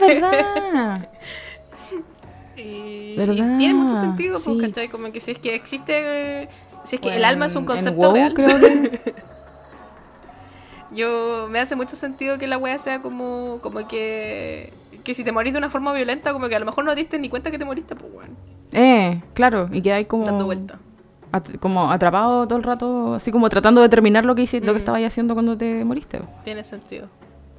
verdad! 0.01 1.09
y, 2.57 2.61
y 2.61 3.17
¿Verdad? 3.17 3.57
tiene 3.59 3.73
mucho 3.75 3.97
sentido, 3.97 4.41
pues. 4.41 4.59
¿cachai? 4.61 4.89
Como 4.89 5.11
que 5.11 5.21
si 5.21 5.31
es 5.31 5.39
que 5.39 5.55
existe, 5.55 6.43
eh, 6.43 6.49
si 6.85 6.97
es 6.97 7.01
que 7.01 7.17
el 7.17 7.25
alma 7.25 7.47
es 7.47 7.57
un 7.57 7.65
concepto 7.65 8.09
WoW, 8.09 8.13
real. 8.15 8.35
creo 8.35 8.61
que- 8.61 9.15
Yo, 10.93 11.49
me 11.51 11.59
hace 11.59 11.77
mucho 11.77 11.97
sentido 11.97 12.39
que 12.39 12.47
la 12.47 12.59
weá 12.59 12.79
sea 12.79 13.03
como, 13.03 13.59
como 13.61 13.87
que, 13.89 14.73
que 15.03 15.15
si 15.15 15.25
te 15.25 15.33
morís 15.33 15.53
de 15.53 15.59
una 15.59 15.69
forma 15.69 15.93
violenta, 15.93 16.33
como 16.33 16.49
que 16.49 16.55
a 16.57 16.61
lo 16.61 16.65
mejor 16.67 16.85
no 16.85 16.93
te 16.95 17.01
diste 17.01 17.19
ni 17.19 17.29
cuenta 17.29 17.51
que 17.51 17.59
te 17.59 17.65
moriste, 17.65 17.97
pues, 17.97 18.13
bueno, 18.13 18.35
Eh, 18.73 19.21
claro, 19.35 19.69
y 19.73 19.81
que 19.83 19.93
hay 19.93 20.05
como... 20.07 20.25
dando 20.25 20.45
vuelta. 20.47 20.79
at- 21.33 21.57
como 21.61 21.91
atrapado 21.91 22.47
todo 22.47 22.59
el 22.59 22.65
rato, 22.65 23.15
así 23.15 23.31
como 23.33 23.49
tratando 23.49 23.81
de 23.81 23.89
terminar 23.89 24.25
lo 24.25 24.35
que 24.35 24.43
hiciste, 24.43 24.67
lo 24.67 24.73
que 24.73 24.79
Mm. 24.79 24.83
estabas 24.83 25.03
haciendo 25.05 25.35
cuando 25.35 25.57
te 25.57 25.85
moriste. 25.85 26.21
Tiene 26.45 26.65
sentido. 26.65 27.09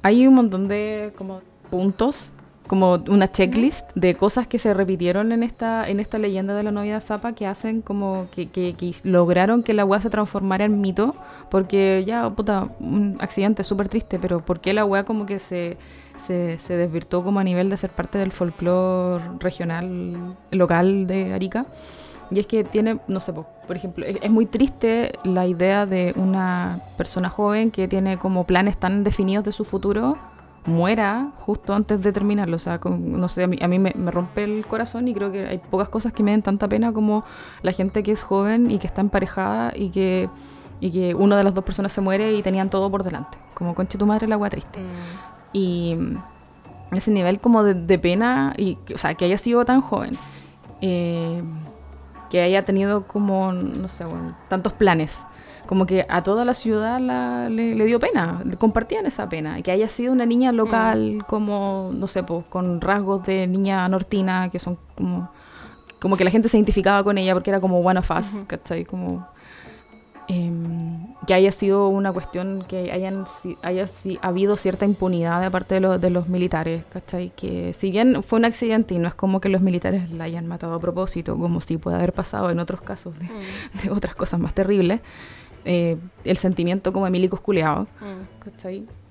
Hay 0.02 0.26
un 0.26 0.34
montón 0.34 0.68
de 0.68 1.12
como 1.16 1.40
puntos, 1.70 2.30
como 2.68 3.02
una 3.08 3.32
checklist 3.32 3.90
de 3.96 4.14
cosas 4.14 4.46
que 4.46 4.58
se 4.58 4.72
repitieron 4.74 5.32
en 5.32 5.42
esta, 5.42 5.88
en 5.88 5.98
esta 5.98 6.18
leyenda 6.18 6.54
de 6.54 6.62
la 6.62 6.70
novia 6.70 6.94
de 6.94 7.00
Zapa 7.00 7.32
que 7.32 7.46
hacen 7.46 7.82
como 7.82 8.28
que, 8.30 8.48
que- 8.50 8.74
que 8.74 8.94
lograron 9.02 9.62
que 9.64 9.74
la 9.74 9.84
weá 9.84 10.00
se 10.00 10.10
transformara 10.10 10.64
en 10.64 10.80
mito, 10.80 11.14
porque 11.50 12.04
ya, 12.06 12.28
puta, 12.30 12.68
un 12.78 13.16
accidente 13.20 13.64
súper 13.64 13.88
triste, 13.88 14.18
pero 14.20 14.40
¿por 14.44 14.60
qué 14.60 14.72
la 14.72 14.84
weá 14.84 15.04
como 15.04 15.26
que 15.26 15.38
se, 15.40 15.76
se, 16.18 16.58
se 16.58 16.76
desvirtuó 16.76 17.24
como 17.24 17.40
a 17.40 17.44
nivel 17.44 17.70
de 17.70 17.76
ser 17.76 17.90
parte 17.90 18.18
del 18.18 18.30
folclore 18.30 19.24
regional, 19.40 20.36
local 20.52 21.06
de 21.06 21.32
Arica? 21.32 21.66
Y 22.30 22.40
es 22.40 22.46
que 22.46 22.62
tiene, 22.62 22.98
no 23.08 23.20
sé, 23.20 23.32
po, 23.32 23.46
por 23.66 23.74
ejemplo, 23.76 24.04
es 24.04 24.30
muy 24.30 24.44
triste 24.44 25.12
la 25.24 25.46
idea 25.46 25.86
de 25.86 26.12
una 26.16 26.78
persona 26.98 27.30
joven 27.30 27.70
que 27.70 27.88
tiene 27.88 28.18
como 28.18 28.44
planes 28.44 28.76
tan 28.76 29.02
definidos 29.02 29.44
de 29.46 29.52
su 29.52 29.64
futuro 29.64 30.18
muera 30.68 31.32
justo 31.36 31.74
antes 31.74 32.02
de 32.02 32.12
terminarlo. 32.12 32.56
O 32.56 32.58
sea, 32.60 32.78
con- 32.78 33.20
no 33.20 33.28
sé, 33.28 33.42
a 33.44 33.46
mí, 33.46 33.56
a 33.60 33.66
mí 33.68 33.78
me, 33.78 33.92
me 33.96 34.10
rompe 34.10 34.44
el 34.44 34.64
corazón 34.66 35.08
y 35.08 35.14
creo 35.14 35.32
que 35.32 35.46
hay 35.46 35.58
pocas 35.58 35.88
cosas 35.88 36.12
que 36.12 36.22
me 36.22 36.30
den 36.30 36.42
tanta 36.42 36.68
pena 36.68 36.92
como 36.92 37.24
la 37.62 37.72
gente 37.72 38.02
que 38.02 38.12
es 38.12 38.22
joven 38.22 38.70
y 38.70 38.78
que 38.78 38.86
está 38.86 39.00
emparejada 39.00 39.72
y 39.74 39.90
que, 39.90 40.28
y 40.80 40.90
que 40.90 41.14
una 41.14 41.36
de 41.36 41.44
las 41.44 41.54
dos 41.54 41.64
personas 41.64 41.92
se 41.92 42.00
muere 42.00 42.34
y 42.34 42.42
tenían 42.42 42.70
todo 42.70 42.90
por 42.90 43.02
delante. 43.02 43.38
Como 43.54 43.74
conche 43.74 43.98
tu 43.98 44.06
madre 44.06 44.28
la 44.28 44.36
agua 44.36 44.50
triste. 44.50 44.78
Mm. 44.80 44.84
Y 45.52 45.96
ese 46.92 47.10
nivel 47.10 47.40
como 47.40 47.64
de, 47.64 47.74
de 47.74 47.98
pena, 47.98 48.54
y, 48.56 48.78
o 48.94 48.98
sea, 48.98 49.14
que 49.14 49.24
haya 49.24 49.38
sido 49.38 49.64
tan 49.64 49.80
joven, 49.80 50.16
eh, 50.80 51.42
que 52.30 52.40
haya 52.42 52.64
tenido 52.64 53.06
como, 53.06 53.52
no 53.52 53.88
sé, 53.88 54.04
bueno, 54.04 54.36
tantos 54.48 54.72
planes, 54.74 55.24
como 55.68 55.84
que 55.86 56.04
a 56.08 56.22
toda 56.22 56.44
la 56.44 56.54
ciudad 56.54 56.98
la- 56.98 57.48
le, 57.50 57.74
le 57.76 57.84
dio 57.84 58.00
pena, 58.00 58.42
compartían 58.58 59.06
esa 59.06 59.28
pena, 59.28 59.60
que 59.62 59.70
haya 59.70 59.88
sido 59.88 60.12
una 60.12 60.24
niña 60.26 60.50
local 60.50 61.24
como, 61.28 61.90
no 61.94 62.06
sé, 62.08 62.22
pues, 62.24 62.44
con 62.48 62.80
rasgos 62.80 63.24
de 63.26 63.46
niña 63.46 63.86
nortina, 63.88 64.48
que 64.50 64.58
son 64.58 64.78
como, 64.96 65.30
como 66.00 66.16
que 66.16 66.24
la 66.24 66.30
gente 66.30 66.48
se 66.48 66.56
identificaba 66.56 67.04
con 67.04 67.18
ella 67.18 67.34
porque 67.34 67.50
era 67.50 67.60
como 67.60 67.78
one 67.80 67.98
of 68.00 68.10
us, 68.10 68.38
¿cachai? 68.46 68.84
Como 68.86 69.26
em, 70.30 71.14
que 71.26 71.32
haya 71.34 71.50
sido 71.52 71.88
una 71.88 72.12
cuestión 72.12 72.62
que 72.68 72.92
hayan 72.92 73.26
si- 73.26 73.56
haya 73.62 73.86
si- 73.86 74.18
habido 74.20 74.56
cierta 74.58 74.84
impunidad 74.84 75.40
de 75.40 75.50
parte 75.50 75.76
de, 75.76 75.80
los 75.80 76.00
de 76.00 76.10
los 76.10 76.28
militares, 76.28 76.84
¿cachai? 76.92 77.32
Que 77.34 77.72
si 77.72 77.90
bien 77.90 78.22
fue 78.22 78.38
un 78.38 78.44
accidente 78.44 78.94
y 78.94 78.98
no 78.98 79.08
es 79.08 79.14
como 79.14 79.40
que 79.40 79.48
los 79.48 79.62
militares 79.62 80.10
la 80.10 80.24
hayan 80.24 80.46
matado 80.46 80.74
a 80.74 80.80
propósito, 80.80 81.36
como 81.38 81.60
si 81.62 81.78
puede 81.78 81.96
haber 81.96 82.12
pasado 82.12 82.50
en 82.50 82.58
otros 82.58 82.82
casos 82.82 83.18
de, 83.18 83.24
Mm. 83.24 83.84
de 83.84 83.90
otras 83.90 84.14
cosas 84.14 84.38
más 84.38 84.52
terribles, 84.52 85.00
eh, 85.64 85.96
el 86.24 86.36
sentimiento 86.36 86.92
como 86.92 87.04
de 87.06 87.10
milicos 87.10 87.40
culeados, 87.40 87.88
Mm. 88.00 88.44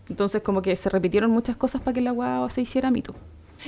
Entonces 0.09 0.41
como 0.41 0.61
que 0.61 0.75
se 0.75 0.89
repitieron 0.89 1.29
muchas 1.31 1.55
cosas 1.57 1.81
para 1.81 1.93
que 1.93 2.01
la 2.01 2.13
weá 2.13 2.47
se 2.49 2.61
hiciera 2.61 2.89
mito. 2.91 3.13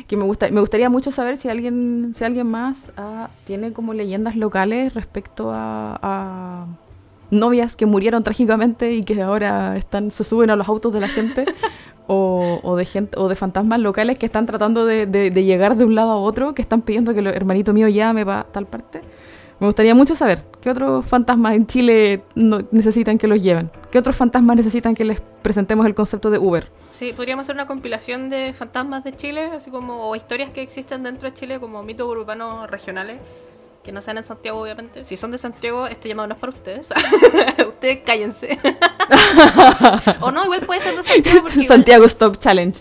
Que 0.07 0.15
me, 0.15 0.23
gusta, 0.23 0.49
me 0.51 0.61
gustaría 0.61 0.89
mucho 0.89 1.11
saber 1.11 1.35
si 1.37 1.49
alguien, 1.49 2.13
si 2.15 2.23
alguien 2.23 2.47
más 2.47 2.91
ah, 2.95 3.29
tiene 3.45 3.73
como 3.73 3.93
leyendas 3.93 4.35
locales 4.35 4.93
respecto 4.93 5.51
a, 5.51 5.99
a 6.01 6.65
novias 7.31 7.75
que 7.75 7.85
murieron 7.85 8.23
trágicamente 8.23 8.93
y 8.93 9.03
que 9.03 9.21
ahora 9.21 9.75
están, 9.77 10.11
se 10.11 10.23
suben 10.23 10.49
a 10.51 10.55
los 10.55 10.67
autos 10.69 10.93
de 10.93 10.99
la 11.01 11.07
gente. 11.07 11.45
O, 12.11 12.59
o 12.63 12.75
de 12.75 12.85
gente, 12.85 13.19
o 13.19 13.29
de 13.29 13.35
fantasmas 13.35 13.79
locales 13.79 14.17
que 14.17 14.25
están 14.25 14.47
tratando 14.47 14.83
de, 14.83 15.05
de- 15.05 15.29
de 15.29 15.43
llegar 15.43 15.75
de 15.75 15.85
un 15.85 15.93
lado 15.93 16.09
a 16.09 16.15
otro, 16.15 16.55
que 16.55 16.61
están 16.63 16.81
pidiendo 16.81 17.13
que 17.13 17.19
el 17.19 17.27
hermanito 17.27 17.71
mío 17.71 17.87
llame 17.87 18.25
para 18.25 18.45
tal 18.45 18.65
parte. 18.65 19.01
Me 19.59 19.67
gustaría 19.67 19.93
mucho 19.93 20.15
saber 20.15 20.45
qué 20.61 20.69
otros 20.69 21.05
fantasmas 21.05 21.53
en 21.55 21.67
Chile 21.67 22.23
no- 22.35 22.59
necesitan 22.71 23.17
que 23.17 23.27
los 23.27 23.41
lleven. 23.41 23.69
¿Qué 23.91 23.97
otros 23.99 24.15
fantasmas 24.15 24.55
necesitan 24.55 24.95
que 24.95 25.03
les 25.03 25.19
presentemos 25.41 25.85
el 25.85 25.93
concepto 25.95 26.29
de 26.29 26.37
Uber? 26.39 26.71
Sí, 26.91 27.11
podríamos 27.13 27.43
hacer 27.43 27.55
una 27.55 27.67
compilación 27.67 28.29
de 28.29 28.53
fantasmas 28.53 29.03
de 29.03 29.15
Chile, 29.15 29.49
así 29.55 29.69
como 29.69 30.07
o 30.09 30.15
historias 30.15 30.51
que 30.51 30.61
existen 30.61 31.03
dentro 31.03 31.29
de 31.29 31.33
Chile, 31.33 31.59
como 31.59 31.83
mitos 31.83 32.07
urbanos 32.07 32.69
regionales, 32.69 33.17
que 33.83 33.91
no 33.91 34.01
sean 34.01 34.17
en 34.17 34.23
Santiago, 34.23 34.61
obviamente. 34.61 35.03
Si 35.03 35.17
son 35.17 35.31
de 35.31 35.37
Santiago, 35.37 35.87
este 35.87 36.07
llamado 36.07 36.27
no 36.29 36.33
es 36.35 36.39
para 36.39 36.53
ustedes. 36.53 36.89
ustedes 37.67 37.99
cállense. 38.05 38.57
o 40.21 40.31
no, 40.31 40.43
igual 40.45 40.61
puede 40.61 40.79
ser 40.81 40.95
de 40.95 41.03
Santiago, 41.03 41.41
porque 41.41 41.59
igual, 41.61 41.77
Santiago 41.79 42.05
Stop 42.05 42.37
Challenge. 42.39 42.79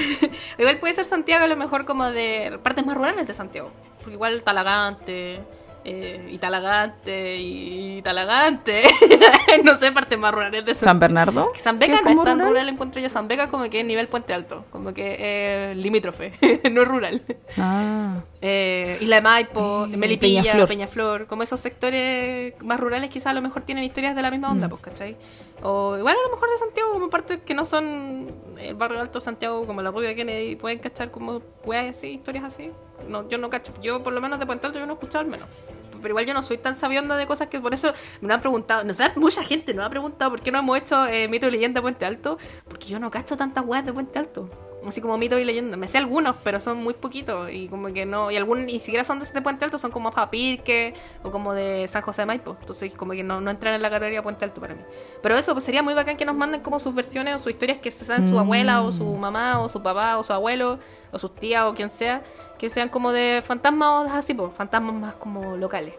igual 0.58 0.78
puede 0.80 0.94
ser 0.94 1.04
Santiago 1.04 1.44
a 1.44 1.48
lo 1.48 1.56
mejor 1.56 1.84
como 1.84 2.04
de 2.10 2.58
partes 2.62 2.84
más 2.84 2.96
rurales 2.96 3.26
de 3.26 3.34
Santiago. 3.34 3.70
Porque 3.98 4.14
igual 4.14 4.42
Talagante, 4.42 5.40
eh, 5.88 6.28
y 6.32 6.38
Talagante 6.38 7.36
y 7.38 8.02
Talagante. 8.02 8.82
no 9.64 9.76
sé, 9.76 9.92
partes 9.92 10.18
más 10.18 10.34
rurales 10.34 10.64
de 10.64 10.74
San 10.74 10.98
Bernardo. 10.98 11.52
San 11.54 11.78
¿Que 11.78 11.86
Vega 11.86 11.98
es 12.00 12.04
no 12.04 12.10
es 12.10 12.24
tan 12.24 12.38
rural? 12.38 12.48
rural, 12.48 12.68
encuentro 12.70 13.00
yo. 13.00 13.08
San 13.08 13.28
Vega 13.28 13.48
como 13.48 13.70
que 13.70 13.80
es 13.80 13.86
nivel 13.86 14.08
Puente 14.08 14.34
Alto, 14.34 14.64
como 14.70 14.92
que 14.92 15.70
es 15.70 15.76
limítrofe, 15.76 16.32
no 16.72 16.82
es 16.82 16.88
rural. 16.88 17.22
Ah. 17.56 18.16
Eh, 18.40 18.98
Isla 19.00 19.16
de 19.16 19.22
Maipo, 19.22 19.84
Eh, 19.90 19.96
Melipilla, 19.96 20.42
Peñaflor. 20.42 20.68
Peñaflor. 20.68 21.26
como 21.28 21.42
esos 21.44 21.60
sectores 21.60 22.54
más 22.62 22.80
rurales 22.80 23.08
quizás 23.10 23.28
a 23.28 23.34
lo 23.34 23.42
mejor 23.42 23.62
tienen 23.62 23.84
historias 23.84 24.16
de 24.16 24.22
la 24.22 24.30
misma 24.32 24.48
Mm. 24.48 24.52
onda, 24.52 24.68
pues, 24.68 24.82
¿cachai? 24.82 25.16
O 25.62 25.96
igual 25.96 26.14
a 26.16 26.28
lo 26.28 26.34
mejor 26.34 26.50
de 26.50 26.58
Santiago, 26.58 26.92
como 26.92 27.08
partes 27.10 27.38
que 27.46 27.54
no 27.54 27.64
son 27.64 28.30
el 28.58 28.74
barrio 28.74 29.00
alto 29.00 29.20
de 29.20 29.24
Santiago, 29.24 29.66
como 29.66 29.82
la 29.82 29.90
Rubia 29.90 30.14
Kennedy, 30.14 30.56
pueden 30.56 30.78
cachar 30.80 31.10
como 31.10 31.40
weas 31.64 31.96
así, 31.96 32.08
historias 32.08 32.44
así. 32.44 32.70
No, 33.08 33.28
yo 33.28 33.38
no 33.38 33.50
cacho, 33.50 33.72
yo 33.82 34.02
por 34.02 34.12
lo 34.12 34.20
menos 34.20 34.38
de 34.38 34.46
Puente 34.46 34.66
Alto 34.66 34.78
yo 34.78 34.86
no 34.86 34.92
he 34.92 34.96
escuchado 34.96 35.24
al 35.24 35.30
menos. 35.30 35.48
Pero 35.92 36.08
igual 36.08 36.26
yo 36.26 36.34
no 36.34 36.42
soy 36.42 36.58
tan 36.58 36.74
sabionda 36.74 37.16
de 37.16 37.26
cosas 37.26 37.48
que 37.48 37.60
por 37.60 37.74
eso 37.74 37.92
me 38.20 38.32
han 38.34 38.40
preguntado. 38.40 38.84
No 38.84 38.92
sé, 38.94 39.12
mucha 39.16 39.42
gente 39.42 39.74
nos 39.74 39.84
ha 39.84 39.90
preguntado 39.90 40.30
por 40.30 40.40
qué 40.40 40.50
no 40.50 40.58
hemos 40.58 40.78
hecho 40.78 41.06
eh, 41.06 41.28
mito 41.28 41.46
y 41.48 41.50
leyenda 41.50 41.78
de 41.78 41.82
Puente 41.82 42.04
Alto, 42.04 42.38
porque 42.68 42.86
yo 42.86 42.98
no 43.00 43.10
cacho 43.10 43.36
tantas 43.36 43.64
weas 43.64 43.84
de 43.84 43.92
Puente 43.92 44.18
Alto. 44.18 44.50
Así 44.86 45.00
como 45.00 45.18
mito 45.18 45.38
y 45.38 45.44
leyenda. 45.44 45.76
Me 45.76 45.88
sé 45.88 45.98
algunos, 45.98 46.36
pero 46.44 46.60
son 46.60 46.82
muy 46.82 46.94
poquitos. 46.94 47.50
Y 47.50 47.68
como 47.68 47.92
que 47.92 48.06
no. 48.06 48.30
Y 48.30 48.36
algunos 48.36 48.64
ni 48.64 48.78
siquiera 48.78 49.02
son 49.04 49.18
de 49.18 49.24
este 49.24 49.42
Puente 49.42 49.64
Alto, 49.64 49.78
son 49.78 49.90
como 49.90 50.10
Papirque 50.10 50.94
o 51.22 51.30
como 51.30 51.54
de 51.54 51.88
San 51.88 52.02
José 52.02 52.22
de 52.22 52.26
Maipo. 52.26 52.56
Entonces, 52.60 52.92
como 52.94 53.12
que 53.12 53.22
no, 53.22 53.40
no 53.40 53.50
entran 53.50 53.74
en 53.74 53.82
la 53.82 53.90
categoría 53.90 54.22
Puente 54.22 54.44
Alto 54.44 54.60
para 54.60 54.74
mí. 54.74 54.80
Pero 55.22 55.36
eso, 55.36 55.52
pues 55.54 55.64
sería 55.64 55.82
muy 55.82 55.94
bacán 55.94 56.16
que 56.16 56.24
nos 56.24 56.36
manden 56.36 56.60
como 56.60 56.78
sus 56.78 56.94
versiones 56.94 57.34
o 57.34 57.38
sus 57.38 57.50
historias 57.50 57.78
que 57.78 57.90
sean 57.90 58.28
su 58.28 58.38
abuela 58.38 58.82
o 58.82 58.92
su 58.92 59.04
mamá 59.16 59.60
o 59.60 59.68
su 59.68 59.82
papá 59.82 60.18
o 60.18 60.24
su 60.24 60.32
abuelo 60.32 60.78
o 61.10 61.18
sus 61.18 61.34
tías 61.34 61.64
o 61.64 61.74
quien 61.74 61.90
sea. 61.90 62.22
Que 62.58 62.70
sean 62.70 62.88
como 62.88 63.12
de 63.12 63.42
fantasmas 63.44 64.10
así, 64.12 64.34
pues, 64.34 64.52
fantasmas 64.54 64.94
más 64.94 65.14
como 65.16 65.56
locales. 65.56 65.94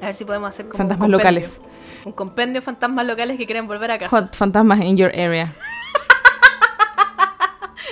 A 0.00 0.06
ver 0.06 0.14
si 0.14 0.24
podemos 0.24 0.48
hacer 0.48 0.64
como. 0.66 0.74
un 0.74 0.78
Fantasmas 0.78 0.98
compendio. 1.10 1.18
locales. 1.18 1.60
Un 2.06 2.12
compendio 2.12 2.54
de 2.54 2.60
fantasmas 2.64 3.06
locales 3.06 3.36
que 3.36 3.44
quieren 3.44 3.66
volver 3.66 3.90
a 3.90 3.98
casa. 3.98 4.08
Hot 4.10 4.34
fantasmas 4.34 4.80
in 4.80 4.96
your 4.96 5.10
area. 5.10 5.52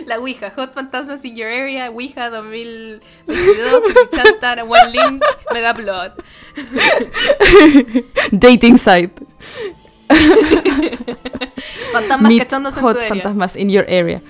La 0.06 0.18
Ouija, 0.18 0.52
Hot 0.56 0.72
Fantasmas 0.72 1.24
in 1.24 1.36
Your 1.36 1.48
Area, 1.48 1.90
Ouija 1.90 2.30
2022, 2.30 3.82
Chantar, 4.12 4.62
One 4.62 4.92
Link, 4.92 5.22
Mega 5.52 5.72
Blood. 5.72 6.12
Dating 8.32 8.78
site. 8.78 9.12
Fantasmas 11.92 12.28
Meet 12.28 12.42
cachándose 12.44 12.78
en 12.80 12.84
hot 12.86 12.94
tu 12.94 12.98
area. 13.00 13.08
fantasmas 13.08 13.56
in 13.56 13.70
your 13.70 13.84
area. 13.84 14.22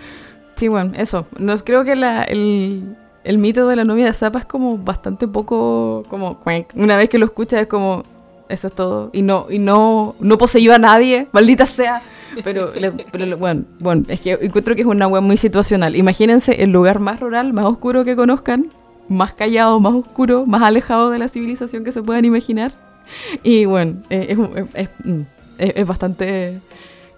Sí, 0.56 0.68
bueno, 0.68 0.92
eso. 0.96 1.26
Nos 1.38 1.62
creo 1.62 1.84
que 1.84 1.94
la, 1.94 2.24
el, 2.24 2.96
el 3.24 3.38
mito 3.38 3.68
de 3.68 3.76
la 3.76 3.84
novia 3.84 4.06
de 4.06 4.12
Zapa 4.12 4.40
es 4.40 4.46
como 4.46 4.78
bastante 4.78 5.28
poco 5.28 6.04
como 6.08 6.40
una 6.74 6.96
vez 6.96 7.08
que 7.08 7.18
lo 7.18 7.26
escuchas 7.26 7.60
es 7.62 7.66
como 7.68 8.02
eso 8.48 8.66
es 8.68 8.72
todo 8.72 9.10
y 9.12 9.22
no 9.22 9.46
y 9.50 9.58
no 9.58 10.16
no 10.18 10.38
poseyó 10.38 10.74
a 10.74 10.78
nadie, 10.78 11.28
maldita 11.32 11.66
sea. 11.66 12.02
Pero, 12.44 12.72
pero 13.12 13.36
bueno, 13.36 13.64
bueno, 13.80 14.04
es 14.08 14.20
que 14.20 14.38
encuentro 14.40 14.74
que 14.74 14.82
es 14.82 14.86
una 14.86 15.06
web 15.06 15.22
muy 15.22 15.36
situacional. 15.36 15.96
Imagínense 15.96 16.62
el 16.62 16.70
lugar 16.70 17.00
más 17.00 17.20
rural, 17.20 17.52
más 17.52 17.64
oscuro 17.64 18.04
que 18.04 18.14
conozcan, 18.16 18.70
más 19.08 19.32
callado, 19.32 19.80
más 19.80 19.94
oscuro, 19.94 20.46
más 20.46 20.62
alejado 20.62 21.10
de 21.10 21.18
la 21.18 21.28
civilización 21.28 21.84
que 21.84 21.92
se 21.92 22.02
puedan 22.02 22.24
imaginar. 22.24 22.72
Y 23.42 23.64
bueno, 23.64 23.94
eh, 24.10 24.36
es, 24.74 24.88
mm, 25.04 25.20
es- 25.58 25.72
es 25.76 25.86
bastante. 25.86 26.60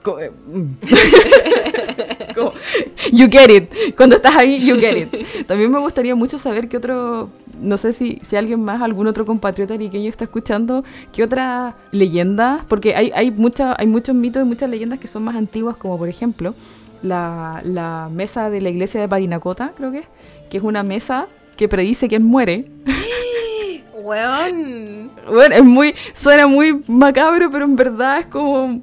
Como, 0.02 0.18
you 3.12 3.28
get 3.30 3.50
it. 3.50 3.96
Cuando 3.96 4.16
estás 4.16 4.36
ahí, 4.36 4.64
you 4.64 4.76
get 4.76 4.96
it. 4.96 5.46
También 5.46 5.70
me 5.70 5.78
gustaría 5.78 6.14
mucho 6.14 6.38
saber 6.38 6.68
qué 6.68 6.76
otro, 6.76 7.30
no 7.60 7.78
sé 7.78 7.92
si, 7.92 8.18
si 8.22 8.36
alguien 8.36 8.62
más, 8.62 8.82
algún 8.82 9.06
otro 9.06 9.26
compatriota 9.26 9.74
ariqueño 9.74 10.08
está 10.08 10.24
escuchando, 10.24 10.84
qué 11.12 11.22
otra 11.22 11.76
leyenda, 11.90 12.64
porque 12.68 12.94
hay, 12.94 13.10
hay, 13.14 13.30
mucha, 13.30 13.74
hay 13.78 13.86
muchos 13.86 14.14
mitos 14.14 14.42
y 14.42 14.46
muchas 14.46 14.70
leyendas 14.70 14.98
que 14.98 15.08
son 15.08 15.24
más 15.24 15.36
antiguas, 15.36 15.76
como 15.76 15.98
por 15.98 16.08
ejemplo 16.08 16.54
la, 17.02 17.60
la 17.64 18.08
mesa 18.12 18.50
de 18.50 18.60
la 18.60 18.70
iglesia 18.70 19.00
de 19.00 19.08
Parinacota, 19.08 19.72
creo 19.76 19.92
que 19.92 19.98
es, 19.98 20.06
que 20.50 20.58
es 20.58 20.62
una 20.62 20.82
mesa 20.82 21.26
que 21.56 21.68
predice 21.68 22.08
quién 22.08 22.24
muere. 22.24 22.66
Weón. 24.02 25.10
Bueno, 25.26 25.54
es 25.54 25.64
muy, 25.64 25.94
suena 26.14 26.46
muy 26.46 26.82
macabro, 26.88 27.50
pero 27.50 27.64
en 27.64 27.76
verdad 27.76 28.20
es 28.20 28.26
como, 28.26 28.80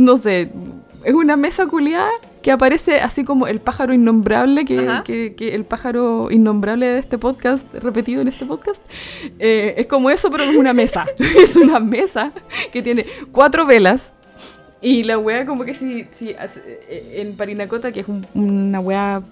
no 0.00 0.16
sé, 0.16 0.50
es 1.04 1.14
una 1.14 1.36
mesa 1.36 1.66
culiada 1.66 2.10
que 2.42 2.50
aparece 2.50 3.00
así 3.00 3.22
como 3.24 3.46
el 3.46 3.60
pájaro 3.60 3.92
innombrable, 3.92 4.64
que, 4.64 4.78
Ajá. 4.88 5.04
que- 5.04 5.34
que 5.34 5.54
el 5.54 5.64
pájaro 5.64 6.30
innombrable 6.30 6.86
de 6.86 6.98
este 6.98 7.18
podcast, 7.18 7.66
repetido 7.74 8.22
en 8.22 8.28
este 8.28 8.46
podcast. 8.46 8.80
Eh, 9.38 9.74
es 9.76 9.86
como 9.86 10.08
eso, 10.10 10.30
pero 10.30 10.44
es 10.44 10.56
una 10.56 10.72
mesa. 10.72 11.06
es 11.18 11.54
una 11.56 11.80
mesa 11.80 12.32
que 12.72 12.82
tiene 12.82 13.04
cuatro 13.30 13.66
velas. 13.66 14.12
Y 14.82 15.02
la 15.04 15.18
wea 15.18 15.44
como 15.44 15.64
que 15.64 15.74
si, 15.74 16.06
si 16.12 16.30
eh, 16.30 17.12
en 17.16 17.36
Parinacota, 17.36 17.92
que 17.92 18.00
es 18.00 18.08
un- 18.08 18.26
una 18.32 18.80
wea 18.80 19.22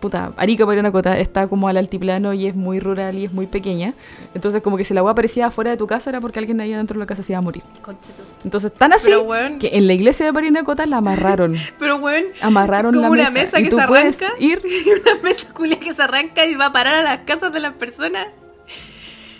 puta, 0.00 0.32
Arica 0.36 0.64
Parinacota 0.66 1.18
está 1.18 1.48
como 1.48 1.68
al 1.68 1.76
altiplano 1.76 2.32
y 2.34 2.46
es 2.46 2.54
muy 2.54 2.80
rural 2.80 3.18
y 3.18 3.24
es 3.24 3.32
muy 3.32 3.46
pequeña. 3.46 3.94
Entonces 4.34 4.62
como 4.62 4.76
que 4.76 4.84
si 4.84 4.94
la 4.94 5.02
wea 5.02 5.12
aparecía 5.12 5.46
afuera 5.46 5.70
de 5.70 5.76
tu 5.76 5.86
casa 5.86 6.10
era 6.10 6.20
porque 6.20 6.38
alguien 6.38 6.60
ahí 6.60 6.72
adentro 6.72 6.94
de 6.94 7.00
la 7.00 7.06
casa 7.06 7.22
se 7.22 7.32
iba 7.32 7.38
a 7.38 7.42
morir. 7.42 7.62
Concheto. 7.82 8.22
Entonces 8.44 8.72
tan 8.72 8.92
así 8.92 9.06
Pero, 9.06 9.26
que 9.58 9.70
en 9.72 9.86
la 9.86 9.94
iglesia 9.94 10.26
de 10.26 10.32
Parinacota 10.32 10.86
la 10.86 10.98
amarraron. 10.98 11.56
Pero 11.78 11.96
weón. 11.96 12.24
Amarraron 12.42 12.92
como 12.94 13.06
la 13.06 13.10
una 13.10 13.30
mesa. 13.30 13.58
mesa 13.58 13.60
y 13.60 13.64
que 13.64 13.70
tú 13.70 13.76
se 13.76 13.82
arranca. 13.82 14.28
ir 14.38 14.60
Y 14.86 14.90
una 14.90 15.22
mesa 15.22 15.52
culia 15.54 15.78
que 15.80 15.92
se 15.92 16.02
arranca 16.02 16.44
y 16.46 16.54
va 16.54 16.66
a 16.66 16.72
parar 16.72 16.94
a 16.94 17.02
las 17.02 17.18
casas 17.20 17.52
de 17.52 17.60
las 17.60 17.72
personas. 17.74 18.26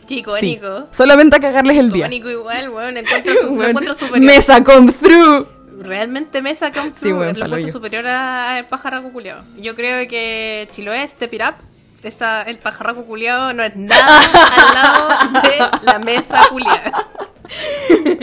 Qué 0.08 0.14
Sí, 0.14 0.20
icónico. 0.20 0.86
solamente 0.92 1.34
a 1.36 1.40
cagarles 1.40 1.76
el 1.78 1.90
día. 1.90 2.06
Icónico 2.06 2.30
igual, 2.30 2.68
weón. 2.70 2.96
Encuentro, 2.98 3.34
su- 3.40 3.48
Bueno, 3.48 3.68
encuentro 3.70 3.94
superior. 3.94 4.32
Mesa 4.32 4.62
come 4.62 4.92
through. 4.92 5.48
Realmente 5.86 6.42
Mesa 6.42 6.72
come 6.72 6.90
Sí, 6.94 7.00
through, 7.08 7.18
weón, 7.20 7.38
lo 7.38 7.58
yo. 7.58 7.68
superior 7.68 8.06
a- 8.06 8.56
al 8.56 8.66
pajarraco 8.66 9.10
culiao. 9.12 9.40
Yo 9.58 9.74
creo 9.74 10.06
que 10.08 10.66
Chiloé, 10.70 11.06
Step 11.08 11.32
It 11.34 11.42
Up, 11.42 11.54
esa, 12.02 12.42
el 12.42 12.58
pajarraco 12.58 13.04
culiao 13.04 13.52
no 13.52 13.62
es 13.64 13.74
nada 13.76 14.20
al 14.56 14.74
lado 14.74 15.42
de 15.42 15.86
la 15.86 15.98
mesa 15.98 16.42
culiada. 16.50 16.92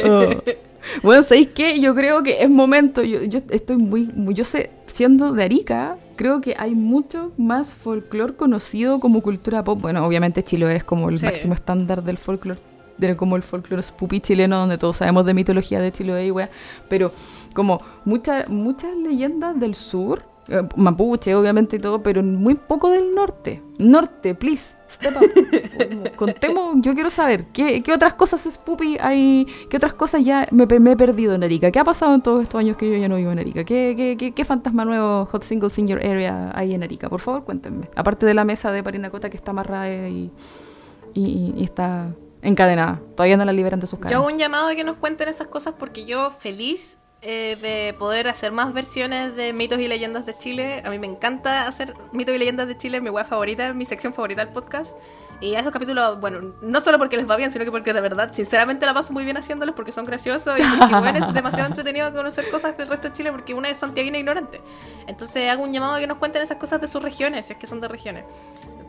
Oh. 0.06 0.30
Bueno, 1.02 1.24
¿sabéis 1.24 1.48
qué? 1.56 1.80
Yo 1.80 1.96
creo 1.96 2.24
que 2.24 2.44
es 2.44 2.50
momento, 2.50 3.04
yo, 3.04 3.24
yo 3.24 3.40
estoy 3.52 3.78
muy, 3.78 4.12
muy- 4.14 4.34
yo 4.34 4.44
sé, 4.44 4.70
siendo 4.86 5.32
de 5.32 5.44
Arica, 5.46 5.96
creo 6.18 6.42
que 6.42 6.56
hay 6.60 6.76
mucho 6.76 7.32
más 7.38 7.74
folclore 7.74 8.36
conocido 8.36 9.00
como 9.00 9.22
cultura 9.22 9.64
pop. 9.64 9.80
Bueno, 9.82 10.06
obviamente 10.06 10.44
Chiloé 10.44 10.76
es 10.76 10.84
como 10.84 11.10
el 11.10 11.18
Sí. 11.20 11.26
máximo 11.26 11.54
estándar 11.54 12.04
del 12.04 12.18
folclore, 12.18 12.60
de, 12.98 13.16
como 13.16 13.38
el 13.38 13.44
folclore 13.44 13.82
spoopy 13.82 14.20
chileno, 14.20 14.58
donde 14.58 14.78
todos 14.78 14.98
sabemos 14.98 15.26
de 15.26 15.34
mitología 15.34 15.80
de 15.80 15.92
Chiloé 15.94 16.26
y 16.28 16.32
wea, 16.32 16.50
pero 16.90 17.14
como 17.54 17.82
muchas 18.06 18.50
muchas 18.50 18.96
leyendas 18.96 19.60
del 19.60 19.76
sur, 19.76 20.24
eh, 20.50 20.62
mapuche 20.76 21.34
obviamente 21.36 21.78
y 21.78 21.80
todo, 21.80 22.04
pero 22.04 22.22
muy 22.22 22.56
poco 22.56 22.90
del 22.90 23.16
norte. 23.16 23.62
Norte, 23.78 24.36
please, 24.36 24.76
step 24.90 25.14
up. 25.16 26.16
Contemos, 26.18 26.76
yo 26.80 26.94
quiero 26.94 27.10
saber, 27.10 27.46
¿qué, 27.54 27.82
qué 27.82 27.94
otras 27.94 28.14
cosas 28.16 28.42
spoopy 28.42 28.98
hay? 29.00 29.48
¿Qué 29.70 29.78
otras 29.78 29.94
cosas 29.94 30.24
ya 30.24 30.48
me, 30.52 30.64
he 30.64 30.98
perdido 30.98 31.34
en 31.34 31.44
Arica? 31.44 31.72
¿Qué 31.72 31.80
ha 31.80 31.86
pasado 31.86 32.14
en 32.14 32.22
todos 32.22 32.42
estos 32.42 32.60
años 32.60 32.76
que 32.76 32.90
yo 32.92 32.98
ya 32.98 33.08
no 33.08 33.16
vivo 33.16 33.32
en 33.32 33.40
Arica? 33.40 33.64
¿Qué, 33.64 33.94
qué, 33.96 34.18
qué, 34.18 34.34
qué 34.34 34.46
fantasma 34.46 34.84
nuevo, 34.84 35.26
hot 35.28 35.44
singles 35.44 35.78
in 35.80 35.88
your 35.88 36.00
area 36.00 36.52
hay 36.56 36.74
en 36.74 36.84
Arica? 36.84 37.10
Por 37.10 37.22
favor, 37.22 37.46
cuéntenme. 37.46 37.90
Aparte 37.96 38.26
de 38.26 38.34
la 38.34 38.44
mesa 38.44 38.72
de 38.74 38.84
Parinacota 38.84 39.30
que 39.30 39.38
está 39.38 39.52
amarrada 39.52 39.90
y, 39.90 40.30
y, 41.14 41.54
y 41.56 41.64
está 41.64 42.14
encadenada. 42.42 43.02
Todavía 43.16 43.38
no 43.38 43.46
la 43.46 43.54
liberan 43.54 43.80
de 43.80 43.88
sus 43.88 43.98
Yo 44.10 44.18
hago 44.18 44.28
un 44.28 44.38
llamado 44.38 44.68
a 44.68 44.76
que 44.76 44.84
nos 44.84 44.98
cuenten 44.98 45.30
esas 45.30 45.48
cosas 45.48 45.76
porque 45.80 46.06
yo 46.06 46.32
feliz 46.32 47.00
eh, 47.26 47.58
de 47.62 47.96
poder 47.98 48.28
hacer 48.28 48.52
más 48.52 48.74
versiones 48.74 49.34
de 49.36 49.54
mitos 49.54 49.80
y 49.80 49.88
leyendas 49.88 50.26
de 50.26 50.38
Chile. 50.38 50.82
A 50.84 50.90
mí 50.90 51.00
me 51.00 51.08
encanta 51.08 51.68
hacer 51.68 51.96
mitos 52.12 52.36
y 52.36 52.38
leyendas 52.38 52.68
de 52.68 52.78
Chile, 52.78 53.00
mi 53.00 53.10
web 53.10 53.26
favorita, 53.26 53.74
mi 53.74 53.86
sección 53.86 54.14
favorita 54.14 54.44
del 54.44 54.54
podcast. 54.54 54.98
Y 55.40 55.56
a 55.56 55.62
esos 55.62 55.72
capítulos, 55.72 56.20
bueno, 56.20 56.54
no 56.62 56.82
solo 56.82 56.98
porque 56.98 57.16
les 57.16 57.30
va 57.30 57.38
bien, 57.38 57.50
sino 57.50 57.64
que 57.64 57.72
porque 57.72 57.94
de 57.94 58.02
verdad, 58.02 58.34
sinceramente 58.34 58.86
la 58.86 58.94
paso 58.94 59.14
muy 59.14 59.24
bien 59.24 59.38
haciéndolos 59.38 59.74
porque 59.74 59.94
son 59.94 60.06
graciosos 60.06 60.60
y 60.60 60.64
porque 60.78 60.96
bueno, 60.96 61.18
es 61.18 61.34
demasiado 61.34 61.68
entretenido 61.68 62.12
conocer 62.12 62.50
cosas 62.50 62.78
del 62.78 62.90
resto 62.90 63.08
de 63.08 63.14
Chile 63.14 63.32
porque 63.32 63.54
una 63.54 63.70
es 63.70 63.78
santiaguina 63.78 64.18
ignorante. 64.18 64.62
Entonces 65.08 65.50
hago 65.50 65.64
un 65.64 65.72
llamado 65.72 65.94
a 65.94 66.00
que 66.00 66.08
nos 66.08 66.18
cuenten 66.18 66.42
esas 66.42 66.58
cosas 66.58 66.82
de 66.82 66.90
sus 66.90 67.02
regiones, 67.02 67.46
si 67.46 67.54
es 67.54 67.60
que 67.60 67.68
son 67.68 67.80
de 67.80 67.88
regiones. 67.88 68.26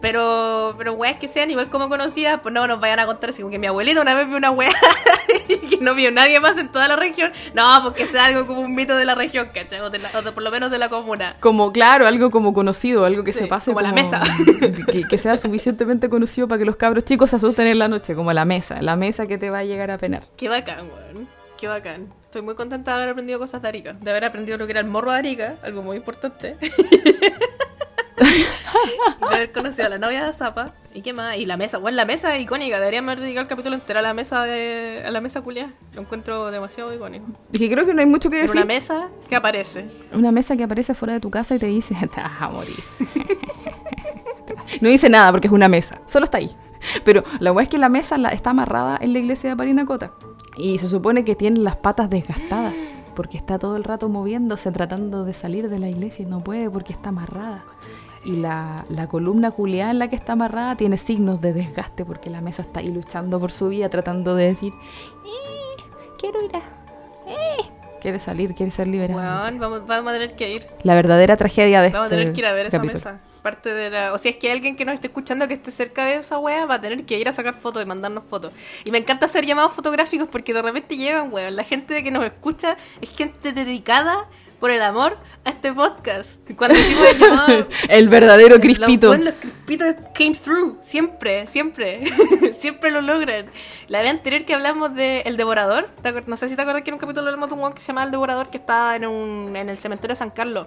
Pero, 0.01 0.74
pero 0.76 0.92
weas 0.95 1.16
que 1.16 1.28
sean 1.28 1.51
igual 1.51 1.70
como 1.70 1.88
conocidas, 1.88 2.40
pues 2.42 2.53
no 2.55 2.66
nos 2.66 2.78
vayan 2.80 2.99
a 3.01 3.07
contar 3.07 3.30
así 3.30 3.42
como 3.42 3.51
que 3.51 3.59
mi 3.59 3.66
abuelita 3.66 4.01
una 4.03 4.14
vez 4.14 4.28
vio 4.28 4.36
una 4.36 4.51
wea 4.51 4.70
y 5.49 5.57
que 5.68 5.76
no 5.78 5.95
vio 5.95 6.11
nadie 6.11 6.40
más 6.40 6.59
en 6.59 6.68
toda 6.68 6.88
la 6.88 6.97
región. 6.97 7.32
No, 7.55 7.80
porque 7.82 8.07
sea 8.07 8.26
algo 8.26 8.47
como 8.47 8.61
un 8.61 8.74
mito 8.74 8.97
de 8.97 9.05
la 9.05 9.14
región, 9.14 9.49
¿cachai? 9.55 9.80
O, 9.80 9.90
de 9.90 9.99
la- 9.99 10.11
o 10.14 10.22
de- 10.22 10.32
por 10.32 10.42
lo 10.42 10.51
menos 10.51 10.70
de 10.70 10.78
la 10.78 10.88
comuna. 10.88 11.36
Como, 11.40 11.72
claro, 11.72 12.07
algo 12.07 12.30
como 12.30 12.53
conocido, 12.53 13.05
algo 13.05 13.24
que 13.24 13.32
Sí, 13.32 13.38
se 13.40 13.47
pase 13.47 13.72
como 13.72 13.80
la 13.80 13.92
mesa. 13.92 14.20
Que, 14.92 15.03
que 15.09 15.18
sea 15.18 15.36
suficientemente 15.36 16.09
conocido 16.09 16.47
para 16.49 16.59
que 16.59 16.64
los 16.64 16.76
cabros 16.76 17.05
chicos 17.05 17.30
se 17.30 17.36
asusten 17.36 17.66
en 17.66 17.78
la 17.78 17.88
noche, 17.88 18.14
como 18.14 18.32
la 18.32 18.45
mesa, 18.45 18.80
la 18.82 18.97
mesa 18.97 19.26
que 19.26 19.38
te 19.38 19.51
va 19.51 19.59
a 19.59 19.64
llegar 19.64 19.90
a 19.90 19.99
penar. 19.99 20.22
Qué 20.36 20.49
bacán, 20.49 20.80
weón. 20.90 21.28
Qué 21.59 21.68
bacán. 21.68 22.12
Estoy 22.24 22.42
muy 22.42 22.55
contenta 22.57 22.90
de 22.92 22.97
haber 22.99 23.09
aprendido 23.11 23.38
cosas 23.38 23.62
de 23.62 23.68
Arica. 23.68 23.92
De 23.95 24.11
haber 24.11 24.24
aprendido 24.24 24.59
lo 24.59 24.66
que 24.66 24.72
era 24.72 24.80
el 24.80 24.86
morro 24.86 25.12
de 25.12 25.18
Arica, 25.18 25.55
algo 25.62 25.82
muy 25.82 25.97
importante. 25.97 26.57
de 29.20 29.27
haber 29.27 29.52
conocido 29.52 29.86
a 29.86 29.90
la 29.90 29.98
novia 29.98 30.24
de 30.27 30.32
Zapa. 30.32 30.73
¿Y 30.94 31.02
qué 31.02 31.12
más? 31.12 31.36
Y 31.36 31.47
la 31.47 31.56
mesa. 31.56 31.78
Bueno, 31.78 31.97
la 31.97 32.05
mesa 32.05 32.35
es 32.36 32.43
icónica. 32.43 32.78
Deberíamos 32.78 33.09
haber 33.12 33.20
dedicado 33.20 33.43
el 33.43 33.48
capítulo 33.48 33.74
entero 33.74 33.98
a 33.98 34.02
la 34.02 34.15
mesa 34.15 34.44
de 34.44 35.02
a 35.05 35.11
la 35.11 35.20
mesa 35.20 35.40
culia. 35.43 35.73
Lo 35.94 36.02
encuentro 36.02 36.51
demasiado 36.51 36.94
icónico. 36.94 37.27
Y 37.52 37.59
que 37.59 37.70
creo 37.70 37.85
que 37.86 37.94
no 37.94 38.01
hay 38.01 38.06
mucho 38.06 38.31
que 38.31 38.36
decir. 38.36 38.52
una 38.56 38.65
mesa 38.65 39.09
que 39.28 39.36
aparece. 39.36 39.90
Una 40.12 40.31
mesa 40.32 40.56
que 40.56 40.62
aparece 40.65 40.94
fuera 40.94 41.15
de 41.15 41.20
tu 41.20 41.31
casa 41.31 41.55
y 41.55 41.59
te 41.59 41.66
dice, 41.66 41.94
te 42.15 42.20
vas 42.20 42.40
a 42.40 42.48
morir. 42.48 42.74
no 44.81 44.89
dice 44.89 45.09
nada 45.09 45.31
porque 45.32 45.47
es 45.48 45.52
una 45.52 45.69
mesa, 45.69 46.01
solo 46.06 46.24
está 46.24 46.39
ahí. 46.39 46.51
Pero 47.05 47.24
la 47.40 47.51
verdad 47.51 47.62
es 47.65 47.69
que 47.69 47.78
la 47.78 47.89
mesa 47.89 48.19
la- 48.19 48.28
está 48.31 48.51
amarrada 48.51 48.98
en 49.01 49.12
la 49.12 49.19
iglesia 49.19 49.51
de 49.51 49.56
Parinacota. 49.56 50.12
Y 50.56 50.78
se 50.78 50.89
supone 50.89 51.24
que 51.24 51.35
tiene 51.35 51.59
las 51.61 51.77
patas 51.77 52.09
desgastadas 52.11 52.74
porque 53.16 53.36
está 53.36 53.59
todo 53.59 53.77
el 53.77 53.85
rato 53.85 54.09
moviéndose 54.09 54.70
tratando 54.73 55.24
de 55.24 55.35
salir 55.35 55.69
de 55.69 55.78
la 55.78 55.89
iglesia 55.89 56.23
y 56.24 56.27
no 56.27 56.43
puede 56.43 56.69
porque 56.70 56.93
está 56.93 57.09
amarrada. 57.11 57.65
Y 58.24 58.36
la, 58.36 58.86
la 58.88 59.06
columna 59.06 59.51
culeada 59.51 59.90
en 59.90 59.98
la 59.98 60.09
que 60.09 60.16
está 60.16 60.32
amarrada 60.32 60.76
tiene 60.76 60.96
signos 60.96 61.40
de 61.40 61.52
desgaste 61.52 62.05
porque 62.05 62.30
la 62.30 62.40
mesa 62.40 62.62
está 62.62 62.80
ahí 62.80 62.88
luchando 62.88 63.38
por 63.38 63.52
su 63.52 63.68
vida, 63.68 63.88
tratando 63.90 64.34
de 64.34 64.46
decir, 64.46 64.72
"Eh, 65.26 65.82
quiero 66.18 66.42
ir 66.42 66.56
a... 66.56 66.59
eh". 67.30 67.70
Quiere 68.01 68.18
salir, 68.20 68.55
quiere 68.55 68.70
ser 68.70 68.86
liberada. 68.88 69.42
Weón, 69.44 69.59
vamos, 69.59 69.86
vamos 69.86 70.10
a 70.10 70.14
tener 70.14 70.36
que 70.36 70.55
ir. 70.55 70.66
La 70.82 70.94
verdadera 70.94 71.36
tragedia 71.38 71.80
de 71.80 71.88
Vamos 71.88 72.05
a 72.05 72.06
este 72.06 72.16
tener 72.18 72.34
que 72.34 72.40
ir 72.40 72.46
a 72.46 72.52
ver 72.52 72.66
esa 72.66 72.76
capítulo. 72.76 72.98
mesa. 72.98 73.20
Parte 73.42 73.72
de 73.72 73.88
la... 73.90 74.12
O 74.12 74.18
si 74.18 74.28
es 74.28 74.36
que 74.36 74.51
alguien 74.52 74.76
que 74.76 74.84
nos 74.84 74.92
esté 74.94 75.06
escuchando 75.06 75.48
que 75.48 75.55
esté 75.55 75.70
cerca 75.70 76.05
de 76.05 76.16
esa 76.16 76.38
wea 76.38 76.66
va 76.66 76.74
a 76.74 76.80
tener 76.82 77.05
que 77.06 77.18
ir 77.18 77.28
a 77.30 77.32
sacar 77.32 77.55
fotos 77.55 77.82
y 77.82 77.86
mandarnos 77.86 78.24
fotos. 78.24 78.52
Y 78.84 78.90
me 78.90 78.98
encanta 78.98 79.24
hacer 79.24 79.46
llamados 79.46 79.72
fotográficos 79.72 80.28
porque 80.28 80.52
de 80.52 80.60
repente 80.60 80.98
llegan, 80.98 81.32
weón. 81.32 81.56
La 81.56 81.64
gente 81.64 82.02
que 82.05 82.10
nos 82.10 82.24
escucha 82.24 82.76
es 83.01 83.09
gente 83.09 83.52
dedicada 83.55 84.28
por 84.65 84.70
el 84.70 84.81
amor 84.81 85.19
a 85.45 85.51
este 85.51 85.74
podcast. 85.74 86.41
Cuando 86.57 86.74
hicimos 86.78 87.07
el 87.09 87.19
llamado... 87.19 87.69
El 87.91 88.09
verdadero 88.09 88.55
Los, 88.57 88.61
crispito. 88.61 89.11
weón, 89.11 89.27
los 89.27 89.35
crispitos 89.35 89.95
came 90.15 90.35
through. 90.35 90.78
Siempre, 90.81 91.47
siempre. 91.47 92.01
siempre 92.55 92.91
lo 92.91 93.03
logran. 93.03 93.51
La 93.89 94.01
vez 94.01 94.11
anterior 94.11 94.47
que 94.47 94.55
hablamos 94.55 94.95
de 94.95 95.20
El 95.27 95.36
Devorador, 95.36 95.91
¿te 96.01 96.09
acuer- 96.15 96.24
no 96.28 96.39
sé 96.39 96.49
si 96.49 96.57
te 96.57 96.62
acuerdas 96.62 96.82
que 96.82 96.89
en 96.89 96.95
un 96.95 96.99
capítulo 96.99 97.27
hablamos 97.27 97.51
de 97.51 97.55
un 97.62 97.73
que 97.74 97.82
se 97.82 97.89
llama 97.89 98.05
El 98.05 98.11
Devorador 98.11 98.49
que 98.49 98.57
estaba 98.57 98.97
en, 98.97 99.05
un, 99.05 99.55
en 99.55 99.69
el 99.69 99.77
cementerio 99.77 100.12
de 100.12 100.16
San 100.16 100.31
Carlos. 100.31 100.66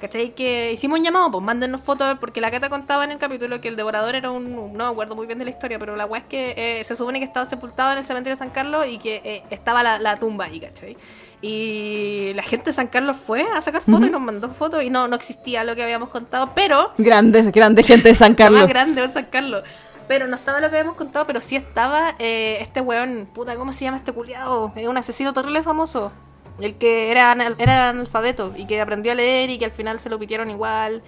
¿Cachai? 0.00 0.34
Que 0.34 0.72
hicimos 0.72 0.98
un 0.98 1.04
llamado, 1.04 1.30
pues 1.32 1.44
mándenos 1.44 1.82
fotos, 1.82 2.16
porque 2.18 2.40
la 2.40 2.50
Cata 2.50 2.70
contaba 2.70 3.04
en 3.04 3.10
el 3.10 3.18
capítulo 3.18 3.60
que 3.60 3.68
el 3.68 3.76
devorador 3.76 4.14
era 4.14 4.30
un. 4.30 4.72
No 4.72 4.86
me 4.86 4.90
acuerdo 4.90 5.14
muy 5.14 5.26
bien 5.26 5.38
de 5.38 5.44
la 5.44 5.50
historia, 5.50 5.78
pero 5.78 5.96
la 5.96 6.06
weá 6.06 6.22
es 6.22 6.26
que 6.26 6.54
eh, 6.56 6.82
se 6.82 6.96
supone 6.96 7.18
que 7.18 7.26
estaba 7.26 7.44
sepultado 7.44 7.92
en 7.92 7.98
el 7.98 8.04
cementerio 8.04 8.32
de 8.32 8.38
San 8.38 8.50
Carlos 8.50 8.86
y 8.88 8.96
que 8.98 9.20
eh, 9.22 9.42
estaba 9.50 9.82
la, 9.82 9.98
la 10.00 10.16
tumba 10.16 10.46
ahí, 10.46 10.58
¿cachai? 10.58 10.96
Y 11.44 12.32
la 12.34 12.42
gente 12.44 12.66
de 12.66 12.72
San 12.72 12.86
Carlos 12.86 13.16
fue 13.16 13.42
a 13.54 13.60
sacar 13.60 13.82
fotos 13.82 14.06
y 14.06 14.10
nos 14.10 14.20
mandó 14.20 14.48
fotos 14.50 14.82
y 14.84 14.90
no, 14.90 15.08
no 15.08 15.16
existía 15.16 15.64
lo 15.64 15.74
que 15.74 15.82
habíamos 15.82 16.08
contado, 16.08 16.52
pero 16.54 16.92
Grande, 16.98 17.42
grande 17.50 17.82
gente 17.82 18.08
de 18.10 18.14
San 18.14 18.32
lo 18.32 18.36
Carlos. 18.36 18.60
más 18.62 18.68
grande 18.70 19.02
de 19.02 19.08
San 19.08 19.24
Carlos. 19.26 19.64
Pero 20.06 20.26
no 20.28 20.36
estaba 20.36 20.60
lo 20.60 20.70
que 20.70 20.76
habíamos 20.76 20.96
contado, 20.96 21.26
pero 21.26 21.40
sí 21.40 21.56
estaba 21.56 22.14
eh, 22.20 22.58
este 22.60 22.80
weón, 22.80 23.28
puta, 23.34 23.56
¿cómo 23.56 23.72
se 23.72 23.84
llama 23.84 23.96
este 23.96 24.12
culiado? 24.12 24.72
Es 24.76 24.86
un 24.86 24.96
asesino 24.96 25.32
terrible 25.32 25.62
famoso. 25.62 26.12
El 26.60 26.74
que 26.76 27.10
era, 27.10 27.32
era 27.58 27.88
analfabeto 27.88 28.52
y 28.56 28.66
que 28.66 28.80
aprendió 28.80 29.10
a 29.12 29.14
leer 29.16 29.50
y 29.50 29.58
que 29.58 29.64
al 29.64 29.70
final 29.72 29.98
se 29.98 30.10
lo 30.10 30.18
pitieron 30.18 30.48
igual. 30.50 31.02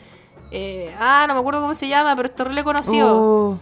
Eh, 0.51 0.93
ah, 0.99 1.27
no 1.29 1.35
me 1.35 1.41
acuerdo 1.41 1.61
cómo 1.61 1.75
se 1.75 1.87
llama, 1.87 2.17
pero 2.17 2.29
es 2.29 2.35
terrible 2.35 2.65
conocido. 2.65 3.15
Oh, 3.15 3.59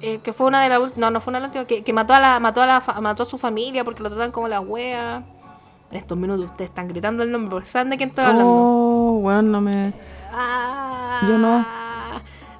Eh, 0.00 0.18
que 0.22 0.32
fue 0.32 0.46
una 0.48 0.62
de 0.62 0.68
las 0.68 0.78
ult- 0.80 0.94
no 0.96 1.10
no 1.10 1.20
fue 1.20 1.30
una 1.30 1.38
de 1.38 1.42
las 1.42 1.48
últimas 1.50 1.66
que, 1.66 1.82
que 1.82 1.92
mató 1.92 2.12
a 2.14 2.20
la 2.20 2.38
mató 2.40 2.62
a 2.62 2.66
la 2.66 2.80
mató 3.00 3.22
a 3.24 3.26
su 3.26 3.36
familia 3.38 3.84
porque 3.84 4.02
lo 4.02 4.08
tratan 4.10 4.30
como 4.32 4.46
la 4.48 4.60
wea 4.60 5.24
en 5.90 5.96
estos 5.96 6.18
minutos 6.18 6.46
ustedes 6.50 6.70
están 6.70 6.88
gritando 6.88 7.22
el 7.22 7.30
nombre 7.32 7.50
porque 7.50 7.68
saben 7.68 7.90
de 7.90 7.96
quién 7.96 8.10
estoy 8.10 8.24
hablando 8.24 8.50
oh, 8.52 9.18
weón, 9.22 9.50
no 9.50 9.60
me. 9.60 9.92
ah, 10.32 11.20
Yo 11.28 11.38
no. 11.38 11.64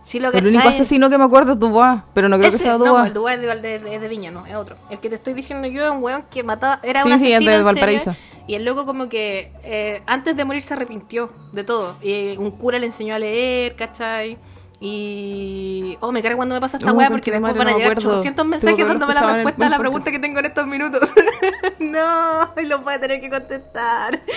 sí 0.02 0.18
lo 0.20 0.32
El 0.32 0.44
único 0.44 0.58
cachai. 0.62 0.74
asesino 0.74 1.10
que 1.10 1.18
me 1.18 1.24
acuerdo 1.24 1.52
es 1.52 1.58
Dubois, 1.58 2.00
pero 2.14 2.28
no 2.28 2.38
creo 2.38 2.50
que 2.50 2.56
Ese, 2.56 2.64
sea 2.64 2.78
no, 2.78 2.84
Dubois. 2.86 3.06
el 3.08 3.12
Dubái 3.14 3.34
es 3.36 3.40
de, 3.42 3.48
Valde- 3.48 3.78
de- 3.82 3.98
de 3.98 4.08
Viña, 4.08 4.30
no, 4.30 4.46
es 4.46 4.54
otro. 4.54 4.76
El 4.90 4.98
que 4.98 5.08
te 5.10 5.16
estoy 5.16 5.34
diciendo 5.34 5.68
yo 5.68 5.84
es 5.84 5.90
un 5.90 6.02
weón 6.02 6.24
que 6.30 6.42
mataba, 6.42 6.80
era 6.82 7.02
Sí, 7.02 7.10
un 7.12 7.18
sí, 7.18 7.26
es 7.28 7.34
asesino 7.34 7.50
de 7.52 7.56
en 7.58 7.64
Valparaíso. 7.64 8.04
serie, 8.14 8.18
y 8.46 8.54
el 8.54 8.64
loco 8.64 8.86
como 8.86 9.08
que 9.10 9.52
eh, 9.62 10.02
antes 10.06 10.34
de 10.34 10.44
morir 10.46 10.62
se 10.62 10.72
arrepintió 10.74 11.30
de 11.52 11.64
todo. 11.64 11.96
Y 12.00 12.36
un 12.38 12.50
cura 12.52 12.78
le 12.78 12.86
enseñó 12.86 13.14
a 13.14 13.18
leer, 13.18 13.76
¿cachai? 13.76 14.38
Y... 14.80 15.98
Oh, 16.00 16.12
me 16.12 16.22
carga 16.22 16.36
cuando 16.36 16.54
me 16.54 16.60
pasa 16.60 16.76
esta 16.76 16.92
weá 16.92 17.10
porque 17.10 17.32
después 17.32 17.54
van 17.56 17.68
a 17.68 17.72
llegar 17.72 17.92
acuerdo. 17.92 18.10
800 18.10 18.36
Tengo 18.36 18.50
mensajes 18.50 18.86
dándome 18.86 19.14
la 19.14 19.34
respuesta 19.34 19.66
a 19.66 19.70
la 19.70 19.78
pregunta 19.78 20.10
que 20.10 20.18
tengo 20.18 20.38
en 20.38 20.46
estos 20.46 20.66
minutos. 20.66 21.14
no, 21.80 22.52
y 22.56 22.66
los 22.66 22.82
voy 22.84 22.94
a 22.94 23.00
tener 23.00 23.20
que 23.20 23.28
contestar. 23.28 24.20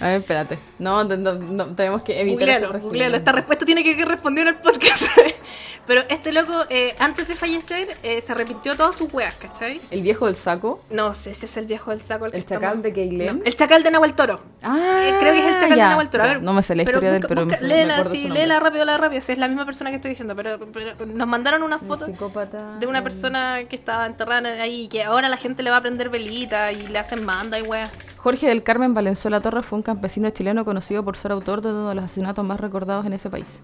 A 0.00 0.06
ver, 0.08 0.20
espérate. 0.20 0.58
No, 0.78 1.02
no, 1.04 1.16
no, 1.34 1.66
tenemos 1.74 2.02
que 2.02 2.20
evitar. 2.20 2.38
Googlealo, 2.60 2.80
googlealo. 2.80 3.16
Esta 3.16 3.32
respuesta 3.32 3.64
tiene 3.64 3.82
que 3.82 4.04
responder 4.04 4.46
en 4.46 4.54
el 4.54 4.60
podcast. 4.60 5.06
Pero 5.86 6.02
este 6.10 6.32
loco, 6.32 6.52
eh, 6.68 6.94
antes 6.98 7.26
de 7.28 7.34
fallecer, 7.34 7.96
eh, 8.02 8.20
se 8.20 8.32
arrepintió 8.32 8.76
todas 8.76 8.94
sus 8.94 9.10
weas, 9.12 9.34
¿cachai? 9.36 9.80
El 9.90 10.02
viejo 10.02 10.26
del 10.26 10.36
saco. 10.36 10.82
No 10.90 11.14
sé 11.14 11.32
si 11.32 11.46
es 11.46 11.56
el 11.56 11.64
viejo 11.64 11.90
del 11.92 12.00
saco. 12.02 12.26
El, 12.26 12.32
que 12.32 12.38
¿El 12.38 12.44
chacal 12.44 12.62
estamos- 12.64 12.82
de 12.82 12.92
Keilén? 12.92 13.38
No, 13.38 13.44
el 13.44 13.56
chacal 13.56 13.82
de 13.82 13.90
Nahuel 13.90 14.12
Toro. 14.14 14.38
Ah, 14.62 15.04
Eh, 15.06 15.14
creo 15.18 15.32
que 15.32 15.38
es 15.38 15.46
el 15.46 15.54
chacal 15.54 15.76
ya, 15.78 15.84
de 15.84 15.88
Nahuel 15.90 16.08
Toro. 16.10 16.24
A 16.24 16.26
ver, 16.26 16.42
No 16.42 16.52
me 16.52 16.62
sé 16.62 16.74
la 16.74 16.82
historia 16.82 17.10
de 17.10 17.16
él, 17.16 17.22
busca- 17.22 17.28
pero 17.28 17.44
busca- 17.46 17.60
me, 17.62 17.68
léela, 17.68 18.04
sí, 18.04 18.28
léela 18.28 18.60
rápido, 18.60 18.84
léela 18.84 18.98
rápido. 18.98 19.22
Si 19.22 19.32
es 19.32 19.38
la 19.38 19.48
misma 19.48 19.64
persona 19.64 19.88
que 19.90 19.96
estoy 19.96 20.10
diciendo. 20.10 20.36
Pero, 20.36 20.58
pero 20.72 21.06
nos 21.06 21.26
mandaron 21.26 21.62
una 21.62 21.78
foto 21.78 22.06
de 22.06 22.86
una 22.86 23.02
persona 23.02 23.60
que 23.68 23.74
estaba 23.76 24.04
enterrada 24.04 24.50
ahí 24.62 24.82
y 24.82 24.88
que 24.88 25.04
ahora 25.04 25.30
la 25.30 25.38
gente 25.38 25.62
le 25.62 25.70
va 25.70 25.78
a 25.78 25.80
prender 25.80 26.10
velita 26.10 26.70
y 26.72 26.86
le 26.86 26.98
hacen 26.98 27.24
manda 27.24 27.58
y 27.58 27.62
weas. 27.62 27.90
Jorge 28.18 28.48
del 28.48 28.62
Carmen 28.62 28.92
Valenzuela 28.94 29.40
Torres 29.40 29.64
fue 29.64 29.76
un 29.78 29.82
campesino 29.92 30.28
chileno 30.28 30.66
conocido 30.66 31.02
por 31.02 31.16
ser 31.16 31.32
autor 31.32 31.62
de 31.62 31.70
uno 31.70 31.88
de 31.88 31.94
los 31.94 32.04
asesinatos 32.04 32.44
más 32.44 32.60
recordados 32.60 33.06
en 33.06 33.14
ese 33.14 33.30
país. 33.30 33.60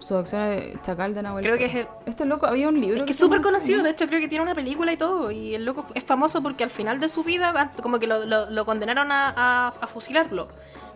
Su 0.00 0.16
acción 0.16 0.42
de 0.42 0.76
Chacal 0.82 1.14
de 1.14 1.22
Nahuel. 1.22 1.44
Creo 1.44 1.56
que 1.56 1.66
es 1.66 1.74
el- 1.76 1.86
Este 2.06 2.24
loco, 2.24 2.46
había 2.46 2.68
un 2.68 2.80
libro. 2.80 2.96
Es 2.96 3.02
que 3.04 3.12
es 3.12 3.16
súper 3.18 3.40
conocido, 3.40 3.76
así. 3.78 3.84
de 3.84 3.90
hecho 3.90 4.08
creo 4.08 4.18
que 4.18 4.26
tiene 4.26 4.42
una 4.42 4.52
película 4.56 4.92
y 4.92 4.96
todo. 4.96 5.30
Y 5.30 5.54
el 5.54 5.64
loco 5.64 5.86
es 5.94 6.02
famoso 6.02 6.42
porque 6.42 6.64
al 6.64 6.70
final 6.70 6.98
de 6.98 7.08
su 7.08 7.22
vida, 7.22 7.70
como 7.80 8.00
que 8.00 8.08
lo, 8.08 8.24
lo- 8.26 8.50
lo 8.50 8.64
condenaron 8.64 9.12
a, 9.12 9.28
a- 9.28 9.68
a 9.68 9.86
fusilarlo. 9.86 10.48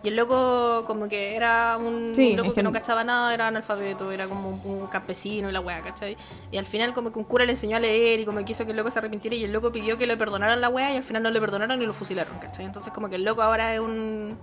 Y 0.03 0.09
el 0.09 0.15
loco, 0.15 0.83
como 0.85 1.07
que 1.07 1.35
era 1.35 1.77
un, 1.77 2.15
Sí, 2.15 2.35
loco 2.35 2.53
que 2.53 2.63
no 2.63 2.71
cachaba 2.71 3.03
nada, 3.03 3.33
era 3.33 3.47
analfabeto, 3.47 4.11
era 4.11 4.27
como 4.27 4.61
un, 4.63 4.87
campesino 4.87 5.49
y 5.49 5.51
la 5.51 5.59
weá, 5.59 5.81
¿cachai? 5.81 6.15
Y 6.51 6.57
al 6.57 6.65
final, 6.65 6.93
como 6.93 7.11
que 7.11 7.19
un 7.19 7.25
cura 7.25 7.45
le 7.45 7.51
enseñó 7.51 7.77
a 7.77 7.79
leer 7.79 8.19
y 8.19 8.25
como 8.25 8.39
que 8.39 8.45
quiso 8.45 8.65
que 8.65 8.71
el 8.71 8.77
loco 8.77 8.91
se 8.91 8.99
arrepintiera. 8.99 9.35
Y 9.35 9.43
el 9.43 9.51
loco 9.51 9.71
pidió 9.71 9.97
que 9.97 10.07
le 10.07 10.17
perdonaran 10.17 10.61
la 10.61 10.69
weá 10.69 10.93
y 10.93 10.97
al 10.97 11.03
final 11.03 11.23
no 11.23 11.31
le 11.31 11.39
perdonaron 11.39 11.81
y 11.81 11.85
lo 11.85 11.93
fusilaron, 11.93 12.37
¿cachai? 12.39 12.65
Entonces, 12.65 12.93
como 12.93 13.09
que 13.09 13.15
el 13.15 13.23
loco 13.23 13.41
ahora 13.41 13.73
es 13.73 13.79
un. 13.79 14.37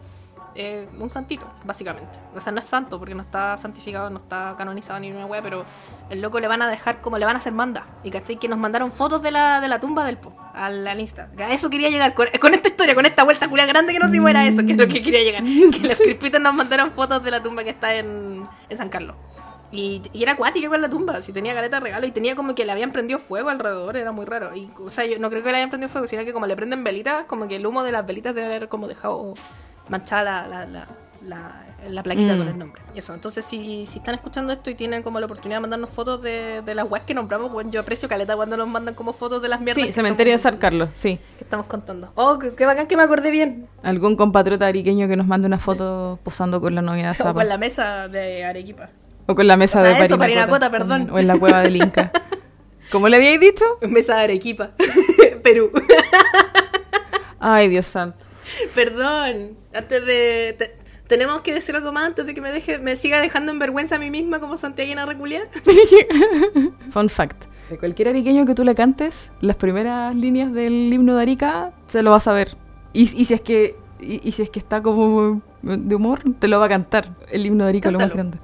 Eh, 0.54 0.88
un 0.98 1.10
santito, 1.10 1.48
básicamente. 1.64 2.18
O 2.34 2.40
sea, 2.40 2.52
no 2.52 2.60
es 2.60 2.64
santo 2.64 2.98
porque 2.98 3.14
no 3.14 3.22
está 3.22 3.56
santificado, 3.56 4.08
no 4.10 4.18
está 4.18 4.54
canonizado 4.56 5.00
ni 5.00 5.10
una 5.10 5.26
wea, 5.26 5.42
pero 5.42 5.64
el 6.10 6.20
loco 6.20 6.38
le 6.38 6.46
van 6.46 6.62
a 6.62 6.68
dejar 6.68 7.00
como 7.00 7.18
le 7.18 7.26
van 7.26 7.34
a 7.34 7.38
hacer 7.38 7.52
manda. 7.52 7.86
Y 8.04 8.10
cachai 8.10 8.38
que 8.38 8.48
nos 8.48 8.58
mandaron 8.58 8.92
fotos 8.92 9.22
de 9.22 9.32
la, 9.32 9.60
de 9.60 9.68
la 9.68 9.80
tumba 9.80 10.04
del 10.04 10.16
po 10.16 10.32
al, 10.54 10.86
al 10.86 11.00
Insta. 11.00 11.28
A 11.38 11.52
eso 11.52 11.70
quería 11.70 11.90
llegar, 11.90 12.14
con, 12.14 12.28
con 12.40 12.54
esta 12.54 12.68
historia, 12.68 12.94
con 12.94 13.04
esta 13.06 13.24
vuelta 13.24 13.48
culia 13.48 13.66
grande 13.66 13.92
que 13.92 13.98
nos 13.98 14.12
dimos, 14.12 14.30
era 14.30 14.46
eso, 14.46 14.64
que 14.64 14.72
es 14.72 14.78
lo 14.78 14.86
que 14.86 15.02
quería 15.02 15.22
llegar. 15.22 15.42
Que 15.42 15.88
los 15.88 15.98
crispitos 16.02 16.40
nos 16.40 16.54
mandaron 16.54 16.92
fotos 16.92 17.22
de 17.24 17.30
la 17.30 17.42
tumba 17.42 17.64
que 17.64 17.70
está 17.70 17.94
en, 17.94 18.46
en 18.68 18.76
San 18.76 18.88
Carlos. 18.88 19.16
Y, 19.72 20.02
y 20.12 20.22
era 20.22 20.32
acuática 20.32 20.66
igual 20.66 20.82
la 20.82 20.88
tumba, 20.88 21.20
si 21.20 21.32
tenía 21.32 21.52
caleta 21.52 21.78
de 21.78 21.80
regalo 21.80 22.06
y 22.06 22.12
tenía 22.12 22.36
como 22.36 22.54
que 22.54 22.64
le 22.64 22.70
habían 22.70 22.92
prendido 22.92 23.18
fuego 23.18 23.48
alrededor, 23.48 23.96
era 23.96 24.12
muy 24.12 24.24
raro. 24.24 24.54
Y, 24.54 24.70
o 24.78 24.88
sea, 24.88 25.04
yo 25.04 25.18
no 25.18 25.30
creo 25.30 25.42
que 25.42 25.50
le 25.50 25.56
hayan 25.56 25.70
prendido 25.70 25.88
fuego, 25.88 26.06
sino 26.06 26.24
que 26.24 26.32
como 26.32 26.46
le 26.46 26.54
prenden 26.54 26.84
velitas, 26.84 27.24
como 27.24 27.48
que 27.48 27.56
el 27.56 27.66
humo 27.66 27.82
de 27.82 27.90
las 27.90 28.06
velitas 28.06 28.36
debe 28.36 28.46
haber 28.46 28.68
como 28.68 28.86
dejado 28.86 29.34
manchada 29.88 30.22
la, 30.22 30.46
la, 30.48 30.66
la, 30.66 30.86
la, 31.26 31.64
la 31.88 32.02
plaquita 32.02 32.34
Mm. 32.34 32.38
con 32.38 32.48
el 32.48 32.58
nombre. 32.58 32.82
Y 32.94 32.98
eso, 32.98 33.12
entonces 33.14 33.44
si, 33.44 33.84
si 33.86 33.98
están 33.98 34.14
escuchando 34.14 34.52
esto 34.52 34.70
y 34.70 34.74
tienen 34.74 35.02
como 35.02 35.20
la 35.20 35.26
oportunidad 35.26 35.58
de 35.58 35.60
mandarnos 35.62 35.90
fotos 35.90 36.22
de, 36.22 36.62
de 36.62 36.74
las 36.74 36.90
webs 36.90 37.04
que 37.04 37.12
nombramos, 37.14 37.52
bueno, 37.52 37.70
yo 37.70 37.80
aprecio 37.80 38.08
caleta 38.08 38.36
cuando 38.36 38.56
nos 38.56 38.68
mandan 38.68 38.94
como 38.94 39.12
fotos 39.12 39.42
de 39.42 39.48
las 39.48 39.60
mierdas 39.60 39.84
Sí, 39.84 39.92
cementerio 39.92 40.32
de 40.32 40.38
San 40.38 40.56
Carlos, 40.56 40.88
sí. 40.94 41.18
que 41.38 41.44
estamos 41.44 41.66
contando. 41.66 42.10
Oh, 42.14 42.38
qué, 42.38 42.54
qué 42.54 42.64
bacán 42.66 42.86
que 42.86 42.96
me 42.96 43.02
acordé 43.02 43.30
bien. 43.30 43.66
Algún 43.82 44.16
compatriota 44.16 44.66
ariqueño 44.66 45.08
que 45.08 45.16
nos 45.16 45.26
mande 45.26 45.46
una 45.46 45.58
foto 45.58 46.18
posando 46.22 46.60
con 46.60 46.74
la 46.74 46.80
novia 46.82 47.04
de 47.06 47.10
O 47.12 47.14
Zapa. 47.14 47.34
con 47.34 47.48
la 47.48 47.58
mesa 47.58 48.08
de 48.08 48.44
Arequipa. 48.44 48.88
O 49.26 49.34
con 49.34 49.46
la 49.46 49.56
mesa 49.56 49.78
O 49.80 49.82
sea, 49.84 49.98
de 49.98 50.04
eso, 50.04 50.18
Parinacota. 50.18 50.68
Parinacota, 50.70 50.70
perdón. 50.70 51.10
O 51.10 51.18
en 51.18 51.26
la 51.26 51.38
cueva 51.38 51.60
del 51.62 51.76
Inca. 51.76 52.10
¿Cómo 52.92 53.08
le 53.08 53.16
habíais 53.16 53.40
dicho? 53.40 53.64
Mesa 53.88 54.16
de 54.16 54.24
Arequipa. 54.24 54.70
Perú. 55.42 55.70
Ay, 57.40 57.68
Dios 57.68 57.86
santo. 57.86 58.24
Perdón. 58.74 59.56
Antes 59.74 60.04
de. 60.06 60.54
te- 60.58 60.76
¿Tenemos 61.06 61.42
que 61.42 61.52
decir 61.52 61.76
algo 61.76 61.92
más 61.92 62.06
antes 62.06 62.24
de 62.24 62.32
que 62.34 62.40
me 62.40 62.50
deje 62.50 62.78
me 62.78 62.96
siga 62.96 63.20
dejando 63.20 63.52
en 63.52 63.58
vergüenza 63.58 63.96
a 63.96 63.98
mí 63.98 64.10
misma 64.10 64.40
como 64.40 64.56
santiaguina 64.56 65.04
reculia? 65.04 65.42
Fun 66.90 67.10
fact. 67.10 67.44
De 67.68 67.78
cualquier 67.78 68.08
ariqueño 68.08 68.46
que 68.46 68.54
tú 68.54 68.64
le 68.64 68.74
cantes, 68.74 69.30
las 69.40 69.56
primeras 69.56 70.14
líneas 70.14 70.52
del 70.52 70.90
himno 70.92 71.16
de 71.16 71.22
Arica, 71.22 71.72
se 71.88 72.02
lo 72.02 72.10
vas 72.10 72.26
a 72.26 72.32
ver. 72.32 72.56
Y, 72.94 73.02
y 73.02 73.24
si 73.26 73.34
es 73.34 73.40
que 73.42 73.76
y, 74.00 74.26
y 74.26 74.32
si 74.32 74.42
es 74.42 74.50
que 74.50 74.58
está 74.58 74.82
como 74.82 75.42
de 75.62 75.94
humor, 75.94 76.20
te 76.38 76.48
lo 76.48 76.58
va 76.58 76.66
a 76.66 76.68
cantar. 76.70 77.10
El 77.30 77.44
himno 77.46 77.64
de 77.64 77.70
Arica 77.70 77.90
lo 77.90 77.98
más 77.98 78.10
grande. 78.12 78.38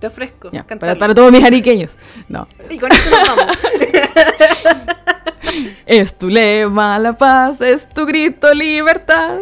Te 0.00 0.06
ofrezco. 0.06 0.50
Ya, 0.52 0.64
para, 0.64 0.96
para 0.96 1.14
todos 1.14 1.32
mis 1.32 1.42
ariqueños. 1.42 1.92
No. 2.28 2.46
Y 2.70 2.78
con 2.78 2.92
esto 2.92 3.10
nos 3.10 3.36
vamos. 3.36 3.56
Es 5.86 6.18
tu 6.18 6.28
lema, 6.28 6.98
la 6.98 7.16
paz, 7.16 7.60
es 7.60 7.88
tu 7.88 8.06
grito, 8.06 8.52
libertad. 8.54 9.38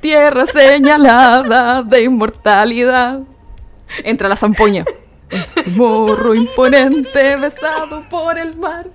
tierra 0.00 0.44
señalada 0.46 1.82
de 1.82 2.02
inmortalidad. 2.02 3.20
Entra 4.02 4.28
la 4.28 4.36
zampoña. 4.36 4.84
Es 5.30 5.56
un 5.66 5.76
morro 5.78 6.34
imponente 6.34 7.36
besado 7.36 8.02
por 8.10 8.38
el 8.38 8.54
mar. 8.56 8.86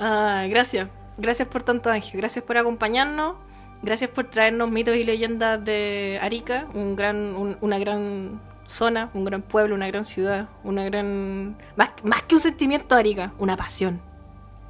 Ah, 0.00 0.44
gracias. 0.48 0.88
Gracias 1.16 1.48
por 1.48 1.62
tanto, 1.62 1.90
Ángel. 1.90 2.20
Gracias 2.20 2.44
por 2.44 2.56
acompañarnos. 2.58 3.36
Gracias 3.82 4.10
por 4.10 4.24
traernos 4.24 4.70
mitos 4.70 4.96
y 4.96 5.04
leyendas 5.04 5.62
de 5.64 6.18
Arica, 6.22 6.66
un 6.74 6.96
gran, 6.96 7.16
un- 7.36 7.56
una 7.60 7.78
gran 7.78 8.40
zona, 8.64 9.10
un 9.14 9.24
gran 9.24 9.42
pueblo, 9.42 9.74
una 9.74 9.86
gran 9.86 10.04
ciudad, 10.04 10.48
una 10.62 10.84
gran... 10.84 11.56
Más, 11.76 11.90
más 12.02 12.22
que 12.22 12.34
un 12.34 12.40
sentimiento 12.40 12.94
de 12.94 13.00
Arica, 13.00 13.32
una 13.38 13.56
pasión. 13.56 14.00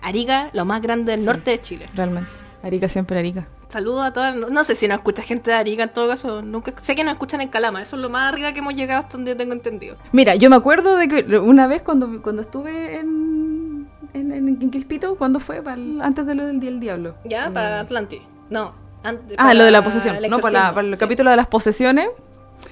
Arica, 0.02 0.50
lo 0.52 0.64
más 0.64 0.82
grande 0.82 1.12
del 1.12 1.24
norte 1.24 1.52
de 1.52 1.60
Chile. 1.60 1.86
Realmente. 1.94 2.28
Arica 2.62 2.88
siempre 2.88 3.18
Arica. 3.18 3.46
Saludos 3.68 4.04
a 4.04 4.12
todas. 4.12 4.36
No, 4.36 4.48
no 4.50 4.64
sé 4.64 4.74
si 4.74 4.86
nos 4.86 4.98
escucha 4.98 5.22
gente 5.22 5.50
de 5.50 5.56
Arica 5.56 5.82
en 5.84 5.92
todo 5.92 6.08
caso. 6.08 6.42
Nunca, 6.42 6.72
sé 6.80 6.94
que 6.94 7.02
nos 7.04 7.14
escuchan 7.14 7.40
en 7.40 7.48
Calama. 7.48 7.80
Eso 7.82 7.96
es 7.96 8.02
lo 8.02 8.10
más 8.10 8.32
arriba 8.32 8.52
que 8.52 8.58
hemos 8.60 8.74
llegado 8.74 9.00
hasta 9.00 9.16
donde 9.16 9.32
yo 9.32 9.36
tengo 9.36 9.52
entendido. 9.54 9.96
Mira, 10.12 10.34
yo 10.34 10.50
me 10.50 10.56
acuerdo 10.56 10.96
de 10.96 11.08
que 11.08 11.38
una 11.38 11.66
vez 11.66 11.82
cuando, 11.82 12.22
cuando 12.22 12.42
estuve 12.42 12.96
en, 12.98 13.88
en, 14.12 14.32
en 14.32 14.70
Quilpito, 14.70 15.16
¿cuándo 15.16 15.40
fue? 15.40 15.62
Para 15.62 15.76
el- 15.76 16.00
antes 16.02 16.26
de 16.26 16.34
lo 16.34 16.44
del 16.46 16.60
Día 16.60 16.70
del 16.70 16.80
Diablo. 16.80 17.14
¿Ya? 17.24 17.50
Para 17.50 17.80
Atlantis. 17.80 18.20
No. 18.50 18.74
Ah, 19.02 19.12
para 19.36 19.54
lo 19.54 19.64
de 19.64 19.70
la 19.70 19.82
posesión. 19.84 20.16
No, 20.30 20.38
para, 20.38 20.52
la- 20.68 20.74
para 20.74 20.86
el 20.86 20.94
sí. 20.96 21.00
capítulo 21.00 21.30
de 21.30 21.36
las 21.36 21.46
posesiones. 21.46 22.08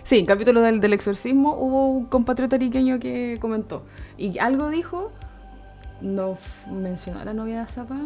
Sí, 0.03 0.19
el 0.21 0.27
capítulo 0.27 0.61
del, 0.61 0.81
del 0.81 0.93
exorcismo 0.93 1.57
hubo 1.59 1.89
un 1.89 2.07
compatriota 2.07 2.57
ariqueño 2.57 2.99
que 2.99 3.39
comentó. 3.41 3.83
Y 4.19 4.39
algo 4.39 4.69
dijo, 4.71 5.13
no 6.01 6.37
mencionó 6.71 7.21
a 7.21 7.25
la 7.25 7.35
novia 7.35 7.61
de 7.61 7.67
Zapa. 7.67 7.97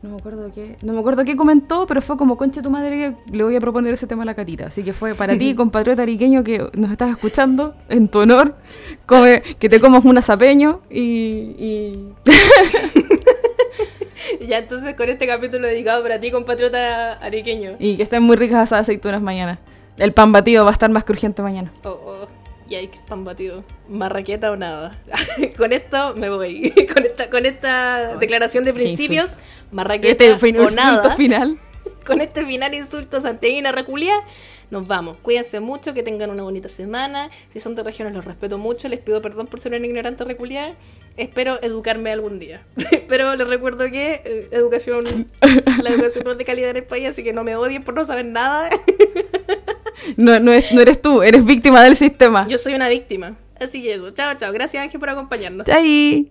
No 0.00 0.10
me 0.10 0.16
acuerdo 0.16 0.52
qué. 0.54 0.76
No 0.82 0.92
me 0.92 1.00
acuerdo 1.00 1.24
qué 1.24 1.34
comentó, 1.36 1.84
pero 1.88 2.00
fue 2.00 2.16
como 2.16 2.36
concha 2.36 2.62
tu 2.62 2.70
madre 2.70 3.16
le 3.32 3.42
voy 3.42 3.56
a 3.56 3.60
proponer 3.60 3.92
ese 3.94 4.06
tema 4.06 4.22
a 4.22 4.26
la 4.26 4.34
catita. 4.34 4.66
Así 4.66 4.84
que 4.84 4.92
fue 4.92 5.14
para 5.16 5.36
ti, 5.36 5.54
compatriota 5.56 6.02
ariqueño 6.02 6.44
que 6.44 6.70
nos 6.74 6.92
estás 6.92 7.10
escuchando, 7.10 7.74
en 7.88 8.08
tu 8.08 8.20
honor, 8.20 8.54
come- 9.06 9.42
que 9.58 9.68
te 9.68 9.80
comas 9.80 10.04
un 10.04 10.16
azapeño 10.16 10.80
y, 10.88 11.02
y 11.58 12.12
Ya, 14.46 14.58
entonces 14.58 14.94
con 14.94 15.08
este 15.08 15.26
capítulo 15.26 15.66
dedicado 15.66 16.02
para 16.02 16.20
ti, 16.20 16.30
compatriota 16.30 17.14
ariqueño. 17.14 17.76
y 17.78 17.96
que 17.96 18.02
estén 18.04 18.22
muy 18.22 18.36
ricas 18.36 18.68
esas 18.68 18.80
aceitunas 18.82 19.20
mañana. 19.22 19.58
El 19.98 20.12
pan 20.12 20.32
batido 20.32 20.64
va 20.64 20.70
a 20.70 20.72
estar 20.72 20.90
más 20.90 21.04
crujiente 21.04 21.42
mañana. 21.42 21.72
Oh, 21.84 21.88
oh. 21.90 22.28
Yikes, 22.68 23.00
pan 23.08 23.24
batido. 23.24 23.64
Marraqueta 23.88 24.50
o 24.50 24.56
nada. 24.56 24.96
con 25.56 25.72
esto 25.72 26.14
me 26.16 26.28
voy. 26.28 26.70
con 26.94 27.04
esta, 27.04 27.30
con 27.30 27.46
esta 27.46 28.16
declaración 28.18 28.64
de 28.64 28.74
principios, 28.74 29.38
marraqueta 29.72 30.24
Este 30.24 30.38
fin- 30.38 30.58
o 30.58 30.70
nada. 30.70 31.16
final. 31.16 31.56
con 32.06 32.20
este 32.20 32.44
final 32.44 32.74
insulto 32.74 33.20
santiaguina 33.22 33.72
reculia, 33.72 34.12
nos 34.70 34.86
vamos. 34.86 35.16
Cuídense 35.22 35.60
mucho, 35.60 35.94
que 35.94 36.02
tengan 36.02 36.28
una 36.30 36.42
bonita 36.42 36.68
semana. 36.68 37.30
Si 37.48 37.58
son 37.58 37.74
de 37.74 37.82
regiones, 37.82 38.12
los 38.14 38.26
respeto 38.26 38.58
mucho. 38.58 38.86
Les 38.88 39.00
pido 39.00 39.22
perdón 39.22 39.46
por 39.46 39.60
ser 39.60 39.72
una 39.72 39.86
ignorante 39.86 40.24
reculia. 40.24 40.74
Espero 41.16 41.58
educarme 41.62 42.12
algún 42.12 42.38
día. 42.38 42.60
Pero 43.08 43.34
les 43.34 43.48
recuerdo 43.48 43.90
que 43.90 44.20
eh, 44.24 44.48
educación, 44.52 45.04
la 45.82 45.88
educación 45.90 46.24
no 46.24 46.32
es 46.32 46.38
de 46.38 46.44
calidad 46.44 46.70
en 46.70 46.76
el 46.76 46.84
país, 46.84 47.08
así 47.08 47.24
que 47.24 47.32
no 47.32 47.44
me 47.44 47.56
odien 47.56 47.82
por 47.82 47.94
no 47.94 48.04
saber 48.04 48.26
nada. 48.26 48.68
No, 50.16 50.38
no, 50.40 50.52
es- 50.52 50.72
no 50.72 50.80
eres 50.80 51.00
tú, 51.02 51.22
eres 51.22 51.44
víctima 51.44 51.82
del 51.82 51.96
sistema. 51.96 52.46
Yo 52.48 52.58
soy 52.58 52.74
una 52.74 52.88
víctima. 52.88 53.36
Así 53.60 53.82
que 53.82 53.94
eso. 53.94 54.10
Chao, 54.12 54.34
chao. 54.36 54.52
Gracias 54.52 54.82
Ángel 54.82 55.00
por 55.00 55.10
acompañarnos. 55.10 55.66
Chai. 55.66 56.30